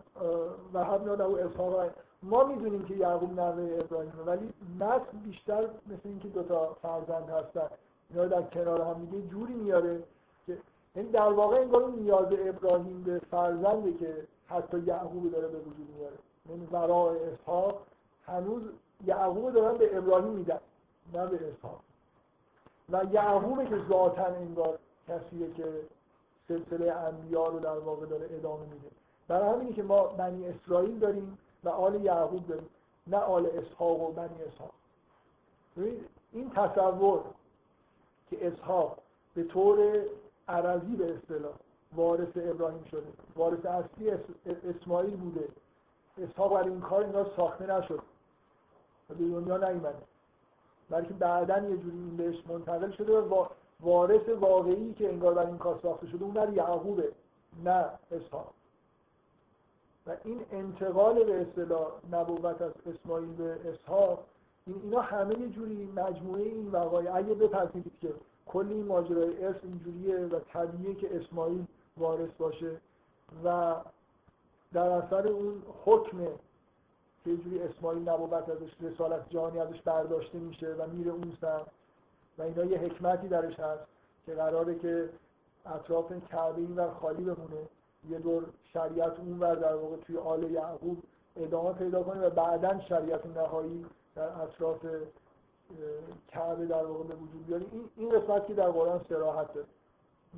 یاد 1.05 1.21
او 1.21 1.39
اسحاق 1.39 1.89
ما 2.23 2.43
می‌دونیم 2.43 2.85
که 2.85 2.93
یعقوب 2.93 3.39
نوه 3.39 3.79
ابراهیمه 3.79 4.23
ولی 4.25 4.53
نسل 4.79 5.17
بیشتر 5.23 5.63
مثل 5.63 5.99
اینکه 6.03 6.27
دوتا 6.27 6.77
فرزند 6.81 7.29
هستن. 7.29 7.67
اینا 8.09 8.25
در 8.25 8.41
کنار 8.41 8.81
هم 8.81 9.05
دیگه 9.05 9.27
جوری 9.27 9.53
میاره 9.53 10.03
که 10.47 10.57
یعنی 10.95 11.09
در 11.09 11.31
واقع 11.31 11.57
انگار 11.57 11.81
اون 11.81 11.95
نیاز 11.95 12.27
ابراهیم 12.45 13.03
به 13.03 13.19
فرزنده 13.31 13.93
که 13.93 14.27
حتی 14.47 14.79
یعقوب 14.79 15.31
داره 15.31 15.47
به 15.47 15.57
وجود 15.57 15.87
میاره. 15.97 16.15
یعنی 16.49 16.67
ورای 16.71 17.19
اسحاق 17.23 17.81
هنوز 18.25 18.61
یعقوب 19.05 19.53
دارن 19.53 19.77
به 19.77 19.97
ابراهیم 19.97 20.33
میدن 20.33 20.59
نه 21.13 21.25
به 21.25 21.39
اسحاق. 21.49 21.79
و 22.89 23.03
یعقوبه 23.11 23.65
که 23.65 23.77
ذاتا 23.89 24.25
انگار 24.25 24.79
کسیه 25.07 25.53
که 25.53 25.65
سلسله 26.49 26.93
انبیا 26.93 27.47
رو 27.47 27.59
در 27.59 27.79
واقع 27.79 28.05
داره 28.05 28.27
ادامه 28.31 28.63
میده. 28.63 28.89
برای 29.27 29.49
همینه 29.49 29.73
که 29.73 29.83
ما 29.83 30.03
بنی 30.03 30.47
اسرائیل 30.47 30.99
داریم 30.99 31.37
و 31.63 31.69
آل 31.69 32.05
یعقوب 32.05 32.47
داریم 32.47 32.69
نه 33.07 33.17
آل 33.17 33.45
اسحاق 33.45 34.01
و 34.01 34.11
بنی 34.11 34.43
اسحاق. 34.43 34.71
این 36.33 36.49
تصور 36.49 37.21
که 38.29 38.47
اسحاق 38.47 38.97
به 39.35 39.43
طور 39.43 40.03
عرضی 40.47 40.95
به 40.95 41.15
اصطلاح 41.15 41.53
وارث 41.95 42.29
ابراهیم 42.35 42.83
شده 42.83 43.07
وارث 43.35 43.65
اصلی 43.65 44.11
اسماعیل 44.45 45.15
بوده 45.15 45.47
اسحاق 46.17 46.53
برای 46.53 46.69
این 46.69 46.81
کار 46.81 47.03
انگار 47.03 47.31
ساخته 47.37 47.77
نشد 47.77 48.01
به 49.07 49.15
دنیا 49.15 49.57
نیومده. 49.57 50.03
بلکه 50.89 51.13
بعدا 51.13 51.57
یه 51.57 51.77
جوری 51.77 51.97
این 51.97 52.17
بهش 52.17 52.43
منتقل 52.47 52.91
شده 52.91 53.19
و 53.19 53.45
وارث 53.79 54.29
واقعی 54.29 54.93
که 54.93 55.09
انگار 55.09 55.33
برای 55.33 55.47
این 55.47 55.57
کار 55.57 55.79
ساخته 55.81 56.07
شده 56.07 56.23
اون 56.23 56.33
در 56.33 56.53
یعقوبه 56.53 57.11
نه 57.63 57.85
اسحاق. 58.11 58.53
و 60.07 60.15
این 60.23 60.39
انتقال 60.51 61.23
به 61.23 61.41
اصطلاح 61.41 61.87
نبوت 62.11 62.61
از 62.61 62.71
اسماعیل 62.85 63.33
به 63.33 63.57
اسحاق 63.65 64.25
این 64.67 64.81
اینا 64.83 65.01
همه 65.01 65.39
یه 65.39 65.49
جوری 65.49 65.85
مجموعه 65.95 66.43
این 66.43 66.71
وقایع 66.71 67.15
اگه 67.15 67.33
بپذیرید 67.33 67.99
که 68.01 68.13
کل 68.45 68.67
این 68.69 68.85
ماجرای 68.85 69.45
ارث 69.45 69.55
اینجوریه 69.63 70.17
و 70.17 70.39
طبیعیه 70.39 70.95
که 70.95 71.17
اسماعیل 71.17 71.65
وارث 71.97 72.29
باشه 72.37 72.77
و 73.43 73.75
در 74.73 74.89
اثر 74.89 75.27
اون 75.27 75.63
حکم 75.85 76.17
که 77.23 77.37
جوری 77.37 77.59
اسماعیل 77.59 78.09
نبوت 78.09 78.49
ازش 78.49 78.69
رسالت 78.81 79.29
جهانی 79.29 79.59
ازش 79.59 79.81
برداشته 79.81 80.37
میشه 80.37 80.67
و 80.67 80.87
میره 80.87 81.11
اون 81.11 81.37
سر. 81.41 81.61
و 82.39 82.41
اینا 82.41 82.65
یه 82.65 82.77
حکمتی 82.77 83.27
درش 83.27 83.59
هست 83.59 83.83
که 84.25 84.33
قراره 84.33 84.75
که 84.75 85.09
اطراف 85.65 86.13
کعبه 86.31 86.57
این 86.61 86.75
ور 86.75 86.89
خالی 86.89 87.23
بمونه 87.23 87.67
یه 88.09 88.19
دور 88.19 88.45
شریعت 88.73 89.19
اون 89.19 89.39
ور 89.39 89.55
در 89.55 89.75
واقع 89.75 89.95
توی 89.95 90.17
آل 90.17 90.51
یعقوب 90.51 90.97
ادامه 91.35 91.73
پیدا 91.73 92.03
کنه 92.03 92.27
و 92.27 92.29
بعدا 92.29 92.79
شریعت 92.79 93.25
نهایی 93.25 93.85
در 94.15 94.41
اطراف 94.41 94.85
کعبه 96.27 96.65
در 96.65 96.85
واقع 96.85 97.03
به 97.03 97.15
وجود 97.15 97.45
بیاره. 97.47 97.65
این 97.71 97.89
این 97.95 98.09
قسمت 98.09 98.47
که 98.47 98.53
در 98.53 98.69
قرآن 98.71 99.01
صراحت 99.09 99.53
داره 99.53 99.67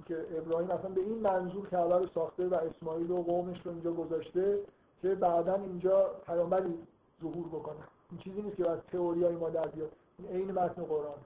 که 0.06 0.26
ابراهیم 0.38 0.72
اصلا 0.72 0.90
به 0.90 1.02
این 1.02 1.20
منظور 1.20 1.70
کعبه 1.70 1.98
رو 1.98 2.08
ساخته 2.08 2.48
و 2.48 2.54
اسماعیل 2.54 3.12
و 3.12 3.24
قومش 3.24 3.66
رو 3.66 3.72
اینجا 3.72 3.92
گذاشته 3.92 4.60
که 5.02 5.16
بعدا 5.16 5.56
اینجا 5.56 6.10
پیامبری 6.26 6.74
ظهور 7.22 7.48
بکنه. 7.48 7.84
این 8.12 8.20
چیزی 8.20 8.42
نیست 8.42 8.58
که 8.58 8.70
از 8.70 8.80
تئوریای 8.92 9.36
ما 9.36 9.50
در 9.50 9.68
بیاد. 9.68 9.92
این 10.20 10.28
عین 10.28 10.52
متن 10.52 10.84
قرآن. 10.84 11.20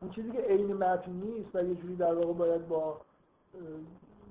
اون 0.00 0.10
چیزی 0.10 0.30
که 0.30 0.38
عین 0.38 0.72
متن 0.72 1.12
نیست 1.12 1.54
و 1.54 1.62
یه 1.62 1.74
جوری 1.74 1.96
در 1.96 2.14
واقع 2.14 2.32
باید 2.32 2.68
با 2.68 2.96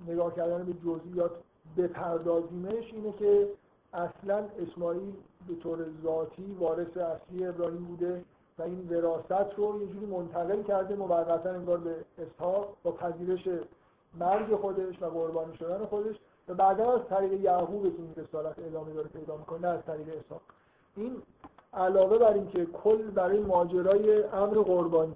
نگاه 0.08 0.36
کردن 0.36 0.64
به 0.66 0.74
جزئیات 0.74 1.32
بپردازیمش 1.78 2.94
اینه 2.94 3.12
که 3.12 3.48
اصلا 3.94 4.44
اسماعیل 4.60 5.14
به 5.48 5.56
طور 5.56 5.86
ذاتی 6.04 6.56
وارث 6.60 6.98
اصلی 6.98 7.46
ابراهیم 7.46 7.84
بوده 7.86 8.24
و 8.60 8.64
این 8.64 8.88
وراثت 8.90 9.60
رو 9.60 9.82
یه 9.82 9.88
جوری 9.88 10.06
منتقل 10.06 10.64
کرده 10.64 10.96
موقتا 10.96 11.50
انگار 11.50 11.78
به 11.78 11.96
اسحاق 12.18 12.76
با 12.84 12.92
پذیرش 12.92 13.50
مرگ 14.20 14.56
خودش 14.56 15.02
و 15.02 15.06
قربانی 15.06 15.58
شدن 15.58 15.86
خودش 15.86 16.16
و 16.48 16.54
بعدا 16.54 16.94
از 16.94 17.02
طریق 17.10 17.34
یعقوب 17.34 17.84
که 17.84 18.02
این 18.02 18.14
رسالت 18.18 18.60
ادامه 18.60 18.94
داره 18.94 19.08
پیدا 19.08 19.38
می‌کنه 19.38 19.60
نه 19.60 19.68
از 19.68 19.86
طریق 19.86 20.08
اسحاق. 20.08 20.42
این 20.96 21.22
علاوه 21.74 22.18
بر 22.18 22.34
اینکه 22.34 22.66
کل 22.66 23.02
برای 23.02 23.40
ماجرای 23.40 24.24
امر 24.24 24.54
قربانی. 24.54 25.16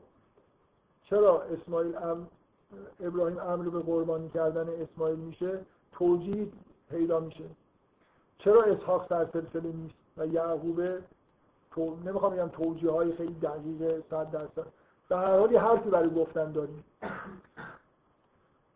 چرا 1.10 1.42
اسماعیل 1.42 1.96
ام 1.96 2.28
ابراهیم 3.00 3.38
امر 3.38 3.70
به 3.70 3.80
قربانی 3.80 4.30
کردن 4.30 4.68
اسماعیل 4.70 5.20
میشه؟ 5.20 5.60
توجیه 5.92 6.48
پیدا 6.90 7.20
میشه. 7.20 7.44
چرا 8.38 8.64
اسحاق 8.64 9.10
سرسلسله 9.10 9.72
نیست 9.72 9.96
و 10.18 10.28
یعقوب 10.28 10.82
تو... 11.72 11.98
نمی‌خوام 12.06 12.34
بگم 12.34 12.48
توجیه 12.48 12.92
های 12.92 13.16
خیلی 13.16 13.34
دقیق 13.34 14.04
صد 14.10 14.32
درصد. 14.32 14.68
به 15.10 15.18
هر 15.18 15.40
حال 15.40 15.58
حرفی 15.58 15.90
برای 15.90 16.10
گفتن 16.10 16.52
داریم. 16.52 16.84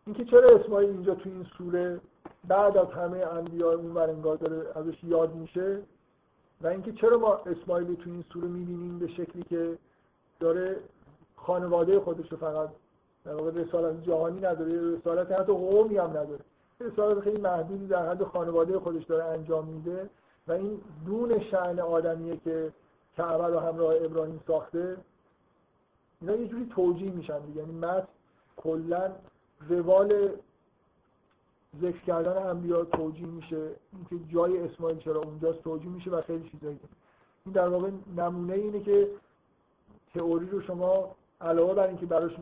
اینکه 0.06 0.24
چرا 0.24 0.58
اسماعیل 0.58 0.90
اینجا 0.90 1.14
تو 1.14 1.30
این 1.30 1.46
سوره 1.58 2.00
بعد 2.48 2.76
از 2.76 2.88
همه 2.88 3.18
انبیا 3.18 3.72
اون 3.72 3.96
انگار 3.96 4.36
داره 4.36 4.78
ازش 4.78 5.04
یاد 5.04 5.34
میشه 5.34 5.82
و 6.60 6.66
اینکه 6.66 6.92
چرا 6.92 7.18
ما 7.18 7.34
اسماعیل 7.34 7.94
تو 7.94 8.10
این 8.10 8.24
سوره 8.32 8.48
می‌بینیم 8.48 8.98
به 8.98 9.08
شکلی 9.08 9.42
که 9.42 9.78
داره 10.40 10.76
خانواده 11.46 12.00
خودش 12.00 12.32
رو 12.32 12.36
فقط 12.36 12.68
در 13.24 13.34
واقع 13.34 13.50
رسالت 13.50 14.02
جهانی 14.02 14.40
نداره 14.40 14.96
رسالت 14.96 15.32
حتی 15.32 15.52
قومی 15.52 15.96
هم 15.96 16.10
نداره. 16.10 16.40
رسالت 16.80 17.20
خیلی 17.20 17.40
محدودی 17.40 17.86
در 17.86 18.10
حد 18.10 18.24
خانواده 18.24 18.78
خودش 18.78 19.04
داره 19.04 19.24
انجام 19.24 19.66
میده 19.66 20.10
و 20.48 20.52
این 20.52 20.80
دون 21.06 21.40
شعن 21.40 21.80
آدمیه 21.80 22.36
که 22.36 22.72
کعبه 23.16 23.46
رو 23.46 23.58
همراه 23.58 23.94
ابراهیم 23.94 24.40
ساخته. 24.46 24.96
اینا 26.20 26.36
یه 26.36 26.48
جوری 26.48 26.66
توجیه 26.66 27.10
میشن 27.10 27.38
دیگه. 27.38 27.60
یعنی 27.60 27.72
متن 27.72 28.06
کلا 28.56 29.12
روال 29.68 30.30
ذکر 31.80 32.00
کردن 32.06 32.46
انبیا 32.46 32.84
توجیه 32.84 33.26
میشه. 33.26 33.68
اینکه 33.92 34.32
جای 34.34 34.58
اسماعیل 34.58 34.98
چرا 34.98 35.20
اونجاست 35.20 35.62
توجیه 35.62 35.90
میشه 35.90 36.10
و 36.10 36.22
خیلی 36.22 36.50
چیزایی. 36.50 36.80
این 37.44 37.54
در 37.54 37.68
واقع 37.68 37.90
نمونه 38.16 38.54
اینه 38.54 38.80
که 38.80 39.08
تئوری 40.14 40.46
رو 40.46 40.60
شما 40.60 41.14
علاوه 41.40 41.74
بر 41.74 41.86
اینکه 41.86 42.06
براش 42.06 42.32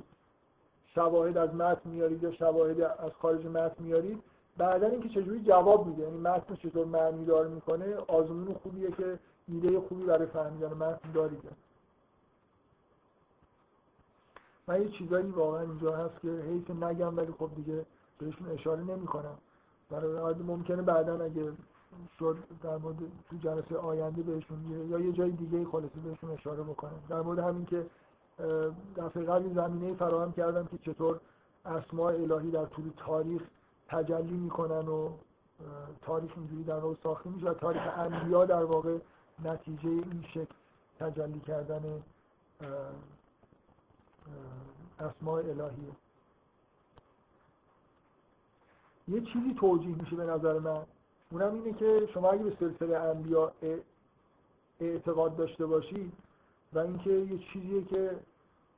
شواهد 0.94 1.36
از 1.36 1.54
متن 1.54 1.90
میارید 1.90 2.22
یا 2.22 2.32
شواهد 2.32 2.80
از 2.80 3.10
خارج 3.22 3.46
متن 3.46 3.84
میارید 3.84 4.22
بعدا 4.56 4.86
اینکه 4.86 5.08
چجوری 5.08 5.40
جواب 5.40 5.86
میده 5.86 6.02
یعنی 6.02 6.18
متن 6.18 6.54
چطور 6.54 6.86
معنی 6.86 7.24
دار 7.24 7.48
می‌کنه 7.48 7.96
آزمون 7.96 8.54
خوبیه 8.54 8.90
که 8.90 9.18
ایده 9.48 9.80
خوبی 9.80 10.04
برای 10.04 10.26
فهمیدن 10.26 10.72
متن 10.72 11.12
دارید 11.12 11.42
من 14.66 14.82
یه 14.82 14.88
چیزایی 14.88 15.26
واقعا 15.26 15.60
اینجا 15.60 15.96
هست 15.96 16.20
که 16.20 16.28
حیث 16.28 16.70
نگم 16.70 17.16
ولی 17.16 17.32
خب 17.38 17.50
دیگه 17.56 17.86
بهشون 18.18 18.48
اشاره 18.50 18.82
نمی‌کنم. 18.82 19.38
برای 19.90 20.34
ممکنه 20.34 20.82
بعدا 20.82 21.24
اگه 21.24 21.52
شد 22.18 22.36
در 22.62 22.76
مورد 22.76 22.96
تو 23.30 23.36
جلسه 23.36 23.76
آینده 23.76 24.22
بهشون 24.22 24.88
یا 24.90 24.98
یه 24.98 25.12
جای 25.12 25.30
دیگه 25.30 25.64
خلاصه 25.64 26.00
بهشون 26.04 26.30
اشاره 26.30 26.62
بکنم. 26.62 27.02
در 27.08 27.20
مورد 27.20 27.38
همین 27.38 27.64
که 27.64 27.86
دفعه 28.96 29.24
قبل 29.24 29.54
زمینه 29.54 29.94
فراهم 29.94 30.32
کردم 30.32 30.66
که 30.66 30.92
چطور 30.92 31.20
اسماء 31.64 32.12
الهی 32.12 32.50
در 32.50 32.64
طول 32.66 32.90
تاریخ 32.96 33.42
تجلی 33.88 34.36
می‌کنن 34.36 34.88
و 34.88 35.10
تاریخ 36.02 36.32
اینجوری 36.36 36.64
در 36.64 36.78
واقع 36.78 36.94
ساخته 37.02 37.30
میشه 37.30 37.46
و 37.46 37.54
تاریخ 37.54 37.82
انبیا 37.96 38.44
در 38.44 38.64
واقع 38.64 38.98
نتیجه 39.44 39.88
این 39.88 40.24
شکل 40.30 40.54
تجلی 41.00 41.40
کردن 41.40 42.02
اسماء 45.00 45.38
الهیه. 45.38 45.92
یه 49.08 49.20
چیزی 49.20 49.54
توجیه 49.60 49.96
میشه 49.96 50.16
به 50.16 50.24
نظر 50.24 50.58
من 50.58 50.82
اونم 51.30 51.54
اینه 51.54 51.72
که 51.72 52.08
شما 52.14 52.30
اگه 52.30 52.42
به 52.44 52.56
سلسله 52.60 52.98
انبیا 52.98 53.52
اعتقاد 54.80 55.36
داشته 55.36 55.66
باشید 55.66 56.12
و 56.72 56.78
اینکه 56.78 57.10
یه 57.10 57.38
چیزیه 57.38 57.84
که 57.84 58.16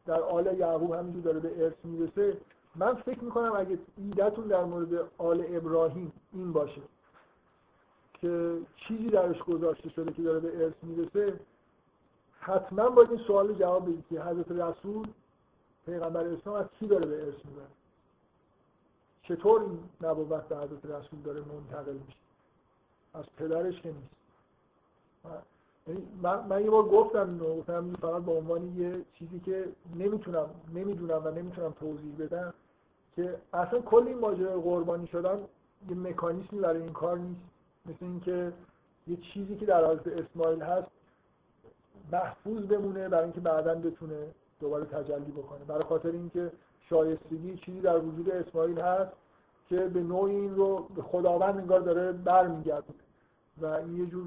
در 0.07 0.21
آل 0.21 0.59
یعقوب 0.59 0.93
همینجور 0.93 1.23
داره 1.23 1.41
به 1.41 1.65
ارث 1.65 1.75
می‌رسه 1.85 2.37
من 2.77 2.95
فکر 2.95 3.25
می‌کنم 3.25 3.53
اگه 3.57 3.79
ایدهتون 3.97 4.47
در 4.47 4.65
مورد 4.65 5.11
آل 5.19 5.45
ابراهیم 5.49 6.13
این 6.33 6.53
باشه 6.53 6.83
که 8.15 8.59
چیزی 8.77 9.09
درش 9.09 9.43
گذاشته 9.43 9.89
شده 9.89 10.13
که 10.13 10.23
داره 10.23 10.41
به 10.41 10.65
ارث 10.65 10.75
می‌رسه 10.83 11.41
حتما 12.41 12.89
باید 12.89 13.11
این 13.11 13.21
سوال 13.27 13.55
جواب 13.55 13.83
بدید 13.83 14.05
که 14.09 14.21
حضرت 14.21 14.51
رسول 14.51 15.09
پیغمبر 15.87 16.27
اسلام 16.27 16.57
از 16.57 16.67
کی 16.81 16.87
داره 16.87 17.07
به 17.07 17.25
ارث 17.27 17.45
می‌بره؟ 17.45 17.67
چطور 19.23 19.63
این 19.63 19.79
نبوت 20.01 20.49
به 20.49 20.57
حضرت 20.57 20.85
رسول 20.85 21.21
داره 21.25 21.41
منتقل 21.41 21.93
میشه؟ 21.93 22.19
از 23.15 23.25
پدرش 23.37 23.81
که 23.81 23.89
نیست. 23.89 24.15
من, 26.23 26.47
من 26.47 26.65
یه 26.65 26.71
بار 26.71 26.83
گفتم 26.83 27.39
گفتم 27.39 27.93
فقط 28.01 28.23
به 28.23 28.33
عنوان 28.33 28.79
یه 28.79 29.05
چیزی 29.19 29.41
که 29.41 29.65
نمی‌تونم 29.95 30.47
نمی‌دونم 30.75 31.23
و 31.25 31.31
نمی‌تونم 31.31 31.71
توضیح 31.71 32.17
بدم 32.19 32.55
که 33.17 33.37
اصلا 33.53 33.81
کل 33.81 34.07
این 34.07 34.19
ماجرای 34.19 34.61
قربانی 34.61 35.07
شدن 35.07 35.39
یه 35.89 35.97
مکانیزمی 35.97 36.61
برای 36.61 36.83
این 36.83 36.93
کار 36.93 37.19
نیست. 37.19 37.41
مثل 37.87 37.97
اینکه 38.01 38.53
یه 39.07 39.17
چیزی 39.17 39.57
که 39.57 39.67
در 39.67 39.85
حالت 39.85 40.07
اسماعیل 40.07 40.63
هست 40.63 40.89
محفوظ 42.13 42.63
بمونه 42.67 43.09
برای 43.09 43.25
اینکه 43.25 43.41
بعدا 43.41 43.75
بتونه 43.75 44.27
دوباره 44.61 44.85
تجلی 44.85 45.33
بکنه. 45.33 45.65
برای 45.69 45.85
خاطر 45.85 46.11
اینکه 46.11 46.53
شایستگی 46.89 47.57
چیزی 47.57 47.81
در 47.81 47.99
وجود 47.99 48.31
اسماعیل 48.31 48.81
هست 48.81 49.13
که 49.69 49.77
به 49.77 50.03
نوع 50.03 50.25
این 50.25 50.57
رو 50.57 50.89
به 50.97 51.03
خداوند 51.03 51.57
انگار 51.59 51.81
داره 51.81 52.13
برمیگرده 52.13 52.95
و 53.61 53.67
این 53.67 53.97
یه 53.97 54.07
جور 54.07 54.25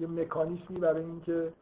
یه 0.00 0.06
مکانیسمی 0.06 0.78
برای 0.78 1.02
اینکه 1.02 1.52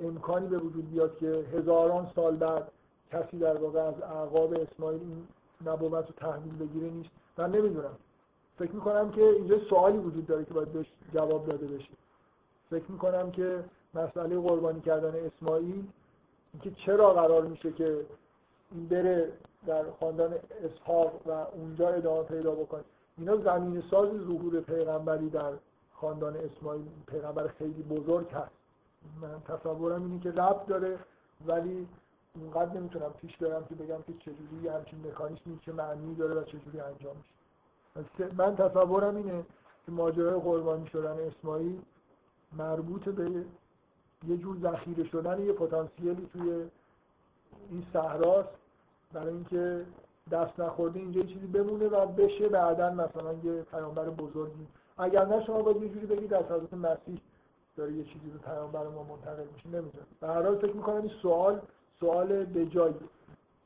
امکانی 0.00 0.48
به 0.48 0.58
وجود 0.58 0.90
بیاد 0.90 1.18
که 1.18 1.26
هزاران 1.26 2.10
سال 2.14 2.36
بعد 2.36 2.70
کسی 3.12 3.38
در 3.38 3.56
واقع 3.56 3.80
از 3.80 4.02
اعقاب 4.02 4.54
اسماعیل 4.54 5.00
این 5.00 5.26
نبوت 5.66 6.06
رو 6.06 6.14
تحویل 6.16 6.56
بگیره 6.58 6.90
نیست. 6.90 7.10
من 7.38 7.50
نمی‌دونم. 7.50 7.96
فکر 8.58 8.72
می‌کنم 8.72 9.10
که 9.10 9.22
اینجا 9.22 9.58
سوالی 9.58 9.98
وجود 9.98 10.26
داره 10.26 10.44
که 10.44 10.54
باید 10.54 10.72
بهش 10.72 10.86
جواب 11.14 11.46
داده 11.46 11.66
بشه. 11.66 11.88
فکر 12.70 12.90
می‌کنم 12.90 13.30
که 13.30 13.64
مسئله 13.94 14.40
قربانی 14.40 14.80
کردن 14.80 15.14
اسماعیل 15.26 15.84
اینکه 16.52 16.70
چرا 16.86 17.14
قرار 17.14 17.46
میشه 17.46 17.72
که 17.72 18.00
این 18.72 18.88
بره 18.88 19.32
در 19.66 19.84
خاندان 20.00 20.34
اسحاق 20.64 21.20
و 21.26 21.30
اونجا 21.30 21.88
ادامه 21.88 22.22
پیدا 22.22 22.50
بکنه. 22.50 22.84
اینا 23.18 23.36
زمین 23.36 23.82
ساز 23.90 24.08
ظهور 24.08 24.60
پیغمبری 24.60 25.30
در 25.30 25.52
خاندان 26.00 26.36
اسماعیل 26.36 26.84
پیغمبر 27.06 27.48
خیلی 27.48 27.82
بزرگ 27.82 28.30
هست. 28.30 28.50
من 29.22 29.40
تصورم 29.40 30.02
اینه 30.02 30.20
که 30.20 30.30
ربط 30.30 30.66
داره 30.66 30.98
ولی 31.46 31.88
اونقدر 32.34 32.80
نمی‌تونم 32.80 33.12
پیش 33.12 33.36
برم 33.36 33.64
که 33.64 33.74
بگم 33.74 34.02
که 34.06 34.12
چجوری 34.12 34.68
همچین 34.68 35.06
مکانیزمی 35.06 35.58
که 35.58 35.72
معنی 35.72 36.14
داره 36.14 36.34
و 36.34 36.44
چجوری 36.44 36.80
انجام 36.80 37.16
میشه. 37.16 38.34
من 38.34 38.56
تصورم 38.56 39.16
اینه 39.16 39.44
که 39.86 39.92
ماجرای 39.92 40.40
قربانی 40.40 40.86
شدن 40.86 41.16
اسماعیل 41.20 41.82
مربوط 42.52 43.08
به 43.08 43.44
یه 44.28 44.36
جور 44.36 44.56
ذخیره 44.62 45.04
شدن 45.04 45.40
یه 45.40 45.52
پتانسیلی 45.52 46.28
توی 46.32 46.50
این 47.70 47.86
صحراست. 47.92 48.48
برای 49.12 49.34
اینکه 49.34 49.86
دست 50.30 50.60
نخورده 50.60 51.00
اینجا 51.00 51.22
چیزی 51.22 51.46
بمونه 51.46 51.88
و 51.88 52.06
بشه 52.06 52.48
بعدا 52.48 52.90
مثلا 52.90 53.32
یه 53.32 53.62
پیامبر 53.62 54.10
بزرگی 54.10 54.66
اگر 55.00 55.26
نه 55.26 55.44
شما 55.44 55.62
باید 55.62 55.82
یه 55.82 55.88
جوری 55.88 56.06
بگید 56.06 56.34
از 56.34 56.44
حضرت 56.44 56.74
مسیح 56.74 57.20
داره 57.76 57.92
یه 57.92 58.04
چیزی 58.04 58.30
رو 58.30 58.38
پیامبر 58.38 58.88
ما 58.88 59.02
منتقل 59.02 59.44
میشه 59.54 59.68
نمی‌دونم. 59.68 60.06
به 60.20 60.26
هر 60.26 60.42
حال 60.42 60.58
فکر 60.58 60.72
می‌کنم 60.72 60.96
این 60.96 61.10
سوال 61.22 61.60
سوال 62.00 62.44
به 62.44 62.66
جایی 62.66 62.94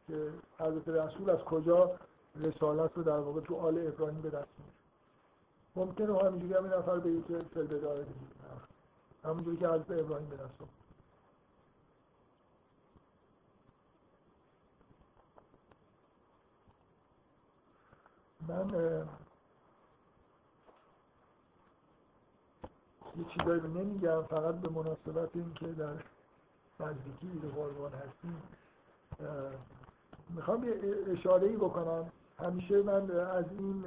که 0.08 0.30
حضرت 0.58 0.88
رسول 0.88 1.30
از 1.30 1.38
کجا 1.38 1.90
رسالت 2.36 2.90
رو 2.94 3.02
در 3.02 3.18
واقع 3.18 3.40
تو 3.40 3.56
آل 3.56 3.86
ابراهیم 3.86 4.20
به 4.20 4.30
دست 4.30 4.48
میاره 4.58 4.74
ممکنه 5.76 6.18
همینجوری 6.18 6.54
هم 6.54 6.66
نفر 6.66 6.98
بگه 6.98 7.22
که 7.22 7.44
فل 7.54 7.66
بداره 7.66 8.06
همونجوری 9.24 9.56
که 9.56 9.68
حضرت 9.68 9.90
ابراهیم 9.90 10.28
به 10.28 10.36
دست 10.36 10.54
من 18.48 19.04
یه 23.18 23.24
چیزایی 23.38 23.60
رو 23.60 23.68
نمیگم 23.68 24.22
فقط 24.22 24.54
به 24.54 24.68
مناسبت 24.68 25.28
این 25.34 25.54
که 25.54 25.66
در 25.66 25.94
نزدیکی 26.80 27.26
به 27.42 27.48
قربان 27.48 27.92
هستیم 27.92 28.42
می‌خوام 30.28 30.64
یه 30.64 30.74
اشاره 31.12 31.48
ای 31.48 31.56
بکنم. 31.56 32.12
همیشه 32.38 32.82
من 32.82 33.10
از 33.10 33.44
این 33.58 33.84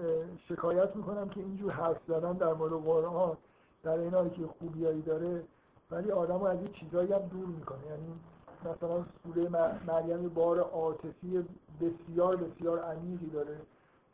شکایت 0.50 0.96
می‌کنم 0.96 1.30
که 1.30 1.40
اینجور 1.40 1.72
حرف 1.72 1.98
زدن 2.08 2.34
در 2.34 2.54
مورد 2.54 2.74
قرآن 2.74 3.38
در 3.84 3.98
این 3.98 4.30
که 4.30 4.48
خوبیایی 4.60 5.02
داره 5.02 5.44
ولی 5.92 6.12
آدم 6.12 6.44
از 6.44 6.58
این 6.58 6.72
چیزایی 6.72 7.14
هم 7.14 7.20
دور 7.20 7.46
می‌کنه. 7.46 7.86
یعنی 7.88 8.20
مثلا 8.66 9.06
سوره 9.24 9.50
مریم 9.88 10.30
بار 10.30 10.60
عاطفی 10.60 11.46
بسیار 11.82 12.36
بسیار 12.36 12.80
عمیقی 12.80 13.30
داره 13.30 13.58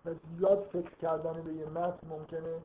و 0.06 0.10
زیاد 0.38 0.70
فکر 0.74 0.96
کردن 1.02 1.42
به 1.42 1.54
یه 1.54 1.66
متن 1.66 2.08
ممکنه 2.10 2.62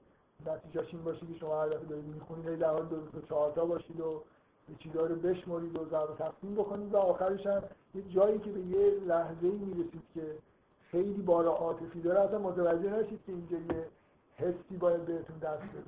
نتیجهش 0.47 0.95
این 0.95 1.05
باشه 1.05 1.27
که 1.27 1.35
شما 1.41 1.63
هر 1.63 1.69
دفعه 1.69 1.85
دارید 1.85 2.05
می‌خونید 2.05 2.59
در 2.59 2.71
حال 2.71 2.87
دو 2.87 2.97
تا 3.07 3.21
چهار 3.29 3.53
تا 3.53 3.65
باشید 3.65 4.01
و 4.01 4.23
یه 4.69 4.77
چیزا 4.79 5.07
رو 5.07 5.15
بشمرید 5.17 5.77
و 5.77 5.85
ضرب 5.91 6.17
تقسیم 6.17 6.55
بکنید. 6.55 6.95
و 6.95 6.97
آخرش 6.97 7.47
هم 7.47 7.63
یه 7.95 8.03
جایی 8.03 8.39
که 8.39 8.51
به 8.51 8.61
یه 8.61 8.91
لحظه 9.07 9.47
می‌رسید 9.47 10.03
که 10.15 10.39
خیلی 10.91 11.23
بار 11.23 11.47
عاطفی 11.47 12.01
داره 12.01 12.21
اصلا 12.21 12.39
متوجه 12.39 12.91
نشید 12.91 13.21
که 13.27 13.33
اینجا 13.33 13.57
یه 13.57 13.87
حسی 14.37 14.77
باید 14.77 15.07
بهتون 15.07 15.39
دست 15.39 15.63
بده. 15.63 15.83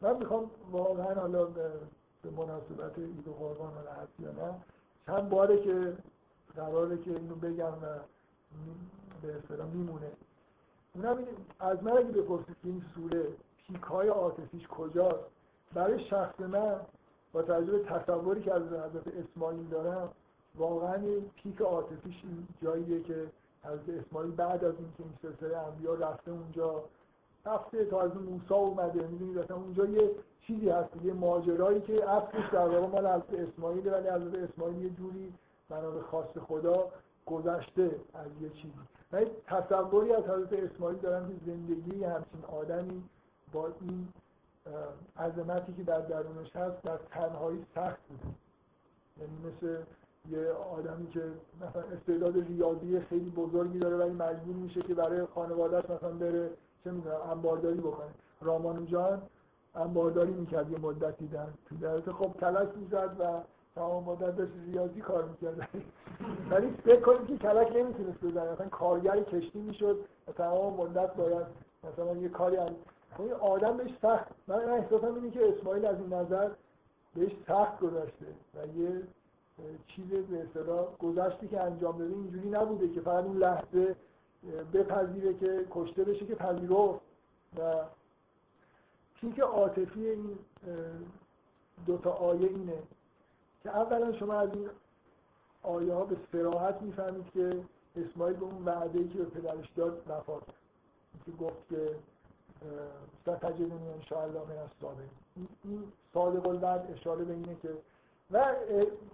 من 0.00 0.18
می‌خوام 0.18 0.50
واقعا 0.70 1.14
حالا 1.14 1.44
به 1.44 2.30
مناسبت 2.36 2.98
عید 2.98 3.24
قربان 3.24 3.72
حالا 3.74 3.92
هست 3.92 4.20
یا 4.20 4.32
نه 4.32 4.54
چند 5.06 5.28
باره 5.28 5.62
که 5.62 5.96
قراره 6.56 6.98
که 6.98 7.10
اینو 7.10 7.34
بگم 7.34 7.72
و 7.72 7.98
به 9.22 9.34
اصطلاح 9.36 9.66
میمونه. 9.66 10.12
اونم 10.94 11.18
از 11.60 11.82
من 11.82 11.92
اگه 11.92 12.12
بپرسید 12.12 12.56
که 12.62 12.68
این 12.68 12.84
سوره 12.94 13.24
پیک 13.66 13.82
های 13.82 14.08
عاطفیش 14.08 14.68
کجاست؟ 14.68 15.24
برای 15.74 16.04
شخص 16.04 16.40
من 16.40 16.80
با 17.32 17.42
توجه 17.42 17.78
تصوری 17.78 18.42
که 18.42 18.54
از 18.54 18.62
حضرت 18.62 19.06
اسماعیل 19.06 19.68
دارم 19.68 20.08
واقعا 20.54 21.02
پیک 21.34 21.60
عاطفیش 21.60 22.24
این 22.24 22.48
جاییه 22.62 23.02
که 23.02 23.26
حضرت 23.64 24.06
اسماعیل 24.06 24.30
بعد 24.30 24.64
از 24.64 24.74
اینکه 24.78 25.02
این 25.02 25.12
سلسله 25.22 25.58
انبیا 25.58 25.94
رفته 25.94 26.30
اونجا 26.30 26.84
رفته 27.46 27.84
تا 27.84 28.00
از 28.00 28.16
موسی 28.16 28.54
اومده. 28.54 29.06
می‌دونید 29.06 29.38
اصلا 29.38 29.56
اونجا 29.56 29.86
یه 29.86 30.10
چیزی 30.40 30.68
هست 30.68 30.90
یه 31.04 31.12
ماجرایی 31.12 31.80
که 31.80 32.10
اصلش 32.10 32.50
در 32.52 32.68
واقع 32.68 32.86
مال 32.86 33.06
حضرت 33.06 33.48
اسماعیل 33.48 33.92
ولی 33.92 34.08
حضرت 34.08 34.50
اسماعیل 34.50 34.84
یه 34.84 34.90
جوری 34.90 35.32
بنا 35.68 35.90
به 35.90 36.02
خواست 36.02 36.38
خدا 36.38 36.90
گذشته 37.26 38.00
از 38.14 38.42
یه 38.42 38.48
چیزی. 38.48 38.80
من 39.12 39.26
تصوری 39.46 40.12
از 40.12 40.24
حضرت 40.24 40.52
اسماعیل 40.52 40.98
دارم 40.98 41.28
که 41.28 41.34
زندگی 41.46 42.04
همچین 42.04 42.44
آدمی 42.52 43.02
با 43.52 43.66
این 43.80 44.08
عظمتی 45.16 45.72
که 45.72 45.82
در 45.82 46.00
درونش 46.00 46.56
هست 46.56 46.82
در 46.82 46.96
تنهایی 47.10 47.66
سخت 47.74 48.00
بوده. 48.08 48.34
یعنی 49.20 49.32
مثل 49.38 49.82
یه 50.30 50.48
آدمی 50.52 51.08
که 51.08 51.22
مثلا 51.60 51.82
استعداد 51.82 52.36
ریاضی 52.48 53.00
خیلی 53.00 53.30
بزرگی 53.30 53.78
داره 53.78 53.96
ولی 53.96 54.10
مجبور 54.10 54.56
میشه 54.56 54.80
که 54.80 54.94
برای 54.94 55.26
خانوادهش 55.26 55.90
مثلا 55.90 56.10
بره 56.10 56.50
چه 56.84 56.90
می‌دونم 56.90 57.20
انبارداری 57.30 57.80
بکنه. 57.80 58.10
رامانوجان 58.40 59.22
انبارداری 59.74 60.32
می‌کرد 60.32 60.70
یه 60.70 60.78
مدتی 60.78 61.26
در 61.26 61.46
تو 61.66 61.76
درسته 61.76 62.12
خب 62.12 62.32
کلک 62.40 62.68
می‌زد 62.76 63.16
و 63.18 63.40
تمام 63.74 64.04
مدت 64.04 64.36
داشت 64.36 64.52
ریاضی 64.66 65.00
کار 65.00 65.24
می‌کرد. 65.24 65.68
ولی 66.50 66.70
فکر 66.84 67.00
کنید 67.00 67.26
که 67.26 67.36
کلک 67.36 67.76
نمی‌تونست 67.76 68.24
بزنه. 68.24 68.52
مثلا 68.52 68.68
کارگر 68.68 69.22
کشتی 69.22 69.60
می‌شد 69.60 69.98
و 70.28 70.32
تمام 70.32 70.74
مدت 70.74 71.14
باید 71.14 71.46
مثلا 71.84 72.16
یه 72.16 72.28
کاری 72.28 72.56
این 73.18 73.32
آدم 73.32 73.76
بهش 73.76 73.90
سخت. 74.02 74.28
من 74.46 74.68
احساسم 74.68 75.14
اینه 75.14 75.30
که 75.30 75.48
اسماعیل 75.48 75.86
از 75.86 75.96
این 75.98 76.12
نظر 76.12 76.50
بهش 77.14 77.32
سخت 77.48 77.80
گذاشته 77.80 78.26
و 78.54 78.78
یه 78.78 79.02
چیز 79.86 80.06
به 80.06 80.42
اصطلاح 80.42 80.96
گذشتی 80.96 81.48
که 81.48 81.60
انجام 81.60 81.98
داده 81.98 82.14
اینجوری 82.14 82.48
نبوده 82.48 82.88
که 82.88 83.00
فقط 83.00 83.24
اون 83.24 83.36
لحظه 83.36 83.96
بپذیره 84.72 85.34
که 85.34 85.66
کشته 85.70 86.04
بشه 86.04 86.26
که 86.26 86.34
پذیرفت. 86.34 87.00
و 87.58 87.84
پیک 89.14 89.40
عاطفی 89.40 90.08
این 90.08 90.38
دوتا 91.86 92.10
آیه 92.10 92.48
اینه 92.48 92.82
که 93.62 93.76
اولا 93.76 94.12
شما 94.12 94.34
از 94.34 94.48
این 94.54 94.68
آیه 95.62 95.94
ها 95.94 96.04
به 96.04 96.16
سراحت 96.32 96.82
می‌فهمید 96.82 97.30
که 97.30 97.64
اسماعیل 97.96 98.36
به 98.36 98.44
اون 98.44 98.64
وعده 98.64 98.98
ای 98.98 99.08
که 99.08 99.18
به 99.18 99.24
پدرش 99.24 99.70
داد 99.76 100.02
وفا 100.08 100.40
کرد. 100.40 100.54
که 101.24 101.32
گفت 101.32 101.68
که 101.68 101.96
ستجدنی 103.22 103.90
انشاءالله 103.94 104.40
من 104.40 104.58
الصابرین 104.58 105.10
این 105.64 105.92
صادق 106.14 106.48
الوعد 106.48 106.90
اشاره 106.92 107.24
به 107.24 107.32
اینه 107.32 107.56
که 107.62 107.68
و 108.30 108.54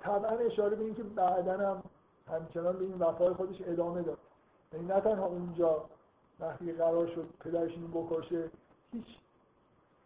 طبعا 0.00 0.30
اشاره 0.30 0.76
به 0.76 0.84
این 0.84 0.94
که 0.94 1.02
بعدا 1.02 1.52
هم 1.52 1.82
همچنان 2.32 2.76
به 2.76 2.84
این 2.84 2.94
وفای 2.98 3.34
خودش 3.34 3.56
ادامه 3.66 4.02
داد. 4.02 4.18
یعنی 4.72 4.86
نه 4.86 5.00
تنها 5.00 5.26
اونجا 5.26 5.84
وقتی 6.40 6.72
قرار 6.72 7.06
شد 7.06 7.28
پدرش 7.40 7.70
اینو 7.70 7.88
بکشه 7.88 8.50
هیچ 8.92 9.06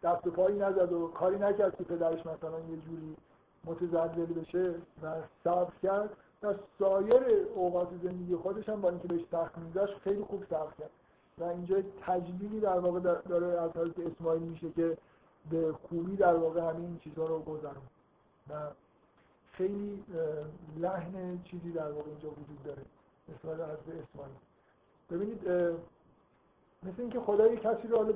دست 0.03 0.27
و 0.27 0.31
پایی 0.31 0.57
نزد 0.57 0.93
و 0.93 1.07
کاری 1.07 1.39
نکرد 1.39 1.77
که 1.77 1.83
پدرش 1.83 2.25
مثلا 2.25 2.59
یه 2.59 2.77
جوری 2.77 3.15
متزلزل 3.65 4.33
بشه 4.33 4.75
و 5.03 5.15
صبر 5.43 5.73
کرد. 5.83 6.09
و 6.43 6.53
سایر 6.79 7.23
اوقات 7.55 7.87
زندگی 8.03 8.35
خودش 8.35 8.69
هم 8.69 8.81
با 8.81 8.89
اینکه 8.89 9.07
بهش 9.07 9.21
سخت 9.31 9.57
میگذاشت 9.57 9.97
خیلی 9.99 10.23
خوب 10.23 10.43
صبر 10.49 10.71
کرد. 10.79 10.89
و 11.37 11.43
اینجا 11.43 11.81
تجلیلی 12.01 12.59
در 12.59 12.79
واقع 12.79 12.99
داره 12.99 13.61
از 13.61 13.71
حضرت 13.71 13.99
اسماعیل 13.99 14.43
میشه 14.43 14.71
که 14.71 14.97
به 15.49 15.73
خوبی 15.73 16.15
در 16.15 16.35
واقع 16.35 16.61
همین 16.61 16.85
این 16.85 16.99
چیزها 16.99 17.25
رو 17.25 17.39
گذرون 17.39 17.83
و 18.49 18.53
خیلی 19.51 20.03
لحن 20.77 21.43
چیزی 21.43 21.71
در 21.71 21.91
واقع 21.91 22.09
اینجا 22.09 22.29
وجود 22.29 22.63
داره 22.63 22.81
نسبت 23.29 23.53
حضرت 23.53 24.07
اسماعیل. 24.09 24.35
ببینید 25.11 25.47
مثل 26.83 27.01
اینکه 27.01 27.19
خدا 27.19 27.47
یک 27.47 27.61
کسی 27.61 27.87
رو 27.87 28.13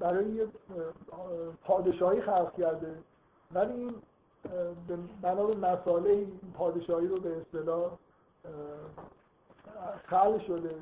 برای 0.00 0.30
یه 0.30 0.48
پادشاهی 1.64 2.20
خلق 2.20 2.56
کرده 2.56 2.94
ولی 3.52 3.72
این 3.72 3.94
بنا 5.22 5.46
به 5.46 5.56
مساله 5.56 6.10
این 6.10 6.40
پادشاهی 6.54 7.06
رو 7.06 7.20
به 7.20 7.36
اصطلاح 7.36 7.90
خل 10.04 10.38
شده. 10.38 10.74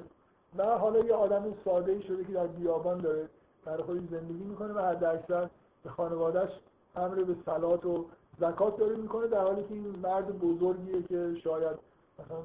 و 0.56 0.78
حالا 0.78 0.98
یه 0.98 1.14
آدم 1.14 1.54
ساده 1.64 1.92
ای 1.92 2.02
شده 2.02 2.24
که 2.24 2.32
در 2.32 2.46
بیابان 2.46 2.98
داره 2.98 3.28
برای 3.64 3.82
خودش 3.82 4.00
زندگی 4.10 4.44
می‌کنه 4.44 4.72
و 4.72 4.80
حد 4.80 5.04
اکثر 5.04 5.48
به 5.84 5.90
خانوادهش 5.90 6.50
امر 6.96 7.14
به 7.14 7.36
سلات 7.46 7.86
و 7.86 8.04
زکات 8.40 8.76
داره 8.76 8.96
می‌کنه 8.96 9.26
در 9.26 9.42
حالی 9.42 9.62
که 9.62 9.74
این 9.74 9.96
مرد 10.02 10.38
بزرگیه 10.38 11.02
که 11.02 11.34
شاید 11.44 11.76
مثلا 12.18 12.38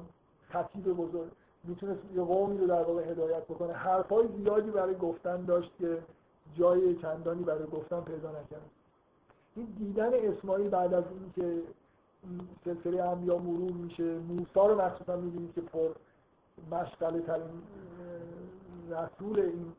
خطیب 0.48 0.84
بزرگ 0.84 1.30
می‌تونست 1.64 2.00
یه 2.14 2.22
قومی 2.22 2.58
رو 2.58 2.66
در 2.66 2.82
واقع 2.82 3.10
هدایت 3.10 3.44
بکنه. 3.44 3.72
حرفای 3.72 4.28
زیادی 4.36 4.70
برای 4.70 4.94
گفتن 4.94 5.44
داشت 5.44 5.70
که 5.78 5.98
جای 6.54 6.96
چندانی 6.96 7.44
برای 7.44 7.66
گفتن 7.66 8.00
پیدا 8.00 8.30
نکرد. 8.30 8.70
این 9.56 9.66
دیدن 9.78 10.10
اسماعیل 10.14 10.68
بعد 10.68 10.94
از 10.94 11.04
اینکه 11.20 11.62
سلسله 12.64 13.02
انبیا 13.02 13.38
مرور 13.38 13.72
میشه 13.72 14.18
موسی 14.18 14.44
رو 14.54 14.80
مخصوصا 14.80 15.16
می‌بینید 15.16 15.54
که 15.54 15.60
پر 15.60 15.88
مشغله 16.70 17.20
ترین 17.20 17.62
رسول 18.90 19.40
این 19.40 19.72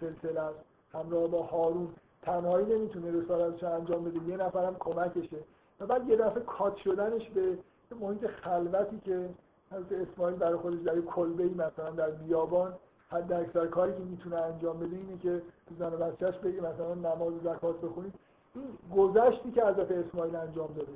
سلسله 0.00 0.40
است. 0.40 0.58
همراه 0.92 1.28
با 1.28 1.42
هارون. 1.42 1.88
تنهایی 2.22 2.66
نمی‌تونه 2.66 3.22
رسالتش 3.22 3.64
انجام 3.64 4.04
بده. 4.04 4.28
یه 4.28 4.36
نفرم 4.36 4.76
کمکشه. 4.80 5.36
و 5.80 5.86
بعد 5.86 6.08
یه 6.08 6.16
دفعه 6.16 6.42
کات 6.42 6.76
شدنش 6.76 7.28
به 7.28 7.58
محیط 8.00 8.26
خلوتی 8.26 9.00
که 9.04 9.28
حضرت 9.72 10.08
اسماعیل 10.08 10.36
برای 10.36 10.56
خودش 10.56 10.80
در 10.80 11.00
کلبه 11.00 11.42
ای 11.42 11.54
مثلا 11.54 11.90
در 11.90 12.10
بیابان 12.10 12.74
حد 13.08 13.32
اکثر 13.32 13.66
کاری 13.66 13.92
که 13.92 13.98
می‌تونه 13.98 14.36
انجام 14.36 14.78
بده 14.78 14.96
اینه 14.96 15.18
که 15.18 15.42
زن 15.78 15.92
و 15.92 15.96
بچهش 15.96 16.36
بگه 16.36 16.60
مثلا 16.60 16.94
نماز 16.94 17.32
و 17.32 17.38
زکات 17.44 17.80
بخونید. 17.80 18.14
این 18.54 18.64
گذشتی 18.96 19.50
که 19.50 19.64
حضرت 19.64 19.90
اسماعیل 19.90 20.36
انجام 20.36 20.68
داده. 20.76 20.92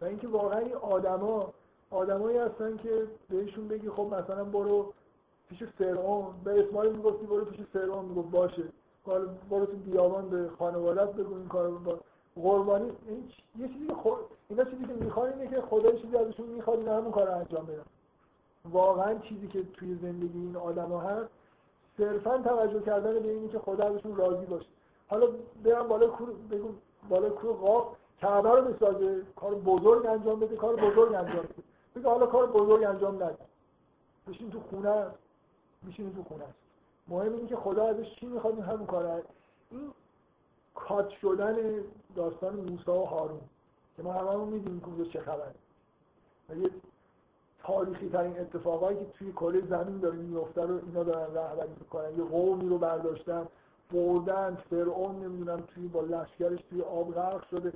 و 0.00 0.04
اینکه 0.04 0.28
واقعا 0.28 0.58
این 0.58 0.74
آدما 0.74 1.52
آدمایی 1.90 2.38
هستن 2.38 2.76
که 2.76 3.06
بهشون 3.30 3.68
بگی 3.68 3.90
خب 3.90 4.14
مثلا 4.14 4.44
برو 4.44 4.92
پیش 5.48 5.62
فرعون. 5.62 6.26
به 6.44 6.66
اسماعیل 6.66 6.92
می‌گفتی 6.92 7.26
برو 7.26 7.44
پیش 7.44 7.60
فرعون. 7.72 8.04
می‌گفت 8.04 8.30
باشه. 8.30 8.62
برو 9.50 9.66
تو 9.66 9.76
بیابان 9.76 10.28
به 10.28 10.50
خانوادت 10.58 11.12
بگو 11.12 11.34
این 11.34 11.48
کارو 11.48 11.78
با 11.78 11.98
قربانی. 12.42 12.90
این 13.08 13.28
یه 13.58 13.68
چیزی 13.68 13.92
خود 14.02 14.16
اینا 14.48 14.64
چیزی 14.64 14.84
که 14.84 14.92
می‌خوان 14.92 15.32
اینه 15.32 15.50
که 15.50 15.60
خدا 15.60 15.92
چیزی 15.92 16.16
ازشون 16.16 16.46
می‌خواد 16.46 16.78
اینا 16.78 16.96
همون 16.96 17.12
کار 17.12 17.30
انجام 17.30 17.66
بدن. 17.66 17.84
واقعا 18.72 19.14
چیزی 19.14 19.48
که 19.48 19.62
توی 19.62 19.98
زندگی 20.02 20.38
این 20.38 20.56
آدما 20.56 21.00
هست 21.00 21.28
صرفا 21.98 22.38
توجه 22.38 22.80
کردن 22.80 23.18
به 23.18 23.30
اینه 23.30 23.48
که 23.48 23.58
خدا 23.58 23.84
ازشون 23.84 24.16
راضی 24.16 24.46
باشه. 24.46 24.66
حالا 25.08 25.26
برم 25.64 25.88
بالا 25.88 26.06
کور 26.06 26.28
بگو 26.50 26.68
بالا 27.08 27.30
کور 27.30 27.52
قاف. 27.52 27.86
کعبه 28.20 28.50
رو 28.50 28.62
بسازه. 28.62 29.22
کار 29.36 29.54
بزرگ 29.54 30.06
انجام 30.06 30.40
بده 30.40 30.56
کار 30.56 30.76
بزرگ 30.76 31.14
انجام 31.14 31.42
بده. 31.42 31.62
بگه 31.96 32.08
حالا 32.08 32.26
کار 32.26 32.46
بزرگ 32.46 32.84
انجام 32.84 33.22
نده 33.22 33.38
بشین 34.28 34.50
تو 34.50 34.60
خونه 34.60 35.06
میشین 35.82 36.14
تو 36.14 36.22
خونه 36.22 36.44
مهم 37.08 37.32
اینه 37.32 37.48
که 37.48 37.56
خدا 37.56 37.86
ازش 37.86 38.14
چی 38.20 38.26
می‌خواد؟ 38.26 38.54
این 38.54 38.62
همون 38.62 38.86
کار 38.86 39.22
این 39.70 39.92
کات 40.74 41.08
شدن 41.08 41.56
داستان 42.16 42.56
موسی 42.56 42.90
و 42.90 43.04
هارون 43.04 43.40
که 43.96 44.02
ما 44.02 44.12
هممون 44.12 44.48
می‌دونیم 44.48 45.04
که 45.04 45.10
چه 45.10 45.20
خبره. 45.20 45.54
یه 46.60 46.70
تاریخی 47.58 48.08
ترین 48.08 48.40
اتفاقایی 48.40 48.98
که 48.98 49.04
توی 49.04 49.32
کره 49.32 49.66
زمین 49.66 49.98
داره 49.98 50.16
میفته 50.16 50.62
رو 50.62 50.80
اینا 50.86 51.04
دارن 51.04 51.34
رهبری 51.34 51.72
می‌کنن. 51.80 52.18
یه 52.18 52.24
قومی 52.24 52.68
رو 52.68 52.78
برداشتن 52.78 53.46
بردن 53.92 54.54
فرعون 54.70 55.16
نمی‌دونم 55.24 55.60
توی 55.60 55.88
با 55.88 56.00
لشکرش 56.00 56.60
توی 56.70 56.82
آب 56.82 57.14
غرق 57.14 57.48
شده. 57.48 57.72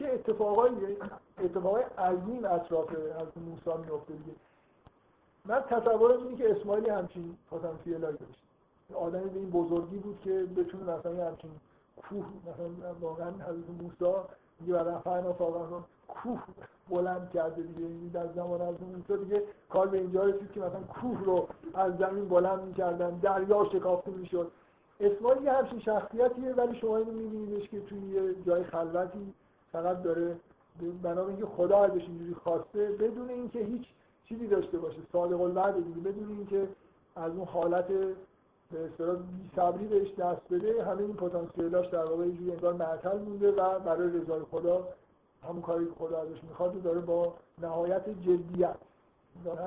چه 0.00 0.06
اتفاقایی 0.12 0.74
اتفاقای 1.38 1.82
عظیم 1.82 2.44
اطراف 2.44 2.88
از 2.90 3.42
موسی 3.46 3.78
میفته 3.84 4.12
دیگه. 4.12 4.36
من 5.44 5.60
تصورم 5.60 6.22
اینه 6.22 6.36
که 6.36 6.50
اسماعیل 6.50 6.90
همچین 6.90 7.36
پتانسیلی 7.50 7.98
داشت. 8.00 8.42
آدمی 8.94 9.30
به 9.30 9.38
این 9.38 9.50
بزرگی 9.50 9.96
بود 9.96 10.20
که 10.24 10.46
بتونه 10.56 10.82
مثلا 10.82 11.26
همچین 11.26 11.50
کوه 11.96 12.24
مثلا 12.42 12.94
واقعا 13.00 13.30
حضرت 13.30 13.70
موسی 13.82 14.16
میگه 14.60 14.72
بعد 14.74 14.98
فاقا 14.98 15.82
کوه 16.08 16.42
بلند 16.90 17.30
کرده 17.30 17.62
دیگه. 17.62 17.86
این 17.86 18.08
در 18.08 18.26
زمان 18.26 18.60
از 18.60 18.74
موسی 18.82 19.24
دیگه 19.24 19.42
کار 19.68 19.86
به 19.86 19.98
اینجا 19.98 20.24
رسید 20.24 20.52
که 20.52 20.60
مثلا 20.60 20.80
کوه 20.80 21.24
رو 21.24 21.48
از 21.74 21.96
زمین 21.96 22.28
بلند 22.28 22.62
می‌کردن 22.62 23.10
دریا 23.10 23.64
شکافته 23.72 24.10
می‌شد. 24.10 24.50
اسماعیل 25.00 25.44
یه 25.44 25.52
همچین 25.52 25.80
شخصیتیه 25.80 26.54
ولی 26.54 26.78
شما 26.78 26.96
اینو 26.96 27.12
میبینیدش 27.12 27.68
که 27.68 27.80
توی 27.80 27.98
یه 27.98 28.34
جای 28.46 28.64
خلوتی 28.64 29.34
فقط 29.72 30.02
داره 30.02 30.36
بنا 31.02 31.26
اینکه 31.26 31.46
خدا 31.46 31.78
ازش 31.78 32.02
اینجوری 32.02 32.34
خواسته 32.34 32.88
بدون 32.88 33.30
اینکه 33.30 33.58
هیچ 33.58 33.86
چیزی 34.24 34.46
داشته 34.46 34.78
باشه 34.78 34.98
صادق 35.12 35.40
الوعد 35.40 35.74
دیگه 35.84 36.00
بدون 36.00 36.28
اینکه 36.28 36.68
از 37.16 37.32
اون 37.32 37.46
حالت 37.46 37.86
به 38.72 38.84
اصطلاح 38.84 39.16
صبری 39.56 39.86
بهش 39.86 40.14
دست 40.14 40.40
بده 40.50 40.84
همه 40.84 41.00
این 41.00 41.14
پتانسیلاش 41.14 41.86
در 41.86 42.04
واقع 42.04 42.26
یه 42.26 42.32
جوری 42.32 42.52
انگار 42.52 42.72
معطل 42.72 43.18
مونده 43.18 43.52
و 43.52 43.78
برای 43.78 44.08
رضای 44.08 44.40
خدا 44.50 44.88
همون 45.48 45.62
کاری 45.62 45.84
که 45.84 45.92
خدا 45.98 46.18
ازش 46.18 46.44
می‌خواد 46.48 46.82
داره 46.82 47.00
با 47.00 47.34
نهایت 47.62 48.08
جدیت. 48.08 48.76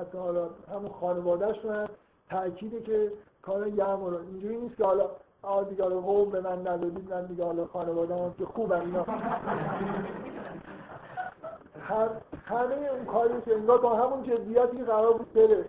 حتی 0.00 0.18
حالا 0.18 0.50
همون 0.72 0.90
خانوادهش 0.90 1.64
رو 1.64 1.86
تأکیده 2.28 2.80
که 2.80 3.12
کار 3.42 3.64
رو. 3.64 4.16
اینجوری 4.16 4.56
نیست 4.56 4.76
که 4.76 4.84
حالا 4.84 5.10
آه 5.44 5.64
دیگه 5.64 5.84
قوم 5.84 6.30
به 6.30 6.40
من 6.40 6.60
ندادید 6.60 7.14
من 7.14 7.26
دیگه 7.26 7.44
حالا 7.44 7.66
خانواده 7.66 8.14
هم 8.14 8.34
که 8.38 8.44
خوبم 8.44 8.80
اینا. 8.80 9.02
همه 12.44 12.74
اون 12.92 13.04
کاری 13.04 13.40
که 13.44 13.54
انگار 13.54 13.78
با 13.78 13.96
همون 13.96 14.22
جدیتی 14.22 14.76
که 14.76 14.84
قرار 14.84 15.12
بود 15.12 15.32
بره. 15.32 15.64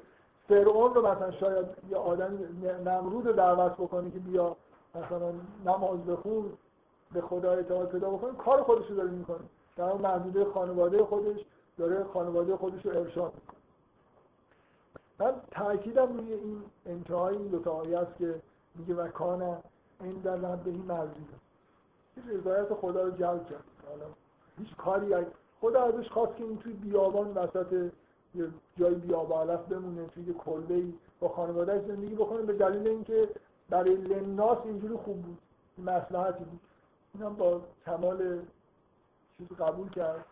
فرعون 0.47 0.93
رو 0.93 1.07
مثلا 1.07 1.31
شاید 1.31 1.65
یه 1.89 1.97
آدم 1.97 2.39
نمرود 2.85 3.27
رو 3.27 3.33
دعوت 3.33 3.73
بکنه 3.73 4.11
که 4.11 4.19
بیا 4.19 4.55
مثلا 4.95 5.31
نماز 5.65 6.05
بخون 6.05 6.53
به 7.13 7.21
خدا 7.21 7.51
اعتماد 7.51 7.89
پیدا 7.89 8.09
بکنه 8.09 8.31
کار 8.37 8.63
خودش 8.63 8.89
رو 8.89 8.95
داره 8.95 9.09
می‌کنه. 9.09 9.39
در 9.77 9.83
اون 9.83 10.01
محدوده 10.01 10.45
خانواده 10.45 11.03
خودش 11.03 11.45
داره 11.77 12.03
خانواده 12.13 12.55
خودش 12.55 12.85
رو 12.85 12.97
ارشاد 12.97 13.33
می‌کنه. 13.35 13.59
من 15.19 15.33
تاکیدم 15.51 16.17
روی 16.17 16.33
این 16.33 16.61
انتهای 16.85 17.37
این 17.37 17.47
دو 17.47 17.59
تا 17.59 17.71
آیه 17.71 17.99
است 17.99 18.17
که 18.17 18.35
میگه 18.75 18.95
و 18.95 19.07
کان 19.07 19.57
این 20.01 20.13
در 20.13 20.35
ربهی 20.35 20.77
مرزیه 20.77 21.25
رضایت 22.27 22.73
خدا 22.73 23.03
رو 23.03 23.11
جلب 23.11 23.49
کرد. 23.49 23.63
حالا 23.89 24.05
هیچ 24.57 24.75
کاری 24.75 25.15
خدا 25.61 25.83
ازش 25.83 26.09
خواست 26.09 26.37
که 26.37 26.43
این 26.43 26.57
توی 26.57 26.73
بیابان 26.73 27.33
وسط 27.33 27.91
یه 28.35 28.47
جای 28.77 28.95
بیابالف 28.95 29.59
بمونه 29.59 30.07
توی 30.07 30.23
یه 30.23 30.33
کلبه 30.33 30.83
با 31.19 31.29
خانوادهش 31.29 31.85
زندگی 31.87 32.15
بکنه 32.15 32.41
به 32.41 32.53
دلیل 32.53 32.87
اینکه 32.87 33.29
برای 33.69 33.95
لناس 33.95 34.57
اینجوری 34.65 34.95
خوب 34.95 35.21
بود. 35.21 35.37
مصلحتی 35.77 36.43
بود. 36.43 36.59
این 37.13 37.23
هم 37.23 37.35
با 37.35 37.61
کمال 37.85 38.39
چیز 39.37 39.47
قبول 39.47 39.89
کرد. 39.89 40.25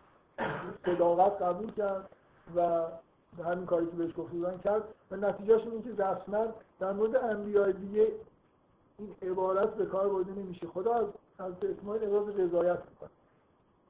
صداقت 0.86 1.42
قبول 1.42 1.70
کرد 1.72 2.10
و 2.56 2.86
همین 3.44 3.66
کاری 3.66 3.86
که 3.86 3.92
بهش 3.92 4.12
بودن 4.12 4.58
کرد. 4.58 4.82
و 5.10 5.16
نتیجهش 5.16 5.62
اینه 5.62 5.82
که 5.82 6.02
رسما 6.02 6.46
در 6.80 6.92
مورد 6.92 7.16
انبیاء 7.16 7.70
دیگه 7.72 8.12
این 8.98 9.14
عبارت 9.22 9.74
به 9.74 9.86
کار 9.86 10.08
برده 10.08 10.32
نمیشه. 10.32 10.66
خدا 10.66 10.94
از 10.94 11.06
از 11.38 11.52
اسماعیل 11.64 12.04
ابراز 12.04 12.28
رضایت 12.28 12.78
می‌کنه. 12.90 13.10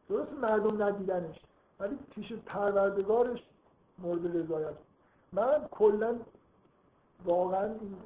درست 0.08 0.33
مردم 0.33 0.83
ندیدنش 0.83 1.41
ولی 1.81 1.99
پیش 2.10 2.33
پروردگارش 2.33 3.42
مورد 3.99 4.36
رضایت. 4.36 4.74
من 5.33 5.68
کلا 5.70 6.16
واقعا 7.24 7.65
این 7.65 7.97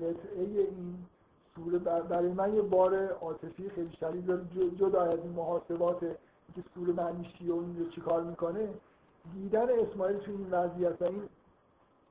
قطعه 0.00 0.42
این 0.42 0.98
سوره 1.56 1.78
برای 1.78 2.32
من 2.32 2.54
یه 2.54 2.62
بار 2.62 3.08
عاطفی 3.08 3.68
خیلی 3.68 3.96
شدید. 4.00 4.30
جدا 4.78 5.02
از 5.02 5.18
این 5.18 5.32
محاسبات 5.32 6.00
که 6.54 6.64
سوره 6.74 6.92
معنی 6.92 7.28
و 7.48 7.52
این 7.52 7.78
رو 7.78 7.90
چیکار 7.90 8.22
می‌کنه 8.22 8.68
دیدن 9.34 9.66
اسماعیل 9.80 10.18
تو 10.18 10.30
این 10.30 10.50
وضعیت 10.50 11.02
و 11.02 11.04
این 11.04 11.22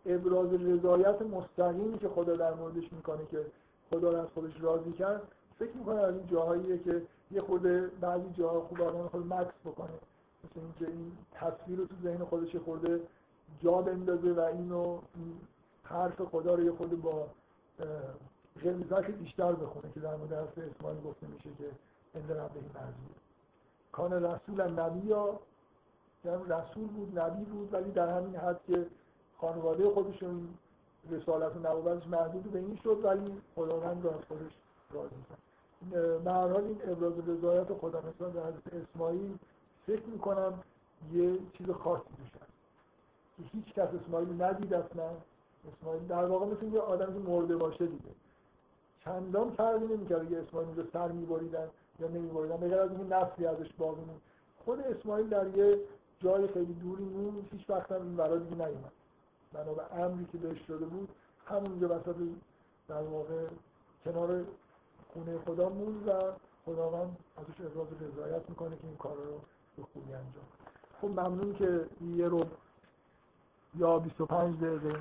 ابراز 0.05 0.53
رضایت 0.53 1.21
مستقیمی 1.21 1.97
که 1.97 2.09
خدا 2.09 2.35
در 2.35 2.53
موردش 2.53 2.93
می‌کنه 2.93 3.25
که 3.31 3.45
خدا 3.89 4.21
از 4.21 4.27
خودش 4.33 4.53
راضی 4.61 4.91
کرد 4.91 5.21
فکر 5.59 5.71
می‌کنه 5.71 5.99
از 5.99 6.15
این 6.15 6.27
جاهاییه 6.27 6.77
که 6.77 7.01
یه 7.31 7.41
خود 7.41 7.63
بعضی 7.99 8.29
جاها 8.37 8.61
خوب 8.61 8.81
آدم 8.81 9.07
خود 9.07 9.33
مکس 9.33 9.53
بکنه. 9.65 9.89
مثل 10.43 10.59
اینکه 10.59 10.87
این 10.87 11.11
تصویر 11.31 11.79
رو 11.79 11.85
تو 11.85 11.95
ذهن 12.03 12.25
خودش 12.25 12.55
خورده 12.55 13.01
جا 13.59 13.81
بندازه 13.81 14.31
و 14.31 14.39
اینو 14.39 14.99
این 15.15 15.37
حرف 15.83 16.21
خدا 16.21 16.55
رو 16.55 16.63
یه 16.63 16.71
خود 16.71 17.01
با 17.01 17.27
غلظت 18.63 19.11
بیشتر 19.11 19.51
بخونه 19.51 19.91
که 19.93 19.99
در 19.99 20.15
مورد 20.15 20.33
حرف 20.33 20.59
گفته 21.05 21.27
میشه 21.27 21.49
که 21.57 21.69
اند 22.15 22.31
این 22.31 22.71
مرزیه 22.75 23.15
کان 23.91 24.13
رسول 24.13 24.61
نبی 24.61 25.07
یا 25.07 25.39
یعنی 26.25 26.43
رسول 26.43 26.87
بود 26.87 27.19
نبی 27.19 27.45
بود 27.45 27.73
ولی 27.73 27.91
در 27.91 28.17
همین 28.17 28.35
حد 28.35 28.59
که 28.67 28.85
خانواده 29.37 29.89
خودشون 29.89 30.47
رسالت 31.11 31.55
و 31.55 31.59
نبوتش 31.59 32.07
محدود 32.07 32.43
به 32.43 32.59
این 32.59 32.79
شد 32.83 32.99
ولی 33.03 33.41
خداوند 33.55 34.03
رو 34.03 34.09
از 34.09 34.23
خودش 34.27 34.51
راضی 34.91 35.15
کرد 35.29 35.39
به 36.23 36.31
هر 36.31 36.47
حال 36.47 36.63
این 36.63 36.81
ابراز 36.87 37.13
رضایت 37.29 37.73
خدا 37.73 38.01
مثلا 38.01 38.29
در 38.29 38.53
اسماعیل 38.81 39.37
فکر 39.85 40.05
می‌کنم 40.05 40.53
یه 41.13 41.37
چیز 41.57 41.69
خاصی 41.69 42.03
توش 42.17 42.41
که 43.37 43.57
هیچ 43.57 43.73
کس 43.73 43.89
اسماعیل 44.03 44.41
ندید 44.41 44.73
اصلا. 44.73 45.09
اسماعیل 45.73 46.07
در 46.07 46.25
واقع 46.25 46.45
مثل 46.45 46.65
یه 46.65 46.79
آدم 46.79 47.13
که 47.13 47.29
مرده 47.29 47.57
باشه 47.57 47.85
دیگه. 47.85 48.11
چندان 49.05 49.49
فرقی 49.51 49.85
نمی‌کرد 49.85 50.29
که 50.29 50.39
اسماعیل 50.39 50.75
رو 50.75 50.83
سر 50.93 51.11
میبریدن 51.11 51.67
یا 51.99 52.07
نمیبریدن 52.07 52.57
بگر 52.57 52.79
از 52.79 52.89
اینکه 52.91 53.15
نسلی 53.15 53.45
ازش 53.45 53.73
باقی 53.77 54.01
خود 54.65 54.79
اسماعیل 54.79 55.29
در 55.29 55.57
یه 55.57 55.79
جای 56.19 56.47
خیلی 56.47 56.73
دوری 56.73 57.03
موند 57.03 57.49
هیچ 57.51 57.69
وقت 57.69 57.91
هم 57.91 58.01
این 58.01 58.15
برای 58.15 58.39
دیگه 58.39 58.55
نیومد. 58.55 58.91
بنا 59.55 59.73
به 59.73 59.95
امری 59.95 60.25
که 60.31 60.37
بهش 60.37 60.61
شده 60.67 60.85
بود 60.85 61.09
همونجا 61.45 61.87
وسط 61.87 62.15
در 62.87 63.01
واقع 63.01 63.47
کنار 64.05 64.43
خونه 65.13 65.39
خدا 65.45 65.69
موند 65.69 66.07
و 66.07 66.11
خداوند 66.65 67.17
ازش 67.37 67.61
ابراز 67.61 67.87
رضایت 68.01 68.49
می‌کنه 68.49 68.75
که 68.75 68.87
این 68.87 68.97
کار 68.97 69.15
رو 69.15 69.41
به 69.77 69.83
خوبی 69.93 70.13
انجام 70.13 70.45
خب 71.01 71.07
ممنون 71.07 71.55
که 71.55 71.85
یه 72.01 72.27
رو 72.27 72.45
یا 73.75 73.99
25 73.99 74.59
دقیقه 74.63 74.99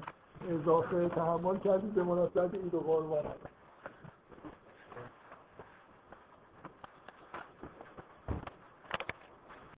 اضافه 0.49 1.08
تحمل 1.08 1.58
کردید. 1.58 1.94
به 1.94 2.02
مناسبت 2.02 2.55
عید 2.55 2.74
و 2.74 2.81
قربان 2.81 3.24